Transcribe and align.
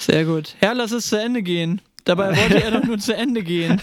Sehr 0.00 0.24
gut. 0.24 0.54
Herr, 0.60 0.74
lass 0.74 0.92
es 0.92 1.08
zu 1.08 1.16
Ende 1.20 1.42
gehen. 1.42 1.80
Dabei 2.04 2.34
wollte 2.36 2.62
er 2.62 2.70
doch 2.70 2.84
nur 2.84 2.98
zu 2.98 3.14
Ende 3.14 3.42
gehen. 3.42 3.80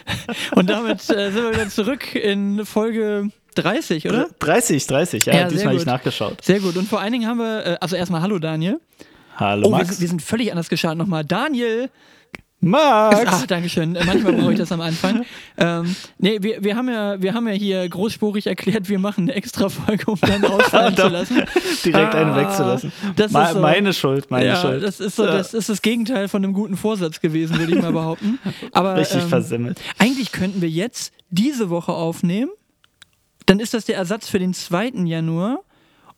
Und 0.54 0.68
damit 0.68 1.00
äh, 1.10 1.30
sind 1.32 1.36
wir 1.42 1.52
wieder 1.52 1.68
zurück 1.68 2.14
in 2.14 2.64
Folge 2.66 3.30
30, 3.54 4.06
oder? 4.08 4.28
30, 4.38 4.86
30, 4.86 5.24
ja, 5.26 5.34
Ja, 5.34 5.48
diesmal 5.48 5.68
habe 5.72 5.76
ich 5.78 5.86
nachgeschaut. 5.86 6.44
Sehr 6.44 6.60
gut. 6.60 6.76
Und 6.76 6.88
vor 6.88 7.00
allen 7.00 7.12
Dingen 7.12 7.26
haben 7.26 7.38
wir, 7.38 7.66
äh, 7.66 7.76
also 7.80 7.96
erstmal 7.96 8.20
Hallo 8.20 8.38
Daniel. 8.38 8.80
Hallo 9.36 9.66
Oh, 9.66 9.70
wir, 9.70 9.78
Max. 9.78 9.88
sind- 9.88 10.00
wir 10.02 10.08
sind 10.08 10.22
völlig 10.22 10.50
anders 10.50 10.68
gestartet 10.68 10.98
nochmal. 10.98 11.24
Daniel! 11.24 11.88
Max! 12.64 13.20
Ach, 13.26 13.46
Dankeschön. 13.46 13.94
Äh, 13.96 14.04
Manchmal 14.04 14.32
brauche 14.32 14.52
ich 14.52 14.58
das 14.58 14.72
am 14.72 14.80
Anfang. 14.80 15.24
Ähm, 15.56 15.94
nee, 16.18 16.38
wir, 16.40 16.64
wir, 16.64 16.74
haben 16.74 16.88
ja, 16.88 17.22
wir 17.22 17.32
haben 17.32 17.46
ja 17.46 17.54
hier 17.54 17.88
großspurig 17.88 18.48
erklärt, 18.48 18.88
wir 18.88 18.98
machen 18.98 19.24
eine 19.24 19.34
extra 19.34 19.68
Folge, 19.68 20.10
um 20.10 20.18
dann 20.20 20.44
ausfallen 20.44 20.96
zu 20.96 21.06
lassen. 21.08 21.42
Direkt 21.84 22.12
einen 22.16 22.30
Ah, 22.30 22.36
wegzulassen. 22.36 22.92
das 23.14 23.30
Ma- 23.30 23.46
ist 23.46 23.52
so- 23.54 23.60
Meine 23.60 23.92
Schuld, 23.92 24.32
meine 24.32 24.46
ja, 24.46 24.56
Schuld. 24.56 24.82
das 24.82 24.98
ist 24.98 25.14
so, 25.14 25.24
das 25.24 25.54
ist 25.54 25.68
das 25.68 25.80
Gegenteil 25.80 26.26
von 26.26 26.42
einem 26.42 26.52
guten 26.52 26.76
Vorsatz 26.76 27.20
gewesen, 27.20 27.56
würde 27.56 27.72
ich 27.76 27.80
mal 27.80 27.92
behaupten. 27.92 28.40
Aber 28.72 28.96
Richtig 28.96 29.22
ähm, 29.22 29.28
versimmelt. 29.28 29.80
eigentlich 29.98 30.32
könnten 30.32 30.60
wir 30.60 30.68
jetzt 30.68 31.12
diese 31.30 31.70
Woche 31.70 31.92
aufnehmen. 31.92 32.50
Dann 33.46 33.60
ist 33.60 33.74
das 33.74 33.84
der 33.84 33.94
Ersatz 33.96 34.28
für 34.28 34.40
den 34.40 34.54
2. 34.54 34.88
Januar. 35.04 35.60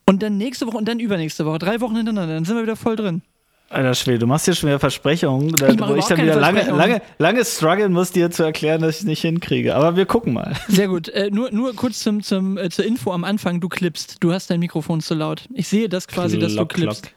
Und 0.06 0.23
dann 0.23 0.39
nächste 0.39 0.67
Woche 0.67 0.78
und 0.78 0.87
dann 0.89 0.98
übernächste 0.98 1.45
Woche. 1.45 1.59
Drei 1.59 1.83
Wochen 1.83 1.97
hintereinander. 1.97 2.37
Dann 2.37 2.45
sind 2.47 2.56
wir 2.56 2.62
wieder 2.62 2.77
voll 2.77 2.97
drin. 2.97 3.20
Alter 3.69 3.95
Schwede, 3.95 4.20
du 4.20 4.27
machst 4.29 4.45
hier 4.45 4.55
schon 4.55 4.69
wieder 4.69 4.79
Versprechungen, 4.79 5.52
da, 5.52 5.69
Ich 5.69 5.80
wo 5.80 5.97
ich 5.97 6.05
dann 6.05 6.19
wieder 6.23 6.37
lange, 6.37 6.62
lange, 6.70 7.02
lange 7.19 7.45
strugglen 7.45 7.92
muss, 7.92 8.12
dir 8.12 8.30
zu 8.30 8.45
erklären, 8.45 8.80
dass 8.80 8.97
ich 8.97 9.01
es 9.01 9.06
nicht 9.06 9.23
hinkriege. 9.23 9.75
Aber 9.75 9.97
wir 9.97 10.06
gucken 10.06 10.34
mal. 10.34 10.52
Sehr 10.69 10.87
gut. 10.87 11.09
Äh, 11.09 11.30
nur, 11.33 11.51
nur 11.51 11.75
kurz 11.75 11.98
zum, 11.98 12.23
zum, 12.23 12.59
äh, 12.59 12.70
zur 12.70 12.84
Info 12.84 13.12
am 13.12 13.25
Anfang. 13.25 13.61
Du 13.61 13.69
klippst. 13.69 14.19
Du 14.20 14.33
hast 14.33 14.51
dein 14.51 14.61
Mikrofon 14.61 15.01
zu 15.01 15.15
laut. 15.15 15.48
Ich 15.52 15.66
sehe 15.66 15.89
das 15.89 16.06
quasi, 16.06 16.39
dass 16.39 16.55
du 16.55 16.65
klippst. 16.65 17.11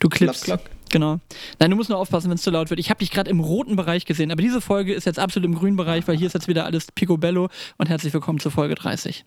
Du 0.00 0.08
klippst. 0.08 0.44
Klock, 0.44 0.60
klock. 0.60 0.70
Genau. 0.90 1.20
Nein, 1.58 1.70
du 1.70 1.76
musst 1.76 1.88
nur 1.88 1.98
aufpassen, 1.98 2.28
wenn 2.28 2.36
es 2.36 2.42
zu 2.42 2.50
laut 2.50 2.68
wird. 2.70 2.80
Ich 2.80 2.90
habe 2.90 2.98
dich 2.98 3.10
gerade 3.10 3.30
im 3.30 3.40
roten 3.40 3.76
Bereich 3.76 4.04
gesehen, 4.04 4.30
aber 4.30 4.42
diese 4.42 4.60
Folge 4.60 4.92
ist 4.92 5.06
jetzt 5.06 5.18
absolut 5.18 5.48
im 5.48 5.54
grünen 5.54 5.76
Bereich, 5.76 6.06
weil 6.06 6.16
hier 6.16 6.26
ist 6.26 6.34
jetzt 6.34 6.48
wieder 6.48 6.66
alles 6.66 6.92
picobello 6.92 7.48
und 7.78 7.88
herzlich 7.88 8.12
willkommen 8.12 8.40
zur 8.40 8.52
Folge 8.52 8.74
30. 8.74 9.24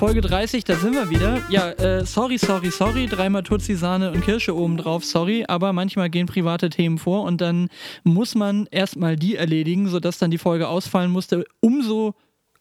Folge 0.00 0.22
30, 0.22 0.64
da 0.64 0.76
sind 0.76 0.94
wir 0.94 1.10
wieder. 1.10 1.42
Ja, 1.50 1.72
äh, 1.72 2.06
sorry, 2.06 2.38
sorry, 2.38 2.70
sorry, 2.70 3.06
dreimal 3.06 3.42
Tutsi, 3.42 3.74
Sahne 3.74 4.10
und 4.10 4.22
Kirsche 4.22 4.56
oben 4.56 4.78
drauf, 4.78 5.04
sorry, 5.04 5.44
aber 5.46 5.74
manchmal 5.74 6.08
gehen 6.08 6.26
private 6.26 6.70
Themen 6.70 6.96
vor 6.96 7.24
und 7.24 7.42
dann 7.42 7.68
muss 8.02 8.34
man 8.34 8.66
erstmal 8.70 9.16
die 9.16 9.36
erledigen, 9.36 9.88
sodass 9.88 10.16
dann 10.16 10.30
die 10.30 10.38
Folge 10.38 10.68
ausfallen 10.68 11.10
musste. 11.10 11.44
Umso 11.60 12.14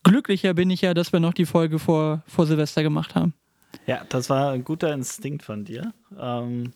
glücklicher 0.03 0.53
bin 0.53 0.69
ich 0.69 0.81
ja, 0.81 0.93
dass 0.93 1.13
wir 1.13 1.21
noch 1.21 1.33
die 1.33 1.45
Folge 1.45 1.79
vor, 1.79 2.23
vor 2.27 2.45
Silvester 2.45 2.83
gemacht 2.83 3.15
haben. 3.15 3.33
Ja, 3.87 4.01
das 4.09 4.29
war 4.29 4.51
ein 4.51 4.65
guter 4.65 4.93
Instinkt 4.93 5.41
von 5.41 5.63
dir. 5.63 5.93
Ähm, 6.19 6.73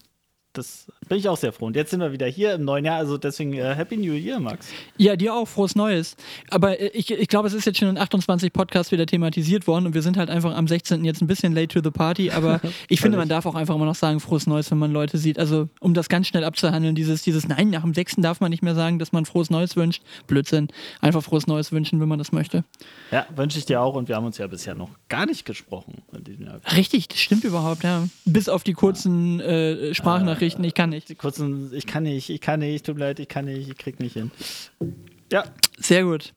das 0.53 0.87
bin 1.09 1.17
ich 1.17 1.27
auch 1.27 1.37
sehr 1.37 1.51
froh. 1.51 1.65
Und 1.65 1.75
jetzt 1.75 1.91
sind 1.91 1.99
wir 1.99 2.11
wieder 2.11 2.27
hier 2.27 2.53
im 2.53 2.63
neuen 2.63 2.85
Jahr, 2.85 2.97
also 2.97 3.17
deswegen 3.17 3.53
äh, 3.53 3.75
Happy 3.75 3.97
New 3.97 4.13
Year, 4.13 4.39
Max. 4.39 4.67
Ja, 4.97 5.15
dir 5.15 5.33
auch, 5.33 5.47
frohes 5.47 5.75
Neues. 5.75 6.15
Aber 6.49 6.79
äh, 6.79 6.87
ich, 6.93 7.11
ich 7.11 7.27
glaube, 7.27 7.47
es 7.47 7.53
ist 7.53 7.65
jetzt 7.65 7.79
schon 7.79 7.89
in 7.89 7.97
28 7.97 8.53
Podcasts 8.53 8.91
wieder 8.91 9.05
thematisiert 9.05 9.67
worden 9.67 9.87
und 9.87 9.93
wir 9.93 10.01
sind 10.01 10.17
halt 10.17 10.29
einfach 10.29 10.55
am 10.55 10.67
16. 10.67 11.03
jetzt 11.05 11.21
ein 11.21 11.27
bisschen 11.27 11.53
late 11.53 11.67
to 11.67 11.81
the 11.83 11.91
party, 11.91 12.31
aber 12.31 12.61
ich 12.87 13.01
finde, 13.01 13.17
man 13.17 13.29
darf 13.29 13.45
auch 13.45 13.55
einfach 13.55 13.75
immer 13.75 13.85
noch 13.85 13.95
sagen, 13.95 14.19
frohes 14.19 14.47
Neues, 14.47 14.69
wenn 14.71 14.77
man 14.77 14.91
Leute 14.91 15.17
sieht. 15.17 15.39
Also, 15.39 15.69
um 15.79 15.93
das 15.93 16.07
ganz 16.07 16.27
schnell 16.27 16.43
abzuhandeln, 16.43 16.95
dieses, 16.95 17.23
dieses 17.23 17.47
Nein, 17.47 17.71
nach 17.71 17.81
dem 17.81 17.93
6. 17.93 18.17
darf 18.17 18.39
man 18.39 18.52
nicht 18.52 18.63
mehr 18.63 18.75
sagen, 18.75 18.99
dass 18.99 19.11
man 19.11 19.25
frohes 19.25 19.49
Neues 19.49 19.75
wünscht. 19.75 20.03
Blödsinn. 20.27 20.67
Einfach 21.02 21.23
frohes 21.23 21.47
Neues 21.47 21.71
wünschen, 21.71 21.99
wenn 21.99 22.08
man 22.08 22.19
das 22.19 22.31
möchte. 22.31 22.63
Ja, 23.11 23.25
wünsche 23.36 23.58
ich 23.58 23.65
dir 23.65 23.81
auch. 23.81 23.95
Und 23.95 24.08
wir 24.08 24.15
haben 24.15 24.25
uns 24.25 24.37
ja 24.37 24.47
bisher 24.47 24.75
noch 24.75 24.89
gar 25.09 25.25
nicht 25.25 25.45
gesprochen 25.45 26.03
in 26.15 26.23
diesem 26.23 26.45
Jahr. 26.45 26.59
Richtig, 26.75 27.08
das 27.08 27.19
stimmt 27.19 27.43
überhaupt, 27.43 27.83
ja. 27.83 28.08
Bis 28.25 28.49
auf 28.49 28.63
die 28.63 28.73
kurzen 28.73 29.39
äh, 29.39 29.93
Sprachnachrichten, 29.93 30.42
ich 30.48 30.73
kann 30.73 30.89
nicht. 30.92 31.17
Kurzen, 31.17 31.71
ich 31.73 31.86
kann 31.87 32.04
nicht, 32.04 32.30
ich 32.30 32.42
kann 32.42 32.59
nicht, 32.59 32.86
tut 32.86 32.95
mir 32.95 33.05
leid, 33.05 33.20
ich 33.20 33.27
kann 33.27 33.45
nicht, 33.45 33.70
ich 33.70 33.77
krieg 33.77 33.99
nicht 33.99 34.14
hin. 34.14 34.31
Ja, 35.31 35.43
Sehr 35.80 36.04
gut. 36.04 36.33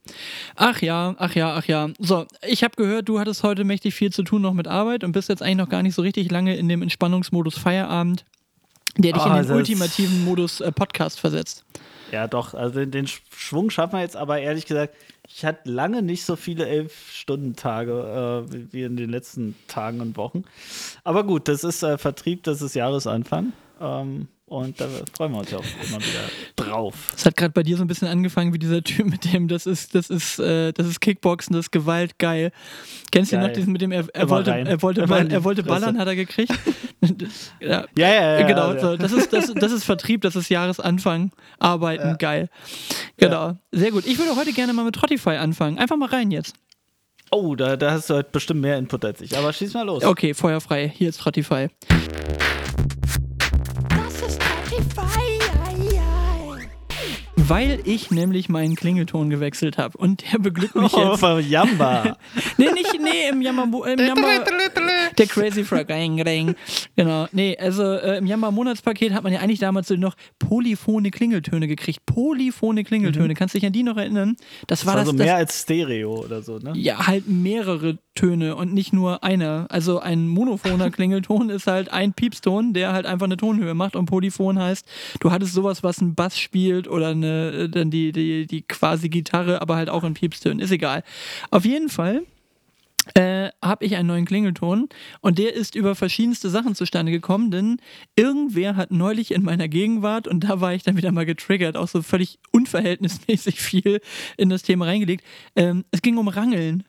Ach 0.54 0.80
ja, 0.80 1.14
ach 1.18 1.34
ja, 1.34 1.54
ach 1.54 1.66
ja. 1.66 1.90
So, 1.98 2.24
ich 2.46 2.64
habe 2.64 2.74
gehört, 2.76 3.08
du 3.08 3.18
hattest 3.20 3.42
heute 3.42 3.64
mächtig 3.64 3.94
viel 3.94 4.10
zu 4.10 4.22
tun 4.22 4.40
noch 4.42 4.54
mit 4.54 4.66
Arbeit 4.68 5.04
und 5.04 5.12
bist 5.12 5.28
jetzt 5.28 5.42
eigentlich 5.42 5.56
noch 5.58 5.68
gar 5.68 5.82
nicht 5.82 5.94
so 5.94 6.00
richtig 6.02 6.30
lange 6.30 6.56
in 6.56 6.68
dem 6.68 6.80
Entspannungsmodus 6.82 7.58
Feierabend, 7.58 8.24
der 8.96 9.12
dich 9.12 9.22
Ah, 9.22 9.38
in 9.40 9.46
den 9.46 9.54
ultimativen 9.56 10.24
Modus 10.24 10.60
äh, 10.62 10.72
Podcast 10.72 11.20
versetzt. 11.20 11.64
ja 12.10 12.26
doch, 12.26 12.54
also 12.54 12.84
den, 12.86 13.06
Schwung 13.06 13.68
schaffen 13.68 13.94
wir 13.96 14.00
jetzt, 14.00 14.16
aber 14.16 14.38
ehrlich 14.40 14.64
gesagt, 14.64 14.94
ich 15.28 15.44
hatte 15.44 15.68
lange 15.70 16.00
nicht 16.00 16.24
so 16.24 16.34
viele 16.36 16.66
Elf-Stunden-Tage 16.66 18.46
äh, 18.48 18.52
wie- 18.52 18.72
wie 18.72 18.82
in 18.84 18.96
den 18.96 19.10
letzten 19.10 19.56
Tagen 19.68 20.00
und 20.00 20.16
Wochen. 20.16 20.44
Aber 21.04 21.24
gut, 21.24 21.48
das 21.48 21.64
ist 21.64 21.82
äh, 21.82 21.98
Vertrieb, 21.98 22.44
das 22.44 22.62
ist 22.62 22.74
Jahresanfang. 22.74 23.52
Ähm, 23.80 24.28
und 24.48 24.80
da 24.80 24.86
freuen 25.16 25.32
wir 25.32 25.38
uns 25.40 25.50
ja 25.50 25.58
auch 25.58 25.64
immer 25.88 25.98
wieder 25.98 26.20
drauf. 26.54 27.12
Es 27.16 27.26
hat 27.26 27.36
gerade 27.36 27.50
bei 27.50 27.64
dir 27.64 27.76
so 27.76 27.82
ein 27.82 27.88
bisschen 27.88 28.06
angefangen 28.06 28.54
wie 28.54 28.60
dieser 28.60 28.80
Typ 28.84 29.06
mit 29.06 29.32
dem, 29.32 29.48
das 29.48 29.66
ist, 29.66 29.96
das 29.96 30.08
ist, 30.08 30.38
äh, 30.38 30.72
das 30.72 30.86
ist 30.86 31.00
Kickboxen, 31.00 31.52
das 31.52 31.66
ist 31.66 31.72
Gewalt, 31.72 32.16
geil. 32.20 32.52
Kennst 33.10 33.32
du 33.32 33.38
noch 33.38 33.52
diesen 33.52 33.72
mit 33.72 33.82
dem, 33.82 33.90
er, 33.90 34.06
er 34.14 34.30
wollte, 34.30 34.52
er 34.52 34.82
wollte, 34.82 35.04
ball, 35.08 35.32
er 35.32 35.42
wollte 35.42 35.64
ballern, 35.64 35.98
hat 35.98 36.06
er 36.06 36.14
gekriegt. 36.14 36.52
ja. 37.60 37.86
Ja, 37.96 38.08
ja, 38.08 38.40
ja. 38.40 38.46
genau, 38.46 38.72
ja. 38.72 38.80
so. 38.80 38.96
das, 38.96 39.10
ist, 39.10 39.32
das, 39.32 39.52
das 39.52 39.72
ist 39.72 39.82
Vertrieb, 39.82 40.20
das 40.20 40.36
ist 40.36 40.48
Jahresanfang, 40.48 41.32
Arbeiten, 41.58 42.16
geil. 42.18 42.48
Genau, 43.16 43.58
sehr 43.72 43.90
gut. 43.90 44.06
Ich 44.06 44.16
würde 44.16 44.36
heute 44.36 44.52
gerne 44.52 44.72
mal 44.72 44.84
mit 44.84 44.94
Trottify 44.94 45.36
anfangen. 45.36 45.76
Einfach 45.78 45.96
mal 45.96 46.08
rein 46.08 46.30
jetzt. 46.30 46.54
Oh, 47.32 47.56
da, 47.56 47.76
da 47.76 47.90
hast 47.90 48.10
du 48.10 48.14
halt 48.14 48.30
bestimmt 48.30 48.60
mehr 48.60 48.78
Input 48.78 49.04
als 49.04 49.20
ich. 49.20 49.36
Aber 49.36 49.52
schieß 49.52 49.74
mal 49.74 49.82
los. 49.82 50.04
Okay, 50.04 50.34
feuerfrei. 50.34 50.88
Hier 50.88 51.08
ist 51.08 51.18
Trottify. 51.18 51.68
Weil 57.48 57.80
ich 57.84 58.10
nämlich 58.10 58.48
meinen 58.48 58.74
Klingelton 58.74 59.30
gewechselt 59.30 59.78
habe. 59.78 59.96
Und 59.98 60.24
der 60.32 60.38
beglückt 60.38 60.74
mich 60.74 60.92
Oh, 60.94 61.10
jetzt. 61.12 61.20
von 61.20 61.48
Jamba. 61.48 62.16
Nee, 62.58 62.70
nicht, 62.72 62.98
nee, 63.00 63.28
im 63.30 63.42
Jammer, 63.42 63.64
im 63.64 63.98
Jammer 63.98 64.44
der 65.18 65.26
Crazy 65.26 65.62
Frog. 65.64 65.88
Ring, 65.88 66.20
ring. 66.22 66.54
Genau. 66.96 67.26
Nee, 67.32 67.56
also 67.58 67.84
äh, 67.84 68.18
im 68.18 68.26
Jammer 68.26 68.50
Monatspaket 68.50 69.12
hat 69.12 69.22
man 69.22 69.32
ja 69.32 69.40
eigentlich 69.40 69.58
damals 69.60 69.88
so 69.88 69.94
noch 69.94 70.14
polyphone 70.38 71.10
Klingeltöne 71.10 71.68
gekriegt. 71.68 72.04
Polyphone 72.06 72.82
Klingeltöne. 72.82 73.34
Kannst 73.34 73.54
du 73.54 73.58
dich 73.58 73.66
an 73.66 73.72
die 73.72 73.82
noch 73.82 73.96
erinnern? 73.96 74.36
Das 74.66 74.84
war 74.86 74.94
Mhm. 74.94 75.00
Also 75.00 75.12
das, 75.12 75.18
mehr 75.18 75.32
das 75.34 75.40
als 75.40 75.62
Stereo 75.62 76.24
oder 76.24 76.42
so, 76.42 76.58
ne? 76.58 76.72
ja, 76.74 77.06
halt 77.06 77.28
mehrere 77.28 77.98
Töne 78.14 78.56
und 78.56 78.72
nicht 78.72 78.92
nur 78.94 79.22
einer. 79.22 79.66
Also 79.68 80.00
ein 80.00 80.26
monophoner 80.26 80.90
Klingelton 80.96 81.50
ist 81.50 81.66
halt 81.66 81.92
ein 81.92 82.14
Piepston, 82.14 82.72
der 82.72 82.92
halt 82.94 83.04
einfach 83.04 83.26
eine 83.26 83.36
Tonhöhe 83.36 83.74
macht 83.74 83.94
und 83.94 84.06
Polyphon 84.06 84.58
heißt, 84.58 84.86
du 85.20 85.30
hattest 85.30 85.52
sowas, 85.52 85.82
was 85.82 86.00
einen 86.00 86.14
Bass 86.14 86.38
spielt 86.38 86.88
oder 86.88 87.08
eine, 87.08 87.35
äh, 87.36 87.68
dann 87.68 87.90
die, 87.90 88.12
die, 88.12 88.46
die 88.46 88.62
quasi 88.62 89.08
Gitarre, 89.08 89.60
aber 89.60 89.76
halt 89.76 89.88
auch 89.90 90.04
in 90.04 90.14
Piepstönen. 90.14 90.60
Ist 90.60 90.70
egal. 90.70 91.02
Auf 91.50 91.64
jeden 91.64 91.88
Fall 91.88 92.22
äh, 93.14 93.50
habe 93.62 93.84
ich 93.84 93.94
einen 93.96 94.08
neuen 94.08 94.24
Klingelton 94.24 94.88
und 95.20 95.38
der 95.38 95.54
ist 95.54 95.76
über 95.76 95.94
verschiedenste 95.94 96.50
Sachen 96.50 96.74
zustande 96.74 97.12
gekommen, 97.12 97.50
denn 97.52 97.76
irgendwer 98.16 98.74
hat 98.74 98.90
neulich 98.90 99.30
in 99.32 99.44
meiner 99.44 99.68
Gegenwart 99.68 100.26
und 100.26 100.40
da 100.40 100.60
war 100.60 100.74
ich 100.74 100.82
dann 100.82 100.96
wieder 100.96 101.12
mal 101.12 101.24
getriggert, 101.24 101.76
auch 101.76 101.86
so 101.86 102.02
völlig 102.02 102.38
unverhältnismäßig 102.50 103.60
viel 103.60 104.00
in 104.36 104.48
das 104.48 104.62
Thema 104.62 104.86
reingelegt. 104.86 105.24
Ähm, 105.54 105.84
es 105.92 106.02
ging 106.02 106.16
um 106.16 106.26
Rangeln. 106.28 106.82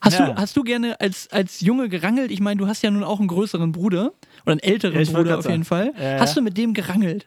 Hast, 0.00 0.20
Ja. 0.20 0.26
du, 0.26 0.36
hast 0.36 0.56
du 0.56 0.62
gerne 0.62 1.00
als, 1.00 1.26
als 1.32 1.60
Junge 1.60 1.88
gerangelt? 1.88 2.30
Ich 2.30 2.38
meine, 2.38 2.58
du 2.58 2.68
hast 2.68 2.82
ja 2.82 2.90
nun 2.92 3.02
auch 3.02 3.18
einen 3.18 3.26
größeren 3.26 3.72
Bruder 3.72 4.12
oder 4.44 4.52
einen 4.52 4.60
älteren 4.60 5.02
Ja, 5.04 5.10
Bruder 5.10 5.38
auf 5.40 5.48
jeden 5.48 5.64
Fall. 5.64 5.86
sagen. 5.86 5.96
Ja, 6.00 6.14
ja. 6.14 6.20
Hast 6.20 6.36
du 6.36 6.42
mit 6.42 6.56
dem 6.56 6.72
gerangelt? 6.74 7.26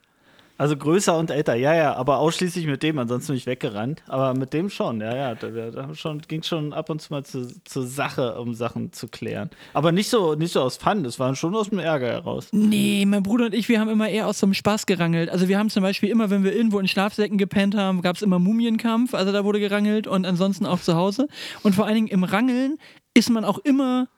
Also 0.61 0.77
größer 0.77 1.17
und 1.17 1.31
älter, 1.31 1.55
ja, 1.55 1.73
ja, 1.73 1.95
aber 1.95 2.19
ausschließlich 2.19 2.67
mit 2.67 2.83
dem, 2.83 2.99
ansonsten 2.99 3.31
bin 3.31 3.37
ich 3.37 3.47
weggerannt. 3.47 4.03
Aber 4.07 4.35
mit 4.35 4.53
dem 4.53 4.69
schon, 4.69 5.01
ja, 5.01 5.15
ja, 5.15 5.33
da, 5.33 5.49
da, 5.49 5.95
schon, 5.95 6.21
ging 6.27 6.43
schon 6.43 6.71
ab 6.71 6.91
und 6.91 7.01
zu 7.01 7.11
mal 7.11 7.25
zu, 7.25 7.51
zur 7.63 7.87
Sache, 7.87 8.39
um 8.39 8.53
Sachen 8.53 8.93
zu 8.93 9.07
klären. 9.07 9.49
Aber 9.73 9.91
nicht 9.91 10.07
so, 10.07 10.35
nicht 10.35 10.51
so 10.51 10.61
aus 10.61 10.77
Fun, 10.77 11.03
das 11.03 11.17
war 11.17 11.35
schon 11.35 11.55
aus 11.55 11.69
dem 11.69 11.79
Ärger 11.79 12.09
heraus. 12.09 12.49
Nee, 12.51 13.05
mein 13.07 13.23
Bruder 13.23 13.45
und 13.45 13.55
ich, 13.55 13.69
wir 13.69 13.79
haben 13.79 13.89
immer 13.89 14.07
eher 14.07 14.27
aus 14.27 14.37
so 14.37 14.45
einem 14.45 14.53
Spaß 14.53 14.85
gerangelt. 14.85 15.31
Also 15.31 15.47
wir 15.47 15.57
haben 15.57 15.71
zum 15.71 15.81
Beispiel 15.81 16.09
immer, 16.09 16.29
wenn 16.29 16.43
wir 16.43 16.55
irgendwo 16.55 16.77
in 16.77 16.87
Schlafsäcken 16.87 17.39
gepennt 17.39 17.75
haben, 17.75 18.03
gab 18.03 18.17
es 18.17 18.21
immer 18.21 18.37
Mumienkampf, 18.37 19.15
also 19.15 19.31
da 19.31 19.43
wurde 19.43 19.59
gerangelt 19.59 20.05
und 20.05 20.27
ansonsten 20.27 20.67
auch 20.67 20.79
zu 20.79 20.93
Hause. 20.93 21.27
Und 21.63 21.73
vor 21.73 21.87
allen 21.87 21.95
Dingen 21.95 22.07
im 22.07 22.23
Rangeln 22.23 22.77
ist 23.15 23.31
man 23.31 23.45
auch 23.45 23.57
immer, 23.57 24.09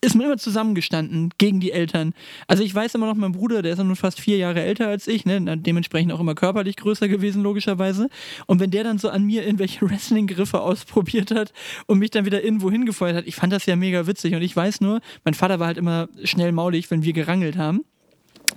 ist 0.00 0.14
man 0.14 0.26
immer 0.26 0.36
zusammengestanden 0.36 1.30
gegen 1.38 1.60
die 1.60 1.72
Eltern. 1.72 2.12
Also 2.46 2.62
ich 2.62 2.74
weiß 2.74 2.94
immer 2.94 3.06
noch, 3.06 3.14
mein 3.14 3.32
Bruder, 3.32 3.62
der 3.62 3.72
ist 3.72 3.78
ja 3.78 3.84
nun 3.84 3.96
fast 3.96 4.20
vier 4.20 4.36
Jahre 4.36 4.62
älter 4.62 4.88
als 4.88 5.08
ich, 5.08 5.24
ne? 5.24 5.40
dementsprechend 5.56 6.12
auch 6.12 6.20
immer 6.20 6.34
körperlich 6.34 6.76
größer 6.76 7.08
gewesen, 7.08 7.42
logischerweise. 7.42 8.08
Und 8.46 8.60
wenn 8.60 8.70
der 8.70 8.84
dann 8.84 8.98
so 8.98 9.08
an 9.08 9.24
mir 9.24 9.44
irgendwelche 9.44 9.80
Wrestling-Griffe 9.90 10.60
ausprobiert 10.60 11.30
hat 11.30 11.52
und 11.86 11.98
mich 11.98 12.10
dann 12.10 12.26
wieder 12.26 12.44
irgendwo 12.44 12.70
hingefeuert 12.70 13.16
hat, 13.16 13.26
ich 13.26 13.34
fand 13.34 13.52
das 13.52 13.66
ja 13.66 13.76
mega 13.76 14.06
witzig. 14.06 14.34
Und 14.34 14.42
ich 14.42 14.54
weiß 14.54 14.80
nur, 14.80 15.00
mein 15.24 15.34
Vater 15.34 15.58
war 15.58 15.68
halt 15.68 15.78
immer 15.78 16.08
schnell 16.24 16.52
maulig, 16.52 16.90
wenn 16.90 17.02
wir 17.02 17.12
gerangelt 17.12 17.56
haben. 17.56 17.84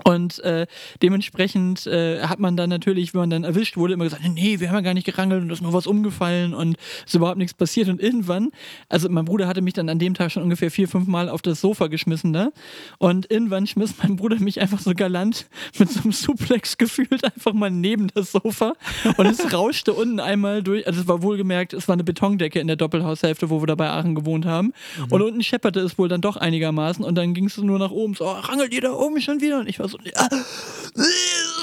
Und 0.04 0.40
äh, 0.40 0.68
dementsprechend 1.02 1.88
äh, 1.88 2.22
hat 2.22 2.40
man 2.40 2.58
dann 2.58 2.70
natürlich, 2.70 3.14
wenn 3.14 3.22
man 3.22 3.30
dann 3.30 3.44
erwischt 3.44 3.78
wurde, 3.78 3.94
immer 3.94 4.06
gesagt, 4.06 4.24
nee, 4.28 4.60
wir 4.60 4.70
haben 4.70 4.78
ja 4.78 4.82
gar 4.82 4.94
nicht 4.94 5.06
gerangelt 5.06 5.42
und 5.42 5.50
da 5.50 5.54
ist 5.54 5.62
nur 5.62 5.74
was 5.74 5.88
umgefallen 5.88 6.54
und 6.54 6.78
ist 7.06 7.16
überhaupt 7.16 7.38
nichts 7.38 7.54
passiert. 7.54 7.90
Und 7.90 8.02
irgendwann, 8.02 8.52
also 8.88 9.10
mein 9.10 9.26
Bruder 9.26 9.48
hatte 9.48 9.62
mich 9.62 9.74
dann 9.74 9.90
an 9.90 10.00
dem 10.00 10.14
Tag 10.14 10.32
schon 10.32 10.44
ungefähr 10.44 10.72
vier, 10.72 10.88
fünf 10.88 11.08
Mal 11.08 11.30
auf 11.30 11.42
das 11.42 11.62
Sofa 11.62 11.88
geschmissen 11.88 12.34
da. 12.34 12.50
Und 12.98 13.30
irgendwann 13.32 13.68
schmiss 13.68 13.96
mein 14.02 14.16
Bruder 14.16 14.40
mich 14.40 14.62
einfach 14.62 14.80
so 14.80 14.94
galant 14.94 15.48
mit 15.78 15.90
so 15.90 16.02
einem 16.02 16.12
Suplex 16.12 16.78
gefühlt 16.78 17.24
einfach 17.24 17.54
mal 17.54 17.72
neben 17.72 18.08
das 18.14 18.32
Sofa. 18.32 18.74
Und 19.18 19.26
es 19.26 19.54
rauschte 19.54 19.94
unten 19.94 20.20
einmal 20.20 20.64
durch, 20.64 20.88
also 20.88 21.02
es 21.02 21.08
war 21.08 21.22
wohlgemerkt, 21.22 21.74
es 21.74 21.88
war 21.88 21.94
eine 21.94 22.04
Betondecke 22.04 22.60
in 22.60 22.68
der 22.68 22.76
Doppelhaushälfte, 22.76 23.50
wo 23.50 23.62
wir 23.62 23.68
da 23.68 23.76
bei 23.76 23.90
Aachen 23.90 24.16
gewohnt 24.16 24.46
haben. 24.46 24.74
Mhm. 24.98 25.12
Und 25.12 25.22
unten 25.22 25.44
schepperte 25.44 25.80
es 25.82 25.98
wohl 25.98 26.08
dann 26.08 26.22
doch 26.22 26.38
einigermaßen 26.38 27.04
und 27.04 27.16
dann 27.16 27.34
ging 27.34 27.46
es 27.46 27.58
nur 27.58 27.80
nach 27.80 27.92
oben, 27.92 28.14
so, 28.14 28.26
oh, 28.26 28.32
rangelt 28.32 28.74
ihr 28.74 28.82
da 28.82 28.94
oben 28.94 29.20
schon 29.22 29.42
wieder? 29.42 29.60
Und 29.60 29.70
ich 29.70 29.80
war 29.80 29.89
so, 29.90 29.98
ja, 30.04 30.28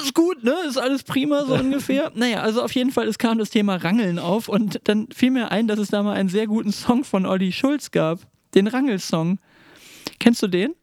ist 0.03 0.13
gut, 0.13 0.43
ne? 0.43 0.55
Ist 0.67 0.77
alles 0.77 1.03
prima, 1.03 1.45
so 1.45 1.53
ungefähr. 1.59 2.11
Naja, 2.15 2.41
also 2.41 2.61
auf 2.61 2.73
jeden 2.73 2.91
Fall, 2.91 3.07
es 3.07 3.17
kam 3.17 3.37
das 3.37 3.49
Thema 3.49 3.75
Rangeln 3.75 4.19
auf 4.19 4.47
und 4.49 4.79
dann 4.85 5.07
fiel 5.13 5.31
mir 5.31 5.51
ein, 5.51 5.67
dass 5.67 5.79
es 5.79 5.89
da 5.89 6.03
mal 6.03 6.13
einen 6.13 6.29
sehr 6.29 6.47
guten 6.47 6.71
Song 6.71 7.03
von 7.03 7.25
Olli 7.25 7.51
Schulz 7.51 7.91
gab. 7.91 8.19
Den 8.53 8.67
Rangelsong. 8.67 9.39
Kennst 10.19 10.41
du 10.41 10.47
den? 10.47 10.73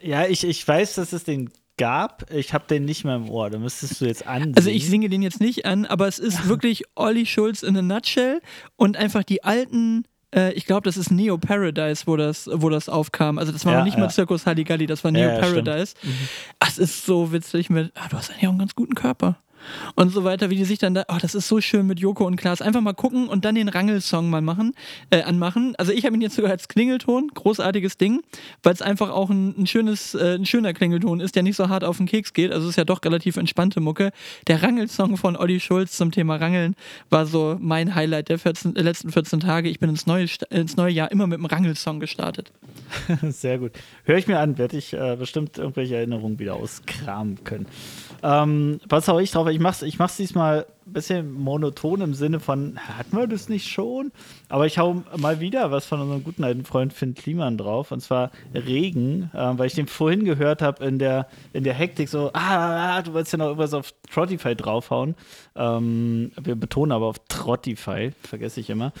Ja, 0.00 0.26
ich, 0.26 0.44
ich 0.44 0.66
weiß, 0.66 0.94
dass 0.94 1.12
es 1.12 1.24
den 1.24 1.50
gab. 1.78 2.30
Ich 2.32 2.52
habe 2.52 2.66
den 2.68 2.84
nicht 2.84 3.04
mehr 3.04 3.16
im 3.16 3.30
Ohr. 3.30 3.48
Da 3.50 3.58
müsstest 3.58 4.00
du 4.00 4.04
jetzt 4.04 4.26
an. 4.26 4.52
Also 4.56 4.68
ich 4.68 4.86
singe 4.86 5.08
den 5.08 5.22
jetzt 5.22 5.40
nicht 5.40 5.64
an, 5.64 5.86
aber 5.86 6.06
es 6.06 6.18
ist 6.18 6.48
wirklich 6.48 6.84
Olli 6.94 7.24
Schulz 7.24 7.62
in 7.62 7.76
a 7.76 7.82
nutshell 7.82 8.40
und 8.76 8.96
einfach 8.96 9.24
die 9.24 9.44
alten 9.44 10.04
äh, 10.34 10.52
ich 10.52 10.66
glaube, 10.66 10.82
das 10.82 10.96
ist 10.96 11.10
Neo 11.10 11.38
Paradise, 11.38 12.06
wo 12.06 12.16
das, 12.16 12.48
wo 12.52 12.68
das 12.68 12.88
aufkam. 12.88 13.38
Also 13.38 13.52
das 13.52 13.64
war 13.64 13.72
ja, 13.72 13.78
noch 13.78 13.84
nicht 13.84 13.94
ja. 13.94 14.00
mal 14.00 14.10
Zirkus 14.10 14.46
Halligalli, 14.46 14.86
das 14.86 15.04
war 15.04 15.10
Neo 15.10 15.30
ja, 15.30 15.38
Paradise. 15.38 15.94
Mhm. 16.02 16.28
Es 16.66 16.78
ist 16.78 17.04
so 17.04 17.32
witzig 17.32 17.70
mit, 17.70 17.92
ah, 17.96 18.08
du 18.08 18.16
hast 18.16 18.30
eigentlich 18.30 18.46
auch 18.46 18.50
einen 18.50 18.58
ganz 18.58 18.74
guten 18.74 18.94
Körper 18.94 19.36
und 19.94 20.10
so 20.10 20.24
weiter, 20.24 20.50
wie 20.50 20.56
die 20.56 20.64
sich 20.64 20.78
dann 20.78 20.94
da, 20.94 21.04
oh, 21.08 21.16
das 21.20 21.34
ist 21.34 21.48
so 21.48 21.60
schön 21.60 21.86
mit 21.86 22.00
Joko 22.00 22.26
und 22.26 22.36
Klaas. 22.36 22.62
Einfach 22.62 22.80
mal 22.80 22.92
gucken 22.92 23.28
und 23.28 23.44
dann 23.44 23.54
den 23.54 23.68
Rangelsong 23.68 24.30
mal 24.30 24.40
machen, 24.40 24.74
äh, 25.10 25.22
anmachen. 25.22 25.74
Also 25.78 25.92
ich 25.92 26.04
habe 26.04 26.14
ihn 26.16 26.20
jetzt 26.20 26.36
sogar 26.36 26.50
als 26.50 26.68
Klingelton, 26.68 27.28
großartiges 27.34 27.96
Ding, 27.98 28.22
weil 28.62 28.74
es 28.74 28.82
einfach 28.82 29.10
auch 29.10 29.30
ein, 29.30 29.54
ein 29.58 29.66
schönes, 29.66 30.14
äh, 30.14 30.34
ein 30.34 30.46
schöner 30.46 30.72
Klingelton 30.72 31.20
ist, 31.20 31.36
der 31.36 31.42
nicht 31.42 31.56
so 31.56 31.68
hart 31.68 31.84
auf 31.84 31.96
den 31.96 32.06
Keks 32.06 32.32
geht. 32.32 32.52
Also 32.52 32.64
es 32.64 32.70
ist 32.70 32.76
ja 32.76 32.84
doch 32.84 33.02
relativ 33.04 33.36
entspannte 33.36 33.80
Mucke. 33.80 34.10
Der 34.46 34.62
Rangelsong 34.62 35.16
von 35.16 35.36
Olli 35.36 35.60
Schulz 35.60 35.96
zum 35.96 36.10
Thema 36.10 36.36
Rangeln 36.36 36.74
war 37.10 37.26
so 37.26 37.56
mein 37.60 37.94
Highlight 37.94 38.28
der 38.28 38.38
14, 38.38 38.76
äh, 38.76 38.82
letzten 38.82 39.12
14 39.12 39.40
Tage. 39.40 39.68
Ich 39.68 39.80
bin 39.80 39.90
ins 39.90 40.06
neue, 40.06 40.26
ins 40.50 40.76
neue 40.76 40.92
Jahr 40.92 41.10
immer 41.10 41.26
mit 41.26 41.38
einem 41.38 41.46
Rangelsong 41.46 42.00
gestartet. 42.00 42.52
Sehr 43.22 43.58
gut. 43.58 43.72
Höre 44.04 44.18
ich 44.18 44.26
mir 44.26 44.38
an, 44.38 44.58
werde 44.58 44.76
ich 44.76 44.92
äh, 44.94 45.16
bestimmt 45.16 45.58
irgendwelche 45.58 45.96
Erinnerungen 45.96 46.38
wieder 46.38 46.54
auskramen 46.54 47.42
können. 47.44 47.66
Ähm, 48.22 48.80
was 48.88 49.08
hau 49.08 49.18
ich 49.18 49.30
drauf? 49.30 49.48
Ich 49.48 49.60
mach's, 49.60 49.82
ich 49.82 49.98
mach's 49.98 50.16
diesmal 50.16 50.66
ein 50.86 50.92
bisschen 50.92 51.32
monoton 51.32 52.00
im 52.00 52.14
Sinne 52.14 52.40
von, 52.40 52.78
hatten 52.78 53.16
wir 53.16 53.26
das 53.26 53.48
nicht 53.48 53.68
schon? 53.68 54.10
Aber 54.48 54.66
ich 54.66 54.78
hau 54.78 55.02
mal 55.16 55.40
wieder 55.40 55.70
was 55.70 55.86
von 55.86 56.00
unserem 56.00 56.24
guten 56.24 56.44
alten 56.44 56.64
Freund 56.64 56.92
Finn 56.92 57.14
Kliman 57.14 57.58
drauf. 57.58 57.92
Und 57.92 58.00
zwar 58.00 58.30
Regen, 58.54 59.30
äh, 59.34 59.58
weil 59.58 59.66
ich 59.66 59.74
den 59.74 59.86
vorhin 59.86 60.24
gehört 60.24 60.62
habe 60.62 60.84
in 60.84 60.98
der, 60.98 61.28
in 61.52 61.64
der 61.64 61.74
Hektik 61.74 62.08
so, 62.08 62.30
ah, 62.32 63.02
du 63.02 63.12
wolltest 63.12 63.32
ja 63.32 63.38
noch 63.38 63.46
irgendwas 63.46 63.74
auf 63.74 63.92
Trottify 64.10 64.56
draufhauen. 64.56 65.14
Ähm, 65.54 66.32
wir 66.40 66.56
betonen 66.56 66.92
aber 66.92 67.06
auf 67.06 67.18
Trottify, 67.28 68.12
vergesse 68.22 68.60
ich 68.60 68.70
immer. 68.70 68.92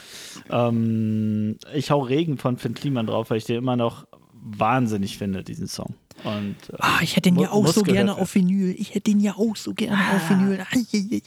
Ähm, 0.50 1.58
ich 1.74 1.90
hau 1.90 2.00
Regen 2.00 2.38
von 2.38 2.58
Finn 2.58 2.74
Kliman 2.74 3.06
drauf, 3.06 3.30
weil 3.30 3.38
ich 3.38 3.44
den 3.44 3.56
immer 3.56 3.76
noch 3.76 4.06
wahnsinnig 4.32 5.18
finde, 5.18 5.42
diesen 5.42 5.66
Song. 5.66 5.94
Und, 6.24 6.56
äh, 6.72 6.76
ah, 6.78 6.98
ich 7.02 7.16
hätte 7.16 7.30
den 7.30 7.38
ja 7.38 7.50
auch 7.50 7.66
so 7.68 7.82
gerne 7.82 8.16
auf 8.16 8.34
Vinyl. 8.34 8.74
Ich 8.78 8.94
hätte 8.94 9.10
den 9.10 9.20
ja 9.20 9.34
auch 9.36 9.56
so 9.56 9.74
gerne 9.74 9.96
ah. 9.96 10.16
auf 10.16 10.30
Vinyl. 10.30 10.64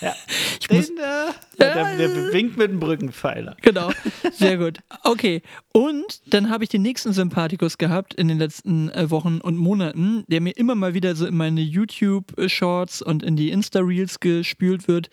Ja, 0.00 0.14
ich 0.60 0.68
den, 0.68 0.76
muss, 0.76 0.90
äh, 0.90 1.32
der, 1.58 1.96
der 1.96 2.32
winkt 2.32 2.56
mit 2.56 2.70
dem 2.70 2.80
Brückenpfeiler. 2.80 3.56
Genau, 3.62 3.90
sehr 4.32 4.58
gut. 4.58 4.80
Okay, 5.04 5.42
und 5.72 6.20
dann 6.26 6.50
habe 6.50 6.64
ich 6.64 6.70
den 6.70 6.82
nächsten 6.82 7.12
Sympathikus 7.12 7.78
gehabt 7.78 8.14
in 8.14 8.28
den 8.28 8.38
letzten 8.38 8.90
äh, 8.90 9.10
Wochen 9.10 9.40
und 9.40 9.56
Monaten, 9.56 10.24
der 10.28 10.40
mir 10.40 10.56
immer 10.56 10.74
mal 10.74 10.94
wieder 10.94 11.16
so 11.16 11.26
in 11.26 11.36
meine 11.36 11.60
YouTube-Shorts 11.60 13.02
und 13.02 13.22
in 13.22 13.36
die 13.36 13.50
Insta-Reels 13.50 14.20
gespült 14.20 14.88
wird. 14.88 15.10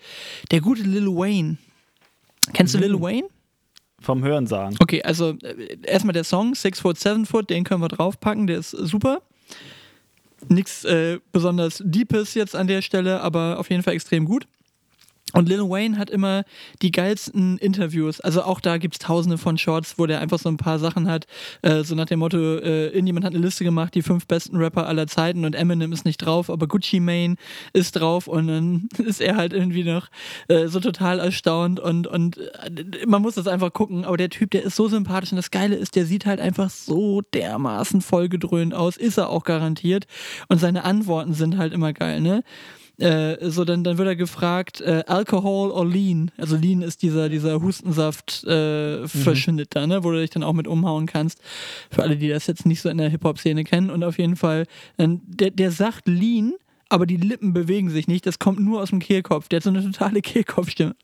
Der 0.50 0.60
gute 0.60 0.82
Lil 0.82 1.06
Wayne. 1.06 1.56
Kennst 2.52 2.74
du 2.74 2.78
Lil 2.78 2.96
mhm. 2.96 3.02
Wayne? 3.02 3.28
Vom 4.04 4.22
Hören 4.22 4.46
sagen. 4.46 4.76
Okay, 4.80 5.02
also 5.02 5.30
äh, 5.42 5.78
erstmal 5.82 6.12
der 6.12 6.24
Song 6.24 6.54
Six 6.54 6.80
Foot, 6.80 6.98
Seven 6.98 7.26
Foot, 7.26 7.50
den 7.50 7.64
können 7.64 7.80
wir 7.80 7.88
draufpacken, 7.88 8.46
der 8.46 8.58
ist 8.58 8.70
super. 8.70 9.22
Nichts 10.48 10.84
äh, 10.84 11.18
besonders 11.32 11.82
Deepes 11.84 12.34
jetzt 12.34 12.54
an 12.54 12.66
der 12.66 12.82
Stelle, 12.82 13.20
aber 13.22 13.58
auf 13.58 13.70
jeden 13.70 13.82
Fall 13.82 13.94
extrem 13.94 14.26
gut. 14.26 14.46
Und 15.34 15.48
Lil 15.48 15.62
Wayne 15.62 15.98
hat 15.98 16.10
immer 16.10 16.44
die 16.80 16.92
geilsten 16.92 17.58
Interviews. 17.58 18.20
Also 18.20 18.42
auch 18.42 18.60
da 18.60 18.78
gibt 18.78 18.94
es 18.94 18.98
tausende 19.00 19.36
von 19.36 19.58
Shorts, 19.58 19.98
wo 19.98 20.06
der 20.06 20.20
einfach 20.20 20.38
so 20.38 20.48
ein 20.48 20.56
paar 20.56 20.78
Sachen 20.78 21.10
hat. 21.10 21.26
Äh, 21.62 21.82
so 21.82 21.94
nach 21.96 22.06
dem 22.06 22.20
Motto, 22.20 22.38
äh, 22.38 22.86
irgendjemand 22.88 23.26
hat 23.26 23.34
eine 23.34 23.44
Liste 23.44 23.64
gemacht, 23.64 23.94
die 23.94 24.02
fünf 24.02 24.26
besten 24.26 24.56
Rapper 24.56 24.86
aller 24.86 25.08
Zeiten 25.08 25.44
und 25.44 25.54
Eminem 25.54 25.92
ist 25.92 26.04
nicht 26.04 26.18
drauf, 26.18 26.50
aber 26.50 26.68
Gucci 26.68 27.00
Mane 27.00 27.34
ist 27.72 27.92
drauf 27.96 28.28
und 28.28 28.46
dann 28.46 28.88
ist 29.04 29.20
er 29.20 29.36
halt 29.36 29.52
irgendwie 29.52 29.82
noch 29.82 30.08
äh, 30.48 30.68
so 30.68 30.78
total 30.78 31.18
erstaunt 31.18 31.80
und, 31.80 32.06
und 32.06 32.38
äh, 32.38 33.06
man 33.06 33.20
muss 33.20 33.34
das 33.34 33.48
einfach 33.48 33.72
gucken. 33.72 34.04
Aber 34.04 34.16
der 34.16 34.30
Typ, 34.30 34.52
der 34.52 34.62
ist 34.62 34.76
so 34.76 34.88
sympathisch 34.88 35.32
und 35.32 35.36
das 35.36 35.50
Geile 35.50 35.74
ist, 35.74 35.96
der 35.96 36.06
sieht 36.06 36.26
halt 36.26 36.40
einfach 36.40 36.70
so 36.70 37.22
dermaßen 37.22 38.00
vollgedröhnt 38.02 38.72
aus. 38.72 38.96
Ist 38.96 39.18
er 39.18 39.30
auch 39.30 39.42
garantiert. 39.42 40.06
Und 40.48 40.58
seine 40.58 40.84
Antworten 40.84 41.34
sind 41.34 41.58
halt 41.58 41.72
immer 41.72 41.92
geil, 41.92 42.20
ne? 42.20 42.44
Äh, 42.98 43.50
so, 43.50 43.64
dann, 43.64 43.82
dann 43.82 43.98
wird 43.98 44.06
er 44.06 44.16
gefragt, 44.16 44.80
äh, 44.80 45.02
Alcohol 45.06 45.70
or 45.70 45.86
Lean? 45.86 46.30
Also 46.36 46.56
Lean 46.56 46.82
ist 46.82 47.02
dieser, 47.02 47.28
dieser 47.28 47.60
Hustensaft-Verschnitt 47.60 49.76
äh, 49.76 49.80
mhm. 49.80 49.88
da, 49.88 49.96
ne? 49.96 50.04
wo 50.04 50.12
du 50.12 50.20
dich 50.20 50.30
dann 50.30 50.44
auch 50.44 50.52
mit 50.52 50.68
umhauen 50.68 51.06
kannst. 51.06 51.40
Für 51.90 52.02
alle, 52.02 52.16
die 52.16 52.28
das 52.28 52.46
jetzt 52.46 52.66
nicht 52.66 52.80
so 52.80 52.88
in 52.88 52.98
der 52.98 53.08
Hip-Hop-Szene 53.08 53.64
kennen. 53.64 53.90
Und 53.90 54.04
auf 54.04 54.18
jeden 54.18 54.36
Fall, 54.36 54.66
äh, 54.96 55.08
der, 55.08 55.50
der 55.50 55.72
sagt 55.72 56.06
Lean, 56.06 56.54
aber 56.88 57.06
die 57.06 57.16
Lippen 57.16 57.52
bewegen 57.52 57.90
sich 57.90 58.06
nicht. 58.06 58.26
Das 58.26 58.38
kommt 58.38 58.60
nur 58.60 58.80
aus 58.80 58.90
dem 58.90 59.00
Kehlkopf. 59.00 59.48
Der 59.48 59.56
hat 59.56 59.64
so 59.64 59.70
eine 59.70 59.82
totale 59.82 60.22
Kehlkopfstimme. 60.22 60.94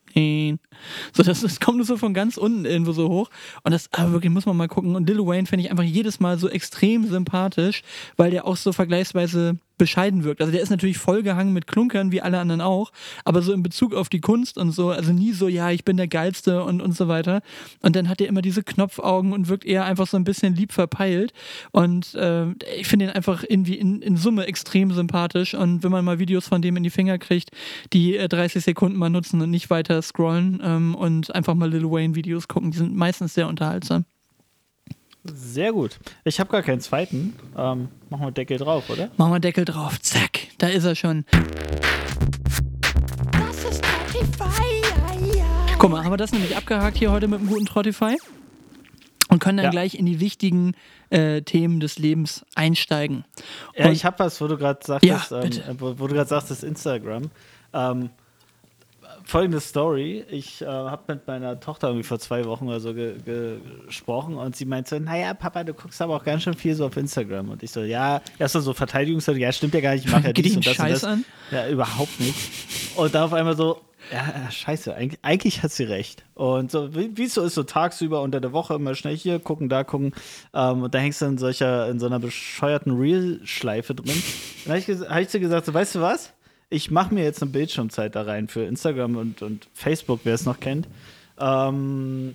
So, 1.12 1.24
das, 1.24 1.40
das 1.40 1.58
kommt 1.58 1.78
nur 1.78 1.86
so 1.86 1.96
von 1.96 2.14
ganz 2.14 2.36
unten 2.36 2.64
irgendwo 2.64 2.92
so 2.92 3.08
hoch. 3.08 3.30
Und 3.64 3.72
das, 3.72 3.88
aber 3.92 4.12
wirklich 4.12 4.30
muss 4.30 4.46
man 4.46 4.56
mal 4.56 4.68
gucken. 4.68 4.94
Und 4.94 5.08
Lil 5.08 5.18
Wayne 5.18 5.46
finde 5.46 5.64
ich 5.64 5.70
einfach 5.70 5.84
jedes 5.84 6.20
Mal 6.20 6.38
so 6.38 6.48
extrem 6.48 7.08
sympathisch, 7.08 7.82
weil 8.16 8.30
der 8.30 8.46
auch 8.46 8.56
so 8.56 8.72
vergleichsweise 8.72 9.58
bescheiden 9.80 10.24
wirkt. 10.24 10.42
Also 10.42 10.52
der 10.52 10.60
ist 10.60 10.68
natürlich 10.68 10.98
vollgehangen 10.98 11.54
mit 11.54 11.66
Klunkern, 11.66 12.12
wie 12.12 12.20
alle 12.20 12.38
anderen 12.38 12.60
auch, 12.60 12.92
aber 13.24 13.40
so 13.40 13.52
in 13.54 13.62
Bezug 13.62 13.94
auf 13.94 14.10
die 14.10 14.20
Kunst 14.20 14.58
und 14.58 14.72
so, 14.72 14.90
also 14.90 15.12
nie 15.12 15.32
so, 15.32 15.48
ja, 15.48 15.70
ich 15.70 15.84
bin 15.84 15.96
der 15.96 16.06
Geilste 16.06 16.62
und, 16.62 16.82
und 16.82 16.94
so 16.94 17.08
weiter. 17.08 17.40
Und 17.80 17.96
dann 17.96 18.08
hat 18.10 18.20
er 18.20 18.28
immer 18.28 18.42
diese 18.42 18.62
Knopfaugen 18.62 19.32
und 19.32 19.48
wirkt 19.48 19.64
eher 19.64 19.86
einfach 19.86 20.06
so 20.06 20.18
ein 20.18 20.24
bisschen 20.24 20.54
lieb 20.54 20.72
verpeilt. 20.72 21.32
Und 21.72 22.14
äh, 22.14 22.50
ich 22.78 22.88
finde 22.88 23.06
ihn 23.06 23.10
einfach 23.10 23.42
irgendwie 23.48 23.76
in, 23.76 24.02
in 24.02 24.18
Summe 24.18 24.46
extrem 24.46 24.92
sympathisch. 24.92 25.54
Und 25.54 25.82
wenn 25.82 25.90
man 25.90 26.04
mal 26.04 26.18
Videos 26.18 26.46
von 26.46 26.60
dem 26.60 26.76
in 26.76 26.82
die 26.82 26.90
Finger 26.90 27.16
kriegt, 27.16 27.50
die 27.94 28.18
äh, 28.18 28.28
30 28.28 28.62
Sekunden 28.62 28.98
mal 28.98 29.08
nutzen 29.08 29.40
und 29.40 29.50
nicht 29.50 29.70
weiter 29.70 30.02
scrollen 30.02 30.60
ähm, 30.62 30.94
und 30.94 31.34
einfach 31.34 31.54
mal 31.54 31.70
Lil 31.70 31.90
Wayne 31.90 32.14
Videos 32.14 32.48
gucken, 32.48 32.70
die 32.70 32.78
sind 32.78 32.94
meistens 32.94 33.32
sehr 33.32 33.48
unterhaltsam. 33.48 34.04
Sehr 35.24 35.72
gut. 35.72 35.98
Ich 36.24 36.40
habe 36.40 36.50
gar 36.50 36.62
keinen 36.62 36.80
zweiten. 36.80 37.34
Ähm, 37.56 37.88
machen 38.08 38.26
wir 38.26 38.30
Deckel 38.30 38.58
drauf, 38.58 38.88
oder? 38.88 39.10
Machen 39.16 39.32
wir 39.32 39.40
Deckel 39.40 39.64
drauf. 39.64 40.00
Zack, 40.00 40.48
da 40.58 40.68
ist 40.68 40.84
er 40.84 40.94
schon. 40.94 41.24
Das 43.32 43.64
ist 43.64 43.84
Spotify. 43.84 44.80
Guck 45.78 45.90
mal, 45.90 46.04
haben 46.04 46.12
wir 46.12 46.16
das 46.16 46.32
nämlich 46.32 46.56
abgehakt 46.56 46.96
hier 46.98 47.10
heute 47.10 47.28
mit 47.28 47.40
einem 47.40 47.48
guten 47.48 47.66
Trottify? 47.66 48.16
Und 49.28 49.38
können 49.38 49.58
dann 49.58 49.64
ja. 49.64 49.70
gleich 49.70 49.94
in 49.94 50.06
die 50.06 50.20
wichtigen 50.20 50.74
äh, 51.10 51.42
Themen 51.42 51.80
des 51.80 51.98
Lebens 51.98 52.44
einsteigen. 52.54 53.24
Ja, 53.76 53.86
Und 53.86 53.92
ich 53.92 54.04
habe 54.04 54.18
was, 54.18 54.40
wo 54.40 54.48
du 54.48 54.56
gerade 54.56 54.80
sagtest, 54.84 55.30
ja, 55.30 55.42
ähm, 55.42 55.76
wo, 55.78 55.98
wo, 55.98 56.08
du 56.08 56.14
gerade 56.14 56.28
sagtest, 56.28 56.64
Instagram. 56.64 57.30
Ähm, 57.72 58.10
folgende 59.30 59.60
Story. 59.60 60.24
Ich 60.28 60.60
äh, 60.60 60.66
habe 60.66 61.14
mit 61.14 61.26
meiner 61.26 61.58
Tochter 61.60 61.88
irgendwie 61.88 62.06
vor 62.06 62.18
zwei 62.18 62.44
Wochen 62.44 62.66
oder 62.68 62.80
so 62.80 62.92
ge 62.92 63.14
gesprochen 63.86 64.34
und 64.34 64.56
sie 64.56 64.64
meinte 64.64 64.96
so, 64.96 64.98
naja, 64.98 65.34
Papa, 65.34 65.64
du 65.64 65.72
guckst 65.72 66.02
aber 66.02 66.16
auch 66.16 66.24
ganz 66.24 66.42
schön 66.42 66.54
viel 66.54 66.74
so 66.74 66.86
auf 66.86 66.96
Instagram. 66.96 67.48
Und 67.48 67.62
ich 67.62 67.70
so, 67.70 67.80
ja, 67.80 68.20
erst 68.38 68.54
so 68.54 68.72
Verteidigungsstory, 68.72 69.40
ja, 69.40 69.52
stimmt 69.52 69.74
ja 69.74 69.80
gar 69.80 69.94
nicht, 69.94 70.04
ich 70.04 70.12
mache 70.12 70.26
ja 70.26 70.32
dies 70.34 70.56
und 70.56 70.66
das 70.66 70.74
Scheiß 70.74 71.04
und 71.04 71.10
das. 71.10 71.18
An? 71.18 71.24
Ja, 71.50 71.68
überhaupt 71.68 72.20
nicht. 72.20 72.36
Und 72.96 73.14
da 73.14 73.24
auf 73.24 73.32
einmal 73.32 73.56
so, 73.56 73.80
Ja, 74.12 74.50
scheiße, 74.50 74.94
eigentlich, 74.94 75.20
eigentlich 75.22 75.62
hat 75.62 75.70
sie 75.70 75.84
recht. 75.84 76.24
Und 76.34 76.70
so, 76.70 76.94
wie 76.94 77.22
es 77.22 77.34
so 77.34 77.42
ist, 77.42 77.54
so 77.54 77.62
tagsüber 77.62 78.22
unter 78.22 78.40
der 78.40 78.52
Woche 78.52 78.74
immer 78.74 78.94
schnell 78.94 79.16
hier 79.16 79.38
gucken, 79.38 79.68
da 79.68 79.84
gucken. 79.84 80.12
Ähm, 80.52 80.82
und 80.82 80.94
da 80.94 80.98
hängst 80.98 81.22
du 81.22 81.26
in 81.26 81.38
solcher, 81.38 81.88
in 81.88 82.00
so 82.00 82.06
einer 82.06 82.18
bescheuerten 82.18 82.98
Reel-Schleife 82.98 83.94
drin. 83.94 84.22
Dann 84.64 84.74
habe 84.74 84.92
ich, 84.92 85.08
hab 85.08 85.20
ich 85.20 85.28
zu 85.28 85.38
gesagt, 85.38 85.66
so, 85.66 85.74
weißt 85.74 85.94
du 85.94 86.00
was? 86.00 86.32
Ich 86.70 86.90
mache 86.90 87.12
mir 87.12 87.24
jetzt 87.24 87.42
eine 87.42 87.50
Bildschirmzeit 87.50 88.14
da 88.14 88.22
rein 88.22 88.48
für 88.48 88.62
Instagram 88.62 89.16
und, 89.16 89.42
und 89.42 89.68
Facebook, 89.74 90.20
wer 90.24 90.34
es 90.34 90.46
noch 90.46 90.60
kennt. 90.60 90.88
Ähm, 91.38 92.34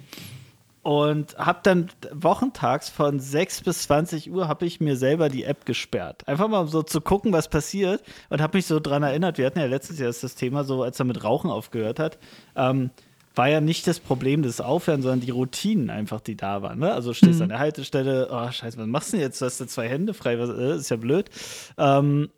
und 0.86 1.36
habe 1.40 1.62
dann 1.64 1.90
wochentags 2.12 2.90
von 2.90 3.20
6 3.20 3.62
bis 3.62 3.82
20 3.84 4.30
Uhr 4.30 4.48
habe 4.48 4.68
ich 4.68 4.80
mir 4.80 4.98
selber 4.98 5.30
die 5.30 5.44
App 5.44 5.66
gesperrt. 5.66 6.28
Einfach 6.28 6.48
mal 6.48 6.68
so 6.68 6.84
zu 6.84 7.02
gucken, 7.02 7.34
was 7.34 7.48
passiert 7.48 8.04
und 8.30 8.40
habe 8.40 8.60
mich 8.60 8.68
so 8.68 8.80
dran 8.80 9.02
erinnert, 9.02 9.40
wir 9.40 9.48
hatten 9.48 9.58
ja 9.58 9.66
letztes 9.66 9.98
Jahr 9.98 10.12
das 10.12 10.36
Thema 10.36 10.64
so, 10.64 10.84
als 10.84 11.00
er 11.00 11.06
mit 11.06 11.24
Rauchen 11.24 11.50
aufgehört 11.50 11.98
hat, 11.98 12.20
ähm, 12.56 12.92
war 13.34 13.50
ja 13.50 13.62
nicht 13.62 13.88
das 13.88 14.00
Problem 14.00 14.44
des 14.44 14.62
Aufhören, 14.62 15.02
sondern 15.02 15.22
die 15.22 15.32
Routinen 15.32 15.90
einfach, 15.90 16.22
die 16.22 16.38
da 16.38 16.62
waren. 16.62 16.78
Ne? 16.78 16.94
Also 16.94 17.16
stehst 17.16 17.38
mhm. 17.38 17.44
an 17.44 17.50
der 17.50 17.60
Haltestelle, 17.60 18.30
oh 18.32 18.52
scheiße, 18.52 18.78
was 18.78 18.86
machst 18.86 19.12
du 19.12 19.18
denn 19.18 19.26
jetzt? 19.26 19.42
Du 19.42 19.46
hast 19.46 19.60
du 19.60 19.66
zwei 19.66 19.90
Hände 19.90 20.14
frei, 20.14 20.38
was, 20.38 20.50
äh, 20.52 20.76
ist 20.76 20.90
ja 20.90 20.98
blöd. 20.98 21.32
Ähm, 21.80 22.30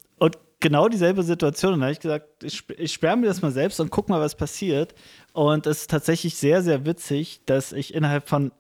genau 0.60 0.88
dieselbe 0.88 1.24
Situation. 1.24 1.74
Und 1.74 1.80
da 1.80 1.86
habe 1.86 1.94
ich 1.94 2.00
gesagt, 2.00 2.44
ich, 2.44 2.64
ich 2.78 2.94
sperre 2.94 3.18
mir 3.18 3.28
das 3.28 3.42
mal 3.42 3.52
selbst 3.52 3.80
und 3.80 3.92
guck 3.92 4.10
mal, 4.10 4.20
was 4.20 4.36
passiert. 4.36 4.96
Und 5.34 5.68
es 5.68 5.82
ist 5.82 5.92
tatsächlich 5.92 6.36
sehr, 6.36 6.62
sehr 6.62 6.86
witzig, 6.86 7.42
dass 7.46 7.72
ich 7.72 7.94
innerhalb 7.94 8.28
von, 8.28 8.52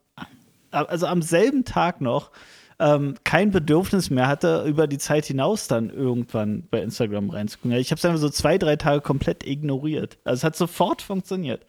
also 0.71 1.07
am 1.07 1.21
selben 1.21 1.65
Tag 1.65 2.01
noch, 2.01 2.31
ähm, 2.79 3.15
kein 3.23 3.51
Bedürfnis 3.51 4.09
mehr 4.09 4.27
hatte, 4.27 4.63
über 4.67 4.85
die 4.87 4.99
Zeit 4.99 5.25
hinaus 5.25 5.67
dann 5.67 5.89
irgendwann 5.89 6.67
bei 6.69 6.81
Instagram 6.81 7.31
reinzugucken. 7.31 7.71
Ich 7.71 7.89
habe 7.89 7.97
es 7.97 8.05
einfach 8.05 8.19
so 8.19 8.29
zwei, 8.29 8.57
drei 8.57 8.75
Tage 8.75 9.01
komplett 9.01 9.45
ignoriert. 9.47 10.17
Also 10.23 10.41
es 10.41 10.43
hat 10.43 10.55
sofort 10.55 11.01
funktioniert. 11.01 11.65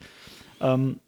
Ähm, 0.60 1.00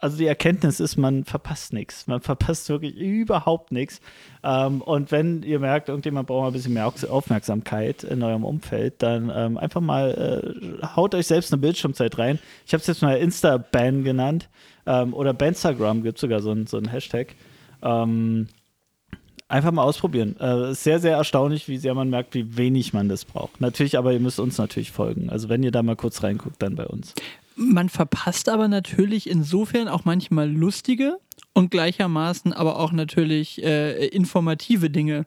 also 0.00 0.16
die 0.16 0.26
Erkenntnis 0.26 0.80
ist, 0.80 0.96
man 0.96 1.24
verpasst 1.24 1.72
nichts. 1.72 2.06
Man 2.06 2.20
verpasst 2.20 2.68
wirklich 2.68 2.96
überhaupt 2.96 3.72
nichts. 3.72 4.00
Ähm, 4.42 4.82
und 4.82 5.10
wenn 5.10 5.42
ihr 5.42 5.58
merkt, 5.58 5.88
irgendjemand 5.88 6.28
braucht 6.28 6.48
ein 6.48 6.52
bisschen 6.52 6.74
mehr 6.74 6.86
Aufmerksamkeit 6.86 8.04
in 8.04 8.22
eurem 8.22 8.44
Umfeld, 8.44 9.02
dann 9.02 9.32
ähm, 9.34 9.58
einfach 9.58 9.80
mal 9.80 10.80
äh, 10.82 10.86
haut 10.86 11.14
euch 11.14 11.26
selbst 11.26 11.52
eine 11.52 11.60
Bildschirmzeit 11.60 12.18
rein. 12.18 12.38
Ich 12.66 12.72
habe 12.72 12.80
es 12.80 12.86
jetzt 12.86 13.02
mal 13.02 13.16
Insta-Ban 13.16 14.04
genannt. 14.04 14.48
Ähm, 14.86 15.14
oder 15.14 15.34
Banstagram 15.34 16.02
gibt 16.02 16.18
sogar 16.18 16.40
so 16.40 16.50
einen 16.50 16.66
so 16.66 16.80
Hashtag. 16.80 17.34
Ähm, 17.82 18.48
einfach 19.48 19.72
mal 19.72 19.82
ausprobieren. 19.82 20.38
Äh, 20.38 20.74
sehr, 20.74 21.00
sehr 21.00 21.16
erstaunlich, 21.16 21.68
wie 21.68 21.78
sehr 21.78 21.94
man 21.94 22.10
merkt, 22.10 22.34
wie 22.34 22.56
wenig 22.56 22.92
man 22.92 23.08
das 23.08 23.24
braucht. 23.24 23.60
Natürlich, 23.60 23.98
aber 23.98 24.12
ihr 24.12 24.20
müsst 24.20 24.38
uns 24.38 24.58
natürlich 24.58 24.92
folgen. 24.92 25.30
Also 25.30 25.48
wenn 25.48 25.62
ihr 25.62 25.70
da 25.70 25.82
mal 25.82 25.96
kurz 25.96 26.22
reinguckt, 26.22 26.62
dann 26.62 26.76
bei 26.76 26.86
uns. 26.86 27.14
Man 27.60 27.88
verpasst 27.88 28.48
aber 28.48 28.68
natürlich 28.68 29.28
insofern 29.28 29.88
auch 29.88 30.04
manchmal 30.04 30.48
lustige 30.48 31.18
und 31.54 31.72
gleichermaßen 31.72 32.52
aber 32.52 32.78
auch 32.78 32.92
natürlich 32.92 33.60
äh, 33.64 34.06
informative 34.06 34.90
Dinge 34.90 35.26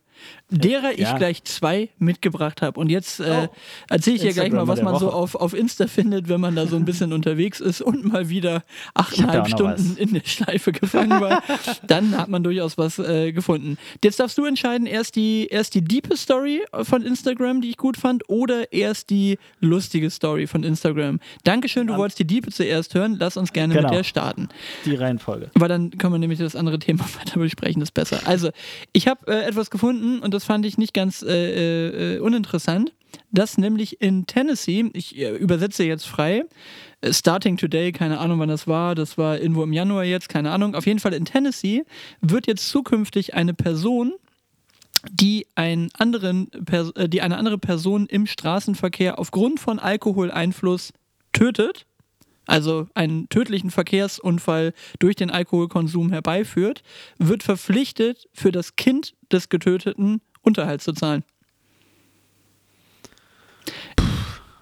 derer 0.51 0.97
ja. 0.97 1.11
ich 1.11 1.15
gleich 1.17 1.43
zwei 1.45 1.89
mitgebracht 1.97 2.61
habe. 2.61 2.79
Und 2.79 2.89
jetzt 2.89 3.19
äh, 3.19 3.47
oh. 3.49 3.55
erzähle 3.89 4.15
ich 4.17 4.21
dir 4.21 4.33
gleich 4.33 4.51
mal, 4.51 4.67
was 4.67 4.81
man 4.81 4.97
so 4.99 5.11
auf, 5.11 5.35
auf 5.35 5.53
Insta 5.53 5.87
findet, 5.87 6.29
wenn 6.29 6.41
man 6.41 6.55
da 6.55 6.67
so 6.67 6.75
ein 6.75 6.85
bisschen 6.85 7.13
unterwegs 7.13 7.59
ist 7.59 7.81
und 7.81 8.05
mal 8.05 8.29
wieder 8.29 8.63
achteinhalb 8.93 9.47
Stunden 9.47 9.95
in 9.97 10.13
der 10.13 10.25
Schleife 10.25 10.71
gefangen 10.71 11.21
war. 11.21 11.41
Dann 11.87 12.17
hat 12.17 12.27
man 12.27 12.43
durchaus 12.43 12.77
was 12.77 12.99
äh, 12.99 13.31
gefunden. 13.31 13.77
Jetzt 14.03 14.19
darfst 14.19 14.37
du 14.37 14.45
entscheiden, 14.45 14.87
erst 14.87 15.15
die, 15.15 15.47
erst 15.47 15.73
die 15.73 15.81
diepe 15.81 16.17
Story 16.17 16.61
von 16.83 17.01
Instagram, 17.03 17.61
die 17.61 17.69
ich 17.69 17.77
gut 17.77 17.97
fand, 17.97 18.27
oder 18.29 18.73
erst 18.73 19.09
die 19.09 19.37
lustige 19.61 20.09
Story 20.09 20.47
von 20.47 20.63
Instagram. 20.63 21.19
Dankeschön, 21.43 21.87
du 21.87 21.95
wolltest 21.95 22.19
die 22.19 22.27
diepe 22.27 22.51
zuerst 22.51 22.93
hören. 22.93 23.15
Lass 23.19 23.37
uns 23.37 23.53
gerne 23.53 23.73
genau. 23.73 23.89
mit 23.89 23.97
der 23.97 24.03
starten. 24.03 24.49
Die 24.85 24.95
Reihenfolge. 24.95 25.49
Weil 25.53 25.69
dann 25.69 25.91
können 25.97 26.13
wir 26.13 26.19
nämlich 26.19 26.39
das 26.39 26.55
andere 26.55 26.79
Thema 26.79 27.05
weiter 27.19 27.39
besprechen, 27.39 27.79
das 27.79 27.87
ist 27.87 27.93
besser. 27.93 28.19
Also, 28.25 28.49
ich 28.91 29.07
habe 29.07 29.31
äh, 29.31 29.45
etwas 29.45 29.69
gefunden, 29.69 30.10
und 30.19 30.33
das 30.33 30.43
fand 30.43 30.65
ich 30.65 30.77
nicht 30.77 30.93
ganz 30.93 31.21
äh, 31.21 32.15
äh, 32.15 32.19
uninteressant, 32.19 32.93
dass 33.31 33.57
nämlich 33.57 34.01
in 34.01 34.27
Tennessee, 34.27 34.89
ich 34.93 35.17
äh, 35.17 35.35
übersetze 35.35 35.83
jetzt 35.83 36.05
frei, 36.05 36.43
äh, 37.01 37.13
Starting 37.13 37.57
Today, 37.57 37.91
keine 37.91 38.19
Ahnung 38.19 38.39
wann 38.39 38.49
das 38.49 38.67
war, 38.67 38.95
das 38.95 39.17
war 39.17 39.39
irgendwo 39.39 39.63
im 39.63 39.73
Januar 39.73 40.03
jetzt, 40.03 40.29
keine 40.29 40.51
Ahnung, 40.51 40.75
auf 40.75 40.85
jeden 40.85 40.99
Fall 40.99 41.13
in 41.13 41.25
Tennessee 41.25 41.83
wird 42.21 42.47
jetzt 42.47 42.67
zukünftig 42.69 43.33
eine 43.33 43.53
Person 43.53 44.13
die, 45.09 45.47
einen 45.55 45.89
anderen, 45.97 46.51
äh, 46.95 47.09
die 47.09 47.21
eine 47.21 47.37
andere 47.37 47.57
Person 47.57 48.05
im 48.07 48.27
Straßenverkehr 48.27 49.19
aufgrund 49.19 49.59
von 49.59 49.79
Alkoholeinfluss 49.79 50.93
tötet, 51.33 51.85
also 52.47 52.87
einen 52.95 53.29
tödlichen 53.29 53.71
Verkehrsunfall 53.71 54.73
durch 54.99 55.15
den 55.15 55.29
Alkoholkonsum 55.29 56.11
herbeiführt, 56.11 56.83
wird 57.17 57.43
verpflichtet, 57.43 58.27
für 58.33 58.51
das 58.51 58.75
Kind 58.75 59.13
des 59.31 59.49
Getöteten 59.49 60.21
Unterhalt 60.41 60.81
zu 60.81 60.93
zahlen. 60.93 61.23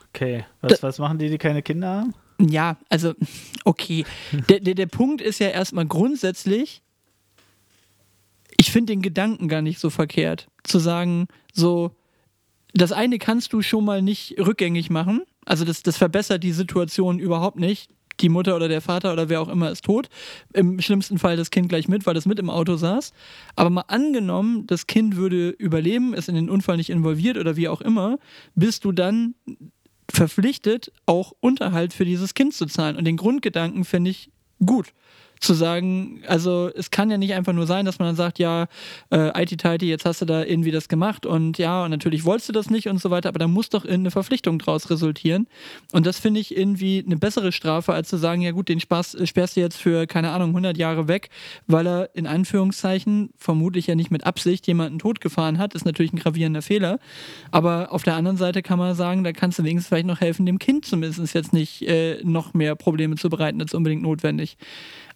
Okay, 0.09 0.45
was, 0.61 0.83
was 0.83 0.99
machen 0.99 1.17
die, 1.17 1.29
die 1.29 1.37
keine 1.37 1.61
Kinder 1.61 1.87
haben? 1.87 2.13
Ja, 2.39 2.77
also, 2.89 3.13
okay. 3.63 4.05
Der, 4.49 4.59
der, 4.59 4.75
der 4.75 4.85
Punkt 4.85 5.21
ist 5.21 5.39
ja 5.39 5.49
erstmal 5.49 5.85
grundsätzlich, 5.85 6.81
ich 8.57 8.71
finde 8.71 8.93
den 8.93 9.01
Gedanken 9.01 9.47
gar 9.47 9.61
nicht 9.61 9.79
so 9.79 9.89
verkehrt. 9.89 10.47
Zu 10.63 10.79
sagen, 10.79 11.27
so, 11.53 11.95
das 12.73 12.91
eine 12.91 13.19
kannst 13.19 13.53
du 13.53 13.61
schon 13.61 13.85
mal 13.85 14.01
nicht 14.01 14.37
rückgängig 14.37 14.89
machen. 14.89 15.23
Also 15.49 15.65
das, 15.65 15.81
das 15.81 15.97
verbessert 15.97 16.43
die 16.43 16.51
Situation 16.51 17.17
überhaupt 17.17 17.59
nicht. 17.59 17.89
Die 18.19 18.29
Mutter 18.29 18.55
oder 18.55 18.67
der 18.67 18.81
Vater 18.81 19.11
oder 19.11 19.29
wer 19.29 19.41
auch 19.41 19.47
immer 19.47 19.71
ist 19.71 19.83
tot. 19.83 20.07
Im 20.53 20.79
schlimmsten 20.79 21.17
Fall 21.17 21.37
das 21.37 21.49
Kind 21.49 21.69
gleich 21.69 21.87
mit, 21.87 22.05
weil 22.05 22.15
es 22.15 22.27
mit 22.27 22.37
im 22.37 22.51
Auto 22.51 22.75
saß. 22.75 23.13
Aber 23.55 23.71
mal 23.71 23.85
angenommen, 23.87 24.67
das 24.67 24.85
Kind 24.85 25.15
würde 25.15 25.49
überleben, 25.49 26.13
ist 26.13 26.29
in 26.29 26.35
den 26.35 26.51
Unfall 26.51 26.77
nicht 26.77 26.91
involviert 26.91 27.37
oder 27.37 27.55
wie 27.55 27.67
auch 27.67 27.81
immer, 27.81 28.19
bist 28.53 28.85
du 28.85 28.91
dann 28.91 29.33
verpflichtet, 30.11 30.91
auch 31.07 31.33
Unterhalt 31.39 31.93
für 31.93 32.05
dieses 32.05 32.35
Kind 32.35 32.53
zu 32.53 32.67
zahlen. 32.67 32.95
Und 32.95 33.05
den 33.05 33.17
Grundgedanken 33.17 33.85
finde 33.85 34.11
ich 34.11 34.31
gut 34.63 34.93
zu 35.39 35.53
sagen, 35.53 36.21
also 36.27 36.69
es 36.75 36.91
kann 36.91 37.09
ja 37.09 37.17
nicht 37.17 37.33
einfach 37.33 37.53
nur 37.53 37.65
sein, 37.65 37.85
dass 37.85 37.99
man 37.99 38.09
dann 38.09 38.15
sagt, 38.15 38.39
ja, 38.39 38.67
äh, 39.09 39.43
IT-Tighty, 39.43 39.87
jetzt 39.87 40.05
hast 40.05 40.21
du 40.21 40.25
da 40.25 40.43
irgendwie 40.43 40.71
das 40.71 40.89
gemacht 40.89 41.25
und 41.25 41.57
ja, 41.57 41.83
und 41.85 41.91
natürlich 41.91 42.25
wolltest 42.25 42.49
du 42.49 42.53
das 42.53 42.69
nicht 42.69 42.89
und 42.89 43.01
so 43.01 43.09
weiter, 43.09 43.29
aber 43.29 43.39
da 43.39 43.47
muss 43.47 43.69
doch 43.69 43.85
eine 43.85 44.11
Verpflichtung 44.11 44.59
draus 44.59 44.89
resultieren. 44.89 45.47
Und 45.93 46.05
das 46.05 46.19
finde 46.19 46.39
ich 46.41 46.55
irgendwie 46.55 47.03
eine 47.05 47.15
bessere 47.15 47.51
Strafe, 47.51 47.93
als 47.93 48.09
zu 48.09 48.17
sagen, 48.17 48.41
ja 48.41 48.51
gut, 48.51 48.69
den 48.69 48.79
Spaß 48.79 49.15
äh, 49.15 49.27
sperrst 49.27 49.55
du 49.55 49.61
jetzt 49.61 49.77
für, 49.77 50.07
keine 50.07 50.31
Ahnung, 50.31 50.49
100 50.49 50.77
Jahre 50.77 51.07
weg, 51.07 51.29
weil 51.67 51.87
er 51.87 52.09
in 52.13 52.27
Anführungszeichen 52.27 53.29
vermutlich 53.37 53.87
ja 53.87 53.95
nicht 53.95 54.11
mit 54.11 54.25
Absicht 54.25 54.67
jemanden 54.67 54.99
totgefahren 54.99 55.57
hat, 55.57 55.73
ist 55.73 55.85
natürlich 55.85 56.13
ein 56.13 56.19
gravierender 56.19 56.61
Fehler. 56.61 56.99
Aber 57.51 57.91
auf 57.91 58.03
der 58.03 58.15
anderen 58.15 58.37
Seite 58.37 58.61
kann 58.61 58.79
man 58.79 58.95
sagen, 58.95 59.23
da 59.23 59.31
kannst 59.31 59.59
du 59.59 59.63
wenigstens 59.63 59.87
vielleicht 59.87 60.07
noch 60.07 60.19
helfen, 60.19 60.45
dem 60.45 60.59
Kind 60.59 60.85
zumindest 60.85 61.33
jetzt 61.33 61.53
nicht 61.53 61.81
äh, 61.83 62.21
noch 62.23 62.53
mehr 62.53 62.75
Probleme 62.75 63.15
zu 63.15 63.29
bereiten 63.29 63.61
als 63.61 63.73
unbedingt 63.73 64.01
notwendig. 64.01 64.57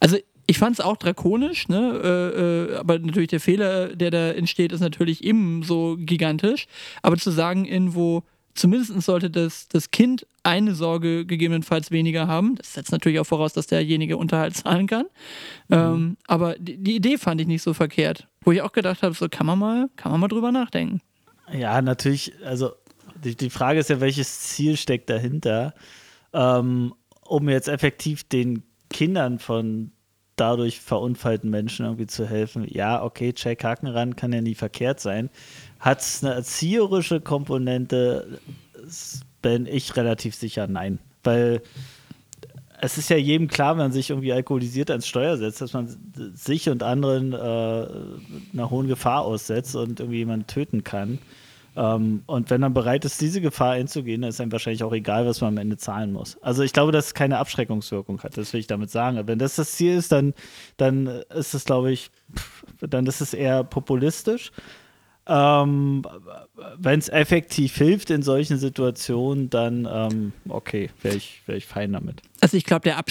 Also 0.04 0.18
ich 0.48 0.58
fand 0.58 0.78
es 0.78 0.84
auch 0.84 0.98
drakonisch, 0.98 1.70
ne? 1.70 2.02
Äh, 2.04 2.74
äh, 2.74 2.76
aber 2.76 3.00
natürlich 3.00 3.30
der 3.30 3.40
Fehler, 3.40 3.96
der 3.96 4.12
da 4.12 4.32
entsteht, 4.32 4.74
ist 4.74 4.82
natürlich 4.82 5.24
ebenso 5.24 5.96
gigantisch. 5.98 6.68
Aber 7.02 7.16
zu 7.16 7.32
sagen, 7.32 7.64
irgendwo, 7.64 8.24
zumindest 8.54 9.02
sollte 9.02 9.30
das, 9.30 9.70
das 9.70 9.92
Kind 9.92 10.28
eine 10.44 10.76
Sorge 10.76 11.26
gegebenenfalls 11.26 11.90
weniger 11.90 12.28
haben, 12.28 12.56
das 12.56 12.74
setzt 12.74 12.92
natürlich 12.92 13.18
auch 13.22 13.26
voraus, 13.26 13.54
dass 13.54 13.68
derjenige 13.68 14.18
Unterhalt 14.18 14.58
zahlen 14.58 14.88
kann. 14.88 15.06
Mhm. 15.70 15.76
Ähm, 15.78 16.18
aber 16.28 16.56
die, 16.60 16.76
die, 16.76 16.98
Idee 16.98 17.18
fand 17.18 17.40
ich 17.40 17.48
nicht 17.48 17.62
so 17.62 17.74
verkehrt. 17.74 18.28
Wo 18.42 18.52
ich 18.52 18.62
auch 18.62 18.74
gedacht 18.74 19.04
habe, 19.04 19.16
so 19.16 19.30
kann 19.30 19.46
man 19.46 19.58
mal, 19.58 19.90
kann 19.96 20.12
man 20.12 20.20
mal 20.20 20.28
drüber 20.28 20.52
nachdenken. 20.52 21.00
Ja, 21.58 21.82
natürlich, 21.82 22.34
also 22.44 22.74
die, 23.24 23.38
die 23.38 23.50
Frage 23.50 23.80
ist 23.80 23.90
ja, 23.90 24.02
welches 24.02 24.42
Ziel 24.42 24.76
steckt 24.76 25.10
dahinter, 25.10 25.74
ähm, 26.34 26.94
um 27.22 27.48
jetzt 27.48 27.70
effektiv 27.70 28.26
den 28.26 28.64
Kindern 28.90 29.40
von 29.40 29.93
dadurch 30.36 30.80
verunfallten 30.80 31.50
Menschen 31.50 31.86
irgendwie 31.86 32.08
zu 32.08 32.28
helfen. 32.28 32.66
Ja, 32.70 33.04
okay, 33.04 33.34
check 33.34 33.64
Haken 33.64 33.88
ran, 33.88 34.16
kann 34.16 34.34
ja 34.34 34.42
nie 34.42 34.56
verkehrt 34.56 35.00
sein. 35.00 35.30
Hat 35.80 36.02
es 36.02 36.24
eine 36.24 36.34
erzieherische 36.34 37.22
Komponente? 37.22 38.40
Bin 39.42 39.66
ich 39.66 39.96
relativ 39.96 40.36
sicher 40.36 40.68
nein. 40.68 41.00
Weil 41.24 41.62
es 42.82 42.98
ist 42.98 43.10
ja 43.10 43.18
jedem 43.18 43.48
klar, 43.48 43.76
wenn 43.76 43.84
man 43.84 43.92
sich 43.94 44.10
irgendwie 44.10 44.34
alkoholisiert 44.34 44.90
ans 44.92 45.08
Steuer 45.08 45.38
setzt, 45.38 45.62
dass 45.62 45.74
man 45.74 45.88
sich 46.34 46.68
und 46.70 46.84
anderen 46.84 47.32
äh, 47.32 47.36
einer 47.36 48.70
hohen 48.70 48.88
Gefahr 48.88 49.22
aussetzt 49.22 49.76
und 49.76 50.02
irgendwie 50.02 50.18
jemanden 50.18 50.48
töten 50.48 50.84
kann. 50.84 51.20
Ähm, 51.76 52.24
und 52.26 52.50
wenn 52.50 52.62
man 52.62 52.74
bereit 52.74 53.06
ist, 53.06 53.20
diese 53.22 53.42
Gefahr 53.42 53.72
einzugehen, 53.72 54.22
dann 54.22 54.30
ist 54.30 54.40
einem 54.40 54.52
wahrscheinlich 54.52 54.84
auch 54.84 54.94
egal, 54.94 55.26
was 55.26 55.42
man 55.42 55.50
am 55.50 55.58
Ende 55.58 55.78
zahlen 55.78 56.14
muss. 56.14 56.38
Also 56.42 56.64
ich 56.64 56.74
glaube, 56.74 56.92
dass 56.92 57.08
es 57.08 57.14
keine 57.14 57.40
Abschreckungswirkung 57.40 58.22
hat, 58.22 58.38
das 58.38 58.54
will 58.54 58.60
ich 58.60 58.68
damit 58.68 58.92
sagen. 58.92 59.18
Aber 59.18 59.28
wenn 59.28 59.40
das 59.40 59.56
das 59.56 59.72
Ziel 59.72 59.98
ist, 59.98 60.12
dann, 60.12 60.34
dann 60.78 61.08
ist 61.08 61.54
es, 61.54 61.66
glaube 61.66 61.92
ich, 61.92 62.12
dann 62.80 63.06
ist 63.08 63.22
es 63.22 63.34
eher 63.34 63.64
populistisch. 63.64 64.52
Ähm, 65.26 66.04
Wenn 66.78 67.00
es 67.00 67.08
effektiv 67.08 67.78
hilft 67.78 68.10
in 68.10 68.24
solchen 68.24 68.58
Situationen, 68.58 69.50
dann 69.50 69.88
ähm, 69.90 70.34
okay, 70.50 70.90
wäre 71.02 71.16
ich, 71.16 71.42
wär 71.46 71.56
ich 71.56 71.66
fein 71.66 71.94
damit. 71.94 72.22
Also 72.42 72.58
ich 72.58 72.66
glaube, 72.66 72.82
der, 72.84 73.02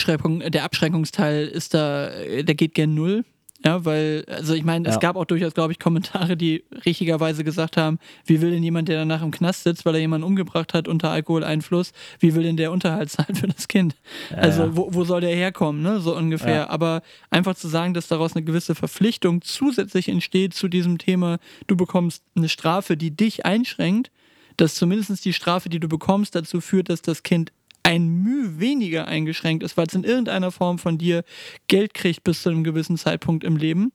der 0.51 0.65
Abschreckungsteil 0.65 1.47
ist 1.47 1.73
da, 1.73 2.11
der 2.11 2.55
geht 2.55 2.75
gern 2.75 2.95
null. 2.95 3.25
Ja, 3.65 3.85
weil, 3.85 4.25
also 4.29 4.55
ich 4.55 4.65
meine, 4.65 4.89
es 4.89 4.95
Ja. 4.95 5.01
gab 5.01 5.17
auch 5.17 5.25
durchaus, 5.25 5.55
glaube 5.55 5.73
ich, 5.73 5.79
Kommentare, 5.79 6.37
die 6.37 6.65
richtigerweise 6.85 7.45
gesagt 7.45 7.77
haben, 7.77 7.99
wie 8.27 8.41
will 8.41 8.51
denn 8.51 8.63
jemand, 8.63 8.89
der 8.89 8.99
danach 8.99 9.23
im 9.23 9.31
Knast 9.31 9.63
sitzt, 9.63 9.85
weil 9.85 9.95
er 9.95 10.01
jemanden 10.01 10.27
umgebracht 10.27 10.75
hat 10.75 10.89
unter 10.89 11.11
Alkoholeinfluss, 11.11 11.93
wie 12.19 12.35
will 12.35 12.43
denn 12.43 12.57
der 12.57 12.73
Unterhalt 12.73 13.11
zahlen 13.11 13.35
für 13.37 13.47
das 13.49 13.69
Kind? 13.69 13.95
also 14.37 14.65
ja. 14.65 14.77
Wo, 14.77 14.89
wo 14.93 15.05
soll 15.05 15.21
der 15.21 15.35
herkommen, 15.35 15.83
ne? 15.83 16.01
So 16.01 16.17
ungefähr. 16.17 16.55
Ja. 16.55 16.71
Aber 16.71 17.03
einfach 17.31 17.55
zu 17.55 17.69
sagen, 17.69 17.95
dass 17.95 18.09
daraus 18.09 18.35
eine 18.35 18.45
gewisse 18.45 18.75
Verpflichtung 18.75 19.43
zusätzlich 19.43 20.09
entsteht 20.09 20.55
zu 20.55 20.69
diesem 20.69 20.99
Thema, 20.99 21.39
du 21.67 21.77
bekommst 21.77 22.23
eine 22.35 22.49
Strafe, 22.49 22.97
die 22.97 23.15
dich 23.17 23.47
einschränkt, 23.47 24.11
dass 24.57 24.75
zumindest 24.75 25.25
die 25.25 25.33
Strafe, 25.33 25.69
die 25.69 25.81
du 25.81 25.89
bekommst, 25.89 26.35
dazu 26.35 26.61
führt, 26.61 26.89
dass 26.89 27.01
das 27.01 27.23
Kind 27.23 27.53
ein 27.83 28.23
Mühe 28.23 28.61
weniger 28.61 29.07
eingeschränkt 29.07 29.63
ist, 29.63 29.77
weil 29.77 29.87
es 29.87 29.95
in 29.95 30.05
irgendeiner 30.05 30.53
Form 30.53 30.79
von 30.79 30.99
dir 30.99 31.25
Geld 31.67 31.95
kriegt 31.95 32.25
bis 32.25 32.43
zu 32.43 32.51
einem 32.51 32.65
gewissen 32.65 32.97
Zeitpunkt 32.97 33.45
im 33.45 33.57
Leben. 33.57 33.93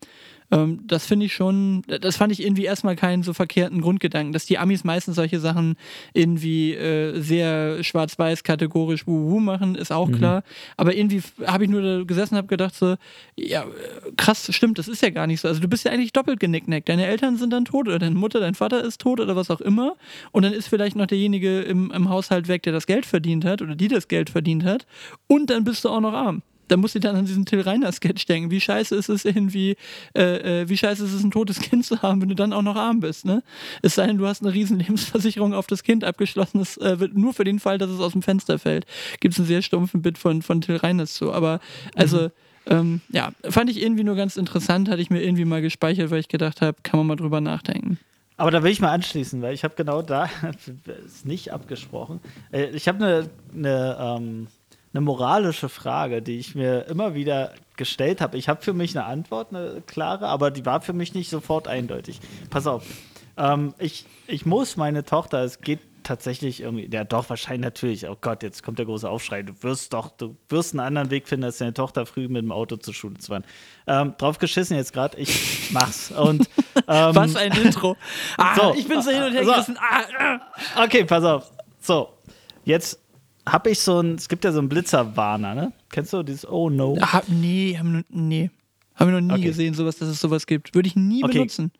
Ähm, 0.51 0.79
das 0.85 1.05
finde 1.05 1.25
ich 1.25 1.33
schon, 1.33 1.83
das 1.87 2.17
fand 2.17 2.31
ich 2.31 2.43
irgendwie 2.43 2.65
erstmal 2.65 2.95
keinen 2.95 3.23
so 3.23 3.33
verkehrten 3.33 3.81
Grundgedanken, 3.81 4.33
dass 4.33 4.45
die 4.45 4.57
Amis 4.57 4.83
meistens 4.83 5.15
solche 5.15 5.39
Sachen 5.39 5.75
irgendwie 6.13 6.73
äh, 6.73 7.19
sehr 7.19 7.83
schwarz-weiß 7.83 8.43
kategorisch 8.43 9.07
wuhu 9.07 9.39
machen, 9.39 9.75
ist 9.75 9.91
auch 9.91 10.09
klar. 10.11 10.43
Aber 10.77 10.95
irgendwie 10.95 11.21
habe 11.45 11.65
ich 11.65 11.69
nur 11.69 11.81
da 11.81 12.03
gesessen 12.03 12.35
und 12.35 12.37
habe 12.37 12.47
gedacht 12.47 12.75
so, 12.75 12.95
ja, 13.35 13.65
krass, 14.15 14.47
stimmt, 14.53 14.79
das 14.79 14.87
ist 14.87 15.01
ja 15.01 15.09
gar 15.09 15.27
nicht 15.27 15.41
so. 15.41 15.47
Also 15.47 15.59
du 15.59 15.67
bist 15.67 15.85
ja 15.85 15.91
eigentlich 15.91 16.13
doppelt 16.13 16.39
genicknackt. 16.39 16.87
Deine 16.87 17.05
Eltern 17.05 17.37
sind 17.37 17.51
dann 17.51 17.65
tot 17.65 17.87
oder 17.87 17.99
deine 17.99 18.15
Mutter, 18.15 18.39
dein 18.39 18.55
Vater 18.55 18.83
ist 18.83 19.01
tot 19.01 19.19
oder 19.19 19.35
was 19.35 19.51
auch 19.51 19.61
immer. 19.61 19.95
Und 20.31 20.43
dann 20.43 20.53
ist 20.53 20.67
vielleicht 20.67 20.95
noch 20.95 21.07
derjenige 21.07 21.61
im, 21.61 21.91
im 21.91 22.09
Haushalt 22.09 22.47
weg, 22.47 22.63
der 22.63 22.73
das 22.73 22.87
Geld 22.87 23.05
verdient 23.05 23.43
hat 23.45 23.61
oder 23.61 23.75
die 23.75 23.87
das 23.87 24.07
Geld 24.07 24.29
verdient 24.29 24.63
hat. 24.63 24.85
Und 25.27 25.49
dann 25.49 25.63
bist 25.63 25.83
du 25.83 25.89
auch 25.89 26.01
noch 26.01 26.13
arm. 26.13 26.41
Da 26.67 26.77
musst 26.77 26.95
du 26.95 26.99
dann 26.99 27.15
an 27.15 27.25
diesen 27.25 27.45
Till 27.45 27.61
Reiner 27.61 27.91
Sketch 27.91 28.25
denken. 28.25 28.51
Wie 28.51 28.61
scheiße 28.61 28.95
ist 28.95 29.09
es 29.09 29.25
irgendwie, 29.25 29.77
äh, 30.15 30.61
äh, 30.61 30.69
wie 30.69 30.77
scheiße 30.77 31.03
ist 31.03 31.13
es, 31.13 31.23
ein 31.23 31.31
totes 31.31 31.59
Kind 31.59 31.85
zu 31.85 32.01
haben, 32.01 32.21
wenn 32.21 32.29
du 32.29 32.35
dann 32.35 32.53
auch 32.53 32.61
noch 32.61 32.75
arm 32.75 32.99
bist, 32.99 33.25
ne? 33.25 33.43
Es 33.81 33.95
sei 33.95 34.07
denn, 34.07 34.17
du 34.17 34.27
hast 34.27 34.41
eine 34.41 34.53
riesen 34.53 34.79
Lebensversicherung 34.79 35.53
auf 35.53 35.67
das 35.67 35.83
Kind 35.83 36.03
abgeschlossen, 36.03 36.59
das 36.59 36.77
äh, 36.77 36.99
wird 36.99 37.15
nur 37.15 37.33
für 37.33 37.43
den 37.43 37.59
Fall, 37.59 37.77
dass 37.77 37.89
es 37.89 37.99
aus 37.99 38.13
dem 38.13 38.21
Fenster 38.21 38.59
fällt. 38.59 38.85
Gibt 39.19 39.33
es 39.33 39.39
einen 39.39 39.47
sehr 39.47 39.61
stumpfen 39.61 40.01
Bit 40.01 40.17
von, 40.17 40.41
von 40.41 40.61
Till 40.61 40.77
Reiners 40.77 41.13
zu. 41.13 41.31
Aber 41.33 41.59
also, 41.95 42.31
ähm, 42.69 43.01
ja, 43.09 43.31
fand 43.49 43.69
ich 43.69 43.81
irgendwie 43.81 44.03
nur 44.03 44.15
ganz 44.15 44.37
interessant, 44.37 44.89
hatte 44.89 45.01
ich 45.01 45.09
mir 45.09 45.23
irgendwie 45.23 45.45
mal 45.45 45.61
gespeichert, 45.61 46.11
weil 46.11 46.19
ich 46.19 46.27
gedacht 46.27 46.61
habe, 46.61 46.77
kann 46.83 46.99
man 46.99 47.07
mal 47.07 47.15
drüber 47.15 47.41
nachdenken. 47.41 47.97
Aber 48.35 48.51
da 48.51 48.61
will 48.61 48.71
ich 48.71 48.79
mal 48.79 48.91
anschließen, 48.91 49.41
weil 49.41 49.53
ich 49.53 49.63
habe 49.63 49.73
genau 49.75 50.01
da, 50.01 50.29
ist 51.05 51.25
nicht 51.25 51.51
abgesprochen, 51.51 52.19
äh, 52.51 52.67
ich 52.67 52.87
habe 52.87 53.03
eine 53.03 53.29
ne, 53.53 53.97
ähm, 53.99 54.47
ne 54.93 55.01
moralische 55.01 55.69
Frage, 55.69 56.21
die 56.21 56.37
ich 56.39 56.55
mir 56.55 56.85
immer 56.87 57.13
wieder 57.13 57.53
gestellt 57.75 58.21
habe. 58.21 58.37
Ich 58.37 58.49
habe 58.49 58.61
für 58.61 58.73
mich 58.73 58.97
eine 58.97 59.05
Antwort, 59.05 59.53
eine 59.53 59.81
klare, 59.85 60.27
aber 60.27 60.51
die 60.51 60.65
war 60.65 60.81
für 60.81 60.93
mich 60.93 61.13
nicht 61.13 61.29
sofort 61.29 61.67
eindeutig. 61.67 62.19
Pass 62.49 62.67
auf, 62.67 62.83
ähm, 63.37 63.73
ich, 63.77 64.05
ich 64.27 64.45
muss 64.45 64.77
meine 64.77 65.03
Tochter, 65.03 65.43
es 65.43 65.61
geht 65.61 65.79
tatsächlich 66.07 66.61
irgendwie, 66.61 66.89
ja 66.91 67.03
doch, 67.03 67.29
wahrscheinlich 67.29 67.63
natürlich, 67.65 68.07
oh 68.09 68.15
Gott, 68.19 68.41
jetzt 68.41 68.63
kommt 68.63 68.79
der 68.79 68.85
große 68.85 69.09
Aufschrei, 69.09 69.43
du 69.43 69.53
wirst 69.61 69.93
doch, 69.93 70.09
du 70.09 70.37
wirst 70.47 70.73
einen 70.73 70.79
anderen 70.79 71.11
Weg 71.11 71.27
finden, 71.27 71.43
als 71.43 71.57
deine 71.57 71.73
Tochter 71.73 72.05
früh 72.05 72.29
mit 72.29 72.41
dem 72.43 72.51
Auto 72.51 72.77
zur 72.77 72.93
Schule 72.93 73.17
zu 73.17 73.27
fahren. 73.27 73.43
Ähm, 73.87 74.15
drauf 74.17 74.37
geschissen 74.37 74.77
jetzt 74.77 74.93
gerade, 74.93 75.17
ich 75.17 75.69
mach's. 75.71 76.11
Und 76.11 76.49
ähm, 76.87 77.15
Was 77.15 77.35
ein 77.35 77.51
Intro. 77.51 77.95
Ah, 78.37 78.55
so. 78.55 78.73
ich 78.75 78.87
bin 78.87 79.01
so 79.01 79.11
hin 79.11 79.23
und 79.23 79.33
her 79.33 79.43
So. 79.43 79.51
gerissen. 79.51 79.77
Ah, 79.79 80.39
ah. 80.75 80.83
Okay, 80.85 81.03
pass 81.03 81.23
auf. 81.23 81.51
So, 81.81 82.09
jetzt 82.63 82.99
habe 83.51 83.69
ich 83.71 83.79
so 83.79 83.99
ein, 83.99 84.15
es 84.15 84.29
gibt 84.29 84.43
ja 84.43 84.51
so 84.51 84.59
einen 84.59 84.69
Blitzerwarner, 84.69 85.55
ne? 85.55 85.71
Kennst 85.89 86.13
du 86.13 86.23
dieses 86.23 86.47
Oh 86.47 86.69
no? 86.69 86.97
Ah, 87.01 87.21
nee, 87.27 87.75
haben 87.77 88.03
nee. 88.09 88.49
Haben 88.95 89.11
wir 89.13 89.21
noch 89.21 89.27
nie 89.27 89.39
Okay. 89.41 89.49
gesehen, 89.49 89.73
sowas, 89.73 89.97
dass 89.97 90.09
es 90.09 90.19
sowas 90.19 90.47
gibt. 90.47 90.73
Würde 90.73 90.87
ich 90.87 90.95
nie 90.95 91.23
Okay. 91.23 91.33
benutzen. 91.39 91.71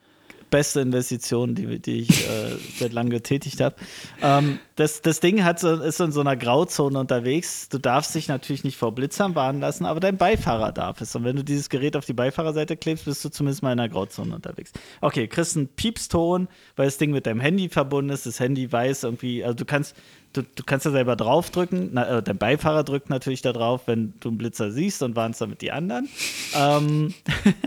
Beste 0.50 0.80
Investition, 0.80 1.56
die, 1.56 1.80
die 1.80 2.00
ich 2.04 2.10
äh, 2.26 2.56
seit 2.80 2.94
langem 2.94 3.10
getätigt 3.10 3.60
habe. 3.60 3.76
Ähm, 4.22 4.60
das, 4.76 5.02
das 5.02 5.20
Ding 5.20 5.44
hat 5.44 5.60
so, 5.60 5.74
ist 5.76 6.00
in 6.00 6.14
so 6.14 6.22
einer 6.22 6.38
Grauzone 6.38 6.98
unterwegs. 6.98 7.68
Du 7.68 7.80
darfst 7.80 8.16
dich 8.16 8.30
natürlich 8.30 8.64
nicht 8.64 8.78
vor 8.78 8.96
Blitzern 8.96 9.36
warnen 9.36 9.60
lassen, 9.60 9.86
aber 9.86 10.00
dein 10.00 10.16
Beifahrer 10.16 10.72
darf 10.72 11.02
es. 11.02 11.14
Und 11.18 11.26
wenn 11.26 11.36
du 11.36 11.44
dieses 11.44 11.68
Gerät 11.68 11.98
auf 11.98 12.06
die 12.06 12.14
Beifahrerseite 12.14 12.78
klebst, 12.78 13.04
bist 13.04 13.26
du 13.26 13.30
zumindest 13.30 13.62
mal 13.62 13.74
in 13.74 13.80
einer 13.80 13.90
Grauzone 13.90 14.34
unterwegs. 14.34 14.72
Okay, 15.02 15.28
kriegst 15.28 15.58
einen 15.58 15.68
Piepston, 15.68 16.48
weil 16.78 16.86
das 16.86 16.98
Ding 16.98 17.12
mit 17.12 17.26
deinem 17.26 17.42
Handy 17.42 17.68
verbunden 17.68 18.12
ist. 18.12 18.26
Das 18.26 18.40
Handy 18.40 18.72
weiß 18.72 19.04
irgendwie, 19.04 19.44
also 19.44 19.56
du 19.56 19.66
kannst, 19.66 19.98
du, 20.38 20.44
du 20.44 20.64
kannst 20.64 20.86
da 20.86 20.92
selber 20.92 21.16
draufdrücken. 21.16 21.90
Na, 21.94 22.18
äh, 22.18 22.24
dein 22.24 22.38
Beifahrer 22.38 22.84
drückt 22.84 23.10
natürlich 23.10 23.42
da 23.42 23.54
drauf, 23.54 23.84
wenn 23.86 24.14
du 24.20 24.30
einen 24.30 24.38
Blitzer 24.38 24.72
siehst 24.72 25.04
und 25.04 25.16
warnst 25.16 25.42
damit 25.42 25.62
die 25.62 25.72
anderen. 25.72 26.08
ähm, 26.56 27.14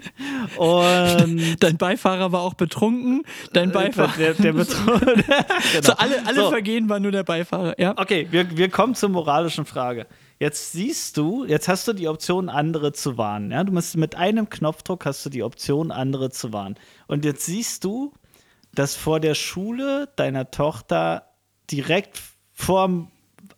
und 0.56 1.62
Dein 1.62 1.76
Beifahrer 1.76 2.32
war 2.32 2.42
auch 2.42 2.54
betrunken. 2.54 3.22
Dein 3.52 3.72
Beifahrer. 3.72 4.16
der, 4.16 4.34
der 4.34 4.54
Betrug- 4.54 5.00
genau. 5.72 5.82
So, 5.82 5.92
alle 5.92 6.26
alle 6.26 6.40
So. 6.40 6.50
Vergehen 6.50 6.88
war 6.88 7.00
nur 7.00 7.12
der 7.12 7.24
Beifahrer. 7.24 7.78
Ja. 7.78 7.94
Okay, 7.96 8.28
wir, 8.30 8.56
wir 8.56 8.68
kommen 8.68 8.94
zur 8.94 9.08
moralischen 9.10 9.64
Frage. 9.66 10.06
Jetzt 10.38 10.72
siehst 10.72 11.18
du, 11.18 11.44
jetzt 11.44 11.68
hast 11.68 11.86
du 11.86 11.92
die 11.92 12.08
Option, 12.08 12.48
andere 12.48 12.92
zu 12.92 13.18
warnen. 13.18 13.50
Ja? 13.50 13.62
Du 13.62 13.72
musst 13.72 13.96
mit 13.96 14.14
einem 14.14 14.48
Knopfdruck 14.48 15.04
hast 15.04 15.24
du 15.26 15.28
die 15.28 15.42
Option, 15.42 15.90
andere 15.90 16.30
zu 16.30 16.52
warnen. 16.52 16.76
Und 17.08 17.26
jetzt 17.26 17.44
siehst 17.44 17.84
du, 17.84 18.14
dass 18.74 18.96
vor 18.96 19.20
der 19.20 19.34
Schule 19.34 20.08
deiner 20.16 20.50
Tochter 20.50 21.26
direkt 21.70 22.22
vorm 22.60 23.08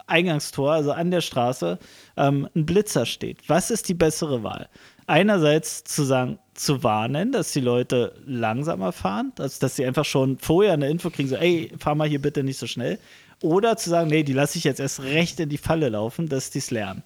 Eingangstor, 0.07 0.73
also 0.73 0.93
an 0.93 1.11
der 1.11 1.21
Straße, 1.21 1.79
ähm, 2.17 2.49
ein 2.55 2.67
Blitzer 2.67 3.07
steht. 3.07 3.39
Was 3.49 3.71
ist 3.71 3.89
die 3.89 3.95
bessere 3.95 4.43
Wahl? 4.43 4.69
Einerseits 5.07 5.85
zu 5.85 6.05
sagen, 6.05 6.39
zu 6.55 6.83
warnen, 6.83 7.33
dass 7.33 7.53
die 7.53 7.61
Leute 7.61 8.15
langsamer 8.27 8.93
fahren, 8.93 9.33
also 9.39 9.59
dass 9.61 9.77
sie 9.77 9.85
einfach 9.85 10.05
schon 10.05 10.39
vorher 10.39 10.75
eine 10.75 10.89
Info 10.89 11.11
kriegen, 11.11 11.29
so, 11.29 11.37
ey, 11.37 11.73
fahr 11.79 11.95
mal 11.95 12.09
hier 12.09 12.21
bitte 12.21 12.43
nicht 12.45 12.59
so 12.59 12.67
schnell. 12.67 12.99
Oder 13.41 13.77
zu 13.77 13.91
sagen, 13.91 14.09
nee, 14.09 14.23
die 14.23 14.35
lasse 14.35 14.59
ich 14.59 14.65
jetzt 14.65 14.79
erst 14.79 15.03
recht 15.03 15.41
in 15.41 15.49
die 15.49 15.59
Falle 15.59 15.89
laufen, 15.89 16.29
dass 16.29 16.51
die 16.51 16.59
es 16.59 16.71
lernen. 16.71 17.03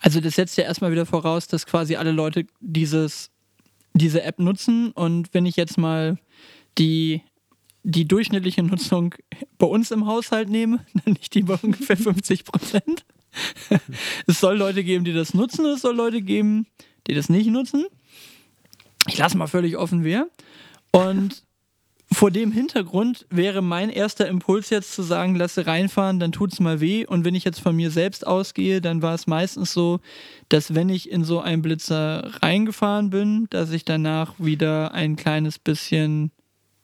Also 0.00 0.20
das 0.20 0.34
setzt 0.34 0.58
ja 0.58 0.64
erstmal 0.64 0.92
wieder 0.92 1.06
voraus, 1.06 1.48
dass 1.48 1.64
quasi 1.64 1.96
alle 1.96 2.12
Leute 2.12 2.44
dieses, 2.60 3.30
diese 3.94 4.22
App 4.22 4.38
nutzen. 4.38 4.92
Und 4.92 5.32
wenn 5.32 5.46
ich 5.46 5.56
jetzt 5.56 5.78
mal 5.78 6.18
die, 6.78 7.22
die 7.82 8.06
durchschnittliche 8.06 8.62
Nutzung 8.62 9.14
bei 9.58 9.66
uns 9.66 9.90
im 9.90 10.06
Haushalt 10.06 10.48
nehme, 10.48 10.84
dann 11.04 11.14
liegt 11.14 11.34
die 11.34 11.42
bei 11.42 11.56
ungefähr 11.62 11.96
50 11.96 12.44
Prozent. 12.44 13.04
Es 14.28 14.38
soll 14.38 14.56
Leute 14.56 14.84
geben, 14.84 15.04
die 15.04 15.12
das 15.12 15.34
nutzen, 15.34 15.66
es 15.66 15.82
soll 15.82 15.96
Leute 15.96 16.22
geben, 16.22 16.68
die 17.08 17.14
das 17.14 17.28
nicht 17.28 17.48
nutzen. 17.48 17.84
Ich 19.08 19.18
lasse 19.18 19.36
mal 19.36 19.48
völlig 19.48 19.76
offen, 19.76 20.04
wer. 20.04 20.28
Und 20.92 21.42
vor 22.12 22.30
dem 22.30 22.52
Hintergrund 22.52 23.26
wäre 23.30 23.62
mein 23.62 23.90
erster 23.90 24.28
Impuls 24.28 24.70
jetzt 24.70 24.92
zu 24.92 25.02
sagen, 25.02 25.34
lasse 25.36 25.66
reinfahren, 25.66 26.20
dann 26.20 26.32
tut's 26.32 26.60
mal 26.60 26.80
weh. 26.80 27.06
Und 27.06 27.24
wenn 27.24 27.34
ich 27.34 27.44
jetzt 27.44 27.60
von 27.60 27.74
mir 27.74 27.90
selbst 27.90 28.26
ausgehe, 28.26 28.80
dann 28.80 29.02
war 29.02 29.14
es 29.14 29.26
meistens 29.26 29.72
so, 29.72 30.00
dass 30.48 30.74
wenn 30.74 30.88
ich 30.88 31.10
in 31.10 31.24
so 31.24 31.40
einen 31.40 31.62
Blitzer 31.62 32.30
reingefahren 32.42 33.10
bin, 33.10 33.46
dass 33.50 33.72
ich 33.72 33.84
danach 33.84 34.34
wieder 34.38 34.92
ein 34.92 35.16
kleines 35.16 35.58
bisschen 35.58 36.30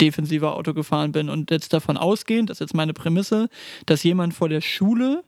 defensiver 0.01 0.57
Auto 0.57 0.73
gefahren 0.73 1.13
bin. 1.13 1.29
Und 1.29 1.51
jetzt 1.51 1.73
davon 1.73 1.97
ausgehend, 1.97 2.51
das 2.51 2.57
ist 2.57 2.61
jetzt 2.61 2.75
meine 2.75 2.95
Prämisse, 2.95 3.49
dass 3.87 4.03
jemand 4.03 4.35
vor 4.35 4.49
der 4.49 4.63
Schule 4.63 5.23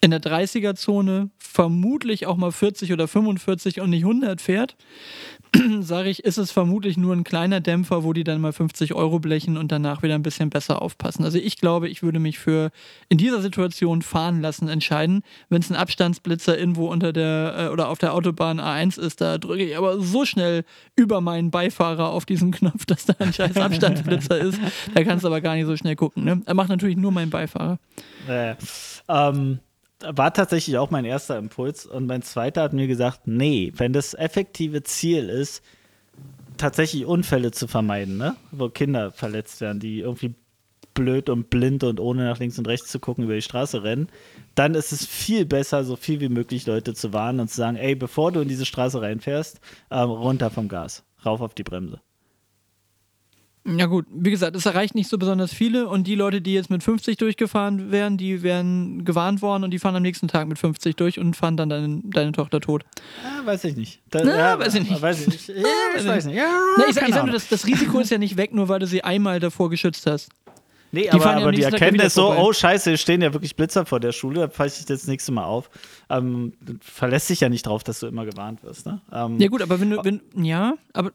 in 0.00 0.10
der 0.10 0.20
30er-Zone 0.20 1.30
vermutlich 1.38 2.26
auch 2.26 2.36
mal 2.36 2.52
40 2.52 2.92
oder 2.92 3.08
45 3.08 3.80
und 3.80 3.90
nicht 3.90 4.04
100 4.04 4.40
fährt, 4.40 4.76
sage 5.80 6.10
ich, 6.10 6.24
ist 6.24 6.38
es 6.38 6.50
vermutlich 6.50 6.96
nur 6.96 7.14
ein 7.14 7.24
kleiner 7.24 7.60
Dämpfer, 7.60 8.04
wo 8.04 8.12
die 8.12 8.24
dann 8.24 8.40
mal 8.40 8.52
50 8.52 8.94
Euro 8.94 9.20
blechen 9.20 9.56
und 9.56 9.72
danach 9.72 10.02
wieder 10.02 10.14
ein 10.14 10.22
bisschen 10.22 10.50
besser 10.50 10.82
aufpassen. 10.82 11.24
Also 11.24 11.38
ich 11.38 11.56
glaube, 11.56 11.88
ich 11.88 12.02
würde 12.02 12.18
mich 12.18 12.38
für 12.38 12.70
in 13.08 13.18
dieser 13.18 13.40
Situation 13.40 14.02
fahren 14.02 14.40
lassen 14.40 14.68
entscheiden. 14.68 15.22
Wenn 15.48 15.62
es 15.62 15.70
ein 15.70 15.76
Abstandsblitzer 15.76 16.58
irgendwo 16.58 16.88
unter 16.88 17.12
der 17.12 17.54
äh, 17.56 17.68
oder 17.68 17.88
auf 17.88 17.98
der 17.98 18.14
Autobahn 18.14 18.60
A1 18.60 19.00
ist, 19.00 19.20
da 19.20 19.38
drücke 19.38 19.64
ich 19.64 19.76
aber 19.76 20.00
so 20.00 20.24
schnell 20.24 20.64
über 20.94 21.20
meinen 21.20 21.50
Beifahrer 21.50 22.10
auf 22.10 22.26
diesen 22.26 22.50
Knopf, 22.50 22.84
dass 22.86 23.06
da 23.06 23.14
ein 23.18 23.32
scheiß 23.32 23.56
Abstandsblitzer 23.56 24.38
ist. 24.38 24.60
Da 24.94 25.04
kannst 25.04 25.24
du 25.24 25.28
aber 25.28 25.40
gar 25.40 25.54
nicht 25.54 25.66
so 25.66 25.76
schnell 25.76 25.96
gucken. 25.96 26.24
Ne? 26.24 26.42
Er 26.44 26.54
macht 26.54 26.68
natürlich 26.68 26.96
nur 26.96 27.12
meinen 27.12 27.30
Beifahrer. 27.30 27.78
Äh, 28.28 28.56
ähm, 29.08 29.60
war 30.00 30.32
tatsächlich 30.32 30.78
auch 30.78 30.90
mein 30.90 31.04
erster 31.04 31.38
Impuls. 31.38 31.86
Und 31.86 32.06
mein 32.06 32.22
zweiter 32.22 32.62
hat 32.62 32.72
mir 32.72 32.86
gesagt, 32.86 33.26
nee, 33.26 33.72
wenn 33.76 33.92
das 33.92 34.14
effektive 34.14 34.82
Ziel 34.82 35.28
ist, 35.28 35.62
tatsächlich 36.56 37.04
Unfälle 37.06 37.50
zu 37.50 37.66
vermeiden, 37.66 38.16
ne? 38.16 38.36
wo 38.50 38.68
Kinder 38.68 39.10
verletzt 39.10 39.60
werden, 39.60 39.80
die 39.80 40.00
irgendwie 40.00 40.34
blöd 40.94 41.28
und 41.28 41.50
blind 41.50 41.84
und 41.84 42.00
ohne 42.00 42.24
nach 42.24 42.38
links 42.38 42.58
und 42.58 42.66
rechts 42.66 42.90
zu 42.90 42.98
gucken 42.98 43.24
über 43.24 43.34
die 43.34 43.42
Straße 43.42 43.82
rennen, 43.82 44.08
dann 44.54 44.74
ist 44.74 44.92
es 44.92 45.04
viel 45.04 45.44
besser, 45.44 45.84
so 45.84 45.94
viel 45.94 46.20
wie 46.20 46.30
möglich 46.30 46.66
Leute 46.66 46.94
zu 46.94 47.12
warnen 47.12 47.40
und 47.40 47.48
zu 47.48 47.56
sagen, 47.56 47.76
ey, 47.76 47.94
bevor 47.94 48.32
du 48.32 48.40
in 48.40 48.48
diese 48.48 48.64
Straße 48.64 49.00
reinfährst, 49.02 49.60
ähm, 49.90 50.08
runter 50.08 50.50
vom 50.50 50.68
Gas, 50.68 51.04
rauf 51.24 51.42
auf 51.42 51.54
die 51.54 51.64
Bremse. 51.64 52.00
Ja 53.66 53.86
gut, 53.86 54.06
wie 54.10 54.30
gesagt, 54.30 54.54
es 54.54 54.64
erreicht 54.64 54.94
nicht 54.94 55.08
so 55.08 55.18
besonders 55.18 55.52
viele 55.52 55.88
und 55.88 56.06
die 56.06 56.14
Leute, 56.14 56.40
die 56.40 56.54
jetzt 56.54 56.70
mit 56.70 56.82
50 56.82 57.16
durchgefahren 57.16 57.90
wären, 57.90 58.16
die 58.16 58.42
wären 58.42 59.04
gewarnt 59.04 59.42
worden 59.42 59.64
und 59.64 59.72
die 59.72 59.78
fahren 59.78 59.96
am 59.96 60.02
nächsten 60.02 60.28
Tag 60.28 60.46
mit 60.46 60.58
50 60.58 60.94
durch 60.94 61.18
und 61.18 61.34
fahren 61.34 61.56
dann 61.56 61.68
deine, 61.68 62.00
deine 62.04 62.32
Tochter 62.32 62.60
tot. 62.60 62.84
Ja, 63.24 63.44
weiß 63.44 63.64
ich 63.64 63.76
nicht. 63.76 64.00
Da, 64.10 64.20
Na, 64.24 64.36
ja, 64.36 64.58
weiß 64.58 64.74
ich 64.76 64.88
nicht. 64.88 65.02
Weiß 65.02 65.20
ich 65.20 65.26
nicht. 65.26 65.48
Ja, 65.48 65.54
weiß 65.54 66.02
ich 66.02 66.06
weiß 66.06 66.24
nicht. 66.26 66.36
Ja, 66.36 66.50
Na, 66.76 66.84
ich 66.88 66.94
sag, 66.94 67.08
ich 67.08 67.14
sag 67.14 67.24
nur, 67.24 67.32
das, 67.32 67.48
das 67.48 67.66
Risiko 67.66 67.98
ist 67.98 68.10
ja 68.10 68.18
nicht 68.18 68.36
weg, 68.36 68.54
nur 68.54 68.68
weil 68.68 68.78
du 68.78 68.86
sie 68.86 69.02
einmal 69.02 69.40
davor 69.40 69.68
geschützt 69.68 70.06
hast. 70.06 70.30
Nee, 70.92 71.10
aber, 71.10 71.24
ja 71.24 71.32
am 71.32 71.42
aber 71.42 71.52
die 71.52 71.62
erkennen 71.62 71.98
das 71.98 72.14
so, 72.14 72.28
vorbei. 72.28 72.42
oh 72.42 72.52
scheiße, 72.52 72.90
hier 72.90 72.96
stehen 72.96 73.20
ja 73.20 73.32
wirklich 73.32 73.56
Blitzer 73.56 73.84
vor 73.84 73.98
der 74.00 74.12
Schule, 74.12 74.42
da 74.42 74.48
falle 74.48 74.70
ich 74.70 74.84
das 74.86 75.06
nächste 75.06 75.32
Mal 75.32 75.44
auf. 75.44 75.68
Ähm, 76.08 76.52
verlässt 76.80 77.28
dich 77.28 77.40
ja 77.40 77.48
nicht 77.48 77.66
drauf, 77.66 77.82
dass 77.82 78.00
du 78.00 78.06
immer 78.06 78.24
gewarnt 78.24 78.62
wirst. 78.62 78.86
Ne? 78.86 79.00
Ähm, 79.12 79.38
Ja 79.40 79.48
gut, 79.48 79.62
aber 79.62 79.80
wenn 79.80 79.90
du, 79.90 80.04
wenn, 80.04 80.20
ja, 80.36 80.74
aber, 80.92 81.10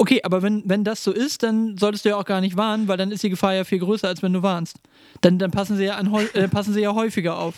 okay, 0.00 0.20
aber 0.22 0.42
wenn, 0.42 0.62
wenn 0.64 0.82
das 0.82 1.04
so 1.04 1.12
ist, 1.12 1.42
dann 1.42 1.76
solltest 1.76 2.04
du 2.04 2.08
ja 2.08 2.16
auch 2.16 2.24
gar 2.24 2.40
nicht 2.40 2.56
warnen, 2.56 2.88
weil 2.88 2.96
dann 2.96 3.12
ist 3.12 3.22
die 3.22 3.28
Gefahr 3.28 3.54
ja 3.54 3.64
viel 3.64 3.78
größer, 3.78 4.08
als 4.08 4.22
wenn 4.22 4.32
du 4.32 4.42
warnst. 4.42 4.78
Dann, 5.20 5.38
dann 5.38 5.50
passen 5.50 5.76
sie 5.76 5.84
ja 5.84 5.96
an, 5.96 6.12
äh, 6.32 6.48
passen 6.48 6.72
sie 6.72 6.80
ja 6.80 6.94
häufiger 6.94 7.38
auf. 7.38 7.56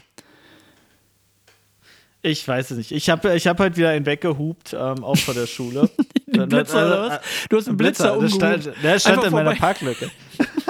Ich 2.25 2.47
weiß 2.47 2.73
es 2.73 2.79
nicht. 2.79 2.93
Ich 2.93 3.11
habe 3.11 3.35
ich 3.35 3.47
hab 3.47 3.59
halt 3.59 3.77
wieder 3.77 3.91
einen 3.91 4.07
weggehupt, 4.07 4.75
ähm, 4.75 5.03
auch 5.03 5.17
vor 5.17 5.35
der 5.35 5.47
Schule. 5.47 5.89
Den 6.27 6.49
Blitzer 6.49 6.87
oder 6.87 7.11
was? 7.11 7.21
Du 7.49 7.57
hast 7.57 7.69
einen 7.69 7.77
Blitzer, 7.77 8.05
der 8.05 8.19
umgehupt. 8.19 8.35
stand, 8.35 8.71
der 8.83 8.99
stand 8.99 9.25
in 9.25 9.33
meiner 9.33 9.51
vorbei. 9.51 9.59
Parklücke. 9.59 10.11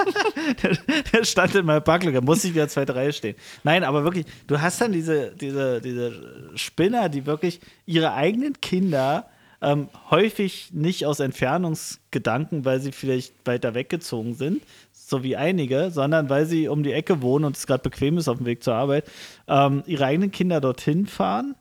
der, 0.63 0.77
der 1.11 1.23
stand 1.23 1.55
in 1.55 1.65
meiner 1.65 1.81
Parklücke, 1.81 2.21
muss 2.21 2.43
ich 2.43 2.53
wieder 2.53 2.67
zweite 2.67 2.95
Reihe 2.95 3.13
stehen. 3.13 3.35
Nein, 3.63 3.83
aber 3.83 4.03
wirklich, 4.03 4.25
du 4.47 4.59
hast 4.59 4.81
dann 4.81 4.91
diese, 4.91 5.31
diese, 5.35 5.79
diese 5.79 6.51
Spinner, 6.55 7.07
die 7.09 7.25
wirklich 7.25 7.61
ihre 7.85 8.13
eigenen 8.13 8.59
Kinder 8.59 9.27
ähm, 9.63 9.89
häufig 10.11 10.69
nicht 10.73 11.05
aus 11.05 11.19
Entfernungsgedanken, 11.19 12.65
weil 12.65 12.79
sie 12.79 12.91
vielleicht 12.91 13.33
weiter 13.45 13.73
weggezogen 13.73 14.35
sind, 14.35 14.61
so 14.91 15.23
wie 15.23 15.35
einige, 15.35 15.89
sondern 15.91 16.29
weil 16.29 16.45
sie 16.45 16.67
um 16.67 16.83
die 16.83 16.93
Ecke 16.93 17.21
wohnen 17.21 17.45
und 17.45 17.57
es 17.57 17.65
gerade 17.65 17.83
bequem 17.83 18.17
ist 18.17 18.27
auf 18.27 18.37
dem 18.37 18.45
Weg 18.45 18.63
zur 18.63 18.75
Arbeit, 18.75 19.05
ähm, 19.47 19.83
ihre 19.85 20.05
eigenen 20.05 20.31
Kinder 20.31 20.61
dorthin 20.61 21.07
fahren 21.07 21.55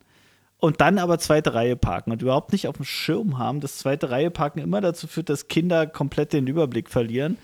und 0.58 0.80
dann 0.80 0.98
aber 0.98 1.18
zweite 1.18 1.54
Reihe 1.54 1.76
parken 1.76 2.12
und 2.12 2.22
überhaupt 2.22 2.52
nicht 2.52 2.68
auf 2.68 2.76
dem 2.76 2.84
Schirm 2.84 3.38
haben, 3.38 3.60
dass 3.60 3.78
zweite 3.78 4.10
Reihe 4.10 4.30
parken 4.30 4.60
immer 4.60 4.80
dazu 4.80 5.06
führt, 5.06 5.28
dass 5.28 5.48
Kinder 5.48 5.86
komplett 5.86 6.32
den 6.32 6.46
Überblick 6.46 6.90
verlieren 6.90 7.38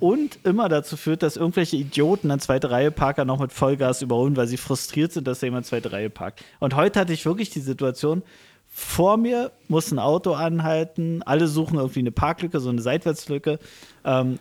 und 0.00 0.38
immer 0.44 0.68
dazu 0.68 0.96
führt, 0.96 1.22
dass 1.22 1.36
irgendwelche 1.36 1.76
Idioten 1.76 2.30
dann 2.30 2.40
zweite 2.40 2.70
Reihe 2.70 2.90
Parker 2.90 3.24
noch 3.24 3.38
mit 3.38 3.52
Vollgas 3.52 4.02
überholen, 4.02 4.36
weil 4.36 4.46
sie 4.46 4.56
frustriert 4.56 5.12
sind, 5.12 5.26
dass 5.26 5.40
da 5.40 5.46
jemand 5.46 5.66
zweite 5.66 5.92
Reihe 5.92 6.10
parkt. 6.10 6.42
Und 6.58 6.74
heute 6.74 6.98
hatte 6.98 7.12
ich 7.12 7.26
wirklich 7.26 7.50
die 7.50 7.60
Situation, 7.60 8.22
vor 8.72 9.16
mir 9.16 9.50
muss 9.68 9.90
ein 9.90 9.98
Auto 9.98 10.32
anhalten, 10.32 11.22
alle 11.24 11.48
suchen 11.48 11.78
irgendwie 11.78 11.98
eine 11.98 12.12
Parklücke, 12.12 12.60
so 12.60 12.70
eine 12.70 12.80
Seitwärtslücke. 12.80 13.58
Ähm, 14.04 14.38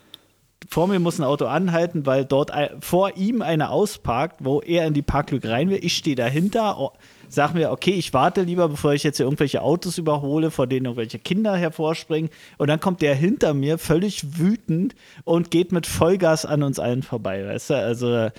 vor 0.70 0.88
mir 0.88 1.00
muss 1.00 1.20
ein 1.20 1.24
Auto 1.24 1.46
anhalten, 1.46 2.06
weil 2.06 2.26
dort 2.26 2.52
ein, 2.52 2.70
vor 2.80 3.18
ihm 3.18 3.42
einer 3.42 3.72
ausparkt, 3.72 4.44
wo 4.44 4.62
er 4.62 4.86
in 4.86 4.94
die 4.94 5.02
Parklücke 5.02 5.50
rein 5.50 5.70
will. 5.70 5.80
Ich 5.84 5.98
stehe 5.98 6.16
dahinter, 6.16 6.80
oh, 6.80 6.92
sag 7.28 7.54
mir, 7.56 7.72
okay, 7.72 7.92
ich 7.92 8.14
warte 8.14 8.44
lieber, 8.44 8.70
bevor 8.70 8.94
ich 8.94 9.04
jetzt 9.04 9.18
hier 9.18 9.26
irgendwelche 9.26 9.64
Autos 9.64 9.98
überhole, 9.98 10.52
vor 10.52 10.68
denen 10.68 10.86
irgendwelche 10.86 11.18
Kinder 11.18 11.56
hervorspringen. 11.56 12.30
Und 12.58 12.68
dann 12.68 12.80
kommt 12.80 13.02
der 13.02 13.16
hinter 13.16 13.54
mir 13.54 13.80
völlig 13.80 14.38
wütend 14.38 14.94
und 15.24 15.50
geht 15.50 15.72
mit 15.72 15.88
Vollgas 15.88 16.46
an 16.46 16.62
uns 16.62 16.78
allen 16.78 17.02
vorbei, 17.02 17.46
weißt 17.46 17.72
du? 17.72 17.76
Also 17.76 18.30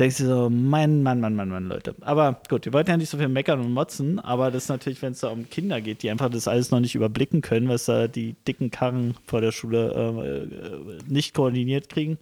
denkst 0.00 0.16
du 0.16 0.26
so, 0.26 0.50
Mann, 0.50 1.02
Mann, 1.02 1.20
Mann, 1.20 1.36
Mann, 1.36 1.50
Mann, 1.50 1.66
Leute. 1.66 1.94
Aber 2.00 2.40
gut, 2.48 2.64
wir 2.64 2.72
wollten 2.72 2.90
ja 2.90 2.96
nicht 2.96 3.10
so 3.10 3.18
viel 3.18 3.28
meckern 3.28 3.60
und 3.60 3.72
motzen, 3.72 4.18
aber 4.18 4.50
das 4.50 4.64
ist 4.64 4.68
natürlich, 4.70 5.02
wenn 5.02 5.12
es 5.12 5.20
da 5.20 5.28
um 5.28 5.48
Kinder 5.48 5.80
geht, 5.80 6.02
die 6.02 6.10
einfach 6.10 6.30
das 6.30 6.48
alles 6.48 6.70
noch 6.70 6.80
nicht 6.80 6.94
überblicken 6.94 7.42
können, 7.42 7.68
was 7.68 7.84
da 7.84 8.08
die 8.08 8.34
dicken 8.48 8.70
Karren 8.70 9.14
vor 9.26 9.42
der 9.42 9.52
Schule 9.52 9.92
äh, 9.94 10.96
äh, 10.96 10.98
nicht 11.06 11.34
koordiniert 11.34 11.90
kriegen. 11.90 12.18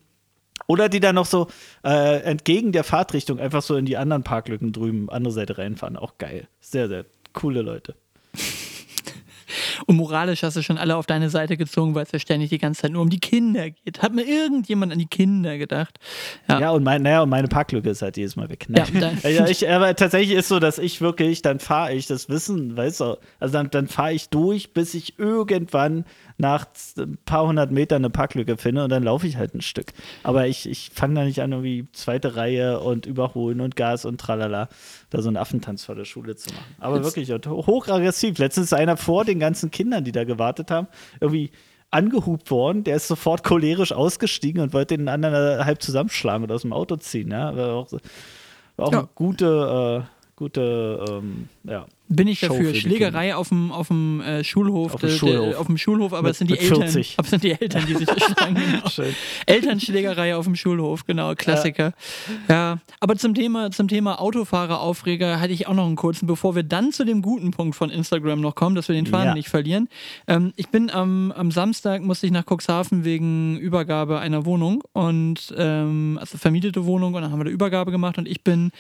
Oder 0.66 0.88
die 0.88 1.00
dann 1.00 1.14
noch 1.14 1.26
so 1.26 1.46
äh, 1.84 2.20
entgegen 2.22 2.72
der 2.72 2.84
Fahrtrichtung 2.84 3.38
einfach 3.38 3.62
so 3.62 3.76
in 3.76 3.86
die 3.86 3.96
anderen 3.96 4.24
Parklücken 4.24 4.72
drüben, 4.72 5.08
andere 5.08 5.32
Seite 5.32 5.56
reinfahren. 5.56 5.96
Auch 5.96 6.18
geil. 6.18 6.48
Sehr, 6.60 6.88
sehr 6.88 7.04
coole 7.32 7.62
Leute. 7.62 7.94
Und 9.86 9.96
moralisch 9.96 10.42
hast 10.42 10.56
du 10.56 10.62
schon 10.62 10.78
alle 10.78 10.96
auf 10.96 11.06
deine 11.06 11.30
Seite 11.30 11.56
gezogen, 11.56 11.94
weil 11.94 12.04
es 12.04 12.12
ja 12.12 12.18
ständig 12.18 12.50
die 12.50 12.58
ganze 12.58 12.82
Zeit 12.82 12.92
nur 12.92 13.02
um 13.02 13.10
die 13.10 13.20
Kinder 13.20 13.70
geht. 13.70 14.02
Hat 14.02 14.14
mir 14.14 14.24
irgendjemand 14.24 14.92
an 14.92 14.98
die 14.98 15.06
Kinder 15.06 15.58
gedacht? 15.58 15.98
Ja. 16.48 16.60
Ja, 16.60 16.70
und, 16.70 16.82
mein, 16.82 17.02
naja, 17.02 17.22
und 17.22 17.28
meine 17.28 17.48
Parklücke 17.48 17.90
ist 17.90 18.02
halt 18.02 18.16
jedes 18.16 18.36
Mal 18.36 18.48
weg. 18.48 18.66
Ja, 18.68 18.84
ja, 19.28 19.46
ich, 19.46 19.68
aber 19.68 19.94
tatsächlich 19.96 20.36
ist 20.36 20.48
so, 20.48 20.58
dass 20.58 20.78
ich 20.78 21.00
wirklich, 21.00 21.42
dann 21.42 21.58
fahre 21.60 21.94
ich, 21.94 22.06
das 22.06 22.28
Wissen, 22.28 22.76
weißt 22.76 23.00
du, 23.00 23.16
also 23.40 23.52
dann, 23.52 23.70
dann 23.70 23.88
fahre 23.88 24.12
ich 24.12 24.28
durch, 24.28 24.72
bis 24.72 24.94
ich 24.94 25.18
irgendwann 25.18 26.04
nach 26.38 26.66
ein 26.96 27.18
paar 27.24 27.46
hundert 27.46 27.72
Metern 27.72 28.02
eine 28.02 28.10
Parklücke 28.10 28.56
finde 28.56 28.84
und 28.84 28.90
dann 28.90 29.02
laufe 29.02 29.26
ich 29.26 29.36
halt 29.36 29.54
ein 29.54 29.60
Stück. 29.60 29.92
Aber 30.22 30.46
ich, 30.46 30.68
ich 30.68 30.90
fange 30.94 31.14
da 31.14 31.24
nicht 31.24 31.40
an, 31.42 31.50
irgendwie 31.50 31.88
zweite 31.92 32.36
Reihe 32.36 32.78
und 32.80 33.06
überholen 33.06 33.60
und 33.60 33.74
Gas 33.74 34.04
und 34.04 34.20
tralala, 34.20 34.68
da 35.10 35.20
so 35.20 35.28
einen 35.28 35.36
Affentanz 35.36 35.84
vor 35.84 35.96
der 35.96 36.04
Schule 36.04 36.36
zu 36.36 36.50
machen. 36.50 36.64
Aber 36.78 36.96
Jetzt- 36.96 37.16
wirklich 37.16 37.28
hochaggressiv. 37.48 38.38
Letztens 38.38 38.66
ist 38.66 38.72
einer 38.72 38.96
vor 38.96 39.24
den 39.24 39.40
ganzen 39.40 39.67
Kindern, 39.70 40.04
die 40.04 40.12
da 40.12 40.24
gewartet 40.24 40.70
haben, 40.70 40.88
irgendwie 41.20 41.50
angehupt 41.90 42.50
worden, 42.50 42.84
der 42.84 42.96
ist 42.96 43.08
sofort 43.08 43.42
cholerisch 43.44 43.92
ausgestiegen 43.92 44.60
und 44.62 44.72
wollte 44.74 44.96
den 44.98 45.08
anderen 45.08 45.64
halb 45.64 45.82
zusammenschlagen 45.82 46.44
oder 46.44 46.54
aus 46.56 46.62
dem 46.62 46.72
Auto 46.74 46.96
ziehen. 46.96 47.30
Ja, 47.30 47.56
war 47.56 47.74
auch, 47.74 47.92
war 48.76 48.86
auch 48.88 48.92
Ja. 48.92 48.98
eine 49.00 49.08
gute, 49.14 50.04
äh, 50.04 50.30
gute, 50.36 51.04
ähm, 51.08 51.48
ja. 51.64 51.86
Bin 52.10 52.26
ich 52.26 52.38
Show 52.40 52.48
dafür. 52.48 52.74
Schlägerei 52.74 53.34
auf 53.36 53.50
dem, 53.50 53.70
auf 53.70 53.88
dem 53.88 54.20
äh, 54.20 54.42
Schulhof. 54.42 54.94
Auf 54.94 55.00
dem 55.00 55.10
Schulhof. 55.10 55.56
Auf 55.56 55.66
dem 55.66 55.76
Schulhof, 55.78 56.12
aber 56.14 56.30
es 56.30 56.38
sind 56.38 56.50
die 56.50 56.58
Eltern. 56.58 56.82
40. 56.88 57.14
Aber 57.18 57.24
es 57.26 57.30
sind 57.30 57.42
die 57.44 57.52
Eltern, 57.52 57.84
die 57.86 57.94
sich 57.94 58.08
schlagen. 58.24 58.54
Genau. 58.54 58.88
Schön. 58.88 59.14
Elternschlägerei 59.46 60.34
auf 60.36 60.44
dem 60.44 60.56
Schulhof, 60.56 61.04
genau, 61.04 61.34
Klassiker. 61.34 61.92
Ja, 62.48 62.78
aber 63.00 63.16
zum 63.16 63.34
Thema, 63.34 63.70
zum 63.70 63.88
Thema 63.88 64.20
Autofahreraufreger 64.20 65.40
hatte 65.40 65.52
ich 65.52 65.66
auch 65.66 65.74
noch 65.74 65.86
einen 65.86 65.96
kurzen, 65.96 66.26
bevor 66.26 66.54
wir 66.54 66.62
dann 66.62 66.92
zu 66.92 67.04
dem 67.04 67.22
guten 67.22 67.50
Punkt 67.50 67.76
von 67.76 67.90
Instagram 67.90 68.40
noch 68.40 68.54
kommen, 68.54 68.74
dass 68.74 68.88
wir 68.88 68.94
den 68.94 69.06
Faden 69.06 69.28
Ja. 69.28 69.34
nicht 69.34 69.48
verlieren. 69.48 69.88
Ähm, 70.26 70.52
ich 70.56 70.68
bin 70.68 70.90
am, 70.90 71.32
am 71.32 71.50
Samstag, 71.50 72.02
musste 72.02 72.26
ich 72.26 72.32
nach 72.32 72.44
Cuxhaven 72.46 73.04
wegen 73.04 73.58
Übergabe 73.58 74.18
einer 74.18 74.44
Wohnung 74.44 74.82
und 74.92 75.54
ähm, 75.56 76.18
also 76.20 76.38
vermietete 76.38 76.86
Wohnung 76.86 77.14
und 77.14 77.22
dann 77.22 77.30
haben 77.32 77.40
wir 77.40 77.44
da 77.44 77.50
Übergabe 77.50 77.90
gemacht 77.90 78.18
und 78.18 78.26
ich 78.28 78.42
bin 78.42 78.70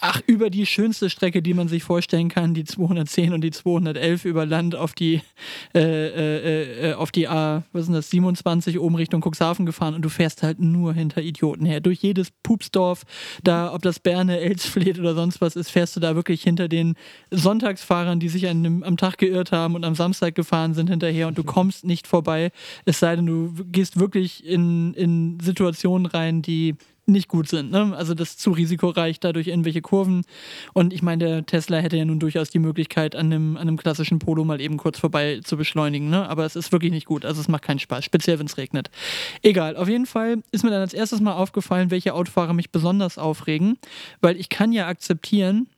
ach, 0.00 0.20
über 0.26 0.50
die 0.50 0.66
schönste 0.66 1.10
Strecke, 1.10 1.42
die 1.42 1.54
man 1.54 1.68
sich 1.68 1.82
vorstellen 1.82 2.28
kann, 2.28 2.54
die 2.54 2.64
210 2.64 3.32
und 3.32 3.42
die 3.42 3.50
211 3.50 4.24
über 4.24 4.46
Land 4.46 4.74
auf 4.74 4.94
die, 4.94 5.20
äh, 5.74 5.80
äh, 5.80 6.90
äh, 6.90 6.94
auf 6.94 7.10
die 7.10 7.28
A, 7.28 7.64
was 7.72 7.86
denn 7.86 7.94
das, 7.94 8.10
27 8.10 8.78
oben 8.78 8.94
Richtung 8.96 9.22
Cuxhaven 9.22 9.66
gefahren 9.66 9.94
und 9.94 10.02
du 10.02 10.08
fährst 10.08 10.42
halt 10.42 10.60
nur 10.60 10.94
hinter 10.94 11.22
Idioten 11.22 11.66
her. 11.66 11.80
Durch 11.80 12.00
jedes 12.00 12.30
Pupsdorf, 12.42 13.04
da, 13.44 13.72
ob 13.72 13.82
das 13.82 14.00
Berne, 14.00 14.40
Elsfleth 14.40 14.98
oder 14.98 15.14
sonst 15.14 15.40
was 15.40 15.56
ist, 15.56 15.70
fährst 15.70 15.96
du 15.96 16.00
da 16.00 16.14
wirklich 16.14 16.42
hinter 16.42 16.68
den 16.68 16.94
Sonntagsfahrern, 17.30 18.20
die 18.20 18.28
sich 18.28 18.48
an 18.48 18.82
am 18.84 18.96
Tag 18.96 19.18
geirrt 19.18 19.52
haben 19.52 19.74
und 19.74 19.84
am 19.84 19.94
Samstag 19.94 20.34
gefahren 20.34 20.74
sind 20.74 20.90
hinterher 20.90 21.28
und 21.28 21.36
du 21.36 21.44
kommst 21.44 21.84
nicht 21.84 22.06
vorbei, 22.06 22.50
es 22.84 22.98
sei 23.00 23.16
denn, 23.16 23.26
du 23.26 23.52
gehst 23.70 23.98
wirklich 23.98 24.46
in, 24.46 24.94
in 24.94 25.38
Situationen 25.40 26.06
rein, 26.06 26.42
die 26.42 26.76
nicht 27.10 27.28
gut 27.28 27.48
sind. 27.48 27.70
Ne? 27.70 27.94
Also 27.96 28.14
das 28.14 28.36
zu 28.36 28.50
risikoreich, 28.52 29.20
da 29.20 29.32
durch 29.32 29.48
irgendwelche 29.48 29.82
Kurven. 29.82 30.22
Und 30.72 30.92
ich 30.92 31.02
meine, 31.02 31.24
der 31.24 31.46
Tesla 31.46 31.78
hätte 31.78 31.96
ja 31.96 32.04
nun 32.04 32.20
durchaus 32.20 32.50
die 32.50 32.58
Möglichkeit, 32.58 33.14
an 33.14 33.26
einem, 33.26 33.56
an 33.56 33.68
einem 33.68 33.76
klassischen 33.76 34.18
Polo 34.18 34.44
mal 34.44 34.60
eben 34.60 34.76
kurz 34.76 34.98
vorbei 34.98 35.40
zu 35.44 35.56
beschleunigen. 35.56 36.10
Ne? 36.10 36.28
Aber 36.28 36.44
es 36.44 36.56
ist 36.56 36.72
wirklich 36.72 36.92
nicht 36.92 37.06
gut. 37.06 37.24
Also 37.24 37.40
es 37.40 37.48
macht 37.48 37.62
keinen 37.62 37.78
Spaß, 37.78 38.04
speziell 38.04 38.38
wenn 38.38 38.46
es 38.46 38.56
regnet. 38.56 38.90
Egal, 39.42 39.76
auf 39.76 39.88
jeden 39.88 40.06
Fall 40.06 40.42
ist 40.52 40.64
mir 40.64 40.70
dann 40.70 40.80
als 40.80 40.94
erstes 40.94 41.20
mal 41.20 41.34
aufgefallen, 41.34 41.90
welche 41.90 42.14
Autofahrer 42.14 42.52
mich 42.52 42.70
besonders 42.70 43.18
aufregen, 43.18 43.78
weil 44.20 44.36
ich 44.36 44.48
kann 44.48 44.72
ja 44.72 44.86
akzeptieren, 44.86 45.68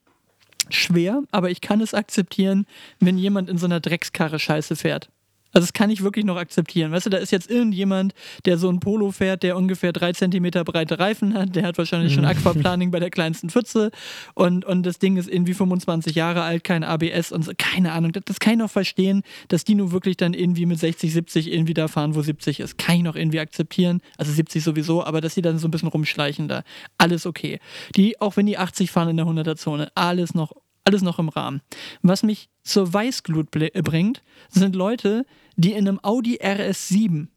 schwer, 0.71 1.23
aber 1.31 1.51
ich 1.51 1.61
kann 1.61 1.81
es 1.81 1.95
akzeptieren, 1.95 2.67
wenn 3.01 3.19
jemand 3.19 3.49
in 3.49 3.59
so 3.59 3.67
einer 3.67 3.81
Dreckskarre 3.81 4.39
Scheiße 4.39 4.77
fährt. 4.77 5.11
Also 5.53 5.67
das 5.67 5.73
kann 5.73 5.91
ich 5.91 6.03
wirklich 6.03 6.25
noch 6.25 6.37
akzeptieren. 6.37 6.93
Weißt 6.93 7.07
du, 7.07 7.11
da 7.11 7.19
ist 7.19 7.33
jetzt 7.33 7.51
irgendjemand, 7.51 8.15
der 8.45 8.59
so 8.59 8.69
ein 8.69 8.81
Polo 8.81 9.11
fährt, 9.11 9.43
der 9.43 9.57
ungefähr 9.57 9.93
drei 9.93 10.13
Zentimeter 10.13 10.65
breite 10.65 10.99
Reifen 10.99 11.35
hat, 11.35 11.55
der 11.55 11.65
hat 11.65 11.79
wahrscheinlich 11.79 12.15
schon 12.15 12.25
Aquaplaning 12.25 12.91
bei 12.91 13.01
der 13.01 13.11
kleinsten 13.11 13.51
Pfütze 13.51 13.91
und, 14.35 14.65
und 14.65 14.85
das 14.85 14.99
Ding 14.99 15.17
ist 15.17 15.29
irgendwie 15.29 15.55
25 15.55 16.15
Jahre 16.15 16.43
alt, 16.43 16.65
kein 16.65 16.85
ABS 16.85 17.33
und 17.33 17.45
so, 17.45 17.53
keine 17.57 17.93
Ahnung. 17.93 18.13
Das, 18.13 18.25
das 18.25 18.41
kann 18.41 18.55
ich 18.55 18.59
noch 18.59 18.71
verstehen, 18.71 19.23
dass 19.49 19.65
die 19.65 19.75
nur 19.75 19.93
wirklich 19.93 20.17
dann 20.17 20.35
irgendwie 20.35 20.67
mit 20.67 20.79
60, 20.79 21.13
70 21.13 21.53
irgendwie 21.53 21.75
da 21.75 21.89
fahren, 21.89 22.15
wo 22.15 22.23
70 22.23 22.61
ist. 22.61 22.79
Kann 22.79 22.97
ich 22.97 23.03
noch 23.03 23.17
irgendwie 23.17 23.41
akzeptieren. 23.41 24.01
Also 24.17 24.33
70 24.33 24.63
sowieso, 24.63 25.05
aber 25.05 25.21
dass 25.21 25.35
die 25.35 25.43
dann 25.43 25.59
so 25.59 25.69
ein 25.69 25.71
bisschen 25.71 25.89
rumschleichen 25.89 26.49
da. 26.49 26.63
Alles 26.99 27.27
okay. 27.27 27.61
Die, 27.97 28.21
auch 28.21 28.37
wenn 28.37 28.47
die 28.47 28.59
80 28.59 28.91
fahren 28.91 29.09
in 29.09 29.17
der 29.17 29.27
100er 29.27 29.57
Zone, 29.57 29.91
alles 29.95 30.35
noch 30.35 30.53
alles 30.85 31.03
noch 31.03 31.19
im 31.19 31.29
Rahmen. 31.29 31.61
Was 32.03 32.23
mich 32.23 32.49
zur 32.65 32.93
Weißglut 32.93 33.51
bringt, 33.51 34.23
sind 34.49 34.75
Leute, 34.75 35.25
die 35.57 35.73
in 35.73 35.89
einem 35.89 36.01
Audi 36.03 36.39
RS7 36.39 37.29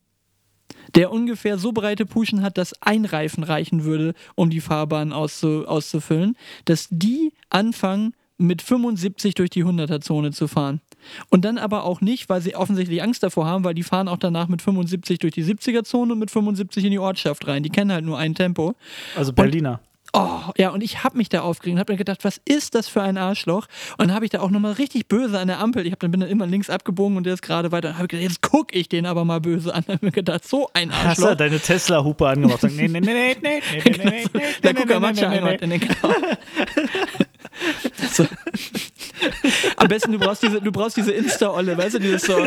der 0.93 1.11
ungefähr 1.11 1.57
so 1.57 1.71
breite 1.71 2.05
Puschen 2.05 2.41
hat, 2.41 2.57
dass 2.57 2.81
ein 2.81 3.05
Reifen 3.05 3.43
reichen 3.43 3.83
würde, 3.83 4.13
um 4.35 4.49
die 4.49 4.61
Fahrbahn 4.61 5.13
auszu 5.13 5.67
auszufüllen, 5.67 6.37
dass 6.65 6.87
die 6.89 7.33
anfangen, 7.49 8.13
mit 8.37 8.61
75 8.61 9.33
durch 9.35 9.49
die 9.49 9.63
100er-Zone 9.63 10.31
zu 10.31 10.47
fahren. 10.47 10.81
Und 11.29 11.45
dann 11.45 11.57
aber 11.57 11.83
auch 11.83 12.01
nicht, 12.01 12.27
weil 12.27 12.41
sie 12.41 12.55
offensichtlich 12.55 13.01
Angst 13.01 13.23
davor 13.23 13.45
haben, 13.45 13.63
weil 13.63 13.73
die 13.73 13.83
fahren 13.83 14.07
auch 14.07 14.17
danach 14.17 14.47
mit 14.47 14.61
75 14.61 15.19
durch 15.19 15.33
die 15.33 15.43
70er-Zone 15.43 16.13
und 16.13 16.19
mit 16.19 16.31
75 16.31 16.83
in 16.83 16.91
die 16.91 16.99
Ortschaft 16.99 17.47
rein. 17.47 17.63
Die 17.63 17.69
kennen 17.69 17.91
halt 17.91 18.03
nur 18.03 18.17
ein 18.17 18.35
Tempo. 18.35 18.75
Also 19.15 19.31
Berliner. 19.31 19.79
Oh, 20.17 20.51
ja, 20.57 20.69
und 20.69 20.81
ich 20.81 21.03
habe 21.03 21.17
mich 21.17 21.27
da 21.29 21.41
aufgeregt 21.41 21.73
und 21.75 21.79
habe 21.79 21.93
mir 21.93 21.97
gedacht, 21.97 22.23
was 22.23 22.39
ist 22.45 22.73
das 22.73 22.87
für 22.87 23.01
ein 23.01 23.17
Arschloch? 23.17 23.67
Und 23.97 24.07
dann 24.07 24.13
habe 24.15 24.23
ich 24.25 24.31
da 24.31 24.39
auch 24.39 24.49
nochmal 24.49 24.71
richtig 24.73 25.07
böse 25.07 25.37
an 25.39 25.47
der 25.47 25.59
Ampel. 25.59 25.85
Ich 25.85 25.91
hab, 25.91 25.99
dann 25.99 26.11
bin 26.11 26.21
dann 26.21 26.29
immer 26.29 26.47
links 26.47 26.69
abgebogen 26.69 27.17
und 27.17 27.25
der 27.25 27.33
ist 27.33 27.41
gerade 27.41 27.71
weiter. 27.73 27.89
Dann 27.89 27.97
habe 27.97 28.07
gedacht, 28.07 28.23
jetzt 28.23 28.41
gucke 28.41 28.77
ich 28.77 28.87
den 28.87 29.05
aber 29.05 29.25
mal 29.25 29.41
böse 29.41 29.73
an. 29.73 29.83
Dann 29.85 29.95
habe 29.95 29.97
ich 29.97 30.01
mir 30.03 30.11
gedacht, 30.11 30.47
so 30.47 30.69
ein 30.73 30.89
Hast 30.91 31.17
du 31.19 31.23
Arschloch. 31.23 31.37
deine 31.37 31.59
Tesla-Hupe 31.59 32.27
angemacht? 32.27 32.63
und 32.63 32.75
Nee, 32.77 32.87
nee, 32.87 32.99
nee, 33.01 33.13
nee, 33.13 33.35
nee, 33.41 33.61
nee, 33.61 33.81
nee, 33.83 33.93
nee, 33.97 34.03
nee, 34.03 34.25
nee, 34.33 34.73
guckt 34.73 34.89
nee, 34.89 34.99
nee, 34.99 35.11
nee, 35.11 35.25
einmal 35.25 35.55
in 35.55 35.69
den 35.69 35.79
Genau. 35.81 36.13
so. 38.11 38.25
Am 39.77 39.87
besten, 39.87 40.11
du 40.11 40.19
brauchst 40.19 40.43
diese, 40.43 40.61
du 40.61 40.71
brauchst 40.71 40.97
diese 40.97 41.11
Insta-Olle, 41.11 41.77
weißt 41.77 41.95
du, 41.95 41.99
dieses 41.99 42.23
so, 42.23 42.37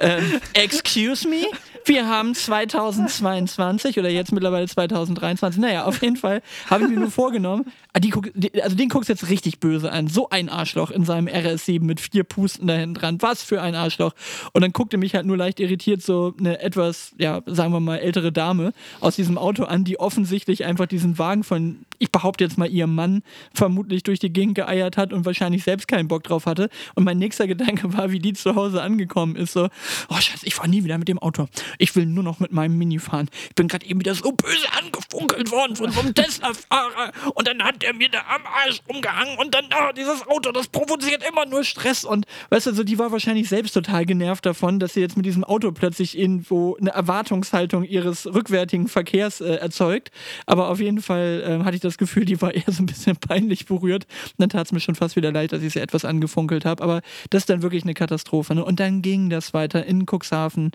ähm, 0.00 0.40
excuse 0.54 1.26
me, 1.28 1.44
wir 1.84 2.08
haben 2.08 2.34
2022 2.34 3.98
oder 3.98 4.08
jetzt 4.08 4.32
mittlerweile 4.32 4.66
2023. 4.66 5.60
Naja, 5.60 5.84
auf 5.84 6.02
jeden 6.02 6.16
Fall 6.16 6.42
habe 6.68 6.84
ich 6.84 6.90
mir 6.90 6.98
nur 6.98 7.10
vorgenommen, 7.10 7.72
ah, 7.92 8.00
die 8.00 8.10
guck, 8.10 8.30
die, 8.34 8.62
also 8.62 8.76
den 8.76 8.88
guckst 8.88 9.08
du 9.08 9.12
jetzt 9.12 9.28
richtig 9.28 9.60
böse 9.60 9.90
an. 9.90 10.08
So 10.08 10.28
ein 10.30 10.48
Arschloch 10.48 10.90
in 10.90 11.04
seinem 11.04 11.28
RS7 11.28 11.82
mit 11.82 12.00
vier 12.00 12.24
Pusten 12.24 12.66
da 12.66 12.74
hinten 12.74 12.94
dran. 12.94 13.16
Was 13.20 13.42
für 13.42 13.60
ein 13.62 13.74
Arschloch. 13.74 14.12
Und 14.52 14.62
dann 14.62 14.72
guckte 14.72 14.96
mich 14.96 15.14
halt 15.14 15.26
nur 15.26 15.36
leicht 15.36 15.60
irritiert 15.60 16.02
so 16.02 16.34
eine 16.38 16.60
etwas, 16.60 17.14
ja, 17.18 17.42
sagen 17.46 17.72
wir 17.72 17.80
mal, 17.80 17.98
ältere 17.98 18.32
Dame 18.32 18.72
aus 19.00 19.16
diesem 19.16 19.38
Auto 19.38 19.64
an, 19.64 19.84
die 19.84 19.98
offensichtlich 19.98 20.64
einfach 20.64 20.86
diesen 20.86 21.18
Wagen 21.18 21.44
von, 21.44 21.84
ich 22.00 22.10
behaupte 22.10 22.42
jetzt 22.42 22.58
mal, 22.58 22.68
ihrem 22.68 22.94
Mann 22.94 23.22
vermutlich 23.54 24.02
durch 24.02 24.18
die 24.18 24.32
Gegend 24.32 24.54
geeiert 24.54 24.96
hat 24.96 25.12
und 25.12 25.26
wahrscheinlich 25.26 25.62
selbst 25.62 25.86
keinen 25.86 26.08
Bock 26.08 26.24
drauf 26.24 26.46
hatte. 26.46 26.70
Und 26.94 27.04
mein 27.04 27.18
nächster 27.18 27.46
Gedanke 27.46 27.92
war, 27.96 28.10
wie 28.10 28.18
die 28.18 28.32
zu 28.32 28.56
Hause 28.56 28.82
angekommen 28.82 29.36
ist. 29.36 29.52
So, 29.52 29.68
oh 30.08 30.14
Scheiße, 30.14 30.46
ich 30.46 30.54
fahre 30.54 30.68
nie 30.68 30.82
wieder 30.82 30.96
mit 30.96 31.08
dem 31.08 31.18
Auto. 31.18 31.46
Ich 31.78 31.94
will 31.94 32.06
nur 32.06 32.24
noch 32.24 32.40
mit 32.40 32.52
meinem 32.52 32.78
Mini 32.78 32.98
fahren. 32.98 33.28
Ich 33.50 33.54
bin 33.54 33.68
gerade 33.68 33.84
eben 33.86 34.00
wieder 34.00 34.14
so 34.14 34.32
böse 34.32 34.66
angefunkelt 34.82 35.50
worden 35.50 35.76
von 35.76 35.92
so 35.92 36.00
einem 36.00 36.14
Tesla-Fahrer. 36.14 37.12
Und 37.34 37.46
dann 37.46 37.62
hat 37.62 37.82
der 37.82 37.92
mir 37.92 38.08
da 38.08 38.20
am 38.34 38.46
Arsch 38.46 38.80
rumgehangen. 38.88 39.36
Und 39.38 39.54
dann, 39.54 39.66
ah, 39.70 39.92
dieses 39.92 40.26
Auto, 40.26 40.52
das 40.52 40.68
provoziert 40.68 41.22
immer 41.28 41.44
nur 41.44 41.64
Stress. 41.64 42.04
Und 42.04 42.24
weißt 42.48 42.68
du, 42.68 42.74
so, 42.74 42.82
die 42.82 42.98
war 42.98 43.12
wahrscheinlich 43.12 43.50
selbst 43.50 43.72
total 43.72 44.06
genervt 44.06 44.46
davon, 44.46 44.78
dass 44.78 44.94
sie 44.94 45.00
jetzt 45.00 45.18
mit 45.18 45.26
diesem 45.26 45.44
Auto 45.44 45.70
plötzlich 45.72 46.18
irgendwo 46.18 46.76
eine 46.76 46.90
Erwartungshaltung 46.90 47.84
ihres 47.84 48.26
rückwärtigen 48.26 48.88
Verkehrs 48.88 49.42
äh, 49.42 49.56
erzeugt. 49.56 50.10
Aber 50.46 50.70
auf 50.70 50.80
jeden 50.80 51.02
Fall 51.02 51.42
ähm, 51.46 51.64
hatte 51.66 51.74
ich 51.74 51.82
das 51.82 51.89
Gefühl, 51.98 52.24
die 52.24 52.40
war 52.40 52.54
eher 52.54 52.64
so 52.66 52.82
ein 52.82 52.86
bisschen 52.86 53.16
peinlich 53.16 53.66
berührt. 53.66 54.04
Und 54.04 54.34
dann 54.38 54.48
tat 54.50 54.66
es 54.66 54.72
mir 54.72 54.80
schon 54.80 54.94
fast 54.94 55.16
wieder 55.16 55.32
leid, 55.32 55.52
dass 55.52 55.62
ich 55.62 55.72
sie 55.72 55.80
etwas 55.80 56.04
angefunkelt 56.04 56.64
habe. 56.64 56.82
Aber 56.82 57.02
das 57.30 57.42
ist 57.42 57.50
dann 57.50 57.62
wirklich 57.62 57.84
eine 57.84 57.94
Katastrophe. 57.94 58.54
Ne? 58.54 58.64
Und 58.64 58.80
dann 58.80 59.02
ging 59.02 59.30
das 59.30 59.54
weiter 59.54 59.84
in 59.84 60.06
Cuxhaven. 60.06 60.72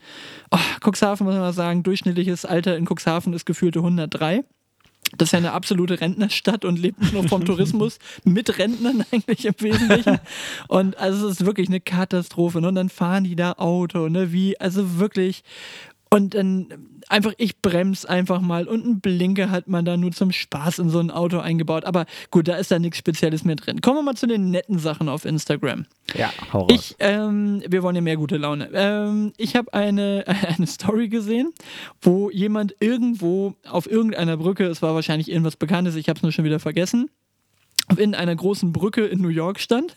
Oh, 0.51 0.57
Cuxhaven 0.83 1.25
muss 1.25 1.33
man 1.33 1.41
mal 1.41 1.53
sagen, 1.53 1.83
durchschnittliches 1.83 2.45
Alter 2.45 2.77
in 2.77 2.85
Cuxhaven 2.85 3.33
ist 3.33 3.45
gefühlte 3.45 3.79
103. 3.79 4.43
Das 5.17 5.27
ist 5.27 5.31
ja 5.33 5.37
eine 5.37 5.51
absolute 5.51 6.01
Rentnerstadt 6.01 6.65
und 6.65 6.79
lebt 6.79 7.13
nur 7.13 7.27
vom 7.27 7.45
Tourismus 7.45 7.99
mit 8.23 8.57
Rentnern 8.57 9.05
eigentlich 9.11 9.45
im 9.45 9.53
Wesentlichen. 9.59 10.19
Und 10.67 10.97
also 10.97 11.27
es 11.27 11.39
ist 11.39 11.45
wirklich 11.45 11.67
eine 11.67 11.79
Katastrophe. 11.79 12.59
Ne? 12.59 12.67
Und 12.69 12.75
dann 12.75 12.89
fahren 12.89 13.23
die 13.23 13.35
da 13.35 13.53
Auto, 13.53 14.09
ne? 14.09 14.31
Wie, 14.31 14.59
also 14.59 14.97
wirklich. 14.97 15.43
Und 16.09 16.33
dann 16.33 16.67
einfach, 17.09 17.33
ich 17.37 17.61
bremse 17.61 18.09
einfach 18.09 18.41
mal 18.41 18.67
und 18.67 18.83
einen 18.83 18.99
Blinker 18.99 19.49
hat 19.49 19.67
man 19.67 19.85
da 19.85 19.97
nur 19.97 20.11
zum 20.11 20.31
Spaß 20.31 20.79
in 20.79 20.89
so 20.89 20.99
ein 20.99 21.11
Auto 21.11 21.39
eingebaut. 21.39 21.85
Aber 21.85 22.05
gut, 22.31 22.47
da 22.47 22.55
ist 22.55 22.71
da 22.71 22.79
nichts 22.79 22.97
Spezielles 22.97 23.43
mehr 23.43 23.55
drin. 23.55 23.81
Kommen 23.81 23.97
wir 23.97 24.03
mal 24.03 24.15
zu 24.15 24.27
den 24.27 24.51
netten 24.51 24.79
Sachen 24.79 25.09
auf 25.09 25.25
Instagram. 25.25 25.85
Ja, 26.15 26.31
hau 26.53 26.61
raus. 26.61 26.71
Ich, 26.73 26.95
ähm, 26.99 27.63
wir 27.67 27.83
wollen 27.83 27.95
ja 27.95 28.01
mehr 28.01 28.17
gute 28.17 28.37
Laune. 28.37 28.69
Ähm, 28.73 29.33
ich 29.37 29.55
habe 29.55 29.73
eine, 29.73 30.25
eine 30.57 30.67
Story 30.67 31.09
gesehen, 31.09 31.53
wo 32.01 32.29
jemand 32.29 32.75
irgendwo 32.79 33.55
auf 33.67 33.89
irgendeiner 33.89 34.37
Brücke, 34.37 34.65
es 34.65 34.81
war 34.81 34.95
wahrscheinlich 34.95 35.29
irgendwas 35.29 35.55
Bekanntes, 35.55 35.95
ich 35.95 36.09
habe 36.09 36.17
es 36.17 36.23
nur 36.23 36.31
schon 36.31 36.45
wieder 36.45 36.59
vergessen, 36.59 37.09
in 37.97 38.15
einer 38.15 38.35
großen 38.35 38.71
Brücke 38.73 39.05
in 39.05 39.21
New 39.21 39.29
York 39.29 39.59
stand. 39.59 39.95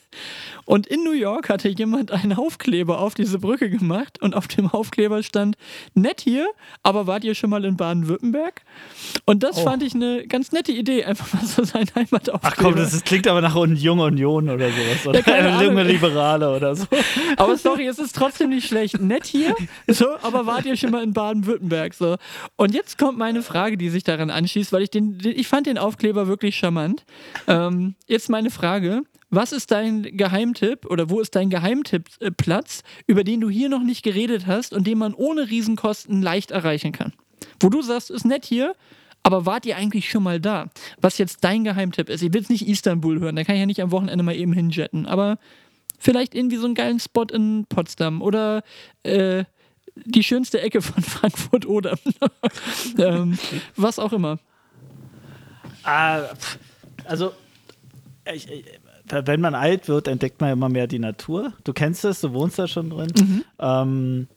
Und 0.67 0.87
in 0.87 1.03
New 1.03 1.13
York 1.13 1.49
hatte 1.49 1.69
jemand 1.71 2.11
einen 2.13 2.35
Aufkleber 2.35 3.01
auf 3.01 3.15
diese 3.15 3.39
Brücke 3.39 3.71
gemacht 3.71 4.21
und 4.21 4.35
auf 4.35 4.49
dem 4.49 4.69
Aufkleber 4.69 5.23
stand, 5.23 5.57
nett 5.95 6.21
hier, 6.21 6.47
aber 6.83 7.07
wart 7.07 7.25
ihr 7.25 7.35
schon 7.35 7.49
mal 7.49 7.65
in 7.65 7.79
Baden-Württemberg? 7.79 8.61
Und 9.25 9.43
das 9.43 9.57
Oh. 9.59 9.63
fand 9.65 9.83
ich 9.83 9.95
eine 9.95 10.27
ganz 10.27 10.53
nette 10.53 10.73
Idee, 10.73 11.05
einfach 11.05 11.33
mal 11.33 11.47
so 11.47 11.65
sein 11.65 11.87
Heimataufkleber. 11.95 12.41
Ach 12.43 12.57
komm, 12.57 12.77
das 12.77 12.93
ist, 12.93 13.07
klingt 13.07 13.27
aber 13.27 13.41
nach 13.41 13.55
Un- 13.57 13.77
Junge 13.77 14.03
Union 14.05 14.51
oder 14.51 14.69
sowas. 14.69 15.07
Oder 15.07 15.35
eine 15.35 15.65
junge. 15.65 15.83
Liberale 15.85 16.55
oder 16.55 16.77
so. 16.77 16.87
Aber 17.39 17.57
sorry, 17.57 17.87
es 17.87 17.99
ist 17.99 18.15
trotzdem 18.15 18.51
nicht 18.51 18.67
schlecht. 18.69 19.01
Nett 19.01 19.25
hier, 19.27 19.55
so, 19.87 20.07
aber 20.23 20.45
wart 20.47 20.67
ihr 20.67 20.77
schon 20.77 20.91
mal 20.91 21.03
in 21.03 21.13
Baden-Württemberg? 21.13 21.95
So. 21.95 22.17
Und 22.57 22.75
jetzt 22.75 22.99
kommt 22.99 23.17
meine 23.17 23.43
Frage, 23.43 23.77
die 23.79 23.89
sich 23.89 24.03
daran 24.05 24.29
anschließt, 24.31 24.73
weil 24.73 24.83
ich 24.83 24.91
den, 24.91 25.19
den 25.19 25.39
ich 25.39 25.47
fand 25.49 25.67
den 25.67 25.79
Aufkleber 25.79 26.27
wirklich 26.27 26.57
charmant. 26.57 27.05
Ähm, 27.47 27.78
jetzt 28.07 28.29
meine 28.29 28.51
Frage. 28.51 29.03
Was 29.31 29.53
ist 29.53 29.71
dein 29.71 30.03
Geheimtipp 30.17 30.87
oder 30.87 31.11
wo 31.11 31.21
ist 31.21 31.37
dein 31.37 31.51
Geheimtippplatz, 31.51 32.83
über 33.07 33.25
den 33.25 33.41
du 33.41 33.51
hier 33.51 33.69
noch 33.69 33.83
nicht 33.83 34.03
geredet 34.03 34.47
hast 34.47 34.73
und 34.73 34.87
den 34.87 34.99
man 34.99 35.13
ohne 35.13 35.51
Riesenkosten 35.51 36.23
leicht 36.23 36.51
erreichen 36.51 36.93
kann? 36.93 37.13
Wo 37.61 37.69
du 37.69 37.83
sagst, 37.83 38.11
ist 38.11 38.25
nett 38.25 38.47
hier, 38.47 38.75
aber 39.23 39.45
wart 39.45 39.67
ihr 39.67 39.77
eigentlich 39.77 40.09
schon 40.09 40.23
mal 40.23 40.41
da? 40.41 40.71
Was 41.01 41.19
jetzt 41.19 41.45
dein 41.45 41.65
Geheimtipp 41.65 42.09
ist. 42.09 42.23
Ich 42.23 42.33
will 42.33 42.41
jetzt 42.41 42.51
nicht 42.51 42.67
Istanbul 42.67 43.21
hören, 43.21 43.37
da 43.37 43.45
kann 43.45 43.57
ich 43.57 43.61
ja 43.61 43.67
nicht 43.67 43.83
am 43.83 43.91
Wochenende 43.91 44.25
mal 44.25 44.35
eben 44.35 44.55
hinjetten, 44.55 45.05
aber 45.05 45.39
vielleicht 45.99 46.35
irgendwie 46.35 46.57
so 46.57 46.65
einen 46.65 46.75
geilen 46.75 47.01
Spot 47.01 47.25
in 47.25 47.67
Potsdam 47.69 48.23
oder 48.23 48.63
äh, 49.03 49.45
die 50.05 50.23
schönste 50.23 50.61
Ecke 50.61 50.81
von 50.81 51.03
Frankfurt 51.03 51.67
oder 51.67 51.99
ähm, 52.99 53.39
was 53.77 53.99
auch 53.99 54.13
immer. 54.13 54.39
Ah, 55.83 56.23
also, 57.05 57.33
ich, 58.33 58.51
ich, 58.51 58.65
wenn 59.11 59.41
man 59.41 59.55
alt 59.55 59.89
wird, 59.89 60.09
entdeckt 60.09 60.41
man 60.41 60.53
immer 60.53 60.69
mehr 60.69 60.87
die 60.87 60.99
Natur. 60.99 61.53
Du 61.65 61.73
kennst 61.73 62.05
es, 62.05 62.21
du 62.21 62.33
wohnst 62.33 62.59
da 62.59 62.67
schon 62.69 62.91
drin. 62.91 63.13
Ähm, 63.59 64.29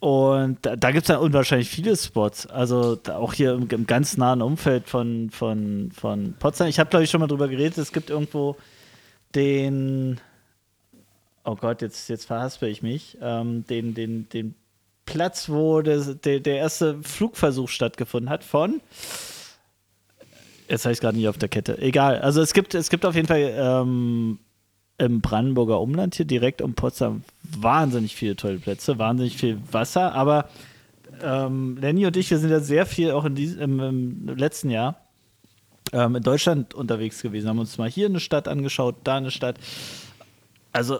und 0.00 0.58
da, 0.62 0.76
da 0.76 0.90
gibt 0.92 1.04
es 1.04 1.08
ja 1.08 1.18
unwahrscheinlich 1.18 1.68
viele 1.68 1.96
Spots. 1.96 2.46
Also 2.46 2.98
auch 3.08 3.32
hier 3.32 3.54
im, 3.54 3.68
im 3.68 3.86
ganz 3.86 4.16
nahen 4.16 4.42
Umfeld 4.42 4.88
von, 4.88 5.30
von, 5.30 5.90
von 5.92 6.34
Potsdam. 6.38 6.68
Ich 6.68 6.78
habe, 6.78 6.90
glaube 6.90 7.04
ich, 7.04 7.10
schon 7.10 7.20
mal 7.20 7.26
drüber 7.26 7.48
geredet. 7.48 7.78
Es 7.78 7.92
gibt 7.92 8.10
irgendwo 8.10 8.56
den, 9.34 10.20
oh 11.44 11.56
Gott, 11.56 11.82
jetzt, 11.82 12.08
jetzt 12.08 12.26
verhaspel 12.26 12.68
ich 12.68 12.82
mich, 12.82 13.18
ähm, 13.20 13.64
den, 13.66 13.94
den, 13.94 14.28
den 14.28 14.54
Platz, 15.04 15.48
wo 15.48 15.80
das, 15.82 16.20
der, 16.20 16.40
der 16.40 16.56
erste 16.58 17.02
Flugversuch 17.02 17.68
stattgefunden 17.68 18.30
hat 18.30 18.44
von 18.44 18.80
Jetzt 20.68 20.84
habe 20.84 20.92
ich 20.92 21.00
gerade 21.00 21.16
nicht 21.16 21.28
auf 21.28 21.38
der 21.38 21.48
Kette. 21.48 21.78
Egal. 21.78 22.20
Also 22.20 22.42
es 22.42 22.52
gibt, 22.52 22.74
es 22.74 22.90
gibt 22.90 23.06
auf 23.06 23.14
jeden 23.14 23.26
Fall 23.26 23.54
ähm, 23.56 24.38
im 24.98 25.20
Brandenburger 25.20 25.80
Umland 25.80 26.14
hier 26.14 26.26
direkt 26.26 26.60
um 26.60 26.74
Potsdam 26.74 27.22
wahnsinnig 27.42 28.14
viele 28.14 28.36
tolle 28.36 28.58
Plätze, 28.58 28.98
wahnsinnig 28.98 29.36
viel 29.36 29.58
Wasser. 29.70 30.14
Aber 30.14 30.48
ähm, 31.22 31.78
Lenny 31.80 32.06
und 32.06 32.16
ich, 32.16 32.30
wir 32.30 32.38
sind 32.38 32.50
ja 32.50 32.60
sehr 32.60 32.84
viel 32.84 33.12
auch 33.12 33.24
in 33.24 33.34
diesem, 33.34 33.60
im, 33.60 33.80
im 34.28 34.36
letzten 34.36 34.70
Jahr 34.70 35.08
ähm, 35.92 36.16
in 36.16 36.22
Deutschland 36.22 36.74
unterwegs 36.74 37.22
gewesen, 37.22 37.48
haben 37.48 37.58
uns 37.58 37.78
mal 37.78 37.88
hier 37.88 38.06
eine 38.06 38.20
Stadt 38.20 38.48
angeschaut, 38.48 38.96
da 39.04 39.16
eine 39.16 39.30
Stadt. 39.30 39.56
Also 40.72 40.98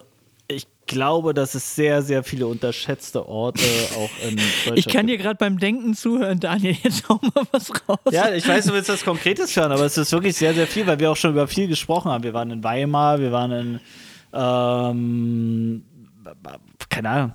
ich 0.49 0.67
glaube, 0.87 1.35
dass 1.35 1.55
es 1.55 1.77
sehr, 1.77 2.03
sehr 2.03 2.25
viele 2.25 2.47
unterschätzte 2.47 3.29
Orte 3.29 3.63
auch 3.97 4.11
in 4.27 4.37
Deutschland 4.65 4.79
Ich 4.79 4.89
kann 4.89 5.07
dir 5.07 5.19
gerade 5.19 5.37
beim 5.37 5.59
Denken 5.59 5.95
zuhören, 5.95 6.41
Daniel. 6.41 6.75
Jetzt 6.83 7.09
hau 7.09 7.21
mal 7.35 7.45
was 7.53 7.71
raus. 7.87 7.99
Ja, 8.11 8.33
ich 8.33 8.49
weiß, 8.49 8.67
du 8.67 8.73
willst 8.73 8.89
was 8.89 9.05
Konkretes 9.05 9.55
hören, 9.55 9.71
aber 9.71 9.85
es 9.85 9.99
ist 9.99 10.11
wirklich 10.11 10.37
sehr, 10.37 10.55
sehr 10.55 10.67
viel, 10.67 10.87
weil 10.87 10.99
wir 10.99 11.11
auch 11.11 11.17
schon 11.17 11.33
über 11.33 11.47
viel 11.47 11.69
gesprochen 11.69 12.11
haben. 12.11 12.25
Wir 12.25 12.33
waren 12.33 12.51
in 12.51 12.65
Weimar, 12.65 13.21
wir 13.21 13.31
waren 13.31 13.53
in, 13.53 13.81
ähm, 14.33 15.85
keine 16.89 17.09
Ahnung, 17.11 17.33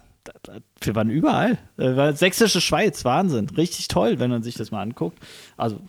wir 0.82 0.96
waren 0.96 1.10
überall. 1.12 1.60
Äh, 1.78 2.14
Sächsische 2.14 2.62
Schweiz, 2.62 3.06
Wahnsinn. 3.06 3.48
Richtig 3.50 3.88
toll, 3.90 4.20
wenn 4.20 4.32
man 4.32 4.42
sich 4.42 4.56
das 4.56 4.72
mal 4.72 4.82
anguckt. 4.82 5.20
Also, 5.56 5.80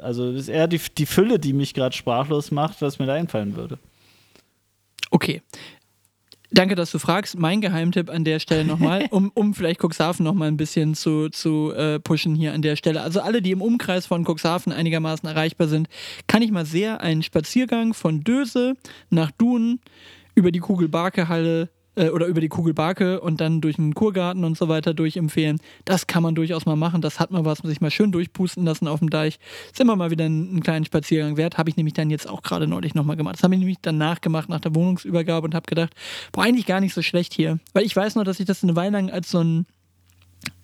also 0.00 0.30
es 0.30 0.42
ist 0.42 0.48
eher 0.48 0.68
die, 0.68 0.80
die 0.96 1.06
Fülle, 1.06 1.38
die 1.38 1.52
mich 1.52 1.74
gerade 1.74 1.94
sprachlos 1.94 2.50
macht, 2.50 2.80
was 2.80 2.98
mir 2.98 3.06
da 3.06 3.14
einfallen 3.14 3.56
würde. 3.56 3.78
Okay. 5.10 5.42
Danke, 6.54 6.74
dass 6.74 6.90
du 6.90 6.98
fragst. 6.98 7.38
Mein 7.38 7.62
Geheimtipp 7.62 8.10
an 8.10 8.24
der 8.24 8.38
Stelle 8.38 8.64
nochmal, 8.64 9.06
um, 9.10 9.30
um 9.34 9.54
vielleicht 9.54 9.82
Cuxhaven 9.82 10.22
nochmal 10.22 10.48
ein 10.48 10.58
bisschen 10.58 10.94
zu, 10.94 11.30
zu 11.30 11.72
äh, 11.72 11.98
pushen 11.98 12.34
hier 12.34 12.52
an 12.52 12.60
der 12.60 12.76
Stelle. 12.76 13.00
Also 13.00 13.20
alle, 13.20 13.40
die 13.40 13.52
im 13.52 13.62
Umkreis 13.62 14.04
von 14.04 14.24
Cuxhaven 14.24 14.72
einigermaßen 14.72 15.26
erreichbar 15.26 15.68
sind, 15.68 15.88
kann 16.26 16.42
ich 16.42 16.50
mal 16.50 16.66
sehr 16.66 17.00
einen 17.00 17.22
Spaziergang 17.22 17.94
von 17.94 18.22
Döse 18.22 18.74
nach 19.08 19.30
Dun 19.30 19.80
über 20.34 20.52
die 20.52 20.60
Kugelbarke-Halle 20.60 21.70
äh, 21.94 22.08
oder 22.08 22.26
über 22.26 22.40
die 22.40 22.48
Kugel 22.48 22.74
Barke 22.74 23.20
und 23.20 23.40
dann 23.40 23.60
durch 23.60 23.78
einen 23.78 23.94
Kurgarten 23.94 24.44
und 24.44 24.56
so 24.56 24.68
weiter 24.68 24.94
durchempfehlen. 24.94 25.58
Das 25.84 26.06
kann 26.06 26.22
man 26.22 26.34
durchaus 26.34 26.66
mal 26.66 26.76
machen. 26.76 27.02
Das 27.02 27.20
hat 27.20 27.30
man 27.30 27.44
was, 27.44 27.58
sich 27.58 27.80
mal 27.80 27.90
schön 27.90 28.12
durchpusten 28.12 28.64
lassen 28.64 28.88
auf 28.88 29.00
dem 29.00 29.10
Deich. 29.10 29.38
Ist 29.70 29.80
immer 29.80 29.96
mal 29.96 30.10
wieder 30.10 30.24
einen, 30.24 30.50
einen 30.50 30.62
kleinen 30.62 30.84
Spaziergang 30.84 31.36
wert. 31.36 31.58
Habe 31.58 31.70
ich 31.70 31.76
nämlich 31.76 31.94
dann 31.94 32.10
jetzt 32.10 32.28
auch 32.28 32.42
gerade 32.42 32.66
neulich 32.66 32.94
nochmal 32.94 33.16
gemacht. 33.16 33.36
Das 33.36 33.42
habe 33.42 33.54
ich 33.54 33.60
nämlich 33.60 33.78
danach 33.82 34.20
gemacht, 34.20 34.48
nach 34.48 34.60
der 34.60 34.74
Wohnungsübergabe 34.74 35.44
und 35.44 35.54
habe 35.54 35.66
gedacht, 35.66 35.94
boah, 36.32 36.44
eigentlich 36.44 36.66
gar 36.66 36.80
nicht 36.80 36.94
so 36.94 37.02
schlecht 37.02 37.34
hier. 37.34 37.58
Weil 37.72 37.84
ich 37.84 37.94
weiß 37.94 38.14
noch, 38.14 38.24
dass 38.24 38.40
ich 38.40 38.46
das 38.46 38.62
eine 38.62 38.76
Weile 38.76 38.92
lang 38.92 39.10
als 39.10 39.30
so 39.30 39.40
ein 39.40 39.66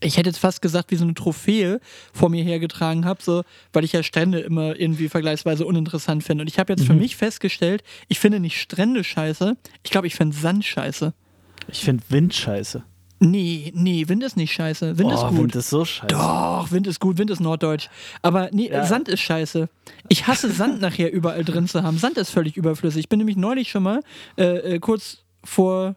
ich 0.01 0.17
hätte 0.17 0.29
jetzt 0.29 0.39
fast 0.39 0.63
gesagt, 0.63 0.91
wie 0.91 0.97
so 0.97 1.05
eine 1.05 1.15
Trophäe 1.15 1.81
vor 2.13 2.29
mir 2.29 2.45
hergetragen 2.45 3.05
habe, 3.05 3.23
so, 3.23 3.43
weil 3.73 3.85
ich 3.85 3.93
ja 3.93 4.03
Strände 4.03 4.41
immer 4.41 4.79
irgendwie 4.79 5.09
vergleichsweise 5.09 5.67
uninteressant 5.67 6.25
finde. 6.25 6.43
Und 6.43 6.49
ich 6.49 6.59
habe 6.59 6.73
jetzt 6.73 6.85
für 6.85 6.95
mich 6.95 7.17
festgestellt, 7.17 7.83
ich 8.09 8.19
finde 8.19 8.41
nicht 8.41 8.61
Strände 8.61 9.05
scheiße, 9.05 9.57
ich 9.83 9.91
glaube, 9.91 10.07
ich 10.07 10.15
finde 10.15 10.37
Sand 10.37 10.65
scheiße. 10.65 11.13
Ich 11.71 11.81
finde 11.81 12.03
Wind 12.09 12.35
scheiße. 12.35 12.83
Nee, 13.21 13.73
nee, 13.75 14.09
Wind 14.09 14.23
ist 14.23 14.37
nicht 14.37 14.53
scheiße. 14.53 14.97
Wind 14.97 15.13
ist 15.13 15.23
oh, 15.25 15.31
gut. 15.31 15.39
Wind 15.39 15.57
ist 15.57 15.71
so 15.71 15.85
scheiße. 15.85 16.07
Doch, 16.07 16.71
Wind 16.71 16.87
ist 16.87 17.01
gut, 17.01 17.19
Wind 17.19 17.31
ist 17.31 17.41
norddeutsch. 17.41 17.89
Aber 18.23 18.49
nee, 18.53 18.71
Ja. 18.71 18.87
Sand 18.87 19.09
ist 19.09 19.21
scheiße. 19.21 19.69
Ich 20.09 20.29
hasse 20.29 20.53
Sand 20.53 20.81
nachher 20.81 21.13
überall 21.13 21.45
drin 21.45 21.67
zu 21.67 21.83
haben. 21.83 21.99
Sand 21.99 22.17
ist 22.17 22.31
völlig 22.31 22.57
überflüssig. 22.57 23.01
Ich 23.01 23.09
bin 23.09 23.19
nämlich 23.19 23.37
neulich 23.37 23.71
schon 23.71 23.83
mal 23.83 24.03
äh, 24.37 24.75
äh, 24.75 24.79
kurz 24.79 25.25
vor 25.43 25.97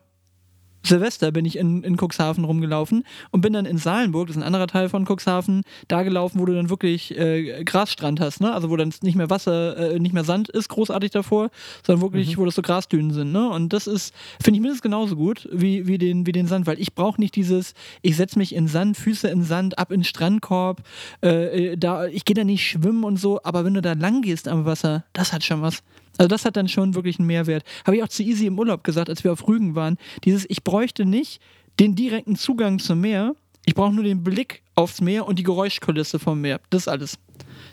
Silvester 0.83 1.31
bin 1.31 1.45
ich 1.45 1.57
in, 1.57 1.83
in 1.83 1.97
Cuxhaven 1.97 2.43
rumgelaufen 2.43 3.03
und 3.31 3.41
bin 3.41 3.53
dann 3.53 3.65
in 3.65 3.77
Salenburg, 3.77 4.27
das 4.27 4.35
ist 4.35 4.41
ein 4.41 4.45
anderer 4.45 4.67
Teil 4.67 4.89
von 4.89 5.05
Cuxhaven, 5.05 5.63
da 5.87 6.03
gelaufen, 6.03 6.39
wo 6.39 6.45
du 6.45 6.53
dann 6.53 6.69
wirklich 6.69 7.17
äh, 7.17 7.63
Grasstrand 7.63 8.19
hast, 8.19 8.41
ne? 8.41 8.53
Also 8.53 8.69
wo 8.69 8.75
dann 8.75 8.93
nicht 9.01 9.15
mehr 9.15 9.29
Wasser, 9.29 9.77
äh, 9.77 9.99
nicht 9.99 10.13
mehr 10.13 10.23
Sand 10.23 10.49
ist 10.49 10.69
großartig 10.69 11.11
davor, 11.11 11.49
sondern 11.85 12.01
wirklich, 12.01 12.37
wo 12.37 12.45
das 12.45 12.55
so 12.55 12.61
Grasdünen 12.61 13.11
sind, 13.11 13.31
ne? 13.31 13.49
Und 13.49 13.73
das 13.73 13.87
ist, 13.87 14.13
finde 14.41 14.57
ich 14.57 14.61
mindestens 14.61 14.81
genauso 14.81 15.15
gut 15.15 15.47
wie, 15.51 15.87
wie, 15.87 15.97
den, 15.97 16.25
wie 16.25 16.31
den 16.31 16.47
Sand, 16.47 16.67
weil 16.67 16.79
ich 16.79 16.93
brauche 16.93 17.19
nicht 17.19 17.35
dieses, 17.35 17.73
ich 18.01 18.15
setze 18.15 18.37
mich 18.37 18.55
in 18.55 18.67
Sand, 18.67 18.97
Füße 18.97 19.27
in 19.27 19.43
Sand, 19.43 19.77
ab 19.77 19.91
in 19.91 20.01
den 20.01 20.05
Strandkorb, 20.05 20.81
äh, 21.23 21.71
äh, 21.71 21.77
da, 21.77 22.07
ich 22.07 22.25
gehe 22.25 22.35
da 22.35 22.43
nicht 22.43 22.67
schwimmen 22.67 23.03
und 23.03 23.17
so, 23.17 23.39
aber 23.43 23.65
wenn 23.65 23.73
du 23.73 23.81
da 23.81 23.93
lang 23.93 24.21
gehst 24.21 24.47
am 24.47 24.65
Wasser, 24.65 25.03
das 25.13 25.33
hat 25.33 25.43
schon 25.43 25.61
was. 25.61 25.83
Also 26.17 26.27
das 26.27 26.45
hat 26.45 26.55
dann 26.55 26.67
schon 26.67 26.95
wirklich 26.95 27.19
einen 27.19 27.27
Mehrwert. 27.27 27.63
Habe 27.85 27.97
ich 27.97 28.03
auch 28.03 28.07
zu 28.07 28.23
Easy 28.23 28.45
im 28.45 28.59
Urlaub 28.59 28.83
gesagt, 28.83 29.09
als 29.09 29.23
wir 29.23 29.31
auf 29.31 29.47
Rügen 29.47 29.75
waren. 29.75 29.97
Dieses, 30.23 30.45
ich 30.49 30.63
bräuchte 30.63 31.05
nicht 31.05 31.41
den 31.79 31.95
direkten 31.95 32.35
Zugang 32.35 32.79
zum 32.79 33.01
Meer. 33.01 33.35
Ich 33.65 33.75
brauche 33.75 33.93
nur 33.93 34.03
den 34.03 34.23
Blick 34.23 34.63
aufs 34.75 35.01
Meer 35.01 35.27
und 35.27 35.39
die 35.39 35.43
Geräuschkulisse 35.43 36.19
vom 36.19 36.41
Meer. 36.41 36.59
Das 36.69 36.83
ist 36.83 36.87
alles. 36.87 37.19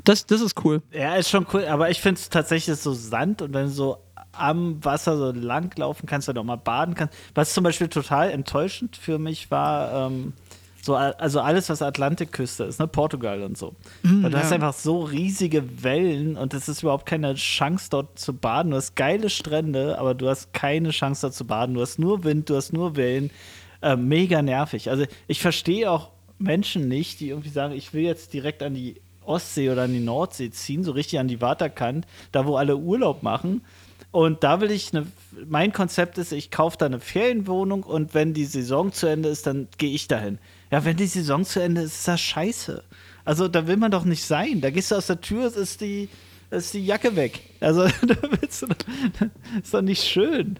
Das, 0.04 0.26
das 0.26 0.40
ist 0.40 0.64
cool. 0.64 0.82
Ja, 0.92 1.16
ist 1.16 1.30
schon 1.30 1.46
cool, 1.52 1.64
aber 1.66 1.90
ich 1.90 2.00
finde 2.00 2.20
es 2.20 2.28
tatsächlich 2.28 2.76
so 2.78 2.92
Sand 2.92 3.42
und 3.42 3.52
wenn 3.54 3.66
du 3.66 3.70
so 3.70 3.98
am 4.32 4.82
Wasser 4.84 5.16
so 5.16 5.32
lang 5.32 5.76
laufen 5.76 6.06
kannst, 6.06 6.28
dann 6.28 6.38
auch 6.38 6.44
mal 6.44 6.56
baden 6.56 6.94
kannst. 6.94 7.14
Was 7.34 7.52
zum 7.52 7.64
Beispiel 7.64 7.88
total 7.88 8.30
enttäuschend 8.30 8.96
für 8.96 9.18
mich 9.18 9.50
war, 9.50 10.08
ähm, 10.08 10.32
so, 10.88 10.94
also 10.94 11.40
alles, 11.40 11.68
was 11.68 11.82
Atlantikküste 11.82 12.64
ist, 12.64 12.80
ne, 12.80 12.88
Portugal 12.88 13.42
und 13.42 13.58
so. 13.58 13.74
Weil 14.02 14.30
du 14.30 14.38
hast 14.38 14.48
ja. 14.48 14.54
einfach 14.54 14.72
so 14.72 15.02
riesige 15.02 15.82
Wellen 15.84 16.38
und 16.38 16.54
es 16.54 16.66
ist 16.66 16.82
überhaupt 16.82 17.04
keine 17.04 17.34
Chance 17.34 17.88
dort 17.90 18.18
zu 18.18 18.32
baden. 18.32 18.70
Du 18.70 18.78
hast 18.78 18.96
geile 18.96 19.28
Strände, 19.28 19.98
aber 19.98 20.14
du 20.14 20.30
hast 20.30 20.54
keine 20.54 20.88
Chance 20.88 21.20
dort 21.26 21.34
zu 21.34 21.46
baden. 21.46 21.74
Du 21.74 21.82
hast 21.82 21.98
nur 21.98 22.24
Wind, 22.24 22.48
du 22.48 22.56
hast 22.56 22.72
nur 22.72 22.96
Wellen. 22.96 23.30
Äh, 23.82 23.96
mega 23.96 24.40
nervig. 24.40 24.88
Also 24.88 25.04
ich 25.26 25.42
verstehe 25.42 25.90
auch 25.90 26.08
Menschen 26.38 26.88
nicht, 26.88 27.20
die 27.20 27.28
irgendwie 27.28 27.50
sagen, 27.50 27.74
ich 27.74 27.92
will 27.92 28.04
jetzt 28.04 28.32
direkt 28.32 28.62
an 28.62 28.72
die 28.72 28.96
Ostsee 29.26 29.68
oder 29.68 29.82
an 29.82 29.92
die 29.92 30.00
Nordsee 30.00 30.50
ziehen, 30.50 30.84
so 30.84 30.92
richtig 30.92 31.18
an 31.18 31.28
die 31.28 31.42
Waterkant, 31.42 32.06
da 32.32 32.46
wo 32.46 32.56
alle 32.56 32.78
Urlaub 32.78 33.22
machen. 33.22 33.60
Und 34.10 34.42
da 34.42 34.62
will 34.62 34.70
ich 34.70 34.94
eine, 34.94 35.06
mein 35.46 35.74
Konzept 35.74 36.16
ist, 36.16 36.32
ich 36.32 36.50
kaufe 36.50 36.78
da 36.78 36.86
eine 36.86 36.98
Ferienwohnung 36.98 37.82
und 37.82 38.14
wenn 38.14 38.32
die 38.32 38.46
Saison 38.46 38.90
zu 38.90 39.06
Ende 39.06 39.28
ist, 39.28 39.46
dann 39.46 39.68
gehe 39.76 39.92
ich 39.92 40.08
dahin. 40.08 40.38
Ja, 40.70 40.84
wenn 40.84 40.96
die 40.96 41.06
Saison 41.06 41.44
zu 41.44 41.60
Ende 41.62 41.82
ist, 41.82 41.94
ist 41.96 42.08
das 42.08 42.20
scheiße. 42.20 42.82
Also 43.24 43.48
da 43.48 43.66
will 43.66 43.76
man 43.76 43.90
doch 43.90 44.04
nicht 44.04 44.24
sein. 44.24 44.60
Da 44.60 44.70
gehst 44.70 44.90
du 44.90 44.96
aus 44.96 45.06
der 45.06 45.20
Tür, 45.20 45.46
es 45.46 45.56
ist 45.56 45.80
die, 45.80 46.08
ist 46.50 46.74
die 46.74 46.84
Jacke 46.84 47.14
weg. 47.16 47.40
Also 47.60 47.82
da 48.06 48.16
willst 48.40 48.62
du, 48.62 48.66
doch- 48.66 49.26
ist 49.62 49.72
doch 49.74 49.82
nicht 49.82 50.02
schön. 50.02 50.58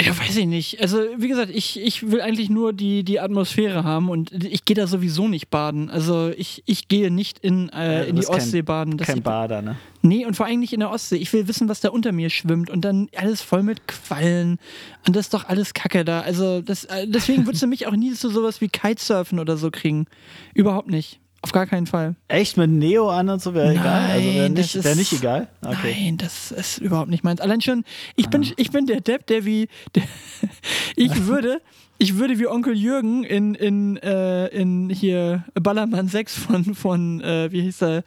Ja, 0.00 0.08
weiß 0.18 0.36
ich 0.38 0.46
nicht. 0.46 0.80
Also, 0.80 0.98
wie 1.18 1.28
gesagt, 1.28 1.52
ich, 1.54 1.80
ich 1.80 2.10
will 2.10 2.20
eigentlich 2.20 2.50
nur 2.50 2.72
die, 2.72 3.04
die 3.04 3.20
Atmosphäre 3.20 3.84
haben 3.84 4.08
und 4.10 4.32
ich 4.44 4.64
gehe 4.64 4.74
da 4.74 4.88
sowieso 4.88 5.28
nicht 5.28 5.50
baden. 5.50 5.88
Also, 5.88 6.32
ich, 6.36 6.64
ich 6.66 6.88
gehe 6.88 7.12
nicht 7.12 7.38
in, 7.38 7.68
äh, 7.68 8.00
du 8.00 8.06
in 8.08 8.16
die 8.16 8.20
bist 8.20 8.28
kein- 8.28 8.36
Ostsee 8.40 8.62
baden. 8.62 8.96
Das 8.98 9.06
Kein 9.06 9.22
Bader, 9.22 9.62
ne? 9.62 9.76
Nee, 10.02 10.26
und 10.26 10.34
vor 10.36 10.46
allem 10.46 10.58
nicht 10.58 10.72
in 10.72 10.80
der 10.80 10.90
Ostsee. 10.90 11.16
Ich 11.16 11.32
will 11.32 11.46
wissen, 11.46 11.68
was 11.68 11.80
da 11.80 11.90
unter 11.90 12.10
mir 12.10 12.28
schwimmt 12.28 12.70
und 12.70 12.80
dann 12.84 13.08
alles 13.16 13.40
voll 13.40 13.62
mit 13.62 13.86
Quallen. 13.86 14.58
Und 15.06 15.14
das 15.14 15.26
ist 15.26 15.34
doch 15.34 15.44
alles 15.48 15.74
Kacke 15.74 16.04
da. 16.04 16.22
Also, 16.22 16.60
das, 16.60 16.84
äh, 16.86 17.06
deswegen 17.06 17.46
würdest 17.46 17.62
du 17.62 17.68
mich 17.68 17.86
auch 17.86 17.92
nie 17.94 18.12
zu 18.14 18.30
sowas 18.30 18.60
wie 18.60 18.68
Kitesurfen 18.68 19.38
oder 19.38 19.56
so 19.56 19.70
kriegen. 19.70 20.06
Überhaupt 20.54 20.88
nicht. 20.90 21.20
Auf 21.44 21.52
gar 21.52 21.66
keinen 21.66 21.86
Fall. 21.86 22.16
Echt 22.26 22.56
mit 22.56 22.70
Neo 22.70 23.10
an 23.10 23.28
und 23.28 23.42
so 23.42 23.52
wäre 23.52 23.72
egal. 23.72 24.10
Also 24.12 24.34
wäre 24.34 24.48
nicht, 24.48 24.82
wär 24.82 24.94
nicht 24.94 25.12
egal. 25.12 25.48
Okay. 25.62 25.94
Nein, 25.94 26.16
das 26.16 26.50
ist 26.50 26.78
überhaupt 26.78 27.10
nicht 27.10 27.22
meins. 27.22 27.38
Allein 27.42 27.60
schon, 27.60 27.84
ich 28.16 28.30
bin, 28.30 28.50
ich 28.56 28.70
bin 28.70 28.86
der 28.86 29.02
Depp, 29.02 29.26
der 29.26 29.44
wie. 29.44 29.68
Der, 29.94 30.04
ich 30.96 31.26
würde. 31.26 31.60
Ich 31.98 32.16
würde 32.16 32.38
wie 32.38 32.46
Onkel 32.46 32.74
Jürgen 32.74 33.24
in, 33.24 33.54
in, 33.54 33.98
äh, 33.98 34.46
in 34.46 34.88
hier 34.88 35.44
Ballermann 35.52 36.08
6 36.08 36.34
von, 36.34 36.74
von 36.74 37.20
äh, 37.20 37.52
wie 37.52 37.60
hieß 37.60 37.82
er? 37.82 38.04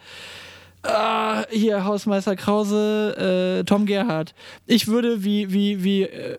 Ah, 0.82 1.44
hier 1.52 1.86
Hausmeister 1.86 2.36
Krause, 2.36 3.60
äh, 3.60 3.64
Tom 3.66 3.86
Gerhardt. 3.86 4.34
Ich 4.66 4.88
würde 4.88 5.24
wie, 5.24 5.54
wie, 5.54 5.84
wie, 5.84 6.04
äh, 6.04 6.38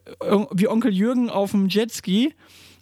wie 0.50 0.68
Onkel 0.68 0.92
Jürgen 0.92 1.30
auf 1.30 1.52
dem 1.52 1.68
Jetski 1.68 2.34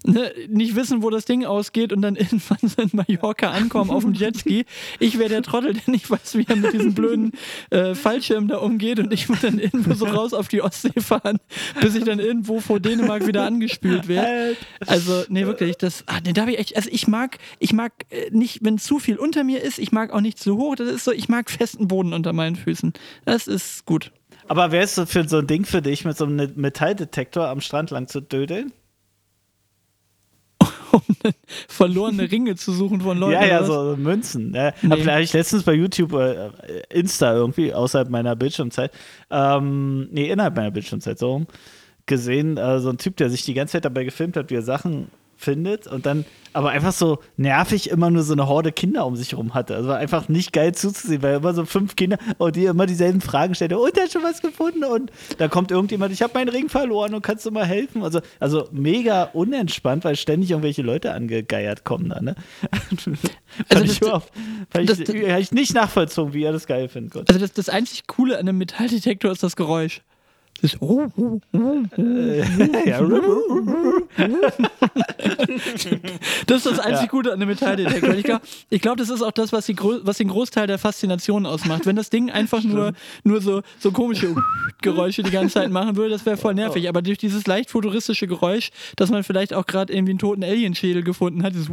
ne, 0.07 0.33
nicht 0.49 0.77
wissen, 0.77 1.03
wo 1.03 1.11
das 1.11 1.25
Ding 1.25 1.45
ausgeht 1.45 1.92
und 1.92 2.03
dann 2.03 2.16
irgendwann 2.16 2.59
so 2.62 2.83
in 2.83 2.90
Mallorca 2.92 3.51
ankommen 3.51 3.90
auf 3.90 4.05
dem 4.05 4.14
Jetski. 4.14 4.64
Ich 4.99 5.19
wäre 5.19 5.29
der 5.29 5.42
Trottel, 5.42 5.75
der 5.75 5.83
nicht 5.87 6.11
weiß, 6.11 6.37
wie 6.37 6.47
er 6.49 6.57
mit 6.57 6.73
diesem 6.73 6.95
blöden 6.95 7.33
äh, 7.71 7.95
Fallschirm 7.95 8.49
da 8.49 8.59
umgeht 8.59 8.99
und 8.99 9.12
ich 9.12 9.29
würde 9.29 9.51
dann 9.51 9.59
irgendwo 9.59 9.95
so 9.95 10.07
raus 10.07 10.33
auf 10.33 10.49
die 10.49 10.62
Ostsee 10.62 11.01
fahren, 11.01 11.38
bis 11.81 11.95
ich 11.95 12.05
dann 12.05 12.19
irgendwo 12.19 12.61
vor 12.61 12.81
Dänemark 12.81 13.27
wieder 13.27 13.45
angespült 13.45 14.09
werde. 14.09 14.57
Also, 14.87 15.25
nee, 15.29 15.47
wirklich, 15.47 15.77
das, 15.77 16.05
ah, 16.07 16.19
nee, 16.25 16.33
da 16.33 16.42
habe 16.42 16.53
ich 16.53 16.59
echt, 16.59 16.77
also 16.77 16.88
ich 16.92 17.07
mag, 17.09 17.38
ich 17.59 17.73
mag 17.73 17.92
äh, 18.11 18.31
nicht, 18.31 18.64
wenn 18.64 18.79
zu 18.79 18.99
viel 18.99 19.16
unter 19.16 19.45
mir 19.45 19.62
ist, 19.62 19.79
ich 19.79 19.92
mag 19.92 20.12
auch 20.12 20.21
nicht 20.21 20.38
zu 20.38 20.57
hoch, 20.57 20.77
das 20.77 20.88
ist 20.88 21.05
so, 21.05 21.12
ich 21.12 21.29
mag 21.29 21.51
festen 21.51 21.88
Boden 21.88 22.12
unter 22.12 22.33
meinen 22.33 22.57
Füßen. 22.57 22.92
Das 23.25 23.47
ist 23.47 23.85
gut. 23.85 24.12
Aber 24.49 24.71
wäre 24.71 24.85
es 24.85 24.95
so 24.95 25.07
für 25.07 25.29
so 25.29 25.38
ein 25.38 25.47
Ding 25.47 25.64
für 25.64 25.83
dich, 25.83 26.05
mit 26.05 26.16
so 26.16 26.25
einem 26.25 26.53
Metalldetektor 26.55 27.49
am 27.49 27.61
Strand 27.61 27.90
lang 27.90 28.07
zu 28.07 28.21
dödeln? 28.21 28.73
Um 30.97 31.33
verlorene 31.69 32.31
Ringe 32.31 32.57
zu 32.57 32.73
suchen 32.73 33.01
von 33.01 33.19
Leuten. 33.19 33.35
ja, 33.35 33.47
ja, 33.47 33.65
so 33.65 33.97
Münzen. 33.97 34.55
Ja. 34.55 34.73
Nee. 34.83 34.91
Hab 34.91 35.07
Habe 35.07 35.23
ich 35.23 35.33
letztens 35.33 35.63
bei 35.63 35.75
YouTube, 35.75 36.13
äh, 36.15 36.51
Insta 36.91 37.35
irgendwie, 37.35 37.73
außerhalb 37.73 38.09
meiner 38.09 38.37
Bildschirmzeit, 38.37 38.93
ähm, 39.31 40.09
nee, 40.11 40.31
innerhalb 40.31 40.57
meiner 40.57 40.71
Bildschirmzeit, 40.71 41.19
so 41.19 41.33
rum, 41.33 41.47
gesehen, 42.07 42.57
äh, 42.57 42.81
so 42.81 42.91
ein 42.91 42.99
Typ, 42.99 43.17
der 43.17 43.31
sich 43.31 43.45
die 43.45 43.55
ganze 43.55 43.73
Zeit 43.73 43.85
dabei 43.85 44.05
gefilmt 44.05 44.37
hat, 44.37 44.51
wie 44.51 44.55
er 44.55 44.63
Sachen 44.63 45.09
findet 45.37 45.87
und 45.87 46.07
dann 46.07 46.25
aber 46.57 46.71
einfach 46.71 46.92
so 46.92 47.19
nervig 47.37 47.90
immer 47.90 48.11
nur 48.11 48.23
so 48.23 48.33
eine 48.33 48.49
Horde 48.49 48.73
Kinder 48.73 49.07
um 49.07 49.14
sich 49.14 49.37
rum 49.37 49.55
hatte. 49.55 49.77
Also 49.77 49.88
war 49.90 49.99
einfach 49.99 50.29
nicht 50.29 50.53
geil 50.53 50.75
zuzusehen, 50.75 51.23
weil 51.23 51.37
immer 51.37 51.55
so 51.55 51.64
fünf 51.66 51.97
Kinder 51.97 52.19
und 52.38 52.57
die 52.57 52.64
immer 52.64 52.87
dieselben 52.87 53.21
Fragen 53.21 53.55
stellen. 53.55 53.75
Und 53.75 53.97
hast 54.01 54.12
schon 54.12 54.23
was 54.23 54.40
gefunden? 54.42 54.85
Und 54.85 55.11
da 55.38 55.49
kommt 55.49 55.71
irgendjemand, 55.71 56.12
ich 56.12 56.23
habe 56.23 56.33
meinen 56.35 56.49
Ring 56.49 56.69
verloren 56.69 57.14
und 57.14 57.23
kannst 57.23 57.45
du 57.47 57.51
mal 57.51 57.66
helfen? 57.66 58.03
Also, 58.03 58.21
also 58.40 58.69
mega 58.73 59.25
unentspannt, 59.35 60.05
weil 60.05 60.16
ständig 60.16 60.51
irgendwelche 60.51 60.83
Leute 60.83 61.12
angegeiert 61.12 61.85
kommen 61.85 62.09
da, 62.09 62.21
ne? 62.21 62.35
Also 63.69 63.85
ich 63.85 64.01
das- 64.01 64.23
fand 64.71 64.90
das- 64.90 64.99
ich, 64.99 65.09
ich 65.09 65.53
nicht 65.53 65.75
nachvollzogen, 65.75 66.35
wie 66.35 66.42
er 66.45 66.53
das 66.53 66.66
geil 66.66 66.88
finden 66.88 67.11
konnte. 67.11 67.29
Also 67.33 67.40
das, 67.40 67.53
das 67.53 67.69
einzig 67.69 68.07
Coole 68.07 68.35
an 68.38 68.49
einem 68.49 68.59
Metalldetektor 68.59 69.31
ist 69.33 69.42
das 69.42 69.57
Geräusch. 69.57 70.03
Das 70.62 70.73
ist, 70.73 70.83
oh, 70.83 71.07
oh, 71.16 71.40
oh, 71.53 71.59
Das 76.47 76.59
ist 76.59 76.66
das 76.66 76.79
einzig 76.79 77.11
Gute 77.11 77.33
an 77.33 77.37
einem 77.37 77.49
Metalldetektor. 77.49 78.14
Ich 78.14 78.25
glaube, 78.25 78.42
glaub, 78.71 78.97
das 78.97 79.11
ist 79.11 79.23
auch 79.23 79.33
das, 79.33 79.53
was, 79.53 79.66
die, 79.66 79.77
was 79.79 80.19
den 80.19 80.29
Großteil 80.29 80.66
der 80.66 80.79
Faszination 80.79 81.45
ausmacht. 81.45 81.87
Wenn 81.87 81.97
das 81.97 82.11
Ding 82.11 82.31
einfach 82.31 82.62
nur, 82.62 82.92
nur 83.25 83.40
so, 83.40 83.62
so 83.79 83.90
komische 83.90 84.35
Geräusche 84.81 85.23
die 85.23 85.31
ganze 85.31 85.55
Zeit 85.55 85.71
machen 85.71 85.97
würde, 85.97 86.11
das 86.11 86.25
wäre 86.25 86.37
voll 86.37 86.55
nervig. 86.55 86.88
Aber 86.88 87.03
durch 87.03 87.19
dieses 87.19 87.47
leicht 87.47 87.71
futuristische 87.71 88.27
Geräusch, 88.27 88.71
dass 88.97 89.11
man 89.11 89.25
vielleicht 89.25 89.53
auch 89.53 89.66
gerade 89.66 89.92
irgendwie 89.92 90.12
einen 90.12 90.19
toten 90.19 90.45
Alienschädel 90.45 91.03
gefunden 91.03 91.42
hat, 91.42 91.55
dieses 91.55 91.71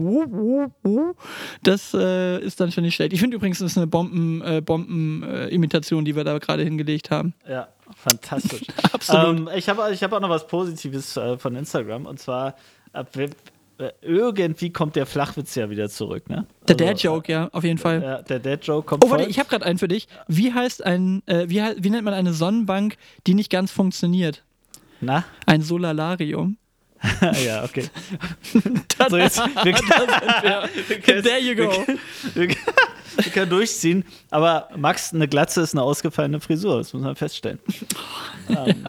das 1.63 1.93
äh, 1.93 2.43
ist 2.43 2.60
dann 2.60 2.72
schon 2.72 2.84
nicht 2.84 2.96
schlecht. 2.96 3.13
Ich 3.13 3.19
finde 3.19 3.38
übrigens, 3.38 3.60
das 3.60 3.72
ist 3.72 3.78
eine 3.78 3.88
Bomben, 3.88 4.41
äh, 4.41 4.62
Bomben-Imitation, 4.62 6.06
die 6.06 6.15
wir 6.15 6.24
da 6.24 6.38
gerade 6.39 6.63
hingelegt 6.63 7.12
haben. 7.12 7.34
Ja, 7.48 7.67
fantastisch. 7.96 8.62
Absolut. 8.92 9.40
Ähm, 9.40 9.50
ich 9.56 9.70
habe 9.70 9.94
ich 9.94 10.04
hab 10.04 10.14
auch 10.14 10.20
noch 10.20 10.30
was 10.30 10.48
Positives 10.48 11.18
äh, 11.18 11.38
von 11.38 11.56
Instagram 11.56 12.06
und 12.06 12.20
zwar 12.20 12.56
ab, 12.92 13.10
äh, 13.16 13.92
irgendwie 14.02 14.72
kommt 14.72 14.96
der 14.96 15.06
Flachwitz 15.06 15.56
ja 15.56 15.70
wieder 15.70 15.90
zurück, 15.90 16.30
ne? 16.30 16.46
Der 16.68 16.76
Also, 16.76 16.86
Dad-Joke, 16.86 17.32
ja, 17.32 17.50
auf 17.52 17.64
jeden 17.64 17.80
Fall. 17.80 18.02
Ja, 18.04 18.22
der 18.22 18.39
Dad-Joke 18.39 18.86
kommt 18.86 19.04
Oh, 19.04 19.10
warte, 19.10 19.24
voll. 19.24 19.32
ich 19.32 19.39
habe 19.39 19.50
gerade 19.50 19.66
einen 19.66 19.80
für 19.80 19.88
dich. 19.88 20.08
Wie 20.28 20.54
heißt 20.54 20.86
ein, 20.86 21.24
äh, 21.26 21.46
wie, 21.50 21.62
wie 21.78 21.89
nennt 21.89 22.04
man 22.04 22.14
eine 22.14 22.34
Sonnenbank, 22.34 22.98
die 23.26 23.34
nicht 23.34 23.50
ganz 23.50 23.72
funktioniert? 23.72 24.44
Na? 25.02 25.26
Ein 25.46 25.62
Solalarium. 25.62 26.58
ja, 27.46 27.64
okay. 27.64 27.89
so, 29.10 29.18
jetzt, 29.18 29.39
wir, 29.39 29.74
There 31.22 31.39
you 31.39 31.56
go. 31.56 31.86
Wir, 33.16 33.26
wir 33.26 33.32
können 33.32 33.49
durchziehen. 33.49 34.05
Aber 34.30 34.70
Max, 34.76 35.14
eine 35.14 35.28
Glatze 35.28 35.61
ist 35.61 35.74
eine 35.74 35.84
ausgefallene 35.84 36.39
Frisur, 36.39 36.78
das 36.78 36.93
muss 36.93 37.03
man 37.03 37.16
feststellen. 37.16 37.59
ähm, 38.49 38.86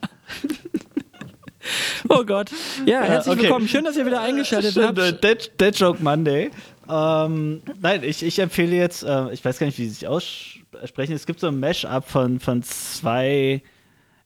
Oh 2.09 2.25
Gott. 2.25 2.51
Ja, 2.85 3.03
herzlich 3.03 3.33
okay. 3.33 3.43
willkommen. 3.45 3.69
Schön, 3.69 3.85
dass 3.85 3.97
ihr 3.97 4.07
wieder 4.07 4.21
eingeschaltet 4.21 4.73
Stimmt, 4.73 4.99
äh, 4.99 5.13
habt. 5.13 5.25
Dead, 5.25 5.51
Dead 5.61 5.77
Joke 5.79 6.03
Monday. 6.03 6.51
Ähm, 6.89 7.63
nein, 7.81 8.03
ich, 8.05 8.23
ich 8.23 8.39
empfehle 8.39 8.77
jetzt, 8.77 9.03
äh, 9.03 9.33
ich 9.33 9.45
weiß 9.45 9.59
gar 9.59 9.67
nicht, 9.67 9.79
wie 9.79 9.85
sie 9.85 9.95
sich 9.95 10.09
aussprechen. 10.09 11.15
Es 11.15 11.27
gibt 11.27 11.41
so 11.41 11.49
ein 11.49 11.59
Mash-up 11.59 12.09
von, 12.09 12.41
von 12.41 12.63
zwei, 12.63 13.63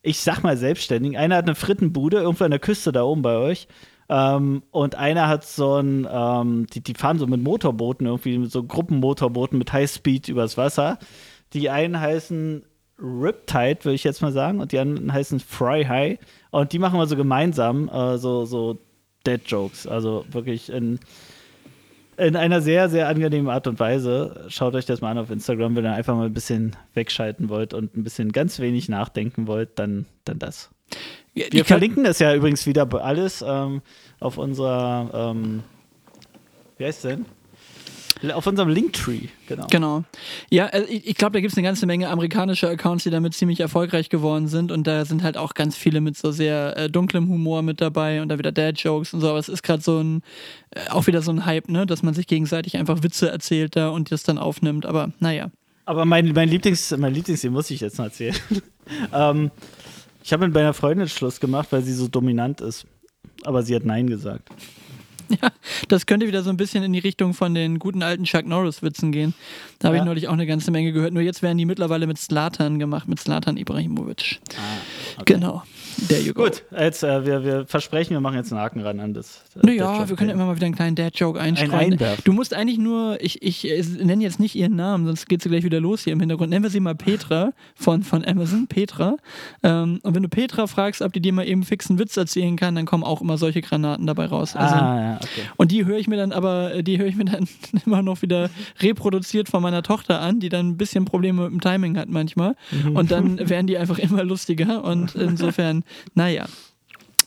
ich 0.02 0.20
sag 0.20 0.42
mal 0.42 0.56
Selbstständigen. 0.56 1.16
Einer 1.16 1.36
hat 1.36 1.44
eine 1.44 1.54
Frittenbude 1.54 2.18
irgendwo 2.18 2.44
an 2.44 2.50
der 2.50 2.60
Küste 2.60 2.90
da 2.90 3.02
oben 3.04 3.22
bei 3.22 3.36
euch. 3.36 3.68
Ähm, 4.08 4.62
und 4.70 4.94
einer 4.94 5.28
hat 5.28 5.44
so 5.44 5.76
ein, 5.76 6.08
ähm, 6.10 6.66
die, 6.72 6.80
die 6.80 6.94
fahren 6.94 7.18
so 7.18 7.26
mit 7.26 7.42
Motorbooten 7.42 8.06
irgendwie, 8.06 8.38
mit 8.38 8.50
so 8.50 8.62
Gruppenmotorbooten 8.62 9.58
mit 9.58 9.72
Highspeed 9.72 10.28
übers 10.28 10.56
Wasser. 10.56 10.98
Die 11.52 11.68
einen 11.70 12.00
heißen 12.00 12.64
Riptide, 12.98 13.84
würde 13.84 13.94
ich 13.94 14.04
jetzt 14.04 14.22
mal 14.22 14.32
sagen, 14.32 14.60
und 14.60 14.72
die 14.72 14.78
anderen 14.78 15.12
heißen 15.12 15.40
Fry 15.40 15.84
High. 15.84 16.18
Und 16.50 16.72
die 16.72 16.78
machen 16.78 16.98
wir 16.98 17.06
so 17.06 17.16
gemeinsam 17.16 17.88
äh, 17.88 18.18
so, 18.18 18.44
so 18.44 18.78
Dead 19.26 19.40
Jokes. 19.46 19.86
Also 19.86 20.24
wirklich 20.30 20.70
in, 20.72 20.98
in 22.16 22.34
einer 22.34 22.60
sehr, 22.60 22.88
sehr 22.88 23.08
angenehmen 23.08 23.50
Art 23.50 23.66
und 23.66 23.78
Weise. 23.78 24.46
Schaut 24.48 24.74
euch 24.74 24.86
das 24.86 25.00
mal 25.00 25.10
an 25.10 25.18
auf 25.18 25.30
Instagram, 25.30 25.76
wenn 25.76 25.84
ihr 25.84 25.92
einfach 25.92 26.16
mal 26.16 26.26
ein 26.26 26.34
bisschen 26.34 26.74
wegschalten 26.94 27.48
wollt 27.50 27.74
und 27.74 27.96
ein 27.96 28.04
bisschen 28.04 28.32
ganz 28.32 28.58
wenig 28.58 28.88
nachdenken 28.88 29.46
wollt, 29.46 29.78
dann, 29.78 30.06
dann 30.24 30.38
das. 30.38 30.70
Die 31.46 31.52
Wir 31.52 31.60
kann- 31.60 31.66
verlinken 31.66 32.04
das 32.04 32.18
ja 32.18 32.34
übrigens 32.34 32.66
wieder 32.66 32.88
alles 33.02 33.44
ähm, 33.46 33.82
auf 34.20 34.38
unserer, 34.38 35.32
ähm, 35.34 35.62
wie 36.76 36.84
heißt 36.84 37.04
denn? 37.04 37.26
Auf 38.34 38.46
unserem 38.48 38.68
Linktree, 38.68 39.28
genau. 39.46 39.66
Genau. 39.70 40.04
Ja, 40.50 40.66
äh, 40.66 40.82
ich, 40.84 41.14
glaube, 41.14 41.34
da 41.34 41.40
gibt 41.40 41.52
es 41.52 41.58
eine 41.58 41.64
ganze 41.66 41.86
Menge 41.86 42.08
amerikanische 42.08 42.68
Accounts, 42.68 43.04
die 43.04 43.10
damit 43.10 43.34
ziemlich 43.34 43.60
erfolgreich 43.60 44.08
geworden 44.08 44.48
sind. 44.48 44.72
Und 44.72 44.86
da 44.88 45.04
sind 45.04 45.22
halt 45.22 45.36
auch 45.36 45.54
ganz 45.54 45.76
viele 45.76 46.00
mit 46.00 46.16
so 46.16 46.32
sehr 46.32 46.76
äh, 46.76 46.90
dunklem 46.90 47.28
Humor 47.28 47.62
mit 47.62 47.80
dabei 47.80 48.20
und 48.20 48.28
da 48.28 48.38
wieder 48.38 48.50
Dad-Jokes 48.50 49.14
und 49.14 49.20
so. 49.20 49.28
Aber 49.28 49.38
es 49.38 49.48
ist 49.48 49.62
gerade 49.62 49.82
so 49.82 50.00
ein, 50.00 50.22
äh, 50.70 50.90
auch 50.90 51.06
wieder 51.06 51.22
so 51.22 51.30
ein 51.30 51.46
Hype, 51.46 51.68
ne? 51.68 51.86
dass 51.86 52.02
man 52.02 52.12
sich 52.12 52.26
gegenseitig 52.26 52.76
einfach 52.76 53.04
Witze 53.04 53.30
erzählt 53.30 53.76
da 53.76 53.90
und 53.90 54.10
das 54.10 54.24
dann 54.24 54.38
aufnimmt. 54.38 54.84
Aber 54.84 55.12
naja. 55.20 55.50
Aber 55.84 56.04
mein, 56.04 56.32
mein 56.32 56.48
Lieblings, 56.48 56.94
mein 56.98 57.14
Lieblings, 57.14 57.42
den 57.42 57.52
muss 57.52 57.70
ich 57.70 57.80
jetzt 57.80 57.98
noch 57.98 58.06
erzählen. 58.06 58.34
ähm, 59.14 59.52
ich 60.28 60.32
habe 60.34 60.44
mit 60.44 60.52
meiner 60.54 60.74
Freundin 60.74 61.08
Schluss 61.08 61.40
gemacht, 61.40 61.68
weil 61.70 61.80
sie 61.82 61.94
so 61.94 62.06
dominant 62.06 62.60
ist. 62.60 62.84
Aber 63.44 63.62
sie 63.62 63.74
hat 63.74 63.86
Nein 63.86 64.08
gesagt. 64.08 64.50
Ja, 65.30 65.48
das 65.88 66.04
könnte 66.04 66.26
wieder 66.26 66.42
so 66.42 66.50
ein 66.50 66.58
bisschen 66.58 66.82
in 66.84 66.92
die 66.92 66.98
Richtung 66.98 67.32
von 67.32 67.54
den 67.54 67.78
guten 67.78 68.02
alten 68.02 68.24
Chuck 68.24 68.46
Norris-Witzen 68.46 69.10
gehen. 69.10 69.32
Da 69.78 69.88
habe 69.88 69.96
Ja. 69.96 70.02
ich 70.02 70.06
neulich 70.06 70.28
auch 70.28 70.32
eine 70.34 70.46
ganze 70.46 70.70
Menge 70.70 70.92
gehört. 70.92 71.14
Nur 71.14 71.22
jetzt 71.22 71.40
werden 71.42 71.56
die 71.56 71.64
mittlerweile 71.64 72.06
mit 72.06 72.18
Slatan 72.18 72.78
gemacht, 72.78 73.08
mit 73.08 73.20
Slatan 73.20 73.56
Ibrahimovic. 73.56 74.38
Genau. 75.24 75.62
There 76.06 76.20
you 76.20 76.32
go. 76.32 76.44
Gut, 76.44 76.62
jetzt, 76.78 77.02
äh, 77.02 77.26
wir, 77.26 77.44
wir 77.44 77.66
versprechen, 77.66 78.10
wir 78.12 78.20
machen 78.20 78.36
jetzt 78.36 78.52
einen 78.52 78.60
Haken 78.60 78.80
ran 78.80 79.00
an 79.00 79.14
das. 79.14 79.42
äh, 79.56 79.66
Naja, 79.66 80.08
wir 80.08 80.16
können 80.16 80.30
ja 80.30 80.34
immer 80.36 80.46
mal 80.46 80.54
wieder 80.56 80.66
einen 80.66 80.74
kleinen 80.76 80.94
Dad-Joke 80.96 81.40
einstreuen. 81.40 81.94
einwerfen. 81.94 82.22
Du 82.24 82.32
musst 82.32 82.54
eigentlich 82.54 82.78
nur, 82.78 83.18
ich, 83.20 83.42
ich 83.42 83.68
äh, 83.68 83.82
nenne 84.04 84.22
jetzt 84.22 84.38
nicht 84.38 84.54
ihren 84.54 84.76
Namen, 84.76 85.06
sonst 85.06 85.28
geht 85.28 85.42
sie 85.42 85.48
gleich 85.48 85.64
wieder 85.64 85.80
los 85.80 86.04
hier 86.04 86.12
im 86.12 86.20
Hintergrund. 86.20 86.50
Nennen 86.50 86.62
wir 86.62 86.70
sie 86.70 86.80
mal 86.80 86.94
Petra 86.94 87.52
von, 87.74 88.02
von 88.04 88.24
Amazon, 88.24 88.68
Petra. 88.68 89.16
Ähm, 89.62 89.98
und 90.02 90.14
wenn 90.14 90.22
du 90.22 90.28
Petra 90.28 90.66
fragst, 90.68 91.02
ob 91.02 91.12
die 91.12 91.20
dir 91.20 91.32
mal 91.32 91.46
eben 91.48 91.64
fix 91.64 91.90
einen 91.90 91.98
Witz 91.98 92.16
erzählen 92.16 92.56
kann, 92.56 92.74
dann 92.76 92.86
kommen 92.86 93.02
auch 93.02 93.20
immer 93.20 93.36
solche 93.36 93.60
Granaten 93.60 94.06
dabei 94.06 94.26
raus. 94.26 94.54
Also, 94.54 94.76
Ah, 94.76 95.00
ja, 95.00 95.16
okay. 95.16 95.42
Und 95.56 95.72
die 95.72 95.84
höre 95.84 95.98
ich 95.98 96.06
mir 96.06 96.16
dann 96.16 96.30
aber, 96.32 96.82
die 96.82 96.98
höre 96.98 97.06
ich 97.08 97.16
mir 97.16 97.24
dann 97.24 97.48
immer 97.86 98.02
noch 98.02 98.22
wieder 98.22 98.50
reproduziert 98.80 99.48
von 99.48 99.62
meiner 99.62 99.82
Tochter 99.82 100.20
an, 100.20 100.38
die 100.40 100.48
dann 100.48 100.68
ein 100.68 100.76
bisschen 100.76 101.04
Probleme 101.04 101.42
mit 101.42 101.52
dem 101.52 101.60
Timing 101.60 101.96
hat 101.98 102.08
manchmal. 102.08 102.54
Und 102.94 103.10
dann 103.10 103.48
werden 103.48 103.66
die 103.66 103.76
einfach 103.78 103.98
immer 103.98 104.22
lustiger. 104.24 104.84
Und 104.84 105.14
insofern, 105.16 105.82
naja. 106.14 106.46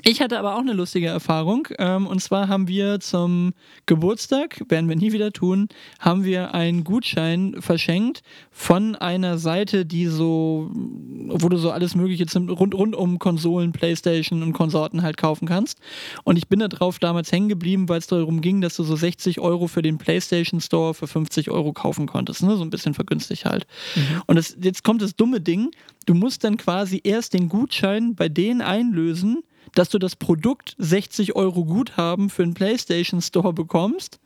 Ich 0.04 0.20
hatte 0.20 0.40
aber 0.40 0.56
auch 0.56 0.62
eine 0.62 0.74
lustige 0.74 1.08
Erfahrung. 1.08 1.68
Ähm, 1.78 2.08
und 2.08 2.22
zwar 2.22 2.48
haben 2.48 2.68
wir 2.68 3.00
zum 3.00 3.54
Geburtstag, 3.86 4.62
werden 4.70 4.90
wir 4.90 4.96
nie 4.96 5.12
wieder 5.12 5.32
tun, 5.32 5.70
haben 6.00 6.24
wir 6.24 6.56
einen 6.56 6.84
Gutschein 6.84 7.56
verschenkt 7.60 8.24
von 8.52 8.96
einer 8.96 9.38
Seite, 9.38 9.86
die 9.86 10.08
so, 10.08 10.72
wo 10.74 11.50
du 11.50 11.58
so 11.58 11.72
alles 11.72 11.94
Mögliche 11.94 12.26
zum, 12.26 12.50
rund, 12.50 12.74
rund 12.74 12.96
um 12.96 13.20
Konsolen, 13.20 13.74
Playstation 13.74 14.42
und 14.42 14.54
Konsorten 14.54 15.04
halt 15.04 15.18
kaufen 15.18 15.48
kannst. 15.48 15.78
Und 16.24 16.38
ich 16.38 16.48
bin 16.48 16.60
da 16.60 16.68
drauf 16.68 16.98
damals 16.98 17.32
hängen 17.32 17.50
geblieben, 17.50 17.88
weil 17.88 18.00
es 18.00 18.08
darum 18.08 18.42
ging, 18.42 18.62
dass 18.62 18.76
du 18.76 18.84
so 18.84 18.96
60 18.96 19.40
Euro 19.40 19.68
für 19.68 19.84
den 19.84 20.00
Playstation 20.00 20.62
Store 20.62 20.96
für 20.96 21.08
50 21.08 21.52
Euro 21.52 21.74
kaufen 21.74 22.08
konntest. 22.08 22.42
Ne? 22.42 22.58
So 22.58 22.64
ein 22.64 22.72
bisschen 22.72 22.96
vergünstigt 22.96 23.46
halt. 23.46 23.68
Und 24.26 24.36
das, 24.36 24.58
jetzt 24.60 24.84
kommt 24.84 25.02
das 25.02 25.16
dumme 25.16 25.42
Ding. 25.42 25.72
Du 26.06 26.16
musst 26.16 26.44
dann 26.44 26.58
quasi 26.58 27.02
erst 27.04 27.34
den 27.34 27.50
Gutschein 27.50 28.16
bei 28.16 28.30
denen 28.30 28.62
einlösen, 28.62 29.44
dass 29.76 29.90
du 29.90 30.00
das 30.00 30.16
Produkt 30.16 30.76
60 30.78 31.36
Euro 31.36 31.66
Guthaben 31.66 32.30
für 32.30 32.44
den 32.44 32.54
PlayStation 32.54 33.22
Store 33.22 33.54
bekommst 33.54 34.20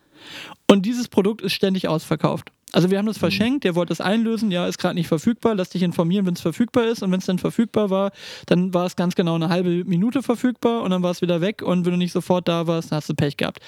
und 0.67 0.85
dieses 0.85 1.07
Produkt 1.07 1.41
ist 1.41 1.53
ständig 1.53 1.87
ausverkauft. 1.87 2.51
Also 2.71 2.91
wir 2.91 2.97
haben 2.97 3.05
das 3.05 3.17
verschenkt, 3.17 3.63
der 3.63 3.75
wollte 3.75 3.93
es 3.93 4.01
einlösen, 4.01 4.51
ja, 4.51 4.67
ist 4.67 4.79
gerade 4.79 4.95
nicht 4.95 5.07
verfügbar, 5.07 5.55
lass 5.55 5.69
dich 5.69 5.81
informieren, 5.81 6.25
wenn 6.25 6.33
es 6.33 6.41
verfügbar 6.41 6.85
ist 6.87 7.03
und 7.03 7.11
wenn 7.11 7.19
es 7.19 7.25
dann 7.25 7.39
verfügbar 7.39 7.89
war, 7.89 8.11
dann 8.47 8.73
war 8.73 8.85
es 8.85 8.97
ganz 8.97 9.15
genau 9.15 9.35
eine 9.35 9.47
halbe 9.47 9.85
Minute 9.85 10.21
verfügbar 10.21 10.81
und 10.81 10.89
dann 10.89 11.01
war 11.01 11.11
es 11.11 11.21
wieder 11.21 11.39
weg 11.39 11.61
und 11.61 11.85
wenn 11.85 11.93
du 11.93 11.97
nicht 11.97 12.11
sofort 12.11 12.49
da 12.49 12.67
warst, 12.67 12.91
dann 12.91 12.97
hast 12.97 13.07
du 13.07 13.13
Pech 13.13 13.37
gehabt. 13.37 13.59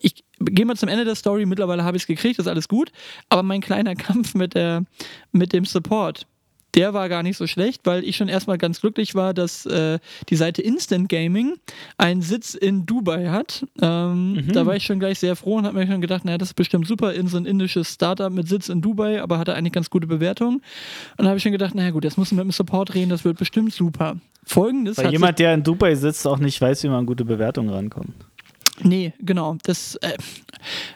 Ich 0.00 0.24
gehe 0.40 0.64
mal 0.64 0.76
zum 0.76 0.88
Ende 0.88 1.04
der 1.04 1.14
Story, 1.14 1.46
mittlerweile 1.46 1.84
habe 1.84 1.96
ich 1.96 2.04
es 2.04 2.06
gekriegt, 2.08 2.40
ist 2.40 2.48
alles 2.48 2.66
gut, 2.66 2.90
aber 3.28 3.44
mein 3.44 3.60
kleiner 3.60 3.94
Kampf 3.94 4.34
mit, 4.34 4.54
der, 4.54 4.84
mit 5.30 5.52
dem 5.52 5.64
Support, 5.64 6.26
der 6.76 6.94
war 6.94 7.08
gar 7.08 7.22
nicht 7.22 7.36
so 7.36 7.46
schlecht, 7.46 7.82
weil 7.84 8.04
ich 8.04 8.16
schon 8.16 8.28
erstmal 8.28 8.58
ganz 8.58 8.80
glücklich 8.80 9.14
war, 9.14 9.34
dass 9.34 9.66
äh, 9.66 9.98
die 10.28 10.36
Seite 10.36 10.62
Instant 10.62 11.08
Gaming 11.08 11.56
einen 11.96 12.22
Sitz 12.22 12.54
in 12.54 12.86
Dubai 12.86 13.28
hat. 13.28 13.66
Ähm, 13.80 14.44
Da 14.52 14.66
war 14.66 14.76
ich 14.76 14.84
schon 14.84 15.00
gleich 15.00 15.18
sehr 15.18 15.36
froh 15.36 15.56
und 15.56 15.66
habe 15.66 15.78
mir 15.78 15.86
schon 15.86 16.00
gedacht, 16.00 16.24
naja, 16.24 16.38
das 16.38 16.50
ist 16.50 16.54
bestimmt 16.54 16.86
super, 16.86 17.14
in 17.14 17.28
so 17.28 17.38
ein 17.38 17.46
indisches 17.46 17.94
Startup 17.94 18.30
mit 18.30 18.46
Sitz 18.48 18.68
in 18.68 18.82
Dubai, 18.82 19.22
aber 19.22 19.38
hatte 19.38 19.54
eigentlich 19.54 19.72
ganz 19.72 19.90
gute 19.90 20.06
Bewertungen. 20.06 20.62
Und 21.16 21.26
habe 21.26 21.38
ich 21.38 21.42
schon 21.42 21.52
gedacht, 21.52 21.74
naja 21.74 21.90
gut, 21.90 22.04
jetzt 22.04 22.18
muss 22.18 22.28
ich 22.28 22.36
mit 22.36 22.44
dem 22.44 22.52
Support 22.52 22.94
reden, 22.94 23.08
das 23.08 23.24
wird 23.24 23.38
bestimmt 23.38 23.72
super. 23.72 24.16
Folgendes 24.44 24.98
Weil 24.98 25.10
jemand, 25.10 25.38
der 25.38 25.54
in 25.54 25.62
Dubai 25.62 25.94
sitzt, 25.94 26.26
auch 26.26 26.38
nicht 26.38 26.60
weiß, 26.60 26.84
wie 26.84 26.88
man 26.88 26.98
an 27.00 27.06
gute 27.06 27.24
Bewertungen 27.24 27.70
rankommt. 27.70 28.14
Nee, 28.82 29.12
genau. 29.20 29.56
Das, 29.64 29.96
äh, 29.96 30.16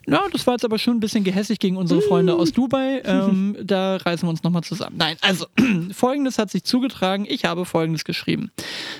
ja, 0.07 0.23
das 0.33 0.47
war 0.47 0.55
jetzt 0.55 0.65
aber 0.65 0.79
schon 0.79 0.97
ein 0.97 1.01
bisschen 1.01 1.25
gehässig 1.25 1.59
gegen 1.59 1.77
unsere 1.77 2.03
Freunde 2.03 2.35
aus 2.35 2.53
Dubai. 2.53 3.03
Ähm, 3.05 3.57
da 3.63 3.97
reißen 3.97 4.27
wir 4.27 4.31
uns 4.31 4.43
nochmal 4.43 4.63
zusammen. 4.63 4.97
Nein, 4.99 5.17
also, 5.21 5.47
folgendes 5.93 6.39
hat 6.39 6.51
sich 6.51 6.65
zugetragen. 6.65 7.27
Ich 7.29 7.45
habe 7.45 7.65
folgendes 7.65 8.05
geschrieben. 8.05 8.51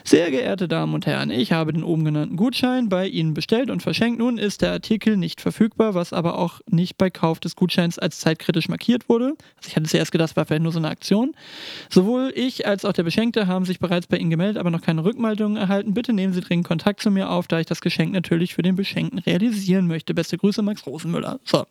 Sehr 0.05 0.31
geehrte 0.31 0.69
Damen 0.69 0.95
und 0.95 1.07
Herren, 1.07 1.31
ich 1.31 1.53
habe 1.53 1.73
den 1.73 1.85
oben 1.85 2.05
genannten 2.05 2.37
Gutschein 2.37 2.89
bei 2.89 3.07
Ihnen 3.07 3.35
bestellt 3.35 3.71
und 3.71 3.83
verschenkt. 3.83 4.19
Nun 4.19 4.39
ist 4.39 4.63
der 4.63 4.73
Artikel 4.73 5.17
nicht 5.17 5.41
verfügbar, 5.41 5.95
was 5.95 6.13
aber 6.13 6.39
auch 6.39 6.61
nicht 6.67 6.97
bei 6.97 7.11
Kauf 7.11 7.41
des 7.41 7.57
Gutscheins 7.57 7.99
als 7.99 8.21
zeitkritisch 8.21 8.69
markiert 8.69 9.09
wurde. 9.09 9.35
Also 9.57 9.69
ich 9.69 9.77
hatte 9.77 9.87
zuerst 9.87 10.13
gedacht, 10.13 10.31
es 10.31 10.37
war 10.37 10.47
vielleicht 10.47 10.63
nur 10.63 10.73
so 10.73 10.79
eine 10.79 10.89
Aktion. 10.89 11.35
Sowohl 11.91 12.33
ich 12.35 12.67
als 12.67 12.85
auch 12.85 12.93
der 12.93 13.03
Beschenkte 13.03 13.47
haben 13.47 13.65
sich 13.65 13.79
bereits 13.79 14.07
bei 14.07 14.17
Ihnen 14.17 14.31
gemeldet, 14.31 14.59
aber 14.59 14.71
noch 14.71 14.83
keine 14.83 15.05
Rückmeldungen 15.05 15.57
erhalten. 15.57 15.95
Bitte 15.95 16.13
nehmen 16.13 16.33
Sie 16.33 16.41
dringend 16.41 16.67
Kontakt 16.67 17.01
zu 17.01 17.11
mir 17.11 17.31
auf, 17.31 17.47
da 17.47 17.61
ich 17.61 17.67
das 17.67 17.81
Geschenk 17.81 18.13
natürlich 18.13 18.55
für 18.55 18.63
den 18.63 18.70
Beschenkten 18.77 19.19
realisieren 19.19 19.87
möchte. 19.87 20.15
Beste 20.15 20.37
Grüße, 20.39 20.63
Max 20.63 20.87
Rosenmüller. 20.87 21.41
So, 21.45 21.65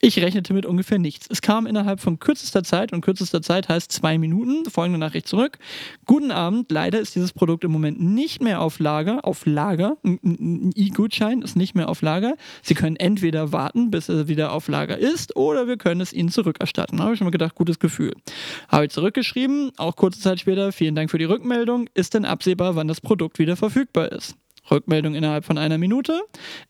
ich 0.00 0.18
rechnete 0.20 0.54
mit 0.54 0.66
ungefähr 0.66 0.98
nichts. 0.98 1.26
Es 1.30 1.42
kam 1.42 1.66
innerhalb 1.66 2.00
von 2.00 2.18
kürzester 2.18 2.62
Zeit, 2.62 2.92
und 2.92 3.00
kürzester 3.00 3.42
Zeit 3.42 3.68
heißt 3.68 3.90
zwei 3.92 4.18
Minuten, 4.18 4.68
folgende 4.70 4.98
Nachricht 4.98 5.28
zurück. 5.28 5.58
Guten 6.06 6.30
Abend, 6.30 6.70
leider 6.70 7.00
ist 7.00 7.14
dieses 7.14 7.32
Produkt 7.32 7.64
im 7.64 7.72
Moment 7.72 8.00
nicht 8.00 8.42
mehr 8.42 8.60
auf 8.60 8.78
Lager, 8.78 9.24
auf 9.24 9.46
Lager, 9.46 9.96
ein- 10.04 10.18
ein 10.22 10.34
ein 10.64 10.70
E-Gutschein 10.74 11.42
ist 11.42 11.56
nicht 11.56 11.74
mehr 11.74 11.88
auf 11.88 12.02
Lager. 12.02 12.34
Sie 12.62 12.74
können 12.74 12.96
entweder 12.96 13.52
warten, 13.52 13.90
bis 13.90 14.08
er 14.08 14.28
wieder 14.28 14.52
auf 14.52 14.68
Lager 14.68 14.98
ist, 14.98 15.36
oder 15.36 15.66
wir 15.66 15.76
können 15.76 16.00
es 16.00 16.12
Ihnen 16.12 16.28
zurückerstatten. 16.30 17.00
Habe 17.00 17.12
ich 17.12 17.18
schon 17.18 17.26
mal 17.26 17.30
gedacht, 17.30 17.54
gutes 17.54 17.78
Gefühl. 17.78 18.12
Habe 18.68 18.86
ich 18.86 18.90
zurückgeschrieben, 18.90 19.72
auch 19.76 19.96
kurze 19.96 20.20
Zeit 20.20 20.40
später, 20.40 20.72
vielen 20.72 20.94
Dank 20.94 21.10
für 21.10 21.18
die 21.18 21.24
Rückmeldung. 21.24 21.88
Ist 21.94 22.14
denn 22.14 22.24
absehbar, 22.24 22.76
wann 22.76 22.88
das 22.88 23.00
Produkt 23.00 23.38
wieder 23.38 23.56
verfügbar 23.56 24.12
ist? 24.12 24.36
Rückmeldung 24.70 25.14
innerhalb 25.14 25.44
von 25.44 25.58
einer 25.58 25.78
Minute. 25.78 26.20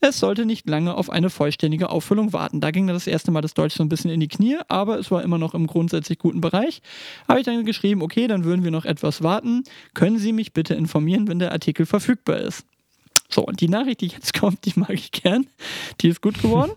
Es 0.01 0.19
sollte 0.19 0.47
nicht 0.47 0.69
lange 0.69 0.95
auf 0.95 1.11
eine 1.11 1.31
vollständige 1.31 1.91
Auffüllung 1.91 2.33
warten. 2.33 2.61
Da 2.61 2.71
ging 2.71 2.87
das 2.87 3.07
erste 3.07 3.31
Mal 3.31 3.41
das 3.41 3.55
Deutsch 3.55 3.75
so 3.75 3.83
ein 3.83 3.89
bisschen 3.89 4.11
in 4.11 4.21
die 4.21 4.29
Knie, 4.29 4.59
aber 4.69 4.99
es 4.99 5.11
war 5.11 5.23
immer 5.23 5.39
noch 5.39 5.55
im 5.55 5.67
grundsätzlich 5.67 6.19
guten 6.19 6.41
Bereich. 6.41 6.83
Habe 7.29 7.41
ich 7.41 7.47
dann 7.47 7.65
geschrieben, 7.65 8.03
okay, 8.03 8.27
dann 8.27 8.45
würden 8.45 8.65
wir 8.65 8.71
noch 8.71 8.85
etwas 8.85 9.23
warten. 9.23 9.65
Können 9.95 10.19
Sie 10.19 10.33
mich 10.33 10.53
bitte 10.53 10.75
informieren, 10.75 11.29
wenn 11.29 11.39
der 11.39 11.53
Artikel 11.53 11.87
verfügbar 11.87 12.39
ist? 12.39 12.65
So, 13.29 13.43
und 13.45 13.61
die 13.61 13.69
Nachricht, 13.69 14.01
die 14.01 14.09
jetzt 14.09 14.35
kommt, 14.39 14.65
die 14.65 14.73
mag 14.77 14.91
ich 14.91 15.11
gern. 15.11 15.47
Die 16.01 16.09
ist 16.09 16.21
gut 16.21 16.41
geworden. 16.41 16.73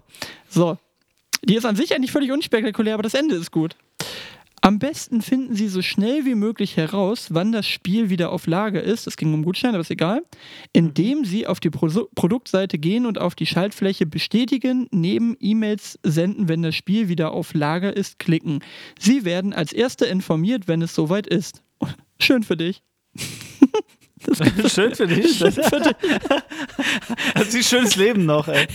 So, 0.50 0.78
die 1.44 1.56
ist 1.56 1.66
an 1.66 1.76
sich 1.76 1.96
eigentlich 1.96 2.12
völlig 2.12 2.32
unspektakulär, 2.32 2.94
aber 2.94 3.04
das 3.04 3.14
Ende 3.14 3.36
ist 3.36 3.52
gut. 3.52 3.76
Am 4.68 4.80
besten 4.80 5.22
finden 5.22 5.56
Sie 5.56 5.70
so 5.70 5.82
schnell 5.82 6.26
wie 6.26 6.36
möglich 6.36 6.76
heraus, 6.76 7.28
wann 7.30 7.54
das 7.54 7.66
Spiel 7.66 8.10
wieder 8.10 8.34
auf 8.34 8.48
Lager 8.48 8.84
ist. 8.84 9.08
Es 9.08 9.16
ging 9.16 9.34
um 9.34 9.46
Gutscheine, 9.46 9.76
aber 9.76 9.80
ist 9.80 9.92
egal. 9.92 10.24
Indem 10.74 11.24
Sie 11.24 11.48
auf 11.48 11.62
die 11.62 11.70
Pro 11.70 11.88
Produktseite 12.16 12.78
gehen 12.78 13.06
und 13.06 13.18
auf 13.18 13.34
die 13.34 13.46
Schaltfläche 13.46 14.06
bestätigen, 14.06 14.90
neben 14.92 15.38
E-Mails 15.40 15.98
senden, 16.04 16.50
wenn 16.50 16.64
das 16.64 16.76
Spiel 16.76 17.08
wieder 17.08 17.32
auf 17.32 17.54
Lager 17.54 17.96
ist, 17.96 18.20
klicken. 18.20 18.60
Sie 19.00 19.24
werden 19.24 19.54
als 19.54 19.72
Erste 19.72 20.04
informiert, 20.04 20.68
wenn 20.68 20.82
es 20.82 20.94
soweit 20.94 21.28
ist. 21.28 21.64
Schön 22.20 22.44
für 22.44 22.58
dich. 22.58 22.84
Schön 24.74 24.96
für 24.96 25.08
dich. 25.08 25.40
Das, 25.40 25.56
das 27.36 27.48
ist 27.48 27.56
ein 27.56 27.64
schönes 27.64 27.96
Leben 27.96 28.26
noch, 28.26 28.50
ey. 28.50 28.68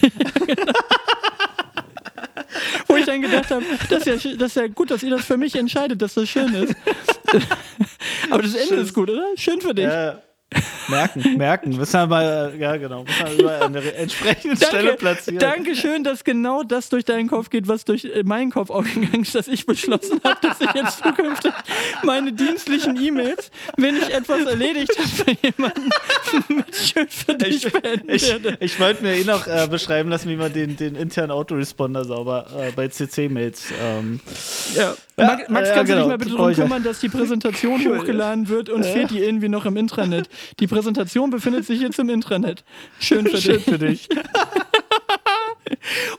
Wo 2.86 2.96
ich 2.96 3.06
dann 3.06 3.22
gedacht 3.22 3.50
habe, 3.50 3.64
das 3.88 4.06
ist, 4.06 4.24
ja, 4.24 4.34
das 4.34 4.48
ist 4.50 4.56
ja 4.56 4.66
gut, 4.68 4.90
dass 4.90 5.02
ihr 5.02 5.10
das 5.10 5.24
für 5.24 5.36
mich 5.36 5.54
entscheidet, 5.54 6.00
dass 6.02 6.14
das 6.14 6.28
schön 6.28 6.52
ist. 6.54 6.74
Aber 8.30 8.42
das 8.42 8.54
Ende 8.54 8.68
Schön. 8.68 8.78
ist 8.82 8.94
gut, 8.94 9.10
oder? 9.10 9.26
Schön 9.36 9.60
für 9.60 9.74
dich. 9.74 9.84
Ja, 9.84 10.20
merken, 10.88 11.36
merken. 11.36 11.76
Müssen 11.76 11.92
wir 11.92 12.06
mal, 12.06 12.54
ja 12.58 12.76
genau, 12.76 13.04
müssen 13.04 13.26
wir 13.26 13.32
überall 13.38 13.62
an 13.62 13.72
der 13.72 13.98
entsprechenden 13.98 14.56
Stelle 14.56 14.94
platzieren. 14.94 15.38
danke 15.38 15.74
schön, 15.74 16.04
dass 16.04 16.24
genau 16.24 16.62
das 16.62 16.88
durch 16.88 17.04
deinen 17.04 17.28
Kopf 17.28 17.50
geht, 17.50 17.68
was 17.68 17.84
durch 17.84 18.04
äh, 18.04 18.22
meinen 18.24 18.50
Kopf 18.50 18.70
aufgegangen 18.70 19.22
ist, 19.22 19.34
dass 19.34 19.48
ich 19.48 19.66
beschlossen 19.66 20.20
habe, 20.24 20.38
dass 20.42 20.60
ich 20.60 20.72
jetzt 20.74 21.02
zukünftig 21.02 21.52
meine 22.02 22.32
dienstlichen 22.32 23.02
E-Mails, 23.02 23.50
wenn 23.76 23.96
ich 23.96 24.12
etwas 24.12 24.44
erledigt 24.44 24.92
habe 24.98 25.08
für 25.08 25.46
jemanden, 25.46 25.90
mit 26.48 26.74
schön 26.74 27.08
für 27.08 27.31
Ich, 27.52 27.66
ich, 28.08 28.34
ich 28.60 28.80
wollte 28.80 29.02
mir 29.02 29.14
eh 29.14 29.24
noch 29.24 29.46
äh, 29.46 29.66
beschreiben 29.68 30.08
lassen, 30.10 30.28
wie 30.28 30.36
man 30.36 30.52
den, 30.52 30.76
den 30.76 30.96
internen 30.96 31.30
Autoresponder 31.30 32.04
sauber 32.04 32.46
äh, 32.58 32.72
bei 32.72 32.88
CC-Mails. 32.88 33.72
Ähm, 33.80 34.20
Ja. 34.74 34.94
Ja, 35.16 35.26
Max, 35.26 35.48
Max 35.50 35.68
ja, 35.68 35.74
kannst 35.74 35.90
du 35.90 35.94
genau. 35.94 36.04
dich 36.04 36.08
mal 36.08 36.18
bitte 36.18 36.30
darum 36.30 36.48
ja. 36.48 36.54
kümmern, 36.54 36.82
dass 36.82 37.00
die 37.00 37.08
Präsentation 37.08 37.84
hochgeladen 37.98 38.48
wird 38.48 38.70
und 38.70 38.84
fehlt 38.84 39.10
die 39.10 39.18
irgendwie 39.18 39.48
noch 39.48 39.66
im 39.66 39.76
Intranet. 39.76 40.28
Die 40.58 40.66
Präsentation 40.66 41.30
befindet 41.30 41.66
sich 41.66 41.80
jetzt 41.80 41.98
im 41.98 42.08
Intranet. 42.08 42.64
Schön 42.98 43.26
für 43.26 43.40
schön 43.40 43.56
dich. 43.56 43.64
für 43.64 43.78
dich. 43.78 44.08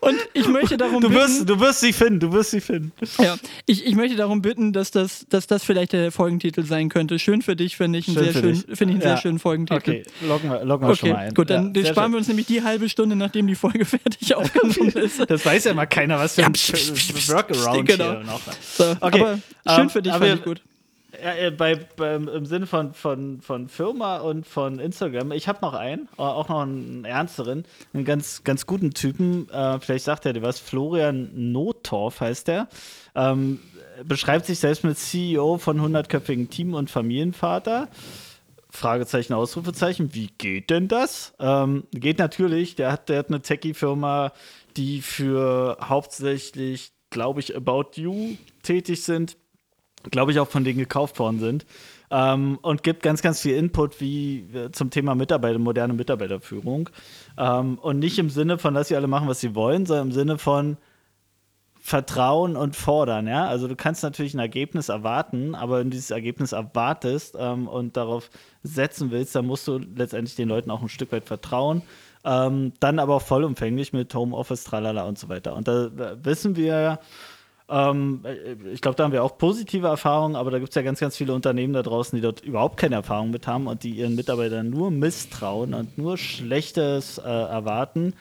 Und 0.01 0.16
ich 0.34 0.47
möchte 0.47 0.78
darum 0.78 1.01
Du 1.01 1.10
bitten, 1.10 1.22
wirst, 1.22 1.49
du 1.49 1.60
wirst 1.60 1.80
sie 1.82 1.93
finden, 1.93 2.20
du 2.20 2.32
wirst 2.34 2.51
sie 2.51 2.62
finden. 2.62 2.91
ja, 3.20 3.36
ich, 3.66 3.86
ich 3.86 3.95
möchte 3.95 4.16
darum 4.18 4.41
bitten, 4.41 4.74
dass 4.74 4.91
das, 4.91 5.26
dass 5.30 5.47
das 5.47 5.64
vielleicht 5.64 5.93
der 5.93 6.12
Folgentitel 6.12 6.64
sein 6.64 6.89
könnte. 6.89 7.20
Schön 7.20 7.41
für 7.41 7.56
dich 7.56 7.78
finde 7.78 7.99
ich 7.99 8.08
einen 8.08 8.16
Schön 8.16 8.24
sehr 8.26 8.34
für 8.34 8.39
schön, 8.41 8.54
dich. 8.54 8.78
finde 8.78 8.93
ich 8.93 8.99
einen 8.99 9.01
Ja. 9.01 9.08
sehr 9.10 9.18
schönen 9.18 9.39
Folgentitel. 9.39 9.80
Okay, 9.80 10.04
loggen 10.28 10.49
wir, 10.51 10.64
loggen 10.66 10.88
wir 10.88 10.95
schon 10.95 11.10
Okay, 11.10 11.18
mal 11.18 11.28
ein. 11.28 11.34
gut, 11.34 11.49
dann 11.49 11.74
Ja, 11.74 11.86
sparen 11.86 12.06
schön. 12.06 12.12
wir 12.14 12.18
uns 12.20 12.28
nämlich 12.28 12.45
die 12.47 12.64
halbe 12.64 12.89
Stunde, 12.89 13.16
nachdem 13.16 13.47
die 13.47 13.56
Folge 13.56 13.86
fertig 13.86 14.36
aufgenommen 14.36 14.89
ist. 14.95 15.30
Das 15.30 15.45
weiß 15.45 15.64
ja 15.66 15.74
mal 15.74 15.86
keiner, 15.86 16.18
was 16.20 16.36
für 16.36 16.41
Ja, 16.41 16.47
ein 16.47 16.54
pst, 16.54 17.30
Workaround 17.30 17.88
genau. 17.88 18.12
hier 18.12 18.24
noch. 18.24 18.41
So, 18.78 18.95
Okay, 18.99 19.22
Aber 19.22 19.39
schön 19.76 19.84
ähm, 19.84 19.89
für 19.89 20.01
dich, 20.01 20.12
aber 20.14 20.26
fand 20.28 20.39
ich 20.39 20.45
gut. 20.45 20.62
Ja, 21.24 21.36
äh, 21.36 21.51
bei, 21.51 21.76
beim, 21.76 22.28
Im 22.28 22.45
Sinne 22.45 22.67
von, 22.67 22.93
von, 22.93 23.39
von 23.39 23.69
Firma 23.69 24.17
und 24.17 24.45
von 24.45 24.78
Instagram. 24.78 25.32
Ich 25.32 25.47
habe 25.47 25.59
noch 25.61 25.74
einen, 25.74 26.09
äh, 26.17 26.21
auch 26.21 26.49
noch 26.49 26.59
einen 26.59 27.05
ernsteren, 27.05 27.63
einen 27.93 28.03
ganz, 28.03 28.43
ganz 28.43 28.65
guten 28.65 28.91
Typen. 28.91 29.49
Äh, 29.49 29.80
vielleicht 29.80 30.03
sagt 30.03 30.26
er 30.26 30.34
dir 30.34 30.41
was. 30.41 30.59
Florian 30.59 31.30
Nottorf 31.53 32.19
heißt 32.19 32.49
der. 32.49 32.67
Ähm, 33.15 33.61
beschreibt 34.03 34.47
sich 34.47 34.59
selbst 34.59 34.84
mit 34.84 34.97
CEO 34.97 35.59
von 35.59 35.80
100-köpfigen 35.80 36.49
Team 36.49 36.74
und 36.74 36.91
Familienvater. 36.91 37.88
Fragezeichen, 38.69 39.32
Ausrufezeichen. 39.32 40.13
Wie 40.13 40.28
geht 40.38 40.71
denn 40.71 40.89
das? 40.89 41.34
Ähm, 41.39 41.86
geht 41.91 42.19
natürlich. 42.19 42.76
Der 42.76 42.91
hat, 42.91 43.07
der 43.07 43.19
hat 43.19 43.30
eine 43.30 43.41
Techie-Firma, 43.41 44.34
die 44.76 45.01
für 45.01 45.78
hauptsächlich, 45.82 46.91
glaube 47.11 47.39
ich, 47.39 47.55
About 47.55 47.91
You 47.95 48.36
tätig 48.61 49.03
sind 49.03 49.38
glaube 50.12 50.32
ich, 50.32 50.39
auch 50.39 50.47
von 50.47 50.64
denen 50.64 50.80
gekauft 50.80 51.20
worden 51.20 51.39
sind. 51.39 51.66
Ähm, 52.12 52.60
und 52.62 52.84
gibt 52.84 53.01
ganz, 53.01 53.22
ganz 53.22 53.41
viel 53.41 53.56
Input 53.56 53.99
wie 53.99 54.45
äh, 54.54 54.72
zum 54.72 54.89
Thema 54.89 55.16
Mitarbeiter, 55.16 55.58
moderne 55.60 55.93
Mitarbeiterführung. 55.93 56.89
Ähm, 57.38 57.80
und 57.80 57.99
nicht 57.99 58.20
im 58.20 58.30
Sinne 58.30 58.58
von, 58.58 58.74
dass 58.74 58.89
sie 58.89 58.95
alle 58.95 59.08
machen, 59.08 59.28
was 59.28 59.39
sie 59.39 59.56
wollen, 59.56 59.86
sondern 59.86 60.08
im 60.08 60.14
Sinne 60.14 60.38
von 60.38 60.78
Vertrauen 61.86 62.56
und 62.56 62.78
fordern, 62.78 63.28
ja. 63.28 63.45
Also 63.45 63.68
du 63.68 63.76
kannst 63.76 64.04
natürlich 64.04 64.34
ein 64.34 64.39
Ergebnis 64.39 64.88
erwarten, 64.88 65.54
aber 65.54 65.80
wenn 65.80 65.89
du 65.89 65.95
dieses 65.95 66.12
Ergebnis 66.12 66.54
erwartest 66.54 67.36
ähm, 67.38 67.68
und 67.68 67.97
darauf 67.97 68.30
setzen 68.64 69.12
willst, 69.12 69.36
dann 69.36 69.45
musst 69.45 69.68
du 69.68 69.80
letztendlich 69.80 70.38
den 70.38 70.47
Leuten 70.47 70.72
auch 70.72 70.82
ein 70.82 70.88
Stück 70.88 71.12
weit 71.12 71.26
vertrauen. 71.26 71.82
Ähm, 72.24 72.72
dann 72.80 72.99
aber 72.99 73.16
auch 73.16 73.22
vollumfänglich 73.22 73.91
mit 73.91 74.16
Homeoffice, 74.16 74.64
tralala 74.64 75.04
und 75.04 75.20
so 75.20 75.28
weiter. 75.28 75.58
Und 75.58 75.68
da, 75.68 75.89
da 75.89 76.16
wissen 76.24 76.56
wir, 76.56 76.99
ähm, 77.74 78.24
ich 78.71 78.82
glaube, 78.82 78.95
da 78.95 79.03
haben 79.03 79.13
wir 79.13 79.24
auch 79.24 79.38
positive 79.38 79.88
Erfahrungen, 79.88 80.36
aber 80.36 80.51
da 80.51 80.59
gibt 80.59 80.69
es 80.69 80.76
ja 80.76 80.84
ganz, 80.84 80.99
ganz 80.99 81.17
viele 81.17 81.34
Unternehmen 81.34 81.74
da 81.74 81.82
draußen, 81.82 82.15
die 82.15 82.21
dort 82.21 82.41
überhaupt 82.41 82.78
keine 82.78 82.95
Erfahrung 82.95 83.32
mit 83.32 83.47
haben 83.47 83.65
und 83.65 83.84
die 83.84 83.91
ihren 83.91 84.13
Mitarbeitern 84.13 84.69
nur 84.69 84.91
misstrauen 84.91 85.74
und 85.74 85.97
nur 85.97 86.17
Schlechtes 86.17 87.17
äh, 87.17 87.24
erwarten. 87.24 88.13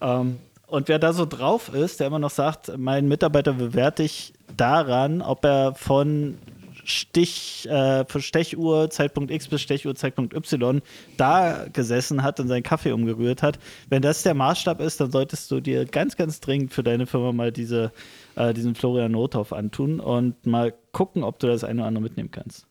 Ähm, 0.00 0.38
und 0.68 0.86
wer 0.86 1.00
da 1.00 1.12
so 1.12 1.26
drauf 1.26 1.74
ist, 1.74 1.98
der 1.98 2.06
immer 2.06 2.20
noch 2.20 2.30
sagt, 2.30 2.78
mein 2.78 3.08
Mitarbeiter 3.08 3.54
bewerte 3.54 4.04
ich 4.04 4.32
daran, 4.56 5.22
ob 5.22 5.44
er 5.44 5.74
von 5.74 6.38
Stich, 6.84 7.68
äh, 7.68 8.04
Stechuhr 8.18 8.90
Zeitpunkt 8.90 9.30
X 9.30 9.48
bis 9.48 9.60
Stechuhr 9.60 9.94
Zeitpunkt 9.94 10.34
Y 10.34 10.80
da 11.16 11.66
gesessen 11.72 12.22
hat 12.22 12.40
und 12.40 12.48
seinen 12.48 12.62
Kaffee 12.62 12.92
umgerührt 12.92 13.42
hat. 13.42 13.58
Wenn 13.88 14.02
das 14.02 14.22
der 14.22 14.34
Maßstab 14.34 14.80
ist, 14.80 15.00
dann 15.00 15.10
solltest 15.10 15.50
du 15.50 15.60
dir 15.60 15.84
ganz, 15.84 16.16
ganz 16.16 16.40
dringend 16.40 16.72
für 16.72 16.82
deine 16.82 17.06
Firma 17.06 17.32
mal 17.32 17.52
diese, 17.52 17.92
äh, 18.36 18.54
diesen 18.54 18.74
Florian 18.74 19.12
Nothoff 19.12 19.52
antun 19.52 20.00
und 20.00 20.46
mal 20.46 20.72
gucken, 20.92 21.24
ob 21.24 21.38
du 21.38 21.46
das 21.46 21.64
eine 21.64 21.80
oder 21.80 21.88
andere 21.88 22.02
mitnehmen 22.02 22.30
kannst. 22.30 22.69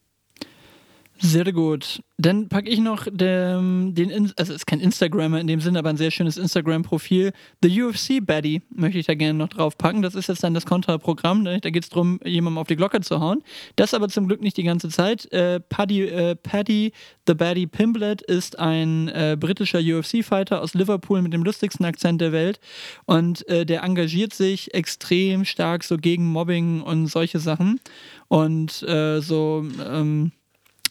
Sehr 1.22 1.52
gut. 1.52 2.02
Dann 2.18 2.48
packe 2.48 2.70
ich 2.70 2.80
noch 2.80 3.06
den, 3.12 3.94
den 3.94 4.12
also 4.38 4.54
es 4.54 4.62
ist 4.62 4.68
kein 4.68 4.80
Instagrammer 4.80 5.40
in 5.40 5.48
dem 5.48 5.60
Sinne, 5.60 5.80
aber 5.80 5.90
ein 5.90 5.98
sehr 5.98 6.12
schönes 6.12 6.38
Instagram-Profil. 6.38 7.34
The 7.62 7.82
UFC 7.82 8.26
Baddy 8.26 8.62
möchte 8.70 9.00
ich 9.00 9.06
da 9.06 9.16
gerne 9.16 9.38
noch 9.38 9.50
drauf 9.50 9.78
packen. 9.78 10.02
Das 10.02 10.16
ist 10.16 10.30
jetzt 10.30 10.44
dann 10.44 10.54
das 10.54 10.66
Kontraprogramm. 10.66 11.44
Ne? 11.44 11.60
Da 11.60 11.72
geht 11.72 11.84
es 11.84 11.90
darum, 11.90 12.22
jemandem 12.24 12.58
auf 12.58 12.68
die 12.68 12.78
Glocke 12.78 13.02
zu 13.02 13.20
hauen. 13.20 13.44
Das 13.76 13.94
aber 13.94 14.08
zum 14.08 14.28
Glück 14.28 14.42
nicht 14.42 14.56
die 14.56 14.64
ganze 14.64 14.88
Zeit. 14.88 15.32
Äh, 15.34 15.60
Paddy, 15.60 16.04
äh, 16.08 16.36
Paddy 16.36 16.94
the 17.28 17.34
Baddy 17.34 17.68
Pimblett 17.68 18.22
ist 18.22 18.58
ein 18.58 19.10
äh, 19.10 19.36
britischer 19.38 19.80
UFC-Fighter 19.80 20.62
aus 20.62 20.74
Liverpool 20.74 21.22
mit 21.22 21.34
dem 21.34 21.44
lustigsten 21.44 21.86
Akzent 21.86 22.22
der 22.22 22.32
Welt. 22.32 22.62
Und 23.06 23.48
äh, 23.50 23.66
der 23.66 23.84
engagiert 23.84 24.34
sich 24.34 24.74
extrem 24.74 25.44
stark 25.44 25.84
so 25.84 25.98
gegen 25.98 26.26
Mobbing 26.28 26.82
und 26.82 27.08
solche 27.08 27.40
Sachen. 27.40 27.82
Und 28.30 28.84
äh, 28.84 29.20
so, 29.20 29.66
ähm, 29.86 30.32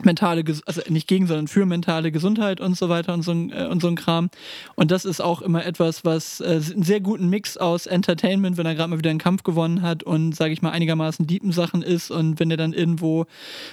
mentale, 0.05 0.44
also 0.66 0.80
nicht 0.88 1.09
gegen, 1.09 1.26
sondern 1.26 1.49
für 1.49 1.66
mentale 1.66 2.12
Gesundheit 2.12 2.61
und 2.61 2.76
so 2.76 2.88
weiter 2.88 3.14
und 3.14 3.22
so, 3.22 3.32
äh, 3.32 3.66
und 3.66 3.82
so 3.82 3.88
ein 3.88 3.96
Kram. 3.96 4.30
Und 4.74 4.90
das 4.90 5.05
ist 5.05 5.20
auch 5.20 5.42
immer 5.42 5.64
etwas, 5.64 6.05
was 6.05 6.40
äh, 6.40 6.61
einen 6.72 6.82
sehr 6.82 7.01
guten 7.01 7.28
Mix 7.28 7.57
aus 7.57 7.86
Entertainment, 7.86 8.57
wenn 8.57 8.66
er 8.66 8.74
gerade 8.74 8.90
mal 8.90 8.99
wieder 8.99 9.11
einen 9.11 9.18
Kampf 9.18 9.42
gewonnen 9.42 9.82
hat 9.82 10.03
und, 10.03 10.34
sage 10.34 10.53
ich 10.53 10.62
mal, 10.62 10.70
einigermaßen 10.70 11.26
deepen 11.26 11.53
Sachen 11.53 11.82
ist 11.82 12.11
und 12.11 12.38
wenn 12.40 12.51
er 12.51 12.57
dann 12.57 12.72
irgendwo 12.72 13.26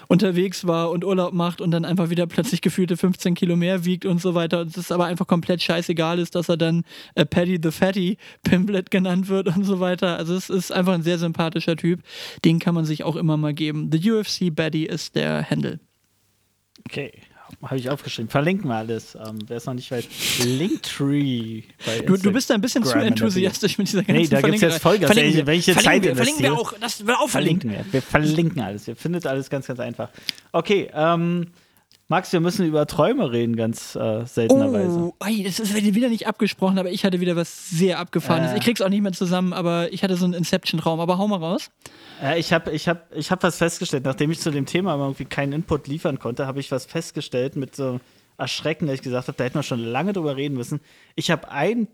unterwegs 0.07 0.67
war 0.67 0.91
und 0.91 1.03
Urlaub 1.03 1.33
macht 1.33 1.61
und 1.61 1.71
dann 1.71 1.85
einfach 1.85 2.09
wieder 2.09 2.27
plötzlich 2.27 2.61
gefühlte 2.61 2.97
15 2.97 3.35
Kilo 3.35 3.55
mehr 3.55 3.85
wiegt 3.85 4.05
und 4.05 4.21
so 4.21 4.35
weiter 4.35 4.61
und 4.61 4.75
es 4.75 4.91
aber 4.91 5.05
einfach 5.05 5.27
komplett 5.27 5.61
scheißegal 5.61 6.19
ist, 6.19 6.35
dass 6.35 6.49
er 6.49 6.57
dann 6.57 6.83
äh, 7.15 7.25
Paddy 7.25 7.59
the 7.61 7.71
Fatty 7.71 8.17
Pimblet 8.43 8.91
genannt 8.91 9.27
wird 9.27 9.55
und 9.55 9.63
so 9.63 9.79
weiter. 9.79 10.17
Also 10.17 10.35
es 10.35 10.49
ist 10.49 10.71
einfach 10.71 10.93
ein 10.93 11.03
sehr 11.03 11.17
sympathischer 11.17 11.75
Typ. 11.75 12.01
Den 12.43 12.59
kann 12.59 12.75
man 12.75 12.85
sich 12.85 13.03
auch 13.03 13.15
immer 13.15 13.37
mal 13.37 13.53
geben. 13.53 13.89
The 13.91 14.11
UFC 14.11 14.55
Baddy 14.55 14.85
ist 14.85 15.15
der 15.15 15.49
Handle. 15.49 15.79
Okay, 16.89 17.11
habe 17.63 17.77
ich 17.77 17.89
aufgeschrieben. 17.89 18.29
Verlinken 18.29 18.67
wir 18.69 18.75
alles. 18.75 19.15
Ähm, 19.15 19.39
Wer 19.47 19.57
es 19.57 19.65
noch 19.65 19.73
nicht 19.73 19.89
weiß, 19.91 20.05
Linktree. 20.45 21.63
Du, 22.05 22.17
du 22.17 22.31
bist 22.31 22.49
da 22.49 22.53
ein 22.55 22.61
bisschen 22.61 22.83
zu 22.83 22.89
Instagram 22.89 23.07
enthusiastisch 23.07 23.77
mit 23.77 23.87
dieser 23.87 24.03
ganzen 24.03 24.21
Nee, 24.21 24.27
da 24.27 24.41
gibt's 24.41 24.61
jetzt 24.61 24.79
Vollgas. 24.81 25.11
Verlinken 25.11 25.47
Welche- 25.47 25.75
wir. 25.75 25.81
Zeit 25.81 26.03
wir, 26.03 26.15
verlinken 26.15 26.43
wir 26.43 26.53
auch. 26.53 26.73
Das 26.79 27.05
wird 27.05 27.17
auch 27.17 27.29
verlinkt. 27.29 27.63
Verlinken 27.63 27.85
wir. 27.91 27.93
Wir 27.93 28.01
verlinken 28.01 28.61
alles. 28.61 28.87
Ihr 28.87 28.95
findet 28.95 29.25
alles 29.25 29.49
ganz, 29.49 29.67
ganz 29.67 29.79
einfach. 29.79 30.09
Okay, 30.51 30.89
ähm, 30.93 31.47
Max, 32.07 32.31
wir 32.31 32.39
müssen 32.39 32.67
über 32.67 32.85
Träume 32.85 33.31
reden, 33.31 33.55
ganz 33.55 33.95
äh, 33.95 34.25
seltenerweise. 34.25 34.99
Oh, 34.99 35.15
ei, 35.19 35.41
das 35.43 35.59
ist 35.59 35.73
wieder 35.73 36.09
nicht 36.09 36.27
abgesprochen, 36.27 36.77
aber 36.77 36.91
ich 36.91 37.03
hatte 37.03 37.19
wieder 37.19 37.35
was 37.35 37.69
sehr 37.71 37.97
abgefahrenes. 37.97 38.51
Äh. 38.51 38.57
Ich 38.57 38.63
krieg's 38.63 38.81
auch 38.81 38.89
nicht 38.89 39.01
mehr 39.01 39.11
zusammen, 39.11 39.53
aber 39.53 39.91
ich 39.91 40.03
hatte 40.03 40.15
so 40.15 40.25
einen 40.25 40.35
Inception-Traum. 40.35 40.99
Aber 40.99 41.17
hau 41.17 41.27
mal 41.27 41.39
raus. 41.39 41.71
Ja, 42.21 42.35
ich 42.35 42.53
habe 42.53 42.71
ich 42.71 42.87
hab, 42.87 43.11
ich 43.15 43.31
hab 43.31 43.41
was 43.41 43.57
festgestellt. 43.57 44.05
Nachdem 44.05 44.29
ich 44.29 44.39
zu 44.39 44.51
dem 44.51 44.67
Thema 44.67 44.95
irgendwie 44.95 45.25
keinen 45.25 45.53
Input 45.53 45.87
liefern 45.87 46.19
konnte, 46.19 46.45
habe 46.45 46.59
ich 46.59 46.71
was 46.71 46.85
festgestellt 46.85 47.55
mit 47.55 47.75
so 47.75 47.99
Erschrecken, 48.37 48.85
dass 48.85 48.95
ich 48.95 49.01
gesagt 49.01 49.27
habe, 49.27 49.37
da 49.37 49.43
hätten 49.43 49.55
wir 49.55 49.63
schon 49.63 49.79
lange 49.79 50.13
drüber 50.13 50.35
reden 50.35 50.55
müssen. 50.55 50.81
Ich 51.15 51.31
habe 51.31 51.49
ein 51.49 51.87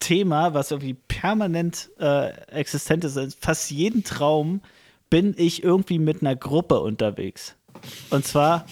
Thema, 0.00 0.52
was 0.52 0.70
irgendwie 0.70 0.94
permanent 0.94 1.88
äh, 1.98 2.30
existent 2.50 3.04
ist. 3.04 3.16
In 3.16 3.30
fast 3.30 3.70
jeden 3.70 4.04
Traum 4.04 4.60
bin 5.08 5.34
ich 5.38 5.62
irgendwie 5.62 5.98
mit 5.98 6.20
einer 6.20 6.36
Gruppe 6.36 6.80
unterwegs. 6.80 7.56
Und 8.10 8.24
zwar 8.26 8.66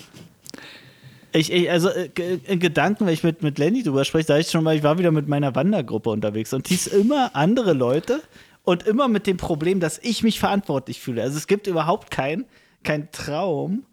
ich, 1.36 1.52
ich, 1.52 1.70
also 1.70 1.88
äh, 1.90 2.08
ge- 2.08 2.40
in 2.46 2.58
Gedanken, 2.58 3.06
wenn 3.06 3.14
ich 3.14 3.22
mit, 3.22 3.42
mit 3.42 3.58
Lenny 3.58 3.82
drüber 3.82 4.04
spreche, 4.04 4.26
sage 4.26 4.40
ich 4.40 4.50
schon 4.50 4.64
mal, 4.64 4.76
ich 4.76 4.82
war 4.82 4.98
wieder 4.98 5.10
mit 5.12 5.28
meiner 5.28 5.54
Wandergruppe 5.54 6.10
unterwegs 6.10 6.52
und 6.52 6.70
ist 6.70 6.86
immer 6.88 7.34
andere 7.34 7.72
Leute 7.72 8.20
und 8.64 8.86
immer 8.86 9.08
mit 9.08 9.26
dem 9.26 9.36
Problem, 9.36 9.80
dass 9.80 9.98
ich 9.98 10.22
mich 10.22 10.40
verantwortlich 10.40 11.00
fühle. 11.00 11.22
Also 11.22 11.36
es 11.36 11.46
gibt 11.46 11.66
überhaupt 11.66 12.10
keinen 12.10 12.44
kein 12.82 13.10
Traum, 13.12 13.84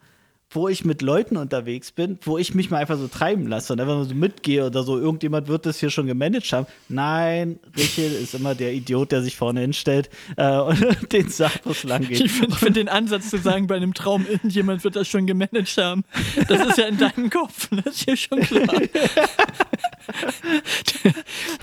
wo 0.54 0.68
ich 0.68 0.86
mit 0.86 1.02
Leuten 1.02 1.38
unterwegs 1.38 1.92
bin, 1.92 2.20
wo 2.24 2.38
ich 2.38 2.54
mich 2.54 2.70
mal 2.70 2.78
einfach 2.78 2.98
so 2.98 3.08
treiben 3.08 3.48
lasse 3.48 3.74
und 3.74 3.82
einfach 3.82 3.96
mal 3.96 4.06
so 4.06 4.16
mitgehe 4.16 4.66
oder 4.66 4.84
so, 4.84 5.00
irgendjemand 5.00 5.48
wird 5.48 5.66
das 5.66 5.80
hier 5.80 5.90
schon 5.90 6.08
gemanagt 6.08 6.52
haben. 6.54 6.68
Nein, 6.90 7.60
Richel 7.78 8.12
ist 8.12 8.34
immer 8.36 8.56
der 8.56 8.74
Idiot, 8.74 9.12
der 9.12 9.22
sich 9.22 9.36
vorne 9.36 9.62
hinstellt 9.62 10.10
äh, 10.38 10.58
und 10.58 10.86
den 11.12 11.30
sagt, 11.30 11.66
wo 11.66 11.72
es 11.72 11.84
lang 11.84 12.08
geht. 12.08 12.22
Ich 12.22 12.32
finde 12.32 12.56
find 12.56 12.76
den 12.76 12.90
Ansatz 12.90 13.30
zu 13.30 13.38
sagen, 13.38 13.68
bei 13.68 13.76
einem 13.76 13.94
Traum, 13.94 14.26
irgendjemand 14.28 14.84
wird 14.84 14.96
das 14.96 15.08
schon 15.08 15.28
gemanagt 15.28 15.78
haben. 15.78 16.04
Das 16.48 16.66
ist 16.68 16.78
ja 16.78 16.86
in 16.86 16.98
deinem 16.98 17.30
Kopf, 17.30 17.70
das 17.72 17.96
ist 17.96 18.06
hier 18.06 18.18
schon 18.18 18.40
klar. 18.42 18.82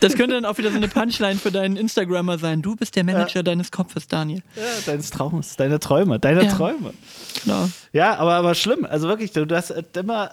Das 0.01 0.15
könnte 0.15 0.35
dann 0.35 0.45
auch 0.45 0.59
wieder 0.59 0.71
so 0.71 0.77
eine 0.77 0.89
Punchline 0.89 1.37
für 1.37 1.53
deinen 1.53 1.77
Instagrammer 1.77 2.39
sein. 2.39 2.63
Du 2.63 2.77
bist 2.77 2.97
der 2.97 3.05
Manager 3.05 3.43
deines 3.43 3.71
Kopfes, 3.71 4.09
Daniel. 4.09 4.43
Ja, 4.57 4.63
deines 4.87 5.11
Traums, 5.11 5.57
deine 5.57 5.79
Träume, 5.79 6.19
deine 6.19 6.45
Ja. 6.45 6.53
Träume. 6.53 6.95
Genau. 7.45 7.69
Ja, 7.93 8.17
aber, 8.17 8.35
aber 8.35 8.55
schlimm. 8.55 8.80
Also 8.85 9.09
wirklich, 9.09 9.33
du, 9.33 9.47
hast 9.55 9.71
immer, 9.97 10.33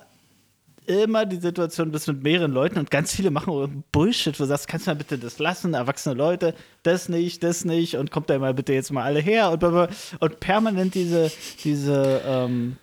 immer 0.86 1.26
die 1.26 1.38
Situation, 1.38 1.88
du 1.88 1.92
bist 1.92 2.08
mit 2.08 2.24
mehreren 2.24 2.52
Leuten 2.52 2.80
und 2.80 2.92
ganz 2.92 3.14
viele 3.14 3.32
machen 3.32 3.84
Bullshit, 3.92 4.40
wo 4.40 4.44
du 4.44 4.48
sagst, 4.48 4.68
kannst 4.68 4.88
du 4.88 4.92
mal 4.92 4.96
bitte 4.96 5.18
das 5.18 5.40
lassen, 5.40 5.74
erwachsene 5.74 6.16
Leute, 6.16 6.54
das 6.84 7.10
nicht, 7.10 7.44
das 7.44 7.66
nicht 7.66 7.96
und 7.96 8.12
kommt 8.12 8.30
da 8.30 8.40
mal 8.40 8.54
bitte 8.54 8.74
jetzt 8.74 8.92
mal 8.92 9.04
alle 9.04 9.20
her 9.20 9.52
und, 9.52 9.64
und 9.64 10.40
permanent 10.40 10.96
diese, 10.96 11.32
diese, 11.64 12.22
ähm, 12.26 12.78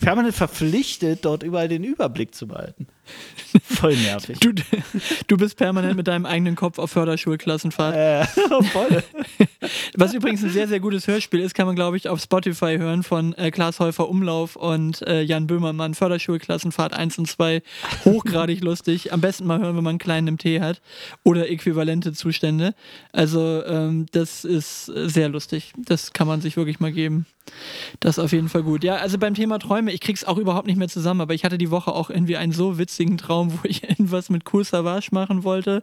permanent 0.00 0.34
verpflichtet, 0.34 1.24
dort 1.24 1.42
überall 1.42 1.68
den 1.68 1.84
Überblick 1.84 2.34
zu 2.34 2.46
behalten. 2.46 2.86
Voll 3.62 3.96
nervig. 3.96 4.38
Du, 4.40 4.52
du 5.26 5.36
bist 5.36 5.56
permanent 5.56 5.96
mit 5.96 6.06
deinem 6.06 6.26
eigenen 6.26 6.54
Kopf 6.56 6.78
auf 6.78 6.90
Förderschulklassenfahrt. 6.90 7.96
äh, 7.96 8.24
voll. 8.64 9.02
Was 9.96 10.14
übrigens 10.14 10.42
ein 10.42 10.50
sehr, 10.50 10.68
sehr 10.68 10.80
gutes 10.80 11.06
Hörspiel 11.06 11.40
ist, 11.40 11.54
kann 11.54 11.66
man, 11.66 11.76
glaube 11.76 11.96
ich, 11.96 12.08
auf 12.08 12.20
Spotify 12.20 12.76
hören 12.78 13.02
von 13.02 13.34
äh, 13.34 13.50
Klaas 13.50 13.80
Häufer 13.80 14.08
Umlauf 14.08 14.56
und 14.56 15.02
äh, 15.02 15.22
Jan 15.22 15.46
Böhmermann. 15.46 15.94
Förderschulklassenfahrt 15.94 16.92
1 16.92 17.18
und 17.18 17.26
2. 17.26 17.62
Hochgradig 18.04 18.62
lustig. 18.62 19.12
Am 19.12 19.20
besten 19.20 19.46
mal 19.46 19.58
hören, 19.58 19.76
wenn 19.76 19.84
man 19.84 19.92
einen 19.92 19.98
kleinen 19.98 20.28
im 20.28 20.38
Tee 20.38 20.60
hat. 20.60 20.80
Oder 21.24 21.50
äquivalente 21.50 22.12
Zustände. 22.12 22.74
Also, 23.12 23.64
ähm, 23.64 24.06
das 24.12 24.44
ist 24.44 24.86
sehr 24.86 25.28
lustig. 25.28 25.72
Das 25.76 26.12
kann 26.12 26.26
man 26.26 26.40
sich 26.40 26.56
wirklich 26.56 26.80
mal 26.80 26.92
geben. 26.92 27.26
Das 28.00 28.18
ist 28.18 28.24
auf 28.24 28.32
jeden 28.32 28.48
Fall 28.48 28.62
gut. 28.62 28.84
Ja, 28.84 28.96
also 28.96 29.18
beim 29.18 29.34
Thema 29.34 29.58
Träume, 29.58 29.92
ich 29.92 30.00
krieg's 30.00 30.24
auch 30.24 30.38
überhaupt 30.38 30.66
nicht 30.66 30.76
mehr 30.76 30.88
zusammen, 30.88 31.20
aber 31.20 31.34
ich 31.34 31.44
hatte 31.44 31.58
die 31.58 31.70
Woche 31.70 31.92
auch 31.92 32.10
irgendwie 32.10 32.36
einen 32.36 32.52
so 32.52 32.78
witzigen 32.78 32.99
Traum, 33.18 33.52
wo 33.52 33.58
ich 33.64 33.82
irgendwas 33.88 34.30
mit 34.30 34.44
Kool 34.44 34.64
Savage 34.64 35.08
machen 35.12 35.44
wollte. 35.44 35.82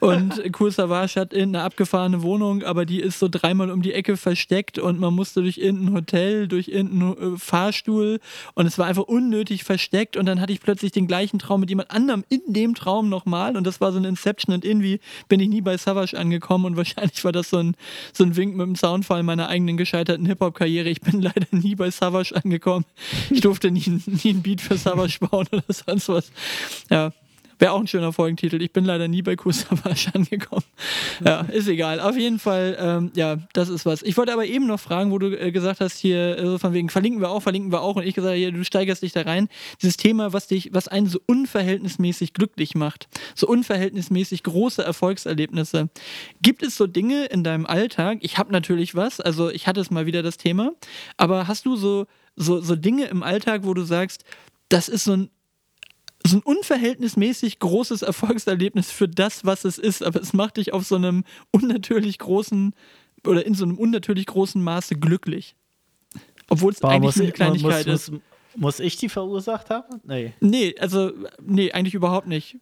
Und 0.00 0.40
Kool 0.52 0.70
Savage 0.70 1.20
hat 1.20 1.34
eine 1.34 1.62
abgefahrene 1.62 2.22
Wohnung, 2.22 2.62
aber 2.62 2.86
die 2.86 3.00
ist 3.00 3.18
so 3.18 3.28
dreimal 3.28 3.70
um 3.70 3.82
die 3.82 3.92
Ecke 3.92 4.16
versteckt 4.16 4.78
und 4.78 4.98
man 4.98 5.14
musste 5.14 5.42
durch 5.42 5.58
irgendein 5.58 5.94
Hotel, 5.94 6.48
durch 6.48 6.68
irgendeinen 6.68 7.34
äh, 7.34 7.38
Fahrstuhl 7.38 8.20
und 8.54 8.66
es 8.66 8.78
war 8.78 8.86
einfach 8.86 9.04
unnötig 9.04 9.64
versteckt 9.64 10.16
und 10.16 10.26
dann 10.26 10.40
hatte 10.40 10.52
ich 10.52 10.60
plötzlich 10.60 10.92
den 10.92 11.06
gleichen 11.06 11.38
Traum 11.38 11.60
mit 11.60 11.70
jemand 11.70 11.90
anderem 11.90 12.24
in 12.28 12.42
dem 12.46 12.74
Traum 12.74 13.08
nochmal 13.08 13.56
und 13.56 13.66
das 13.66 13.80
war 13.80 13.92
so 13.92 13.98
ein 13.98 14.04
Inception 14.04 14.54
und 14.54 14.64
irgendwie 14.64 15.00
bin 15.28 15.40
ich 15.40 15.48
nie 15.48 15.60
bei 15.60 15.76
Savage 15.76 16.18
angekommen 16.18 16.64
und 16.64 16.76
wahrscheinlich 16.76 17.24
war 17.24 17.32
das 17.32 17.50
so 17.50 17.58
ein, 17.58 17.76
so 18.12 18.24
ein 18.24 18.36
Wink 18.36 18.56
mit 18.56 18.66
dem 18.66 18.76
Soundfall 18.76 19.22
meiner 19.22 19.48
eigenen 19.48 19.76
gescheiterten 19.76 20.26
Hip-Hop-Karriere. 20.26 20.88
Ich 20.88 21.00
bin 21.00 21.22
leider 21.22 21.46
nie 21.50 21.74
bei 21.74 21.90
Savage 21.90 22.34
angekommen. 22.34 22.84
Ich 23.30 23.40
durfte 23.40 23.70
nie, 23.70 23.84
nie 24.06 24.30
ein 24.30 24.42
Beat 24.42 24.60
für 24.60 24.76
Savage 24.76 25.18
bauen 25.20 25.46
oder 25.52 25.64
sonst 25.68 26.08
was. 26.08 26.32
Ja, 26.90 27.12
Wäre 27.58 27.72
auch 27.72 27.80
ein 27.80 27.86
schöner 27.86 28.12
Folgentitel. 28.12 28.60
Ich 28.60 28.72
bin 28.72 28.84
leider 28.84 29.08
nie 29.08 29.22
bei 29.22 29.34
Kusavage 29.34 30.10
angekommen. 30.14 30.64
Ja, 31.24 31.40
ist 31.40 31.68
egal. 31.68 32.00
Auf 32.00 32.16
jeden 32.16 32.38
Fall, 32.38 32.76
ähm, 32.78 33.12
ja, 33.14 33.38
das 33.54 33.70
ist 33.70 33.86
was. 33.86 34.02
Ich 34.02 34.16
wollte 34.18 34.32
aber 34.32 34.44
eben 34.44 34.66
noch 34.66 34.78
fragen, 34.78 35.10
wo 35.10 35.18
du 35.18 35.28
äh, 35.28 35.50
gesagt 35.52 35.80
hast, 35.80 35.96
hier, 35.96 36.38
äh, 36.38 36.58
von 36.58 36.74
wegen, 36.74 36.90
verlinken 36.90 37.22
wir 37.22 37.30
auch, 37.30 37.42
verlinken 37.42 37.72
wir 37.72 37.80
auch. 37.80 37.96
Und 37.96 38.02
ich 38.02 38.14
gesagt, 38.14 38.36
hier, 38.36 38.52
du 38.52 38.62
steigerst 38.62 39.02
dich 39.02 39.12
da 39.12 39.22
rein. 39.22 39.48
Dieses 39.80 39.96
Thema, 39.96 40.34
was 40.34 40.48
dich, 40.48 40.74
was 40.74 40.86
einen 40.86 41.06
so 41.06 41.18
unverhältnismäßig 41.26 42.34
glücklich 42.34 42.74
macht. 42.74 43.08
So 43.34 43.46
unverhältnismäßig 43.46 44.42
große 44.42 44.82
Erfolgserlebnisse. 44.82 45.88
Gibt 46.42 46.62
es 46.62 46.76
so 46.76 46.86
Dinge 46.86 47.24
in 47.26 47.42
deinem 47.42 47.64
Alltag? 47.64 48.18
Ich 48.20 48.36
habe 48.36 48.52
natürlich 48.52 48.94
was, 48.94 49.20
also 49.20 49.48
ich 49.48 49.66
hatte 49.66 49.80
es 49.80 49.90
mal 49.90 50.04
wieder 50.04 50.22
das 50.22 50.36
Thema. 50.36 50.72
Aber 51.16 51.48
hast 51.48 51.64
du 51.64 51.76
so, 51.76 52.06
so, 52.34 52.60
so 52.60 52.76
Dinge 52.76 53.06
im 53.06 53.22
Alltag, 53.22 53.62
wo 53.64 53.72
du 53.72 53.84
sagst, 53.84 54.24
das 54.68 54.88
ist 54.88 55.04
so 55.04 55.12
ein 55.12 55.30
so 56.24 56.38
ein 56.38 56.42
unverhältnismäßig 56.42 57.58
großes 57.58 58.02
Erfolgserlebnis 58.02 58.90
für 58.90 59.08
das, 59.08 59.44
was 59.44 59.64
es 59.64 59.78
ist, 59.78 60.02
aber 60.02 60.20
es 60.20 60.32
macht 60.32 60.56
dich 60.56 60.72
auf 60.72 60.84
so 60.84 60.96
einem 60.96 61.24
unnatürlich 61.50 62.18
großen 62.18 62.74
oder 63.26 63.44
in 63.46 63.54
so 63.54 63.64
einem 63.64 63.78
unnatürlich 63.78 64.26
großen 64.26 64.62
Maße 64.62 64.96
glücklich. 64.96 65.56
Obwohl 66.48 66.72
es 66.72 66.82
eigentlich 66.82 67.16
eine 67.16 67.32
Kleinigkeit 67.32 67.86
muss, 67.86 68.08
ist. 68.08 68.12
muss, 68.12 68.20
muss 68.56 68.80
ich 68.80 68.96
die 68.96 69.08
verursacht 69.08 69.70
haben? 69.70 70.00
Nee. 70.04 70.32
Nee, 70.40 70.74
also, 70.78 71.12
nee, 71.42 71.72
eigentlich 71.72 71.94
überhaupt 71.94 72.26
nicht. 72.26 72.58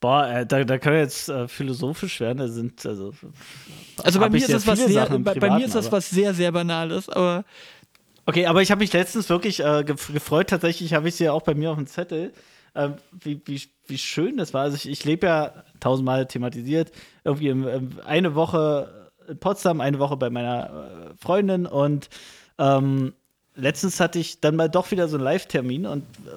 Boah, 0.00 0.26
äh, 0.26 0.46
da, 0.46 0.64
da 0.64 0.78
können 0.78 0.96
wir 0.96 1.02
jetzt 1.02 1.28
äh, 1.28 1.46
philosophisch 1.46 2.18
werden. 2.18 2.38
Da 2.38 2.48
sind, 2.48 2.84
also, 2.84 3.12
Also 4.02 4.18
bei 4.18 4.28
mir, 4.28 4.38
ist 4.38 4.52
das 4.52 4.66
was 4.66 4.84
sehr, 4.84 5.06
bei, 5.06 5.34
bei 5.34 5.50
mir 5.50 5.64
ist 5.64 5.76
das 5.76 5.92
was 5.92 6.10
sehr, 6.10 6.34
sehr 6.34 6.50
Banales, 6.50 7.08
aber 7.08 7.44
Okay, 8.24 8.46
aber 8.46 8.62
ich 8.62 8.70
habe 8.70 8.80
mich 8.80 8.92
letztens 8.92 9.28
wirklich 9.28 9.60
äh, 9.60 9.80
gef- 9.80 10.12
gefreut. 10.12 10.48
Tatsächlich 10.48 10.94
habe 10.94 11.08
ich 11.08 11.16
sie 11.16 11.24
ja 11.24 11.32
auch 11.32 11.42
bei 11.42 11.54
mir 11.54 11.70
auf 11.70 11.76
dem 11.76 11.86
Zettel, 11.86 12.32
ähm, 12.74 12.94
wie, 13.10 13.40
wie, 13.46 13.62
wie 13.86 13.98
schön 13.98 14.36
das 14.36 14.54
war. 14.54 14.62
Also 14.62 14.76
ich, 14.76 14.88
ich 14.88 15.04
lebe 15.04 15.26
ja 15.26 15.64
tausendmal 15.80 16.26
thematisiert, 16.26 16.92
irgendwie 17.24 17.48
im, 17.48 17.66
im, 17.66 18.00
eine 18.06 18.34
Woche 18.34 19.10
in 19.28 19.38
Potsdam, 19.38 19.80
eine 19.80 19.98
Woche 19.98 20.16
bei 20.16 20.30
meiner 20.30 21.10
äh, 21.10 21.14
Freundin 21.20 21.66
und 21.66 22.08
ähm, 22.58 23.12
letztens 23.54 24.00
hatte 24.00 24.18
ich 24.18 24.40
dann 24.40 24.56
mal 24.56 24.68
doch 24.68 24.90
wieder 24.90 25.08
so 25.08 25.16
einen 25.16 25.24
Live-Termin 25.24 25.86
und 25.86 26.02
äh, 26.26 26.30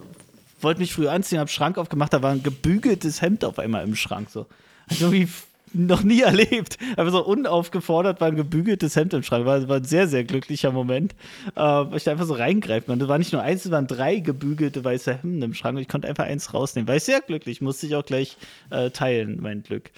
wollte 0.62 0.82
mich 0.82 0.94
früh 0.94 1.08
anziehen, 1.08 1.40
habe 1.40 1.50
Schrank 1.50 1.78
aufgemacht, 1.78 2.14
da 2.14 2.22
war 2.22 2.32
ein 2.32 2.44
gebügeltes 2.44 3.22
Hemd 3.22 3.46
auf 3.46 3.60
einmal 3.60 3.84
im 3.84 3.96
Schrank. 3.96 4.30
So. 4.30 4.48
Also 4.88 5.06
irgendwie 5.06 5.28
noch 5.76 6.04
nie 6.04 6.22
erlebt. 6.22 6.78
Aber 6.98 7.12
so 7.12 7.26
unaufgefordert 7.26 8.22
war 8.22 8.30
ein 8.30 8.36
gebügeltes 8.36 8.96
Hemd 8.96 9.14
im 9.14 9.24
Schrank. 9.24 9.46
War, 9.46 9.68
war 9.68 9.78
ein 9.78 9.84
sehr, 9.84 10.08
sehr 10.08 10.24
glücklicher 10.24 10.72
Moment. 10.72 11.14
Äh, 11.56 11.62
weil 11.62 11.98
ich 11.98 12.04
da 12.04 12.12
einfach 12.12 12.26
so 12.26 12.34
reingreifen 12.34 12.88
konnte. 12.88 13.08
War 13.08 13.18
nicht 13.18 13.34
nur 13.34 13.42
eins, 13.42 13.66
es 13.66 13.72
waren 13.72 13.88
drei 13.88 14.18
gebügelte 14.18 14.84
weiße 14.84 15.22
Hemden 15.22 15.42
im 15.42 15.54
Schrank 15.54 15.76
ich 15.80 15.88
konnte 15.88 16.08
einfach 16.08 16.26
eins 16.26 16.54
rausnehmen. 16.54 16.88
War 16.88 16.96
ich 16.96 17.04
sehr 17.04 17.22
glücklich, 17.22 17.62
musste 17.62 17.86
ich 17.86 17.96
auch 17.96 18.06
gleich 18.06 18.38
äh, 18.70 18.90
teilen, 18.90 19.40
mein 19.42 19.62
Glück. 19.62 19.92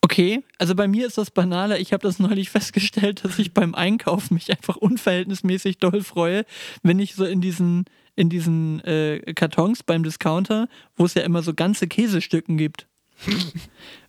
Okay, 0.00 0.42
also 0.58 0.74
bei 0.74 0.88
mir 0.88 1.06
ist 1.06 1.18
das 1.18 1.30
banaler. 1.30 1.78
Ich 1.78 1.92
habe 1.92 2.02
das 2.02 2.18
neulich 2.18 2.50
festgestellt, 2.50 3.24
dass 3.24 3.38
ich 3.38 3.52
beim 3.52 3.74
Einkaufen 3.74 4.34
mich 4.34 4.50
einfach 4.50 4.76
unverhältnismäßig 4.76 5.78
doll 5.78 6.02
freue, 6.02 6.44
wenn 6.82 6.98
ich 6.98 7.14
so 7.14 7.24
in 7.24 7.40
diesen, 7.40 7.84
in 8.16 8.28
diesen 8.28 8.80
äh, 8.84 9.20
Kartons 9.34 9.82
beim 9.82 10.02
Discounter, 10.02 10.68
wo 10.96 11.04
es 11.04 11.14
ja 11.14 11.22
immer 11.22 11.42
so 11.42 11.54
ganze 11.54 11.86
Käsestücken 11.86 12.56
gibt. 12.56 12.87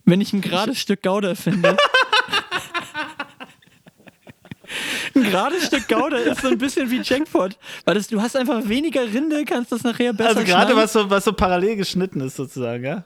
Wenn 0.04 0.20
ich 0.20 0.32
ein 0.32 0.40
gerades 0.40 0.80
Stück 0.80 1.02
Gouda 1.02 1.34
finde. 1.34 1.76
Ein 5.14 5.24
gerades 5.24 5.66
Stück 5.66 5.88
Gouda 5.88 6.16
ist 6.16 6.42
so 6.42 6.48
ein 6.48 6.58
bisschen 6.58 6.90
wie 6.90 7.00
Jackpot, 7.02 7.58
weil 7.84 7.94
das, 7.94 8.06
du 8.08 8.20
hast 8.20 8.36
einfach 8.36 8.68
weniger 8.68 9.02
Rinde, 9.02 9.44
kannst 9.44 9.72
das 9.72 9.82
nachher 9.82 10.12
besser 10.12 10.30
Also 10.30 10.44
gerade 10.44 10.76
was 10.76 10.92
so, 10.92 11.10
was 11.10 11.24
so 11.24 11.32
parallel 11.32 11.76
geschnitten 11.76 12.20
ist, 12.20 12.36
sozusagen, 12.36 12.84
ja? 12.84 13.04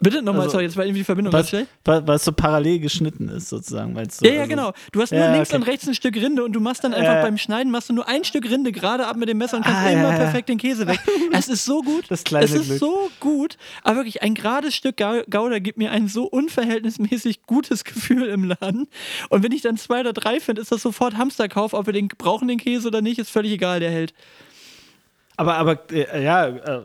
Bitte 0.00 0.20
nochmal, 0.20 0.42
also- 0.42 0.52
sorry, 0.52 0.64
jetzt 0.64 0.76
war 0.76 0.84
irgendwie 0.84 1.00
die 1.00 1.04
Verbindung 1.04 1.32
ganz 1.32 1.44
Was, 1.44 1.48
schlecht. 1.50 1.68
was, 1.84 2.06
was 2.06 2.24
so 2.24 2.32
parallel 2.32 2.80
geschnitten 2.80 3.28
ist, 3.28 3.48
sozusagen, 3.48 3.92
meinst 3.92 4.20
du? 4.20 4.26
Ja, 4.26 4.34
ja, 4.34 4.40
Also- 4.40 4.50
genau. 4.50 4.72
Du 4.90 5.00
hast 5.00 5.12
nur 5.12 5.20
Ja, 5.20 5.32
links 5.32 5.50
okay. 5.50 5.56
und 5.56 5.62
rechts 5.62 5.86
ein 5.86 5.94
Stück 5.94 6.16
Rinde 6.16 6.42
und 6.44 6.52
du 6.54 6.60
machst 6.60 6.82
dann 6.82 6.92
einfach 6.92 7.16
Äh. 7.16 7.22
beim 7.22 7.38
Schneiden 7.38 7.70
machst 7.70 7.88
du 7.88 7.92
nur 7.92 8.08
ein 8.08 8.24
Stück 8.24 8.50
Rinde 8.50 8.72
gerade 8.72 9.06
ab 9.06 9.16
mit 9.16 9.28
dem 9.28 9.38
Messer 9.38 9.58
und 9.58 9.62
kannst 9.64 9.80
Ah, 9.82 9.90
immer 9.90 10.10
ja, 10.10 10.16
perfekt 10.16 10.48
den 10.48 10.58
Käse 10.58 10.86
weg. 10.88 10.98
Es 11.32 11.48
ist 11.48 11.64
so 11.64 11.82
gut. 11.82 12.04
Das 12.08 12.24
kleine 12.24 12.46
es 12.46 12.52
ist 12.52 12.66
Glück. 12.66 12.78
so 12.80 13.10
gut. 13.20 13.56
Aber 13.84 13.96
wirklich, 13.96 14.22
ein 14.22 14.34
gerades 14.34 14.74
Stück 14.74 14.96
Gouda 14.96 15.58
gibt 15.60 15.78
mir 15.78 15.92
ein 15.92 16.08
so 16.08 16.24
unverhältnismäßig 16.24 17.42
gutes 17.46 17.84
Gefühl 17.84 18.28
im 18.28 18.44
Laden. 18.44 18.88
Und 19.28 19.42
wenn 19.44 19.52
ich 19.52 19.62
dann 19.62 19.76
zwei 19.76 20.00
oder 20.00 20.12
drei 20.12 20.40
finde, 20.40 20.62
ist 20.62 20.72
das 20.72 20.82
sofort 20.82 21.16
Hamsterkauf. 21.16 21.74
Ob 21.74 21.86
wir 21.86 21.92
den 21.92 22.08
brauchen, 22.08 22.48
den 22.48 22.58
Käse 22.58 22.88
oder 22.88 23.02
nicht, 23.02 23.18
ist 23.18 23.30
völlig 23.30 23.52
egal, 23.52 23.80
der 23.80 23.90
hält. 23.90 24.14
Aber, 25.36 25.54
aber 25.56 25.78
äh, 25.92 26.24
ja, 26.24 26.46
äh, 26.46 26.82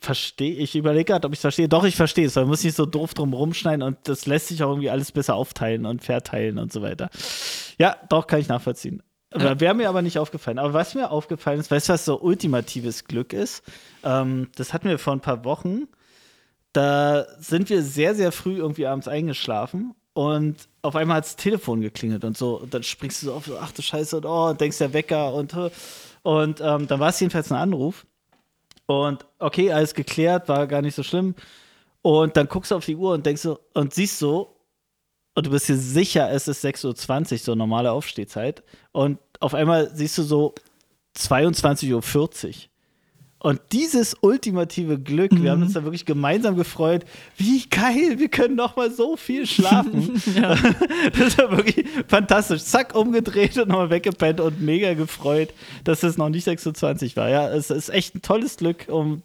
verstehe 0.00 0.54
ich. 0.54 0.74
überlege 0.76 1.06
gerade, 1.06 1.26
ob 1.26 1.32
ich 1.32 1.38
es 1.38 1.42
verstehe. 1.42 1.68
Doch, 1.68 1.84
ich 1.84 1.96
verstehe 1.96 2.26
es. 2.26 2.34
Man 2.36 2.48
muss 2.48 2.64
nicht 2.64 2.76
so 2.76 2.86
doof 2.86 3.14
drum 3.14 3.32
rumschneiden 3.32 3.82
und 3.82 3.98
das 4.04 4.26
lässt 4.26 4.48
sich 4.48 4.62
auch 4.62 4.70
irgendwie 4.70 4.90
alles 4.90 5.12
besser 5.12 5.34
aufteilen 5.34 5.86
und 5.86 6.04
verteilen 6.04 6.58
und 6.58 6.72
so 6.72 6.82
weiter. 6.82 7.10
Ja, 7.78 7.96
doch, 8.08 8.26
kann 8.26 8.40
ich 8.40 8.48
nachvollziehen. 8.48 9.02
Aber 9.30 9.60
Wäre 9.60 9.74
mir 9.74 9.88
aber 9.88 10.02
nicht 10.02 10.18
aufgefallen. 10.18 10.58
Aber 10.58 10.72
was 10.72 10.94
mir 10.94 11.10
aufgefallen 11.10 11.60
ist, 11.60 11.70
weißt 11.70 11.88
du, 11.88 11.92
was 11.92 12.04
so 12.04 12.20
ultimatives 12.20 13.04
Glück 13.04 13.32
ist? 13.32 13.62
Ähm, 14.02 14.48
das 14.56 14.72
hatten 14.72 14.88
wir 14.88 14.98
vor 14.98 15.12
ein 15.12 15.20
paar 15.20 15.44
Wochen. 15.44 15.88
Da 16.72 17.26
sind 17.38 17.70
wir 17.70 17.82
sehr, 17.82 18.14
sehr 18.14 18.32
früh 18.32 18.56
irgendwie 18.56 18.86
abends 18.86 19.08
eingeschlafen 19.08 19.94
und 20.12 20.68
auf 20.82 20.96
einmal 20.96 21.18
hat 21.18 21.24
das 21.24 21.36
Telefon 21.36 21.80
geklingelt 21.80 22.24
und 22.24 22.36
so. 22.36 22.60
Und 22.60 22.74
dann 22.74 22.82
springst 22.82 23.22
du 23.22 23.26
so 23.26 23.34
auf, 23.34 23.46
so, 23.46 23.58
ach 23.58 23.72
du 23.72 23.82
Scheiße, 23.82 24.16
und 24.16 24.26
oh, 24.26 24.48
und 24.48 24.60
denkst 24.60 24.78
der 24.78 24.92
Wecker 24.92 25.32
und 25.34 25.54
und 26.22 26.60
ähm, 26.60 26.86
dann 26.86 27.00
war 27.00 27.10
es 27.10 27.20
jedenfalls 27.20 27.52
ein 27.52 27.58
Anruf. 27.58 28.06
Und 28.88 29.26
okay, 29.38 29.70
alles 29.70 29.94
geklärt, 29.94 30.48
war 30.48 30.66
gar 30.66 30.80
nicht 30.80 30.94
so 30.94 31.02
schlimm. 31.02 31.34
Und 32.00 32.36
dann 32.36 32.48
guckst 32.48 32.70
du 32.70 32.76
auf 32.76 32.86
die 32.86 32.96
Uhr 32.96 33.12
und 33.12 33.26
denkst 33.26 33.42
so, 33.42 33.60
und 33.74 33.92
siehst 33.92 34.18
so, 34.18 34.56
und 35.34 35.46
du 35.46 35.50
bist 35.50 35.68
dir 35.68 35.76
sicher, 35.76 36.30
es 36.30 36.48
ist 36.48 36.64
6.20 36.64 37.32
Uhr, 37.32 37.38
so 37.38 37.54
normale 37.54 37.92
Aufstehzeit. 37.92 38.62
Und 38.92 39.18
auf 39.40 39.54
einmal 39.54 39.90
siehst 39.94 40.16
du 40.16 40.22
so 40.22 40.54
22.40 41.16 41.92
Uhr. 41.92 42.67
Und 43.40 43.60
dieses 43.70 44.16
ultimative 44.20 44.98
Glück, 44.98 45.30
wir 45.32 45.52
haben 45.52 45.62
uns 45.62 45.74
da 45.74 45.84
wirklich 45.84 46.04
gemeinsam 46.04 46.56
gefreut. 46.56 47.04
Wie 47.36 47.68
geil, 47.68 48.18
wir 48.18 48.28
können 48.28 48.56
noch 48.56 48.74
mal 48.74 48.90
so 48.90 49.16
viel 49.16 49.46
schlafen. 49.46 50.20
Das 51.18 51.38
war 51.38 51.56
wirklich 51.56 51.86
fantastisch. 52.08 52.64
Zack, 52.64 52.94
umgedreht 52.96 53.56
und 53.58 53.68
nochmal 53.68 53.90
weggepennt 53.90 54.40
und 54.40 54.60
mega 54.60 54.94
gefreut, 54.94 55.50
dass 55.84 56.02
es 56.02 56.18
noch 56.18 56.28
nicht 56.28 56.44
26 56.44 57.16
war. 57.16 57.28
Ja, 57.28 57.48
es 57.50 57.70
ist 57.70 57.90
echt 57.90 58.16
ein 58.16 58.22
tolles 58.22 58.56
Glück, 58.56 58.86
um 58.88 59.22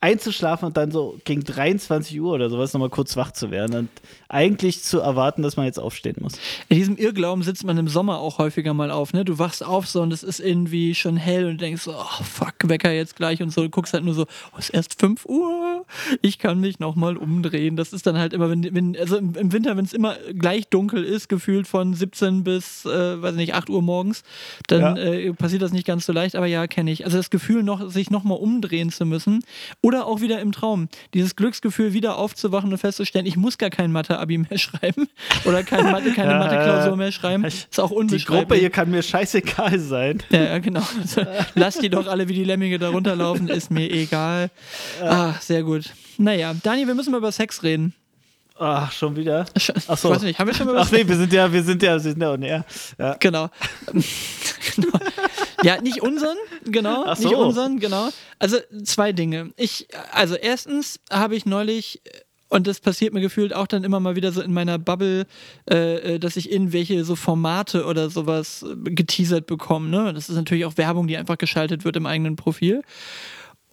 einzuschlafen 0.00 0.66
und 0.66 0.76
dann 0.76 0.90
so 0.90 1.18
gegen 1.24 1.44
23 1.44 2.18
Uhr 2.20 2.32
oder 2.32 2.48
sowas 2.48 2.72
nochmal 2.72 2.88
kurz 2.88 3.16
wach 3.16 3.32
zu 3.32 3.50
werden 3.50 3.76
und 3.76 3.90
eigentlich 4.30 4.82
zu 4.82 5.00
erwarten, 5.00 5.42
dass 5.42 5.56
man 5.56 5.66
jetzt 5.66 5.78
aufstehen 5.80 6.16
muss. 6.20 6.34
In 6.68 6.76
diesem 6.76 6.96
Irrglauben 6.96 7.42
sitzt 7.42 7.64
man 7.64 7.76
im 7.78 7.88
Sommer 7.88 8.18
auch 8.20 8.38
häufiger 8.38 8.72
mal 8.74 8.90
auf, 8.90 9.12
ne? 9.12 9.24
Du 9.24 9.38
wachst 9.38 9.64
auf 9.64 9.86
so 9.88 10.02
und 10.02 10.12
es 10.12 10.22
ist 10.22 10.38
irgendwie 10.40 10.94
schon 10.94 11.16
hell 11.16 11.46
und 11.46 11.60
denkst 11.60 11.82
so, 11.82 11.92
oh 11.92 12.22
fuck, 12.24 12.54
Wecker 12.62 12.92
jetzt 12.92 13.16
gleich 13.16 13.42
und 13.42 13.50
so. 13.50 13.62
Du 13.62 13.68
guckst 13.70 13.92
halt 13.92 14.04
nur 14.04 14.14
so, 14.14 14.22
oh, 14.52 14.56
es 14.58 14.66
ist 14.68 14.74
erst 14.74 15.00
5 15.00 15.26
Uhr, 15.26 15.84
ich 16.22 16.38
kann 16.38 16.60
mich 16.60 16.78
nochmal 16.78 17.16
umdrehen. 17.16 17.76
Das 17.76 17.92
ist 17.92 18.06
dann 18.06 18.16
halt 18.18 18.32
immer, 18.32 18.48
wenn, 18.50 18.72
wenn 18.74 18.96
also 18.96 19.16
im, 19.16 19.52
Winter, 19.52 19.76
wenn 19.76 19.84
es 19.84 19.92
immer 19.92 20.16
gleich 20.32 20.68
dunkel 20.68 21.02
ist, 21.04 21.28
gefühlt 21.28 21.66
von 21.66 21.94
17 21.94 22.44
bis, 22.44 22.84
äh, 22.84 23.20
weiß 23.20 23.34
nicht, 23.34 23.54
8 23.54 23.68
Uhr 23.68 23.82
morgens, 23.82 24.22
dann 24.68 24.96
Ja. 24.96 24.96
äh, 24.96 25.32
passiert 25.32 25.62
das 25.62 25.72
nicht 25.72 25.86
ganz 25.86 26.06
so 26.06 26.12
leicht, 26.12 26.36
aber 26.36 26.46
ja, 26.46 26.66
kenne 26.68 26.92
ich. 26.92 27.04
Also 27.04 27.16
das 27.16 27.30
Gefühl, 27.30 27.62
noch, 27.64 27.90
sich 27.90 28.10
nochmal 28.10 28.38
umdrehen 28.38 28.90
zu 28.90 29.04
müssen 29.06 29.42
oder 29.82 30.06
auch 30.06 30.20
wieder 30.20 30.40
im 30.40 30.52
Traum. 30.52 30.88
Dieses 31.14 31.34
Glücksgefühl, 31.34 31.92
wieder 31.92 32.16
aufzuwachen 32.16 32.70
und 32.70 32.78
festzustellen, 32.78 33.26
ich 33.26 33.36
muss 33.36 33.58
gar 33.58 33.70
kein 33.70 33.90
Mathe-Abi 34.20 34.38
mehr 34.38 34.58
schreiben 34.58 35.08
oder 35.44 35.62
kein 35.62 35.90
Mathe, 35.90 36.12
keine 36.12 36.34
Mathe-Klausur 36.34 36.90
ja. 36.90 36.96
mehr 36.96 37.12
schreiben. 37.12 37.44
Ist 37.44 37.80
auch 37.80 37.88
Die 37.88 37.94
unbeschreiblich. 37.94 38.40
Gruppe 38.40 38.54
hier 38.56 38.70
kann 38.70 38.90
mir 38.90 39.02
scheißegal 39.02 39.78
sein. 39.78 40.22
Ja, 40.30 40.44
ja, 40.44 40.58
genau. 40.58 40.82
Also, 41.00 41.22
lass 41.54 41.78
die 41.78 41.88
doch 41.88 42.06
alle 42.06 42.28
wie 42.28 42.34
die 42.34 42.44
Lemminge 42.44 42.78
da 42.78 42.90
runterlaufen, 42.90 43.48
ist 43.48 43.70
mir 43.70 43.90
egal. 43.90 44.50
Ah, 45.02 45.34
sehr 45.40 45.62
gut. 45.62 45.86
Naja, 46.18 46.54
Dani, 46.62 46.86
wir 46.86 46.94
müssen 46.94 47.10
mal 47.10 47.18
über 47.18 47.32
Sex 47.32 47.62
reden. 47.62 47.94
Ach, 48.58 48.92
schon 48.92 49.16
wieder? 49.16 49.46
Ach 49.88 49.98
so. 49.98 50.08
Ich 50.08 50.16
weiß 50.16 50.22
nicht, 50.22 50.38
haben 50.38 50.46
wir 50.46 50.54
schon 50.54 50.66
mal 50.66 50.72
über 50.72 50.82
Ach 50.82 50.92
nee, 50.92 51.06
wir 51.06 51.16
sind 51.16 51.32
ja, 51.32 51.52
wir 51.52 51.62
sind 51.62 51.82
ja, 51.82 51.92
wir 51.94 52.00
sind 52.00 52.20
ja 52.20 52.30
on 52.30 52.42
air. 52.42 52.64
Ja. 52.98 53.16
Genau. 53.18 53.48
genau. 54.76 54.98
Ja, 55.62 55.80
nicht 55.80 56.02
unseren, 56.02 56.36
genau. 56.64 57.04
Ach 57.06 57.16
so. 57.16 57.28
Nicht 57.28 57.36
unseren, 57.36 57.80
genau. 57.80 58.10
Also 58.38 58.58
zwei 58.84 59.12
Dinge. 59.12 59.52
Ich, 59.56 59.88
also 60.12 60.34
erstens 60.34 61.00
habe 61.10 61.36
ich 61.36 61.46
neulich, 61.46 62.02
und 62.50 62.66
das 62.66 62.80
passiert 62.80 63.14
mir 63.14 63.20
gefühlt 63.22 63.54
auch 63.54 63.66
dann 63.66 63.82
immer 63.84 63.98
mal 64.00 64.14
wieder 64.16 64.30
so 64.32 64.42
in 64.42 64.52
meiner 64.52 64.78
Bubble, 64.78 65.26
äh, 65.70 66.14
äh, 66.16 66.18
dass 66.18 66.36
ich 66.36 66.52
irgendwelche 66.52 67.04
so 67.04 67.16
Formate 67.16 67.86
oder 67.86 68.10
sowas 68.10 68.62
äh, 68.64 68.90
geteasert 68.90 69.46
bekomme. 69.46 69.88
Ne? 69.88 70.12
Das 70.12 70.28
ist 70.28 70.36
natürlich 70.36 70.66
auch 70.66 70.76
Werbung, 70.76 71.06
die 71.06 71.16
einfach 71.16 71.38
geschaltet 71.38 71.84
wird 71.84 71.96
im 71.96 72.04
eigenen 72.06 72.36
Profil. 72.36 72.82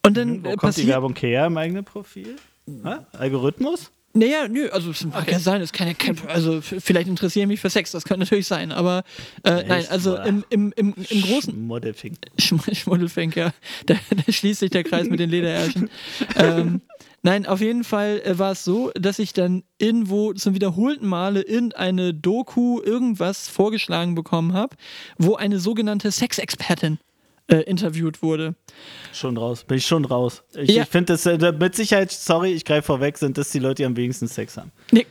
Und 0.06 0.16
dann 0.16 0.30
Mhm. 0.38 0.46
Wo 0.46 0.50
äh, 0.52 0.56
kommt 0.56 0.78
die. 0.78 0.88
Werbung 0.88 1.16
her 1.18 1.48
im 1.48 1.58
eigenen 1.58 1.84
Profil? 1.84 2.38
Ha? 2.86 3.06
Algorithmus? 3.14 3.92
Naja, 4.14 4.48
nö, 4.48 4.68
also 4.70 4.90
es 4.92 5.06
mag 5.06 5.30
ja 5.32 5.38
sein, 5.38 5.62
es 5.62 5.72
kann 5.72 5.88
ja 5.88 5.94
kein, 5.94 6.18
also 6.28 6.60
vielleicht 6.62 7.08
interessiere 7.08 7.44
ich 7.44 7.48
mich 7.48 7.60
für 7.60 7.70
Sex, 7.70 7.92
das 7.92 8.04
könnte 8.04 8.22
natürlich 8.22 8.48
sein, 8.48 8.72
aber 8.72 9.04
äh, 9.44 9.64
nein, 9.68 9.86
also 9.90 10.18
im, 10.18 10.44
im, 10.50 10.74
im, 10.76 10.96
im 11.10 11.22
großen, 11.22 11.68
Modelfing. 11.68 12.18
Schm- 12.40 12.74
Schmuddelfink, 12.74 13.36
ja. 13.36 13.54
Da, 13.86 13.94
da 13.94 14.32
schließt 14.32 14.62
sich 14.62 14.72
der 14.72 14.84
Kreis 14.84 15.08
mit 15.08 15.20
den 15.20 15.30
Lederärschen. 15.30 15.90
ähm, 16.36 16.82
nein, 17.28 17.46
auf 17.46 17.60
jeden 17.60 17.84
Fall 17.84 18.22
äh, 18.24 18.40
war 18.40 18.54
es 18.54 18.64
so, 18.64 18.92
dass 18.96 19.20
ich 19.20 19.34
dann 19.34 19.64
irgendwo 19.78 20.32
zum 20.32 20.54
wiederholten 20.56 21.06
Male 21.06 21.42
irgendeine 21.42 22.14
Doku, 22.14 22.80
irgendwas 22.82 23.50
vorgeschlagen 23.50 24.16
bekommen 24.16 24.54
habe, 24.54 24.78
wo 25.18 25.36
eine 25.36 25.60
sogenannte 25.60 26.10
Sexexpertin 26.10 27.00
äh, 27.50 27.62
interviewt 27.62 28.22
wurde. 28.22 28.56
Schon 29.14 29.38
raus. 29.38 29.64
Bin 29.64 29.78
ich 29.78 29.86
schon 29.88 30.04
raus. 30.04 30.44
Ich, 30.54 30.72
Ja. 30.72 30.84
ich 30.84 30.90
finde 30.90 31.14
das 31.14 31.26
äh, 31.26 31.52
mit 31.54 31.76
Sicherheit, 31.76 32.12
sorry, 32.12 32.52
ich 32.52 32.66
greife 32.66 32.88
vorweg, 32.88 33.18
sind 33.18 33.38
das 33.38 33.52
die 33.52 33.60
Leute, 33.60 33.76
die 33.76 33.86
am 33.86 33.96
wenigsten 33.96 34.28
Sex 34.28 34.58
haben. 34.58 34.72
Ge- 34.92 35.06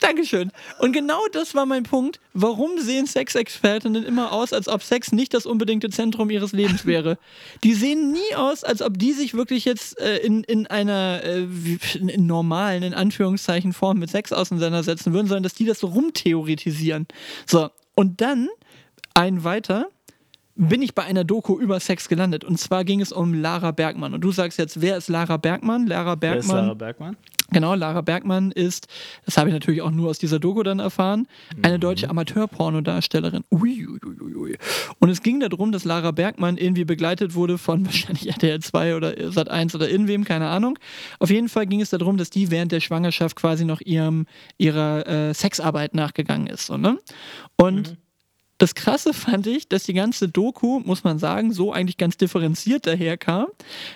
Dankeschön. 0.00 0.52
Und 0.78 0.92
genau 0.92 1.20
das 1.32 1.54
war 1.56 1.66
mein 1.66 1.82
Punkt. 1.82 2.20
Warum 2.32 2.78
sehen 2.78 3.06
Sexexpertinnen 3.06 4.04
immer 4.04 4.30
aus, 4.32 4.52
als 4.52 4.68
ob 4.68 4.82
Sex 4.84 5.10
nicht 5.10 5.34
das 5.34 5.46
unbedingte 5.46 5.90
Zentrum 5.90 6.30
ihres 6.30 6.52
Lebens 6.52 6.86
wäre? 6.86 7.18
Die 7.64 7.74
sehen 7.74 8.12
nie 8.12 8.36
aus, 8.36 8.62
als 8.62 8.82
ob 8.82 8.96
die 8.98 9.12
sich 9.12 9.34
wirklich 9.34 9.64
jetzt 9.64 9.98
äh, 9.98 10.18
in, 10.18 10.44
in 10.44 10.68
einer 10.68 11.22
äh, 11.24 11.46
in 11.98 12.26
normalen, 12.26 12.84
in 12.84 12.94
Anführungszeichen, 12.94 13.72
Form 13.72 13.98
mit 13.98 14.10
Sex 14.10 14.32
auseinandersetzen 14.32 15.12
würden, 15.12 15.26
sondern 15.26 15.42
dass 15.42 15.54
die 15.54 15.64
das 15.66 15.80
so 15.80 15.88
rumtheoretisieren. 15.88 17.06
So, 17.46 17.70
und 17.96 18.20
dann 18.20 18.48
ein 19.14 19.42
weiter 19.42 19.88
bin 20.60 20.82
ich 20.82 20.94
bei 20.94 21.04
einer 21.04 21.24
Doku 21.24 21.58
über 21.58 21.80
Sex 21.80 22.08
gelandet. 22.08 22.44
Und 22.44 22.58
zwar 22.58 22.84
ging 22.84 23.00
es 23.00 23.12
um 23.12 23.32
Lara 23.32 23.70
Bergmann. 23.70 24.12
Und 24.12 24.20
du 24.20 24.30
sagst 24.30 24.58
jetzt, 24.58 24.82
wer 24.82 24.98
ist 24.98 25.08
Lara 25.08 25.38
Bergmann? 25.38 25.86
Lara 25.86 26.16
Wer 26.20 26.36
ist 26.36 26.48
Bergmann. 26.48 26.64
Sarah 26.64 26.74
Bergmann? 26.74 27.16
Genau, 27.52 27.74
Lara 27.74 28.02
Bergmann 28.02 28.52
ist, 28.52 28.86
das 29.24 29.36
habe 29.36 29.48
ich 29.48 29.54
natürlich 29.54 29.82
auch 29.82 29.90
nur 29.90 30.10
aus 30.10 30.18
dieser 30.18 30.38
Doku 30.38 30.62
dann 30.62 30.78
erfahren, 30.78 31.26
eine 31.62 31.80
deutsche 31.80 32.08
Amateurpornodarstellerin. 32.08 33.42
Ui, 33.50 33.86
ui, 33.88 33.98
ui, 34.06 34.20
ui, 34.20 34.34
ui. 34.36 34.58
Und 35.00 35.08
es 35.08 35.22
ging 35.22 35.40
darum, 35.40 35.72
dass 35.72 35.84
Lara 35.84 36.12
Bergmann 36.12 36.58
irgendwie 36.58 36.84
begleitet 36.84 37.34
wurde 37.34 37.58
von 37.58 37.84
wahrscheinlich 37.86 38.28
RTL 38.28 38.60
2 38.60 38.96
oder 38.96 39.12
Sat1 39.14 39.74
oder 39.74 39.90
irgendwem, 39.90 40.24
keine 40.24 40.48
Ahnung. 40.48 40.78
Auf 41.18 41.30
jeden 41.30 41.48
Fall 41.48 41.66
ging 41.66 41.80
es 41.80 41.90
darum, 41.90 42.18
dass 42.18 42.30
die 42.30 42.50
während 42.50 42.70
der 42.70 42.80
Schwangerschaft 42.80 43.34
quasi 43.34 43.64
noch 43.64 43.80
ihrem, 43.80 44.26
ihrer 44.58 45.06
äh, 45.08 45.34
Sexarbeit 45.34 45.94
nachgegangen 45.94 46.46
ist. 46.46 46.66
So, 46.66 46.76
ne? 46.76 46.98
Und 47.56 47.96
das 48.60 48.74
Krasse 48.74 49.14
fand 49.14 49.46
ich, 49.46 49.68
dass 49.68 49.84
die 49.84 49.94
ganze 49.94 50.28
Doku, 50.28 50.80
muss 50.80 51.02
man 51.02 51.18
sagen, 51.18 51.50
so 51.50 51.72
eigentlich 51.72 51.96
ganz 51.96 52.18
differenziert 52.18 52.86
daherkam. 52.86 53.46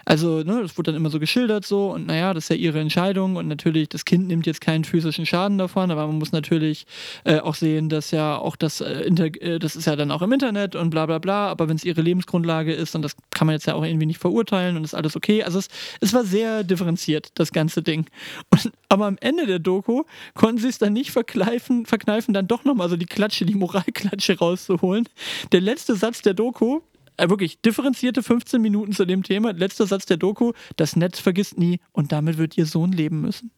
Also, 0.07 0.43
ne, 0.43 0.63
das 0.63 0.79
wurde 0.79 0.91
dann 0.91 1.01
immer 1.01 1.11
so 1.11 1.21
geschildert 1.21 1.67
so 1.67 1.93
und 1.93 2.07
naja, 2.07 2.33
das 2.33 2.45
ist 2.45 2.49
ja 2.49 2.57
ihre 2.57 2.81
Entscheidung 2.81 3.37
und 3.37 3.47
natürlich, 3.47 3.91
das 3.91 4.07
Kind 4.07 4.27
nimmt 4.27 4.47
jetzt 4.47 4.63
keinen 4.63 4.85
physischen 4.85 5.27
Schaden 5.27 5.59
davon, 5.59 5.91
aber 5.91 6.07
man 6.07 6.17
muss 6.17 6.33
natürlich 6.33 6.87
äh, 7.25 7.41
auch 7.41 7.55
sehen, 7.55 7.91
dass 7.91 8.11
ja 8.11 8.39
auch 8.39 8.57
das, 8.57 8.81
äh, 8.81 9.03
äh, 9.03 9.59
das 9.59 9.77
ist 9.77 9.87
ja 9.87 9.97
dann 9.97 10.11
auch 10.11 10.23
im 10.23 10.33
Internet 10.33 10.77
und 10.77 10.89
bla 10.89 11.05
bla 11.05 11.19
bla, 11.19 11.49
aber 11.49 11.69
wenn 11.69 11.77
es 11.77 11.85
ihre 11.85 12.01
Lebensgrundlage 12.01 12.73
ist 12.73 12.95
und 12.95 13.03
das 13.03 13.17
kann 13.31 13.47
man 13.47 13.55
jetzt 13.55 13.67
ja 13.67 13.75
auch 13.75 13.85
irgendwie 13.85 14.07
nicht 14.07 14.19
verurteilen 14.19 14.79
und 14.79 14.85
ist 14.85 14.95
alles 14.95 15.15
okay. 15.15 15.43
Also 15.43 15.59
es, 15.59 15.69
es 16.01 16.15
war 16.15 16.25
sehr 16.25 16.65
differenziert, 16.65 17.33
das 17.35 17.53
ganze 17.53 17.83
Ding. 17.83 18.07
Und, 18.49 18.73
aber 18.89 19.07
am 19.07 19.19
Ende 19.21 19.45
der 19.45 19.59
Doku 19.59 20.05
konnten 20.33 20.63
sie 20.63 20.69
es 20.69 20.79
dann 20.79 20.95
nicht 20.95 21.11
verkneifen, 21.11 21.85
verkneifen 21.85 22.33
dann 22.33 22.47
doch 22.47 22.65
nochmal 22.65 22.89
so 22.89 22.97
die 22.97 23.05
Klatsche, 23.05 23.45
die 23.45 23.55
Moralklatsche 23.55 24.37
rauszuholen. 24.55 25.09
Der 25.53 25.61
letzte 25.61 25.97
Satz 25.97 26.23
der 26.23 26.35
Doku, 26.35 26.81
äh, 27.17 27.29
wirklich 27.29 27.61
differenzierte 27.61 28.23
15 28.23 28.61
Minuten 28.61 28.93
zu 28.93 29.05
dem 29.05 29.23
Thema, 29.23 29.53
letzter 29.53 29.87
Satz 29.87 30.07
der 30.07 30.17
Doku, 30.17 30.53
das 30.77 30.97
Netz 30.97 31.21
vergisst 31.21 31.59
nie 31.59 31.81
und 31.93 32.13
damit 32.13 32.39
wird 32.39 32.57
ihr 32.57 32.67
Sohn 32.67 32.93
leben 32.93 33.21
müssen. 33.21 33.51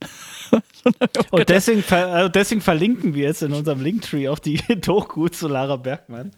Und 1.30 1.49
deswegen, 1.49 1.82
ver 1.82 2.26
äh, 2.26 2.30
deswegen 2.30 2.61
verlinken 2.61 3.14
wir 3.14 3.24
jetzt 3.24 3.42
in 3.42 3.53
unserem 3.53 3.80
Linktree 3.80 4.28
auch 4.28 4.38
die 4.38 4.61
Doku 4.80 5.28
zu 5.28 5.49
Lara 5.49 5.76
Bergmann. 5.76 6.32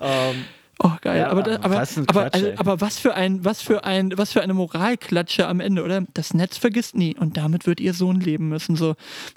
Ähm, 0.00 0.44
Oh, 0.80 0.92
geil. 1.00 1.18
Ja, 1.18 1.30
aber, 1.30 1.42
da, 1.42 1.56
aber, 1.56 1.76
was 1.76 1.98
aber, 2.06 2.32
also, 2.32 2.52
aber 2.56 2.80
was 2.80 2.98
für 2.98 3.14
ein, 3.14 3.44
was 3.44 3.60
für 3.62 3.82
ein, 3.82 4.16
was 4.16 4.32
für 4.32 4.42
eine 4.42 4.54
Moralklatsche 4.54 5.48
am 5.48 5.58
Ende, 5.58 5.82
oder? 5.82 6.04
Das 6.14 6.34
Netz 6.34 6.56
vergisst 6.56 6.94
nie 6.94 7.16
und 7.16 7.36
damit 7.36 7.66
wird 7.66 7.80
ihr 7.80 7.94
Sohn 7.94 8.20
leben 8.20 8.48
müssen. 8.48 8.76
So, 8.76 8.94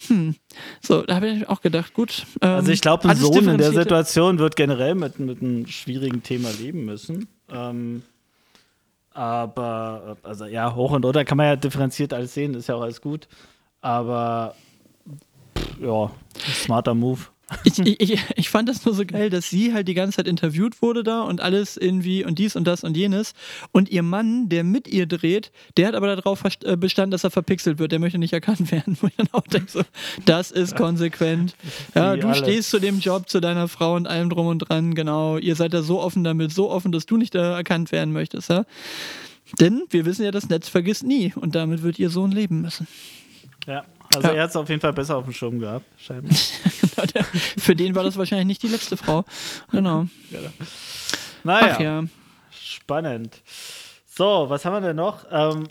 hm. 0.07 0.35
So, 0.81 1.01
da 1.01 1.15
habe 1.15 1.29
ich 1.29 1.49
auch 1.49 1.61
gedacht, 1.61 1.95
gut. 1.95 2.27
Ähm, 2.41 2.49
also 2.49 2.71
ich 2.71 2.81
glaube, 2.81 3.09
ein 3.09 3.17
Sohn 3.17 3.47
in 3.47 3.57
der 3.57 3.71
Situation 3.71 4.37
wird 4.37 4.55
generell 4.55 4.93
mit, 4.93 5.19
mit 5.19 5.41
einem 5.41 5.65
schwierigen 5.65 6.21
Thema 6.21 6.49
leben 6.59 6.85
müssen. 6.85 7.27
Ähm, 7.51 8.03
aber, 9.13 10.17
also 10.21 10.45
ja, 10.45 10.75
hoch 10.75 10.91
und 10.91 11.03
runter 11.03 11.25
kann 11.25 11.37
man 11.37 11.47
ja 11.47 11.55
differenziert 11.55 12.13
alles 12.13 12.35
sehen, 12.35 12.53
ist 12.53 12.67
ja 12.69 12.75
auch 12.75 12.81
alles 12.81 13.01
gut. 13.01 13.27
Aber 13.81 14.53
pff, 15.57 15.79
ja, 15.81 16.11
smarter 16.53 16.93
Move. 16.93 17.21
Ich, 17.63 17.79
ich, 17.79 17.99
ich, 17.99 18.19
ich 18.35 18.49
fand 18.49 18.69
das 18.69 18.85
nur 18.85 18.93
so 18.93 19.05
geil, 19.05 19.29
dass 19.29 19.49
sie 19.49 19.73
halt 19.73 19.87
die 19.87 19.93
ganze 19.93 20.17
Zeit 20.17 20.27
interviewt 20.27 20.81
wurde 20.81 21.03
da 21.03 21.21
und 21.21 21.41
alles 21.41 21.77
irgendwie 21.77 22.23
und 22.23 22.39
dies 22.39 22.55
und 22.55 22.65
das 22.65 22.83
und 22.83 22.95
jenes. 22.95 23.33
Und 23.71 23.89
ihr 23.89 24.03
Mann, 24.03 24.49
der 24.49 24.63
mit 24.63 24.87
ihr 24.87 25.05
dreht, 25.05 25.51
der 25.77 25.87
hat 25.87 25.95
aber 25.95 26.15
darauf 26.15 26.43
äh, 26.63 26.77
bestanden, 26.77 27.11
dass 27.11 27.23
er 27.23 27.31
verpixelt 27.31 27.79
wird. 27.79 27.91
Der 27.91 27.99
möchte 27.99 28.17
nicht 28.17 28.33
erkannt 28.33 28.71
werden. 28.71 28.97
Wo 29.01 29.07
ich 29.07 29.15
dann 29.15 29.29
auch 29.31 29.45
denke, 29.47 29.71
so, 29.71 29.81
das 30.25 30.51
ist 30.51 30.75
konsequent. 30.75 31.55
Ja, 31.95 32.15
du 32.15 32.33
stehst 32.33 32.69
zu 32.69 32.79
dem 32.79 32.99
Job, 32.99 33.29
zu 33.29 33.39
deiner 33.39 33.67
Frau 33.67 33.95
und 33.95 34.07
allem 34.07 34.29
drum 34.29 34.47
und 34.47 34.59
dran. 34.59 34.95
Genau. 34.95 35.37
Ihr 35.37 35.55
seid 35.55 35.73
da 35.73 35.81
so 35.81 35.99
offen 35.99 36.23
damit, 36.23 36.51
so 36.51 36.69
offen, 36.69 36.91
dass 36.91 37.05
du 37.05 37.17
nicht 37.17 37.35
äh, 37.35 37.39
erkannt 37.39 37.91
werden 37.91 38.13
möchtest. 38.13 38.49
Ja? 38.49 38.65
Denn 39.59 39.83
wir 39.89 40.05
wissen 40.05 40.23
ja, 40.23 40.31
das 40.31 40.49
Netz 40.49 40.69
vergisst 40.69 41.03
nie. 41.03 41.33
Und 41.35 41.55
damit 41.55 41.83
wird 41.83 41.99
ihr 41.99 42.09
Sohn 42.09 42.31
leben 42.31 42.61
müssen. 42.61 42.87
Ja, 43.67 43.83
also 44.15 44.27
Ja. 44.27 44.33
er 44.35 44.43
hat 44.43 44.49
es 44.51 44.55
auf 44.55 44.69
jeden 44.69 44.81
Fall 44.81 44.93
besser 44.93 45.17
auf 45.17 45.23
dem 45.25 45.33
Schirm 45.33 45.59
gehabt, 45.59 45.85
scheinbar. 45.97 46.35
Genau, 46.95 47.05
der- 47.13 47.23
Für 47.23 47.75
den 47.75 47.95
war 47.95 48.03
das 48.03 48.17
wahrscheinlich 48.17 48.47
nicht 48.47 48.63
die 48.63 48.67
letzte 48.67 48.97
Frau. 48.97 49.23
Genau. 49.71 50.07
Naja, 51.43 51.73
Ach 51.75 51.79
ja. 51.79 52.03
spannend. 52.51 53.41
So, 54.05 54.45
was 54.49 54.65
haben 54.65 54.73
wir 54.73 54.81
denn 54.81 54.95
noch? 54.97 55.25
Ähm, 55.31 55.67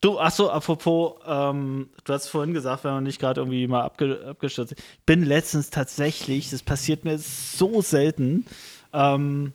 Du, 0.00 0.20
ach 0.20 0.30
so, 0.30 0.48
apropos, 0.48 1.14
ähm, 1.26 1.90
du 2.04 2.12
hast 2.12 2.28
vorhin 2.28 2.54
gesagt, 2.54 2.84
wenn 2.84 2.92
man 2.92 3.02
nicht 3.02 3.18
gerade 3.18 3.40
irgendwie 3.40 3.66
mal 3.66 3.82
abge 3.82 4.24
abgestürzt 4.28 4.70
ist. 4.70 4.78
Ich 4.78 5.04
bin 5.06 5.24
letztens 5.24 5.70
tatsächlich, 5.70 6.50
das 6.50 6.62
passiert 6.62 7.04
mir 7.04 7.18
so 7.18 7.82
selten, 7.82 8.46
ähm, 8.92 9.52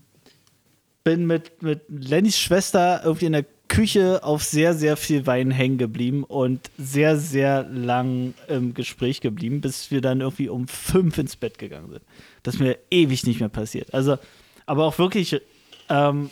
bin 1.06 1.28
mit, 1.28 1.62
mit 1.64 1.84
Lennys 1.88 2.38
Schwester 2.38 3.00
irgendwie 3.06 3.28
in 3.28 3.32
der 3.32 3.46
Küche 3.74 4.24
auf 4.24 4.44
sehr, 4.44 4.76
sehr 4.76 4.96
viel 4.98 5.26
Wein 5.26 5.50
hängen 5.50 5.80
geblieben 5.80 6.24
und 6.24 6.70
sehr, 6.78 7.18
sehr 7.18 7.64
lang 7.64 8.36
im 8.48 8.76
Gespräch 8.76 9.20
geblieben, 9.20 9.62
bis 9.62 9.90
wir 9.90 10.00
dann 10.00 10.22
irgendwie 10.22 10.48
um 10.48 10.68
fünf 10.68 11.18
ins 11.18 11.36
Bett 11.36 11.58
gegangen 11.58 11.90
sind. 11.90 12.02
Das 12.44 12.54
ist 12.54 12.60
mir 12.60 12.78
ewig 12.92 13.26
nicht 13.26 13.40
mehr 13.40 13.50
passiert. 13.50 13.92
Also, 13.92 14.18
aber 14.68 14.86
auch 14.86 15.00
wirklich 15.00 15.42
ähm, 15.90 16.30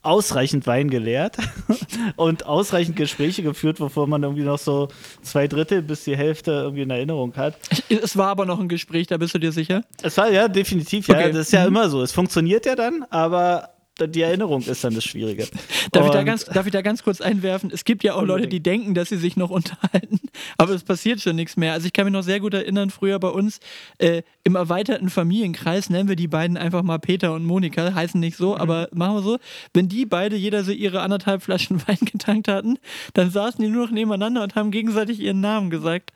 ausreichend 0.00 0.66
Wein 0.66 0.88
geleert 0.88 1.36
und 2.16 2.46
ausreichend 2.46 2.96
Gespräche 2.96 3.42
geführt, 3.42 3.78
wovon 3.78 4.08
man 4.08 4.22
irgendwie 4.22 4.42
noch 4.44 4.58
so 4.58 4.88
zwei 5.22 5.48
Drittel 5.48 5.82
bis 5.82 6.04
die 6.04 6.16
Hälfte 6.16 6.52
irgendwie 6.52 6.82
in 6.82 6.90
Erinnerung 6.90 7.36
hat. 7.36 7.58
Es 7.90 8.16
war 8.16 8.28
aber 8.28 8.46
noch 8.46 8.58
ein 8.58 8.68
Gespräch, 8.68 9.06
da 9.08 9.18
bist 9.18 9.34
du 9.34 9.38
dir 9.38 9.52
sicher? 9.52 9.82
Es 10.02 10.16
war 10.16 10.30
ja 10.30 10.48
definitiv, 10.48 11.08
ja, 11.08 11.16
Okay. 11.16 11.32
das 11.32 11.48
ist 11.48 11.52
ja 11.52 11.60
Mhm. 11.62 11.68
immer 11.76 11.90
so. 11.90 12.00
Es 12.02 12.12
funktioniert 12.12 12.64
ja 12.64 12.74
dann, 12.74 13.04
aber 13.10 13.68
die 14.06 14.22
Erinnerung 14.22 14.62
ist 14.62 14.84
dann 14.84 14.94
das 14.94 15.04
Schwierige. 15.04 15.46
Darf 15.92 16.06
ich, 16.06 16.12
da 16.12 16.22
ganz, 16.22 16.44
darf 16.44 16.66
ich 16.66 16.72
da 16.72 16.82
ganz 16.82 17.02
kurz 17.02 17.20
einwerfen? 17.20 17.70
Es 17.72 17.84
gibt 17.84 18.04
ja 18.04 18.14
auch 18.14 18.22
Leute, 18.22 18.46
die 18.46 18.60
denken, 18.60 18.94
dass 18.94 19.08
sie 19.08 19.16
sich 19.16 19.36
noch 19.36 19.50
unterhalten, 19.58 20.20
aber 20.56 20.72
es 20.74 20.84
passiert 20.84 21.20
schon 21.20 21.36
nichts 21.36 21.56
mehr. 21.56 21.72
Also 21.72 21.86
ich 21.86 21.92
kann 21.92 22.04
mich 22.04 22.12
noch 22.12 22.22
sehr 22.22 22.40
gut 22.40 22.54
erinnern, 22.54 22.90
früher 22.90 23.18
bei 23.18 23.28
uns 23.28 23.60
äh, 23.98 24.22
im 24.44 24.54
erweiterten 24.54 25.10
Familienkreis 25.10 25.90
nennen 25.90 26.08
wir 26.08 26.16
die 26.16 26.28
beiden 26.28 26.56
einfach 26.56 26.82
mal 26.82 26.98
Peter 26.98 27.32
und 27.32 27.44
Monika, 27.44 27.94
heißen 27.94 28.18
nicht 28.20 28.36
so, 28.36 28.56
aber 28.56 28.88
machen 28.92 29.16
wir 29.16 29.22
so. 29.22 29.38
Wenn 29.74 29.88
die 29.88 30.06
beide 30.06 30.36
jeder 30.36 30.64
so 30.64 30.72
ihre 30.72 31.00
anderthalb 31.00 31.42
Flaschen 31.42 31.80
Wein 31.88 31.98
getankt 32.00 32.48
hatten, 32.48 32.78
dann 33.14 33.30
saßen 33.30 33.62
die 33.64 33.70
nur 33.70 33.86
noch 33.86 33.92
nebeneinander 33.92 34.42
und 34.42 34.54
haben 34.54 34.70
gegenseitig 34.70 35.20
ihren 35.20 35.40
Namen 35.40 35.70
gesagt. 35.70 36.12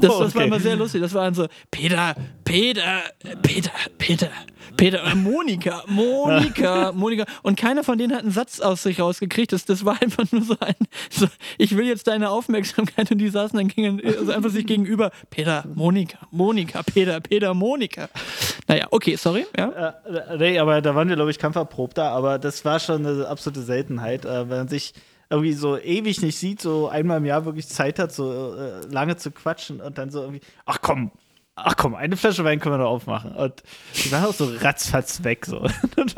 das 0.00 0.34
war 0.34 0.36
Okay. 0.36 0.46
immer 0.48 0.60
sehr 0.60 0.76
lustig. 0.76 1.00
Das 1.00 1.14
waren 1.14 1.34
so, 1.34 1.46
Peter, 1.70 2.14
Peter, 2.44 3.02
Peter, 3.42 3.70
Peter, 3.98 4.30
Peter, 4.76 5.02
oder 5.02 5.14
Monika, 5.14 5.82
Monika, 5.86 6.92
Monika. 7.06 7.24
Und 7.42 7.56
keiner 7.56 7.84
von 7.84 7.98
denen 7.98 8.12
hat 8.14 8.22
einen 8.22 8.32
Satz 8.32 8.60
aus 8.60 8.82
sich 8.82 9.00
rausgekriegt. 9.00 9.52
Das, 9.52 9.64
das 9.64 9.84
war 9.84 10.00
einfach 10.02 10.30
nur 10.32 10.42
so 10.42 10.56
ein, 10.60 10.74
so, 11.10 11.26
ich 11.58 11.76
will 11.76 11.86
jetzt 11.86 12.06
deine 12.06 12.30
Aufmerksamkeit. 12.30 13.10
Und 13.10 13.18
die 13.18 13.28
saßen 13.28 13.56
dann 13.56 13.68
gegen, 13.68 14.04
also 14.04 14.32
einfach 14.32 14.50
sich 14.50 14.66
gegenüber. 14.66 15.10
Peter, 15.30 15.64
Monika, 15.74 16.18
Monika, 16.30 16.82
Peter, 16.82 17.20
Peter, 17.20 17.54
Monika. 17.54 18.08
Naja, 18.66 18.88
okay, 18.90 19.16
sorry. 19.16 19.46
Ja. 19.56 19.94
Äh, 20.04 20.36
nee, 20.38 20.58
aber 20.58 20.82
da 20.82 20.94
waren 20.94 21.08
wir, 21.08 21.16
glaube 21.16 21.30
ich, 21.30 21.38
kampferprobter, 21.38 22.10
aber 22.10 22.38
das 22.38 22.64
war 22.64 22.80
schon 22.80 23.06
eine 23.06 23.26
absolute 23.28 23.62
Seltenheit, 23.62 24.24
äh, 24.24 24.48
wenn 24.48 24.58
man 24.58 24.68
sich 24.68 24.92
irgendwie 25.30 25.52
so 25.52 25.76
ewig 25.76 26.22
nicht 26.22 26.36
sieht, 26.36 26.60
so 26.60 26.88
einmal 26.88 27.18
im 27.18 27.24
Jahr 27.24 27.44
wirklich 27.44 27.66
Zeit 27.68 27.98
hat, 27.98 28.12
so 28.12 28.54
äh, 28.54 28.86
lange 28.90 29.16
zu 29.16 29.30
quatschen 29.30 29.80
und 29.80 29.98
dann 29.98 30.10
so 30.10 30.20
irgendwie, 30.20 30.40
ach 30.66 30.78
komm, 30.80 31.10
ach 31.56 31.76
komm, 31.76 31.94
eine 31.94 32.16
Flasche 32.18 32.44
Wein 32.44 32.60
können 32.60 32.74
wir 32.74 32.84
doch 32.84 32.90
aufmachen. 32.90 33.32
Und 33.32 33.62
die 34.04 34.12
waren 34.12 34.24
auch 34.24 34.34
so 34.34 34.52
ratzfatz 34.60 35.24
weg, 35.24 35.46
so. 35.46 35.66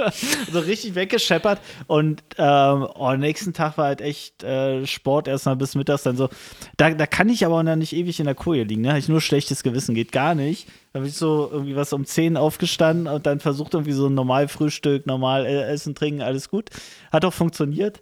so 0.53 0.59
richtig 0.59 0.97
weggescheppert. 0.97 1.61
Und 1.87 2.23
ähm, 2.37 2.89
oh, 2.95 3.15
nächsten 3.15 3.53
Tag 3.53 3.79
war 3.79 3.87
halt 3.87 4.01
echt 4.01 4.43
äh, 4.43 4.85
Sport 4.87 5.29
erstmal 5.29 5.55
bis 5.55 5.77
mittags 5.77 6.03
dann 6.03 6.17
so. 6.17 6.29
Da, 6.77 6.91
da 6.91 7.07
kann 7.07 7.29
ich 7.29 7.47
aber 7.47 7.57
auch 7.57 7.63
noch 7.63 7.77
nicht 7.77 7.95
ewig 7.95 8.19
in 8.19 8.27
der 8.27 8.35
Koje 8.35 8.65
liegen, 8.65 8.83
ne? 8.83 8.89
Habe 8.89 8.99
ich 8.99 9.09
nur 9.09 9.21
schlechtes 9.21 9.63
Gewissen, 9.63 9.95
geht 9.95 10.11
gar 10.11 10.35
nicht. 10.35 10.69
Da 10.93 10.99
habe 10.99 11.09
ich 11.09 11.15
so 11.15 11.49
irgendwie 11.53 11.77
was 11.77 11.93
um 11.93 12.05
10 12.05 12.37
aufgestanden 12.37 13.07
und 13.07 13.25
dann 13.27 13.39
versucht 13.39 13.75
irgendwie 13.75 13.93
so 13.93 14.09
ein 14.09 14.15
normal 14.15 14.49
Frühstück, 14.49 15.07
normal 15.07 15.47
äh, 15.47 15.63
Essen, 15.73 15.95
Trinken, 15.95 16.23
alles 16.23 16.51
gut. 16.51 16.71
Hat 17.13 17.25
auch 17.25 17.33
funktioniert. 17.33 18.01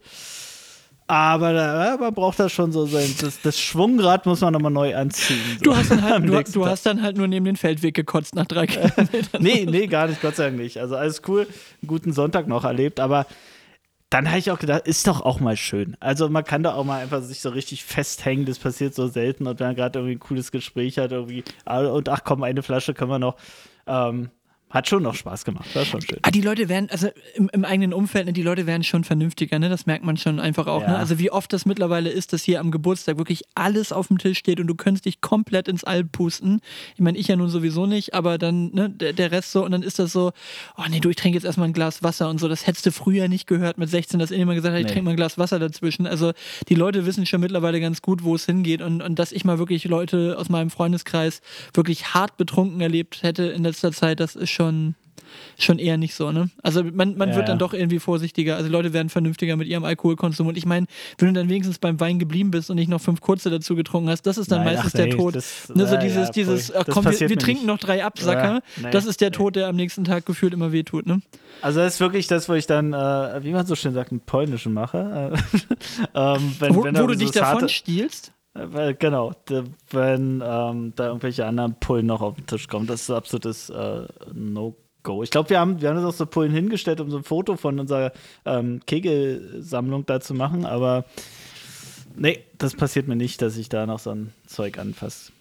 Aber 1.09 1.53
da, 1.53 1.97
man 2.01 2.13
braucht 2.15 2.41
da 2.41 2.49
schon 2.49 2.73
so 2.73 2.85
sein. 2.87 3.09
Das, 3.21 3.41
das 3.41 3.61
Schwungrad 3.61 4.27
muss 4.27 4.41
man 4.41 4.53
nochmal 4.53 4.73
neu 4.73 4.97
anziehen. 4.97 5.39
So. 5.59 5.65
Du 5.65 5.77
hast, 5.77 5.91
dann 5.91 6.03
halt, 6.03 6.25
du, 6.29 6.53
du 6.53 6.67
hast 6.67 6.85
dann 6.85 7.01
halt 7.01 7.17
nur 7.17 7.29
neben 7.29 7.45
den 7.45 7.57
Feldweg 7.57 7.95
gekotzt 7.95 8.35
nach 8.35 8.47
drei 8.47 8.67
Kilometern. 8.67 9.41
nee, 9.41 9.67
nee, 9.69 9.87
gar 9.87 10.09
nicht, 10.09 10.21
Gott 10.21 10.35
sei 10.35 10.47
Dank 10.47 10.59
nicht. 10.59 10.79
Also 10.79 10.97
alles 10.97 11.23
cool, 11.29 11.43
einen 11.43 11.89
guten 11.89 12.13
Sonntag 12.13 12.49
noch 12.49 12.65
erlebt, 12.65 12.99
aber 12.99 13.27
dann 14.11 14.29
habe 14.29 14.39
ich 14.39 14.51
auch 14.51 14.59
gedacht, 14.59 14.87
ist 14.87 15.07
doch 15.07 15.21
auch 15.21 15.41
mal 15.41 15.57
schön. 15.57 15.97
Also 16.01 16.29
man 16.29 16.45
kann 16.45 16.63
da 16.63 16.75
auch 16.75 16.85
mal 16.85 17.01
einfach 17.01 17.23
sich 17.23 17.41
so 17.41 17.51
richtig 17.51 17.85
festhängen, 17.85 18.45
das 18.45 18.59
passiert 18.59 18.95
so 18.95 19.07
selten 19.09 19.47
und 19.47 19.61
wenn 19.61 19.69
man 19.69 19.77
gerade 19.77 19.99
irgendwie 19.99 20.17
ein 20.17 20.21
cooles 20.21 20.51
Gespräch 20.51 20.99
hat, 20.99 21.13
irgendwie, 21.13 21.45
ah, 21.65 21.87
und 21.87 22.09
ach 22.09 22.23
komm, 22.25 22.43
eine 22.43 22.63
Flasche 22.63 22.95
können 22.95 23.11
wir 23.11 23.19
noch. 23.19 23.37
Ähm, 23.87 24.31
hat 24.71 24.89
schon 24.89 25.03
noch 25.03 25.15
Spaß 25.15 25.45
gemacht, 25.45 25.75
war 25.75 25.85
schon 25.85 26.01
schön. 26.03 26.19
Ah, 26.23 26.31
die 26.31 26.41
Leute 26.41 26.69
werden, 26.69 26.89
also 26.91 27.09
im, 27.35 27.49
im 27.53 27.65
eigenen 27.65 27.93
Umfeld, 27.93 28.27
ne, 28.27 28.33
die 28.33 28.43
Leute 28.43 28.67
werden 28.67 28.83
schon 28.83 29.05
vernünftiger, 29.05 29.59
ne? 29.59 29.69
Das 29.69 29.87
merkt 29.87 30.05
man 30.05 30.17
schon 30.17 30.41
einfach 30.41 30.67
auch. 30.67 30.83
Ja. 30.83 30.89
Ne? 30.89 30.99
Also 30.99 31.19
wie 31.19 31.31
oft 31.31 31.53
das 31.53 31.67
mittlerweile 31.67 32.11
ist, 32.11 32.33
dass 32.33 32.43
hier 32.43 32.61
am 32.61 32.71
Geburtstag 32.71 33.17
wirklich 33.17 33.45
alles 33.55 33.93
auf 33.93 34.09
dem 34.09 34.19
Tisch 34.19 34.39
steht 34.39 34.59
und 34.61 34.67
du 34.67 34.75
könntest 34.75 35.05
dich 35.05 35.21
komplett 35.21 35.69
ins 35.69 35.85
All 35.85 36.05
pusten. 36.05 36.61
Ich 36.95 37.01
meine, 37.01 37.17
ich 37.17 37.29
ja 37.29 37.37
nun 37.37 37.49
sowieso 37.49 37.87
nicht, 37.87 38.15
aber 38.15 38.39
dann, 38.39 38.73
ne, 38.73 38.91
der, 38.91 39.13
der 39.13 39.31
Rest 39.31 39.53
so, 39.53 39.65
und 39.65 39.71
dann 39.71 39.83
ist 39.83 39.99
das 39.99 40.13
so, 40.13 40.33
oh 40.77 40.83
nee, 40.91 41.01
du, 41.01 41.11
ich 41.11 41.17
trinke 41.17 41.37
jetzt 41.37 41.45
erstmal 41.45 41.69
ein 41.69 41.73
Glas 41.73 42.03
Wasser 42.03 42.29
und 42.29 42.39
so. 42.41 42.49
Das 42.49 42.67
hättest 42.67 42.87
du 42.87 42.93
früher 42.93 43.29
nicht 43.29 43.47
gehört 43.47 43.79
mit 43.79 43.89
16, 43.89 44.19
dass 44.19 44.31
jemand 44.31 44.57
gesagt 44.57 44.75
hat, 44.75 44.81
ich 44.81 44.87
Nee. 44.87 44.93
trinke 44.93 45.05
mal 45.05 45.11
ein 45.13 45.17
Glas 45.17 45.39
Wasser 45.39 45.59
dazwischen. 45.59 46.07
Also 46.07 46.33
die 46.69 46.75
Leute 46.75 47.07
wissen 47.07 47.25
schon 47.25 47.41
mittlerweile 47.41 47.81
ganz 47.81 48.03
gut, 48.03 48.25
wo 48.25 48.35
es 48.35 48.47
hingeht 48.47 48.83
und, 48.83 49.01
und 49.01 49.19
dass 49.19 49.33
ich 49.33 49.45
mal 49.45 49.59
wirklich 49.59 49.85
Leute 49.85 50.37
aus 50.39 50.49
meinem 50.49 50.71
Freundeskreis 50.71 51.41
wirklich 51.73 52.15
hart 52.15 52.37
betrunken 52.37 52.81
erlebt 52.81 53.23
hätte 53.23 53.45
in 53.45 53.63
letzter 53.63 53.93
Zeit, 53.93 54.21
das 54.21 54.35
ist 54.37 54.51
schon 54.57 54.95
schon 55.59 55.79
eher 55.79 55.97
nicht 55.97 56.15
so, 56.15 56.31
ne? 56.33 56.51
Also 56.63 56.85
man, 56.85 57.17
man 57.17 57.31
Ja, 57.31 57.37
wird 57.37 57.49
dann 57.49 57.57
ja. 57.57 57.59
doch 57.59 57.75
irgendwie 57.75 57.99
vorsichtiger. 57.99 58.57
Also 58.57 58.71
Leute 58.71 58.93
werden 58.93 59.09
vernünftiger 59.09 59.57
mit 59.57 59.67
ihrem 59.69 59.85
Alkoholkonsum. 59.85 60.47
Und 60.47 60.57
ich 60.57 60.67
meine, 60.67 60.87
wenn 61.19 61.29
du 61.35 61.41
dann 61.41 61.49
wenigstens 61.49 61.79
beim 61.79 61.99
Wein 61.99 62.19
geblieben 62.19 62.51
bist 62.53 62.71
und 62.71 62.77
nicht 62.77 62.89
noch 62.89 63.01
fünf 63.01 63.21
kurze 63.21 63.51
dazu 63.51 63.75
getrunken 63.75 64.09
hast, 64.09 64.23
das 64.23 64.39
ist 64.39 64.53
dann 64.53 64.65
Nein, 64.65 64.75
meistens 64.77 64.93
ach 64.95 64.97
der 64.97 65.07
nee, 65.07 65.13
Tod. 65.13 65.35
das- 65.35 65.69
ne, 65.75 65.87
so 65.87 65.95
ja, 65.95 66.01
dieses, 66.01 66.31
dieses, 66.31 66.75
ach 66.75 66.85
komm, 66.89 67.05
wir, 67.07 67.19
wir 67.19 67.39
trinken 67.39 67.63
nicht. 67.63 67.67
noch 67.67 67.79
drei 67.79 68.05
Absacker. 68.05 68.61
Nee, 68.81 68.91
das 68.93 69.05
ist 69.05 69.21
der 69.21 69.31
nee. 69.31 69.37
Tod, 69.37 69.57
der 69.57 69.67
am 69.69 69.77
nächsten 69.77 70.05
Tag 70.05 70.27
gefühlt 70.27 70.53
immer 70.55 70.71
wehtut, 70.73 71.07
ne? 71.07 71.21
Also 71.61 71.81
das 71.81 71.95
ist 71.95 72.01
wirklich 72.01 72.27
das, 72.29 72.49
wo 72.49 72.55
ich 72.55 72.67
dann, 72.67 72.93
äh, 72.93 73.43
wie 73.43 73.51
man 73.53 73.67
so 73.67 73.75
schön 73.75 73.95
sagt, 73.95 74.13
einen 74.13 74.21
polnischen 74.21 74.73
mache. 74.75 75.33
Äh, 75.35 75.39
ähm, 76.15 76.55
wenn, 76.61 76.75
Wo, 76.75 76.85
wenn 76.85 76.97
wo 76.99 77.07
du 77.07 77.15
dich 77.17 77.31
davon 77.33 77.63
harte- 77.63 77.69
stiehlst. 77.69 78.33
Weil- 78.59 78.95
Genau, 78.95 79.33
wenn 79.91 80.43
ähm, 80.45 80.93
da 80.97 81.07
irgendwelche 81.09 81.47
anderen 81.47 81.75
Pullen 81.81 82.07
noch 82.07 82.21
auf 82.23 82.35
den 82.37 82.47
Tisch 82.47 82.69
kommen, 82.69 82.87
das 82.87 83.03
ist 83.03 83.11
ein 83.11 83.17
absolutes 83.17 83.71
äh, 83.71 84.07
No-Go. 84.33 85.23
Ich 85.23 85.31
glaube, 85.31 85.51
wir 85.51 85.61
haben, 85.61 85.81
wir 85.81 85.89
haben 85.91 85.97
uns 85.99 86.07
auch 86.07 86.17
so 86.19 86.27
Pullen 86.27 86.53
hingestellt, 86.53 87.01
um 87.01 87.11
so 87.11 87.19
ein 87.19 87.25
Foto 87.25 87.57
von 87.57 87.79
unserer 87.79 88.13
ähm, 88.45 88.81
Kegelsammlung 88.87 90.07
da 90.07 90.21
zu 90.21 90.35
machen, 90.35 90.65
aber 90.65 91.05
nee, 92.17 92.45
das 92.59 92.75
passiert 92.75 93.09
mir 93.09 93.17
nicht, 93.17 93.43
dass 93.43 93.57
ich 93.57 93.69
da 93.69 93.87
noch 93.87 93.99
so 93.99 94.11
ein 94.11 94.33
Zeug 94.47 94.79
anfasse. 94.79 95.33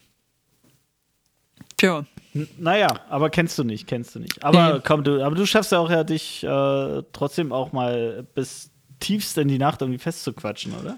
Tja, 1.78 2.06
N 2.34 2.48
naja, 2.58 2.88
aber 3.10 3.30
kennst 3.30 3.58
du 3.58 3.64
nicht, 3.64 3.88
kennst 3.88 4.16
du 4.16 4.20
nicht. 4.20 4.44
Aber 4.44 4.76
Nee. 4.76 4.82
komm, 4.86 5.04
du, 5.04 5.24
aber 5.24 5.36
du 5.36 5.46
schaffst 5.46 5.72
ja 5.72 5.80
auch 5.80 5.90
ja, 5.90 6.04
dich 6.04 6.44
äh, 6.44 7.04
trotzdem 7.14 7.52
auch 7.52 7.72
mal 7.74 8.26
bis 8.34 8.72
tiefst 9.00 9.38
in 9.38 9.48
die 9.50 9.58
Nacht 9.58 9.82
irgendwie 9.82 10.00
festzuquatschen, 10.00 10.74
oder? 10.82 10.98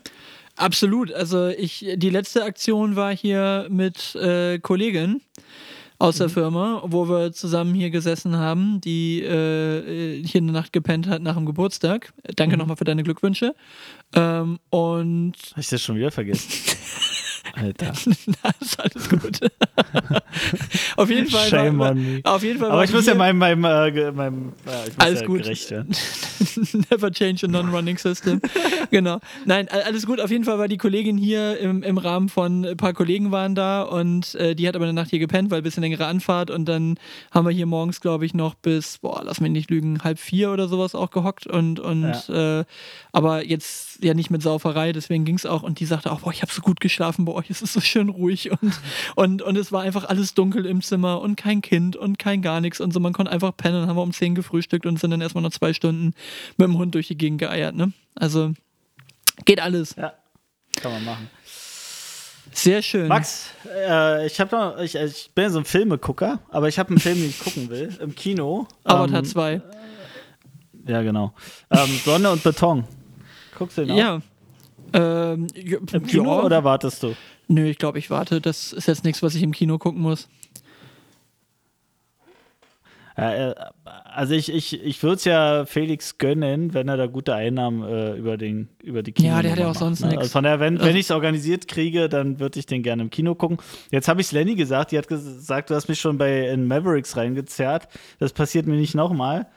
Absolut. 0.58 1.14
Also 1.14 1.47
ich, 1.47 1.86
die 1.95 2.10
letzte 2.10 2.43
Aktion 2.43 2.95
war 2.95 3.16
hier 3.16 3.68
mit 3.70 4.16
äh, 4.16 4.60
Kollegin 4.60 5.22
aus 5.99 6.18
der 6.18 6.30
Firma, 6.30 6.84
wo 6.86 7.10
wir 7.10 7.32
zusammen 7.34 7.74
hier 7.74 7.89
gesessen 7.89 8.38
haben, 8.38 8.80
die 8.82 9.22
äh, 9.22 10.24
hier 10.24 10.41
eine 10.41 10.51
Nacht 10.51 10.72
gepennt 10.72 11.08
hat 11.08 11.22
nach 11.22 11.36
dem 11.36 11.45
Geburtstag. 11.45 12.14
Danke 12.36 12.58
nochmal 12.58 12.78
für 12.78 12.84
deine 12.84 13.03
Glückwünsche. 13.03 13.55
Ähm, 14.14 14.60
und 14.70 15.34
Hab 15.51 15.58
ich 15.58 15.70
das 15.70 15.82
schon 15.82 15.95
wieder 15.95 16.12
vergessen? 16.12 16.51
Alter. 17.53 17.93
Na, 18.26 18.51
ist 18.60 18.80
alles 18.80 19.10
gut. 19.10 19.39
auf 20.98 21.10
jeden 21.10 21.30
Fall. 21.30 21.48
Shame 21.48 21.80
war, 21.80 21.91
on 21.91 21.98
me. 21.98 22.20
Auf 22.24 22.43
jeden 22.43 22.60
Fall. 22.60 22.72
Aber 22.72 22.84
ich 22.84 22.91
muss 22.91 23.06
ja 23.06 23.14
meinem, 23.14 23.38
meinem, 23.38 23.64
äh, 23.64 24.12
meinem 24.12 24.54
äh, 24.66 24.88
ich 24.88 24.98
muss 24.98 25.06
Alles 25.06 25.20
ja 25.22 25.26
gut. 25.28 25.43
gerecht. 25.43 25.72
Never 26.91 27.12
change 27.12 27.45
a 27.45 27.48
non-running 27.48 27.98
system. 27.98 28.41
genau. 28.91 29.20
Nein, 29.45 29.68
alles 29.70 30.08
gut. 30.08 30.20
Auf 30.20 30.32
jeden 30.32 30.43
Fall 30.43 30.58
war 30.58 30.68
die 30.68 30.78
Kollegin 30.78 31.18
hier 31.18 31.60
im, 31.60 31.84
im 31.84 31.98
Rahmen 32.00 32.30
von 32.30 32.66
ein 32.66 32.78
paar 32.78 32.93
Kollegen 32.93 33.32
waren 33.32 33.54
da 33.54 33.84
und 33.84 34.34
äh, 34.36 34.56
die 34.56 34.68
hat 34.68 34.76
aber 34.76 34.86
eine 34.86 34.93
Nacht 34.93 35.12
hier 35.12 35.20
gepennt, 35.20 35.52
weil 35.52 35.60
ein 35.60 35.64
bisschen 35.64 35.84
längere 35.84 36.08
Anfahrt 36.08 36.50
und 36.50 36.66
dann 36.66 36.95
haben 37.32 37.45
wir 37.45 37.54
hier 37.54 37.68
morgens, 37.68 38.02
glaube 38.02 38.26
ich, 38.26 38.34
noch 38.34 38.56
bis, 38.56 38.98
boah, 38.98 39.22
lass 39.24 39.39
mich 39.39 39.52
nicht 39.52 39.70
lügen, 39.70 40.04
halb 40.04 40.18
vier 40.20 40.52
oder 40.52 40.68
sowas 40.68 40.95
auch 40.95 41.12
gehockt 41.12 41.45
und, 41.45 41.80
und 41.80 42.30
äh, 42.30 42.66
aber 43.12 43.45
jetzt 43.45 44.04
ja 44.04 44.14
nicht 44.14 44.32
mit 44.32 44.41
Sauferei, 44.41 44.93
deswegen 44.93 45.26
ging 45.26 45.36
es 45.36 45.45
auch 45.45 45.64
und 45.64 45.80
die 45.80 45.86
sagte 45.86 46.12
auch, 46.12 46.22
boah, 46.22 46.32
ich 46.32 46.41
habe 46.41 46.52
so 46.52 46.62
gut 46.62 46.80
geschlafen 46.80 47.26
bei 47.26 47.34
euch, 47.34 47.50
es 47.50 47.62
ist 47.62 47.74
so 47.74 47.82
schön 47.82 48.10
ruhig 48.10 48.52
und, 48.52 48.74
und, 49.16 49.41
und 49.43 49.56
es 49.58 49.72
war 49.72 49.82
einfach 49.84 50.06
alles 50.06 50.34
dunkel 50.34 50.66
im 50.66 50.82
Zimmer 50.88 51.21
und 51.21 51.35
kein 51.35 51.61
Kind 51.61 51.95
und 51.95 52.17
kein 52.19 52.41
gar 52.41 52.61
nichts 52.61 52.79
und 52.79 52.93
so, 52.93 52.99
man 52.99 53.13
konnte 53.13 53.31
einfach 53.31 53.55
pennen 53.55 53.83
und 53.83 53.88
haben 53.88 53.97
wir 53.97 54.03
um 54.03 54.13
zehn 54.13 54.35
gefrühstückt 54.35 54.85
und 54.85 54.99
sind 54.99 55.11
dann 55.11 55.21
erstmal 55.21 55.43
noch 55.43 55.51
zwei 55.51 55.73
Stunden 55.73 56.13
mit 56.57 56.67
dem 56.67 56.77
Hund 56.77 56.95
durch 56.95 57.07
die 57.07 57.17
Gegend 57.17 57.39
geeiert, 57.39 57.75
ne? 57.75 57.91
Also 58.15 58.53
geht 59.45 59.61
alles. 59.61 59.95
Ja, 59.95 60.13
kann 60.75 60.91
man 60.91 61.05
machen. 61.05 61.29
Sehr 62.51 62.81
schön. 62.81 63.07
Max, 63.07 63.51
äh, 63.88 64.25
ich 64.25 64.39
habe 64.39 64.55
noch, 64.55 64.79
ich, 64.79 64.95
ich 64.95 65.31
bin 65.35 65.43
ja 65.43 65.49
so 65.49 65.59
ein 65.59 65.65
Filmegucker, 65.65 66.39
aber 66.49 66.67
ich 66.67 66.79
habe 66.79 66.89
einen 66.89 66.99
Film, 66.99 67.17
den 67.17 67.29
ich 67.29 67.39
gucken 67.39 67.69
will, 67.69 67.95
im 68.01 68.15
Kino. 68.15 68.67
Avatar 68.83 69.19
Ähm, 69.19 69.25
2. 69.25 69.61
Ja, 70.88 71.01
genau. 71.01 71.33
Ähm, 71.69 71.99
Sonne 72.03 72.31
und 72.31 72.43
Beton. 72.43 72.85
Guckst 73.57 73.77
du 73.77 73.85
den 73.85 73.91
auch? 73.91 73.97
Ja. 73.97 74.21
Ähm, 74.93 75.47
Im 75.53 76.07
Kino 76.07 76.38
ja. 76.38 76.43
oder 76.43 76.63
wartest 76.63 77.03
du? 77.03 77.15
Nö, 77.47 77.65
ich 77.65 77.77
glaube, 77.77 77.99
ich 77.99 78.09
warte. 78.09 78.41
Das 78.41 78.73
ist 78.73 78.88
jetzt 78.88 79.03
nichts, 79.03 79.21
was 79.21 79.35
ich 79.35 79.43
im 79.43 79.51
Kino 79.51 79.77
gucken 79.77 80.01
muss. 80.01 80.27
Äh, 83.18 83.55
also 84.05 84.36
ich, 84.36 84.53
ich, 84.53 84.80
ich 84.84 85.01
würde 85.01 85.15
es 85.15 85.24
ja 85.26 85.65
Felix 85.65 86.18
gönnen, 86.20 86.74
wenn 86.76 86.88
er 86.88 86.97
da 86.97 87.07
gute 87.07 87.34
Einnahmen 87.34 87.82
äh, 87.84 88.13
über, 88.15 88.38
den, 88.38 88.70
über 88.84 89.01
die 89.01 89.11
Kino 89.11 89.30
Ja, 89.30 89.41
der 89.41 89.51
hat 89.53 89.59
ja 89.59 89.70
auch 89.72 89.76
sonst 89.76 90.01
ne? 90.01 90.09
nix. 90.09 90.20
Also 90.20 90.32
von 90.32 90.43
daher, 90.43 90.59
wenn, 90.59 90.76
Also- 90.78 90.88
wenn 90.88 90.95
ich 90.95 91.05
es 91.07 91.11
organisiert 91.11 91.68
kriege, 91.68 92.09
dann 92.09 92.39
würde 92.39 92.59
ich 92.59 92.68
den 92.68 92.84
gerne 92.84 93.01
im 93.01 93.09
Kino 93.09 93.34
gucken. 93.36 93.57
Jetzt 93.91 94.07
habe 94.07 94.22
ich 94.22 94.28
es 94.28 94.32
Lenny 94.34 94.53
gesagt, 94.55 94.91
die 94.91 94.97
hat 94.99 95.07
gesagt, 95.07 95.70
du 95.72 95.76
hast 95.76 95.88
mich 95.89 95.99
schon 95.99 96.18
bei 96.20 96.47
in 96.49 96.68
Mavericks 96.68 97.18
reingezerrt. 97.18 97.88
Das 98.20 98.34
passiert 98.34 98.68
mir 98.68 98.76
nicht 98.78 98.93
nochmal. 98.93 99.47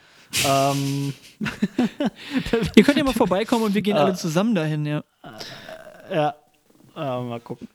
ähm, 0.47 1.13
Ihr 2.75 2.83
könnt 2.83 2.97
ja 2.97 3.03
mal 3.03 3.13
vorbeikommen 3.13 3.65
und 3.65 3.75
wir 3.75 3.81
gehen 3.81 3.97
Ah. 3.97 4.05
alle 4.05 4.15
zusammen 4.15 4.55
dahin, 4.55 4.85
ja. 4.85 5.03
ja, 6.11 6.33
äh, 6.95 6.99
mal 7.21 7.39
gucken. 7.41 7.67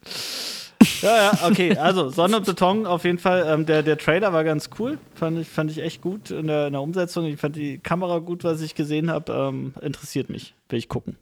Ja, 1.02 1.16
ja, 1.16 1.38
okay. 1.48 1.76
Also 1.76 2.10
Sonne 2.10 2.38
und 2.38 2.46
Beton 2.46 2.86
auf 2.86 3.04
jeden 3.04 3.18
Fall. 3.18 3.44
Ähm, 3.46 3.66
der, 3.66 3.82
der 3.82 3.98
Trailer 3.98 4.32
war 4.32 4.44
ganz 4.44 4.70
cool. 4.78 4.98
Fand 5.14 5.38
ich, 5.38 5.48
fand 5.48 5.70
ich 5.70 5.78
echt 5.82 6.02
gut 6.02 6.30
in 6.30 6.46
der, 6.46 6.66
in 6.68 6.72
der 6.72 6.82
Umsetzung. 6.82 7.24
Ich 7.26 7.40
fand 7.40 7.56
die 7.56 7.78
Kamera 7.78 8.18
gut, 8.18 8.44
was 8.44 8.60
ich 8.60 8.74
gesehen 8.74 9.10
habe. 9.10 9.32
Ähm, 9.32 9.74
interessiert 9.80 10.28
mich. 10.30 10.54
Will 10.68 10.78
ich 10.78 10.88
gucken. 10.88 11.16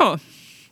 Ja. 0.00 0.16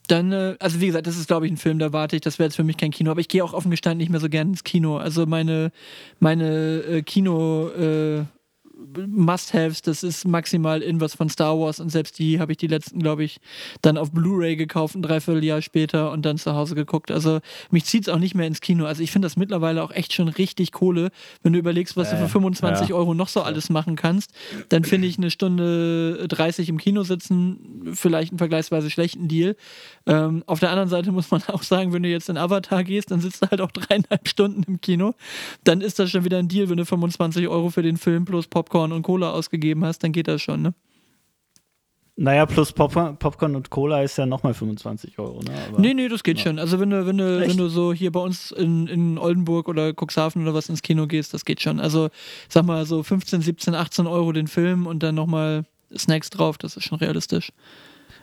Dann, 0.06 0.32
äh, 0.32 0.56
also 0.60 0.82
wie 0.82 0.86
gesagt, 0.86 1.06
das 1.06 1.16
ist, 1.16 1.28
glaube 1.28 1.46
ich, 1.46 1.52
ein 1.52 1.56
Film, 1.56 1.78
da 1.78 1.92
warte 1.94 2.14
ich. 2.14 2.20
Das 2.22 2.38
wäre 2.38 2.46
jetzt 2.46 2.56
für 2.56 2.64
mich 2.64 2.76
kein 2.76 2.90
Kino. 2.90 3.10
Aber 3.10 3.20
ich 3.20 3.28
gehe 3.28 3.42
auch 3.42 3.54
offen 3.54 3.70
gestanden 3.70 3.98
nicht 3.98 4.10
mehr 4.10 4.20
so 4.20 4.28
gerne 4.28 4.50
ins 4.50 4.62
Kino. 4.62 4.98
Also 4.98 5.24
meine, 5.24 5.72
meine 6.20 6.80
äh, 6.80 7.02
Kino- 7.02 7.68
äh, 7.70 8.24
Must-Haves, 9.06 9.82
das 9.82 10.02
ist 10.02 10.26
maximal 10.26 10.82
irgendwas 10.82 11.14
von 11.14 11.28
Star 11.28 11.58
Wars 11.58 11.80
und 11.80 11.90
selbst 11.90 12.18
die 12.18 12.40
habe 12.40 12.52
ich 12.52 12.58
die 12.58 12.66
letzten, 12.66 13.00
glaube 13.00 13.24
ich, 13.24 13.40
dann 13.82 13.96
auf 13.96 14.12
Blu-ray 14.12 14.56
gekauft, 14.56 14.94
ein 14.94 15.02
Dreivierteljahr 15.02 15.62
später 15.62 16.10
und 16.10 16.24
dann 16.24 16.38
zu 16.38 16.54
Hause 16.54 16.74
geguckt. 16.74 17.10
Also 17.10 17.40
mich 17.70 17.84
zieht 17.84 18.04
es 18.04 18.08
auch 18.08 18.18
nicht 18.18 18.34
mehr 18.34 18.46
ins 18.46 18.60
Kino. 18.60 18.84
Also 18.84 19.02
ich 19.02 19.10
finde 19.10 19.26
das 19.26 19.36
mittlerweile 19.36 19.82
auch 19.82 19.90
echt 19.90 20.12
schon 20.12 20.28
richtig 20.28 20.72
Kohle, 20.72 21.10
wenn 21.42 21.52
du 21.52 21.58
überlegst, 21.58 21.96
was 21.96 22.10
du 22.10 22.16
Äh, 22.16 22.18
für 22.20 22.28
25 22.28 22.90
ja. 22.90 22.94
Euro 22.94 23.14
noch 23.14 23.28
so 23.28 23.42
alles 23.42 23.70
machen 23.70 23.96
kannst. 23.96 24.32
Dann 24.68 24.84
finde 24.84 25.08
ich 25.08 25.18
eine 25.18 25.30
Stunde 25.30 26.26
30 26.28 26.68
im 26.68 26.78
Kino 26.78 27.02
sitzen 27.02 27.92
vielleicht 27.94 28.32
einen 28.32 28.38
vergleichsweise 28.38 28.90
schlechten 28.90 29.28
Deal. 29.28 29.56
Ähm, 30.06 30.42
auf 30.46 30.60
der 30.60 30.70
anderen 30.70 30.88
Seite 30.88 31.12
muss 31.12 31.30
man 31.30 31.42
auch 31.48 31.62
sagen, 31.62 31.92
wenn 31.92 32.02
du 32.02 32.08
jetzt 32.08 32.28
in 32.28 32.36
Avatar 32.36 32.84
gehst, 32.84 33.10
dann 33.10 33.20
sitzt 33.20 33.42
du 33.42 33.50
halt 33.50 33.60
auch 33.60 33.70
dreieinhalb 33.70 34.28
Stunden 34.28 34.62
im 34.64 34.80
Kino. 34.80 35.14
Dann 35.64 35.80
ist 35.80 35.98
das 35.98 36.10
schon 36.10 36.24
wieder 36.24 36.38
ein 36.38 36.48
Deal, 36.48 36.68
wenn 36.68 36.76
du 36.76 36.84
25 36.84 37.48
Euro 37.48 37.70
für 37.70 37.82
den 37.82 37.96
Film 37.96 38.24
plus 38.24 38.46
Popcorn 38.46 38.73
und 38.82 39.02
Cola 39.02 39.30
ausgegeben 39.30 39.84
hast, 39.84 40.00
dann 40.00 40.12
geht 40.12 40.28
das 40.28 40.42
schon, 40.42 40.62
ne? 40.62 40.74
Naja, 42.16 42.46
plus 42.46 42.72
Popcorn, 42.72 43.16
Popcorn 43.16 43.56
und 43.56 43.70
Cola 43.70 44.02
ist 44.02 44.16
ja 44.18 44.24
nochmal 44.24 44.54
25 44.54 45.18
Euro. 45.18 45.40
Ne? 45.42 45.50
Aber 45.68 45.80
Nee, 45.80 45.94
nee, 45.94 46.08
das 46.08 46.22
geht 46.22 46.38
schon. 46.38 46.60
Also 46.60 46.78
wenn 46.78 46.90
du, 46.90 47.06
wenn 47.06 47.18
du, 47.18 47.40
Echt? 47.40 47.50
wenn 47.50 47.56
du 47.56 47.68
so 47.68 47.92
hier 47.92 48.12
bei 48.12 48.20
uns 48.20 48.52
in, 48.52 48.86
in 48.86 49.18
Oldenburg 49.18 49.68
oder 49.68 49.92
Cuxhaven 49.92 50.40
oder 50.42 50.54
was 50.54 50.68
ins 50.68 50.82
Kino 50.82 51.08
gehst, 51.08 51.34
das 51.34 51.44
geht 51.44 51.60
schon. 51.60 51.80
Also 51.80 52.10
sag 52.48 52.66
mal 52.66 52.86
so 52.86 53.02
15, 53.02 53.42
17, 53.42 53.74
18 53.74 54.06
Euro 54.06 54.30
den 54.30 54.46
Film 54.46 54.86
und 54.86 55.02
dann 55.02 55.16
nochmal 55.16 55.64
Snacks 55.96 56.30
drauf, 56.30 56.56
das 56.56 56.76
ist 56.76 56.84
schon 56.84 56.98
realistisch. 56.98 57.52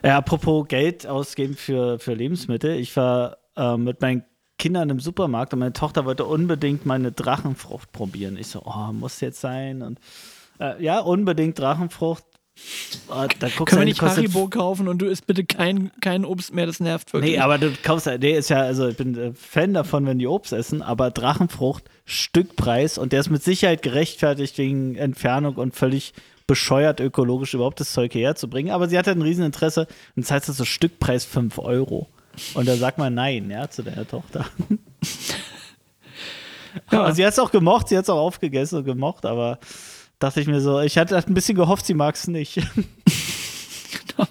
Ja, 0.04 0.18
apropos 0.18 0.70
Geld 0.70 1.06
ausgeben 1.06 1.56
für, 1.56 2.00
für 2.00 2.14
Lebensmittel. 2.14 2.80
Ich 2.80 2.96
war 2.96 3.40
äh, 3.58 3.76
mit 3.76 4.00
meinen 4.00 4.24
Kindern 4.58 4.90
im 4.90 5.00
Supermarkt 5.00 5.54
und 5.54 5.60
meine 5.60 5.74
Tochter 5.74 6.06
wollte 6.06 6.24
unbedingt 6.26 6.86
meine 6.86 7.12
Drachenfrucht 7.12 7.92
probieren. 7.92 8.38
Ich 8.38 8.48
so, 8.48 8.62
oh, 8.64 8.94
muss 8.94 9.20
jetzt 9.20 9.42
sein. 9.42 9.82
Und 9.82 10.00
äh, 10.62 10.84
ja, 10.84 11.00
unbedingt 11.00 11.58
Drachenfrucht. 11.60 12.24
Äh, 13.10 13.28
da 13.40 13.48
guckst 13.48 13.68
Können 13.68 13.82
wir 13.82 13.86
nicht 13.86 14.02
Haribo 14.02 14.48
kaufen 14.48 14.88
und 14.88 15.00
du 15.00 15.08
isst 15.08 15.26
bitte 15.26 15.44
kein, 15.44 15.92
kein 16.02 16.26
Obst 16.26 16.54
mehr, 16.54 16.66
das 16.66 16.80
nervt 16.80 17.14
wirklich. 17.14 17.34
Nee, 17.34 17.40
aber 17.40 17.58
du 17.58 17.72
kaufst, 17.82 18.10
nee, 18.20 18.38
ist 18.38 18.50
ja, 18.50 18.62
also 18.62 18.90
ich 18.90 18.98
bin 18.98 19.18
äh, 19.18 19.34
Fan 19.34 19.74
davon, 19.74 20.06
wenn 20.06 20.20
die 20.20 20.28
Obst 20.28 20.54
essen, 20.54 20.82
aber 20.82 21.12
Drachenfrucht, 21.12 21.86
Stückpreis 22.06 22.98
und 22.98 23.14
der 23.14 23.22
ist 23.22 23.30
mit 23.30 23.44
Sicherheit 23.44 23.82
gerechtfertigt 23.82 24.58
wegen 24.58 24.96
Entfernung 24.96 25.56
und 25.56 25.76
völlig 25.76 26.14
bescheuert 26.46 27.00
ökologisch 27.00 27.54
überhaupt 27.54 27.80
das 27.80 27.94
Zeug 27.94 28.12
hierher 28.12 28.36
zu 28.36 28.50
bringen. 28.50 28.72
Aber 28.72 28.90
sie 28.90 28.98
hatte 28.98 29.12
ein 29.12 29.22
Rieseninteresse 29.22 29.88
und 30.16 30.26
das 30.26 30.32
heißt 30.32 30.48
so 30.48 30.66
Stückpreis 30.66 31.24
5 31.24 31.58
Euro. 31.60 32.10
Und 32.54 32.68
da 32.68 32.76
sagt 32.76 32.98
man 32.98 33.14
nein, 33.14 33.50
ja, 33.50 33.70
zu 33.70 33.84
der 33.84 34.08
Tochter. 34.08 34.46
Ja. 34.70 34.78
Aber 37.00 37.14
sie 37.14 37.26
hat 37.26 37.34
es 37.34 37.40
auch 37.40 37.52
gemocht, 37.52 37.90
sie 37.90 37.98
hat 37.98 38.04
es 38.04 38.10
auch 38.10 38.20
aufgegessen 38.20 38.80
und 38.80 38.86
gemocht, 38.86 39.26
aber 39.26 39.60
dachte 40.22 40.40
ich 40.40 40.48
mir 40.48 40.62
so, 40.62 40.80
ich 40.80 40.98
hatte 40.98 41.18
ein 41.18 41.34
bisschen 41.34 41.56
gehofft, 41.56 41.86
sie 41.86 41.94
mag 41.94 42.16
es 42.16 42.28
nicht. 42.28 42.62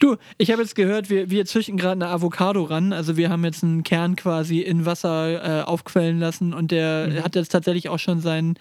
Du, 0.00 0.16
ich 0.38 0.50
habe 0.50 0.62
jetzt 0.62 0.74
gehört, 0.74 1.08
wir, 1.10 1.30
wir 1.30 1.46
züchten 1.46 1.76
gerade 1.76 1.92
eine 2.04 2.08
Avocado 2.08 2.64
ran. 2.64 2.92
Also 2.92 3.16
wir 3.16 3.30
haben 3.30 3.44
jetzt 3.44 3.62
einen 3.62 3.84
Kern 3.84 4.16
quasi 4.16 4.60
in 4.60 4.84
Wasser 4.84 5.60
äh, 5.60 5.62
aufquellen 5.62 6.18
lassen 6.18 6.52
und 6.52 6.70
der 6.70 7.06
Mhm. 7.08 7.22
hat 7.24 7.36
jetzt 7.36 7.50
tatsächlich 7.52 7.88
auch 7.88 7.98
schon 8.00 8.20
seinen 8.20 8.54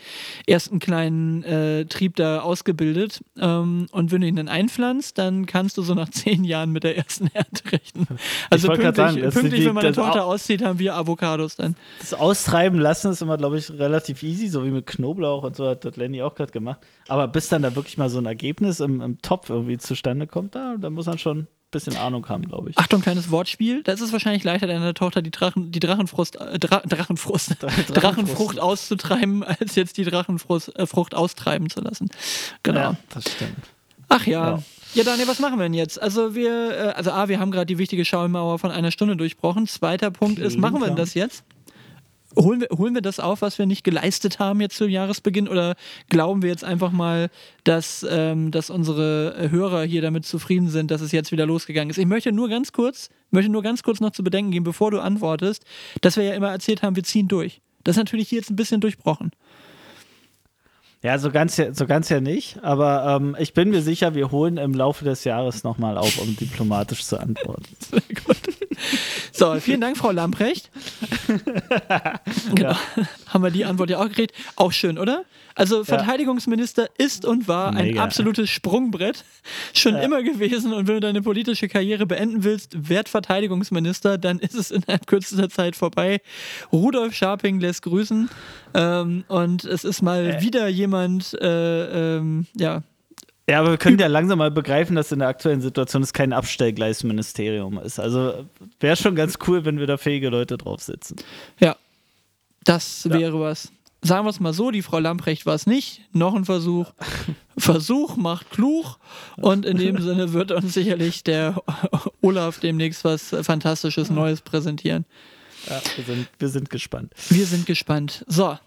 ersten 0.45 0.79
kleinen 0.79 1.43
äh, 1.43 1.85
Trieb 1.85 2.15
da 2.15 2.41
ausgebildet. 2.41 3.21
Ähm, 3.39 3.87
und 3.91 4.11
wenn 4.11 4.21
du 4.21 4.27
ihn 4.27 4.35
dann 4.35 4.47
einpflanzt, 4.47 5.17
dann 5.17 5.45
kannst 5.47 5.77
du 5.77 5.81
so 5.81 5.93
nach 5.95 6.09
zehn 6.11 6.43
Jahren 6.43 6.71
mit 6.71 6.83
der 6.83 6.97
ersten 6.97 7.27
Ernte 7.33 7.71
rechnen. 7.71 8.07
Also 8.51 8.67
pünktlich, 8.67 8.95
sagen, 8.95 9.21
pünktlich 9.21 9.53
die- 9.61 9.65
wenn 9.65 9.73
meine 9.75 9.91
Tochter 9.93 10.25
au- 10.25 10.33
auszieht, 10.33 10.63
haben 10.63 10.77
wir 10.79 10.95
Avocados 10.95 11.55
dann. 11.55 11.75
Das 11.99 12.13
Austreiben 12.13 12.79
lassen 12.79 13.11
ist 13.11 13.21
immer, 13.21 13.37
glaube 13.37 13.57
ich, 13.57 13.71
relativ 13.71 14.21
easy, 14.23 14.47
so 14.47 14.63
wie 14.63 14.69
mit 14.71 14.85
Knoblauch 14.85 15.43
und 15.43 15.55
so 15.55 15.67
hat 15.67 15.83
das 15.85 15.95
Lenny 15.97 16.21
auch 16.21 16.35
gerade 16.35 16.51
gemacht. 16.51 16.79
Aber 17.07 17.27
bis 17.27 17.49
dann 17.49 17.63
da 17.63 17.75
wirklich 17.75 17.97
mal 17.97 18.09
so 18.09 18.19
ein 18.19 18.25
Ergebnis 18.25 18.79
im, 18.79 19.01
im 19.01 19.21
Topf 19.21 19.49
irgendwie 19.49 19.77
zustande 19.77 20.27
kommt, 20.27 20.52
da, 20.53 20.75
da 20.77 20.89
muss 20.89 21.05
man 21.05 21.17
schon 21.17 21.39
ein 21.39 21.47
bisschen 21.71 21.97
Ahnung 21.97 22.27
haben, 22.29 22.47
glaube 22.47 22.69
ich. 22.69 22.77
Achtung, 22.77 23.01
kleines 23.01 23.31
Wortspiel. 23.31 23.83
Da 23.83 23.91
ist 23.93 24.01
es 24.01 24.11
wahrscheinlich 24.13 24.43
leichter, 24.43 24.67
deiner 24.67 24.93
Tochter 24.93 25.21
die, 25.21 25.31
Drachen, 25.31 25.71
die 25.71 25.79
Drachenfrust, 25.79 26.35
äh, 26.35 26.59
Dra 26.59 26.81
Drachenfrust, 26.81 27.55
Drachenfrust. 27.59 28.03
Drachenfrucht 28.03 28.59
auszutreiben, 28.59 29.43
als 29.43 29.75
jetzt 29.75 29.97
die 29.97 30.03
Drachenfrucht 30.03 30.75
äh, 30.75 30.85
Frucht 30.85 31.15
austreiben 31.15 31.69
zu 31.69 31.81
lassen. 31.81 32.09
Genau. 32.61 32.79
Ja, 32.79 32.95
das 33.09 33.23
stimmt. 33.31 33.57
Ach 34.09 34.25
ja. 34.25 34.51
Ja. 34.51 34.63
Ja, 34.95 35.03
Daniel, 35.03 35.27
was 35.27 35.39
machen 35.39 35.57
wir 35.57 35.63
denn 35.63 35.73
jetzt? 35.73 35.99
Also 35.99 36.35
wir, 36.35 36.51
äh, 36.71 36.93
also 36.93 37.11
A, 37.11 37.27
wir 37.27 37.39
haben 37.39 37.49
gerade 37.49 37.65
die 37.65 37.79
wichtige 37.79 38.05
Schallmauer 38.05 38.59
von 38.59 38.69
einer 38.69 38.91
Stunde 38.91 39.17
durchbrochen. 39.17 39.65
Zweiter 39.65 40.11
Punkt 40.11 40.37
ist, 40.37 40.57
machen 40.59 40.79
wir 40.79 40.87
denn 40.87 40.95
das 40.95 41.15
jetzt? 41.15 41.43
Holen 42.35 42.61
wir, 42.61 42.67
holen 42.77 42.93
wir 42.93 43.01
das 43.01 43.19
auf, 43.19 43.41
was 43.41 43.57
wir 43.59 43.65
nicht 43.65 43.83
geleistet 43.83 44.39
haben 44.39 44.61
jetzt 44.61 44.77
zu 44.77 44.87
Jahresbeginn? 44.87 45.47
Oder 45.47 45.75
glauben 46.09 46.41
wir 46.41 46.49
jetzt 46.49 46.63
einfach 46.63 46.91
mal, 46.91 47.29
dass, 47.63 48.05
ähm, 48.09 48.51
dass 48.51 48.69
unsere 48.69 49.49
Hörer 49.51 49.83
hier 49.83 50.01
damit 50.01 50.25
zufrieden 50.25 50.69
sind, 50.69 50.91
dass 50.91 51.01
es 51.01 51.11
jetzt 51.11 51.31
wieder 51.31 51.45
losgegangen 51.45 51.89
ist? 51.89 51.97
Ich 51.97 52.05
möchte 52.05 52.31
nur 52.31 52.49
ganz 52.49 52.71
kurz, 52.71 53.09
möchte 53.31 53.51
nur 53.51 53.63
ganz 53.63 53.83
kurz 53.83 53.99
noch 53.99 54.11
zu 54.11 54.23
bedenken 54.23 54.51
geben, 54.51 54.65
bevor 54.65 54.91
du 54.91 54.99
antwortest, 54.99 55.63
dass 56.01 56.17
wir 56.17 56.23
ja 56.23 56.33
immer 56.33 56.51
erzählt 56.51 56.83
haben, 56.83 56.95
wir 56.95 57.03
ziehen 57.03 57.27
durch. 57.27 57.61
Das 57.83 57.95
ist 57.95 57.99
natürlich 57.99 58.29
hier 58.29 58.39
jetzt 58.39 58.49
ein 58.49 58.55
bisschen 58.55 58.81
durchbrochen. 58.81 59.31
Ja, 61.03 61.19
so 61.19 61.31
ganz 61.31 61.57
ja, 61.57 61.73
so 61.73 61.85
ganz 61.85 62.07
ja 62.07 62.21
nicht, 62.21 62.63
aber 62.63 63.17
ähm, 63.17 63.35
ich 63.37 63.53
bin 63.53 63.71
mir 63.71 63.81
sicher, 63.81 64.15
wir 64.15 64.31
holen 64.31 64.55
im 64.55 64.73
Laufe 64.73 65.03
des 65.03 65.25
Jahres 65.25 65.65
nochmal 65.65 65.97
auf, 65.97 66.17
um 66.17 66.33
diplomatisch 66.37 67.03
zu 67.03 67.19
antworten. 67.19 67.67
Sehr 67.79 68.01
gut. 68.25 68.37
So, 69.35 69.59
vielen 69.59 69.81
Dank, 69.81 69.97
Frau 69.97 70.11
Lamprecht. 70.11 70.69
genau. 72.55 72.75
Haben 73.27 73.43
wir 73.43 73.49
die 73.49 73.65
Antwort 73.65 73.89
ja 73.89 73.97
auch 73.97 74.07
gekriegt. 74.07 74.35
Auch 74.55 74.71
schön, 74.71 74.99
oder? 74.99 75.25
Also 75.55 75.83
Verteidigungsminister 75.83 76.87
ist 76.97 77.25
und 77.25 77.47
war 77.47 77.75
ein 77.75 77.87
Mega. 77.87 78.03
absolutes 78.03 78.49
Sprungbrett. 78.49 79.23
Schon 79.73 79.95
immer 79.95 80.21
gewesen. 80.23 80.73
Und 80.73 80.87
wenn 80.87 80.95
du 80.95 81.01
deine 81.01 81.21
politische 81.21 81.67
Karriere 81.67 82.05
beenden 82.05 82.43
willst, 82.43 82.89
werd 82.89 83.09
Verteidigungsminister, 83.09 84.17
dann 84.17 84.39
ist 84.39 84.55
es 84.55 84.71
innerhalb 84.71 85.07
kürzester 85.07 85.49
Zeit 85.49 85.75
vorbei. 85.75 86.21
Rudolf 86.71 87.15
Scharping 87.15 87.59
lässt 87.59 87.83
grüßen. 87.83 88.29
Ähm, 88.73 89.23
und 89.27 89.65
es 89.65 89.83
ist 89.83 90.01
mal 90.01 90.41
wieder 90.41 90.67
jemand, 90.67 91.33
äh, 91.41 92.17
ähm, 92.17 92.47
ja, 92.55 92.83
Ja, 93.49 93.59
aber 93.59 93.71
wir 93.71 93.77
können 93.77 93.99
ja 93.99 94.07
langsam 94.07 94.39
mal 94.39 94.51
begreifen, 94.51 94.95
dass 94.95 95.11
in 95.11 95.19
der 95.19 95.27
aktuellen 95.27 95.61
Situation 95.61 96.01
es 96.01 96.13
kein 96.13 96.31
Abstellgleisministerium 96.31 97.77
ist. 97.79 97.99
Also 97.99 98.45
wäre 98.79 98.95
schon 98.95 99.15
ganz 99.15 99.37
cool, 99.47 99.65
wenn 99.65 99.79
wir 99.79 99.87
da 99.87 99.97
fähige 99.97 100.29
Leute 100.29 100.57
drauf 100.57 100.81
sitzen. 100.81 101.17
Ja, 101.59 101.75
das 102.63 103.09
wäre 103.09 103.39
was. 103.39 103.71
Sagen 104.01 104.25
wir 104.25 104.29
es 104.29 104.39
mal 104.39 104.53
so, 104.53 104.71
die 104.71 104.81
Frau 104.81 104.99
Lamprecht 104.99 105.45
war 105.45 105.55
es 105.55 105.65
nicht. 105.65 106.01
Noch 106.11 106.35
ein 106.35 106.43
Versuch. 106.45 106.91
Versuch 107.57 108.17
macht 108.17 108.51
klug. 108.51 108.97
Und 109.37 109.65
in 109.65 109.77
dem 109.77 110.01
Sinne 110.01 110.33
wird 110.33 110.51
uns 110.51 110.73
sicherlich 110.73 111.23
der 111.23 111.61
Olaf 112.21 112.59
demnächst 112.59 113.03
was 113.05 113.35
Fantastisches 113.41 114.09
Neues 114.09 114.41
präsentieren. 114.41 115.05
Ja, 115.69 115.81
wir, 115.95 116.03
sind, 116.03 116.27
wir 116.37 116.49
sind 116.49 116.69
gespannt. 116.69 117.13
Wir 117.29 117.45
sind 117.45 117.65
gespannt. 117.65 118.25
So, 118.27 118.57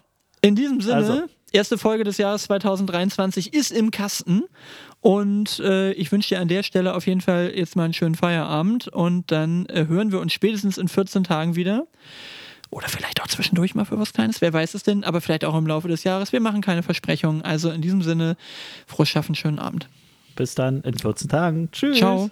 in 0.41 0.55
diesem 0.55 0.81
Sinne, 0.81 0.95
Also. 0.95 1.23
Erste 1.51 1.77
Folge 1.77 2.03
des 2.03 2.17
Jahres 2.17 2.43
2023 2.43 3.53
ist 3.53 3.71
im 3.71 3.91
Kasten. 3.91 4.43
Und 5.01 5.59
äh, 5.59 5.91
ich 5.93 6.11
wünsche 6.11 6.29
dir 6.29 6.41
an 6.41 6.47
der 6.47 6.63
Stelle 6.63 6.95
auf 6.95 7.07
jeden 7.07 7.21
Fall 7.21 7.51
jetzt 7.55 7.75
mal 7.75 7.85
einen 7.85 7.93
schönen 7.93 8.15
Feierabend. 8.15 8.87
Und 8.87 9.31
dann 9.31 9.65
äh, 9.67 9.85
hören 9.87 10.11
wir 10.11 10.19
uns 10.19 10.33
spätestens 10.33 10.77
in 10.77 10.87
14 10.87 11.23
Tagen 11.23 11.55
wieder. 11.55 11.87
Oder 12.69 12.89
vielleicht 12.89 13.21
auch 13.21 13.27
zwischendurch 13.27 13.75
mal 13.75 13.85
für 13.85 13.97
was 13.97 14.11
Kleines, 14.11 14.41
wer 14.41 14.51
weiß 14.51 14.73
es 14.73 14.83
denn, 14.83 15.05
aber 15.05 15.21
vielleicht 15.21 15.45
auch 15.45 15.55
im 15.55 15.67
Laufe 15.67 15.87
des 15.87 16.03
Jahres. 16.03 16.33
Wir 16.33 16.41
machen 16.41 16.61
keine 16.61 16.83
Versprechungen. 16.83 17.41
Also 17.41 17.69
in 17.69 17.81
diesem 17.81 18.01
Sinne, 18.01 18.35
frohes 18.85 19.07
Schaffen, 19.07 19.35
schönen 19.35 19.59
Abend. 19.59 19.87
Bis 20.35 20.53
dann 20.53 20.81
in 20.81 20.97
14 20.97 21.29
Tagen. 21.29 21.69
Tschüss. 21.71 21.97
Ciao. 21.97 22.29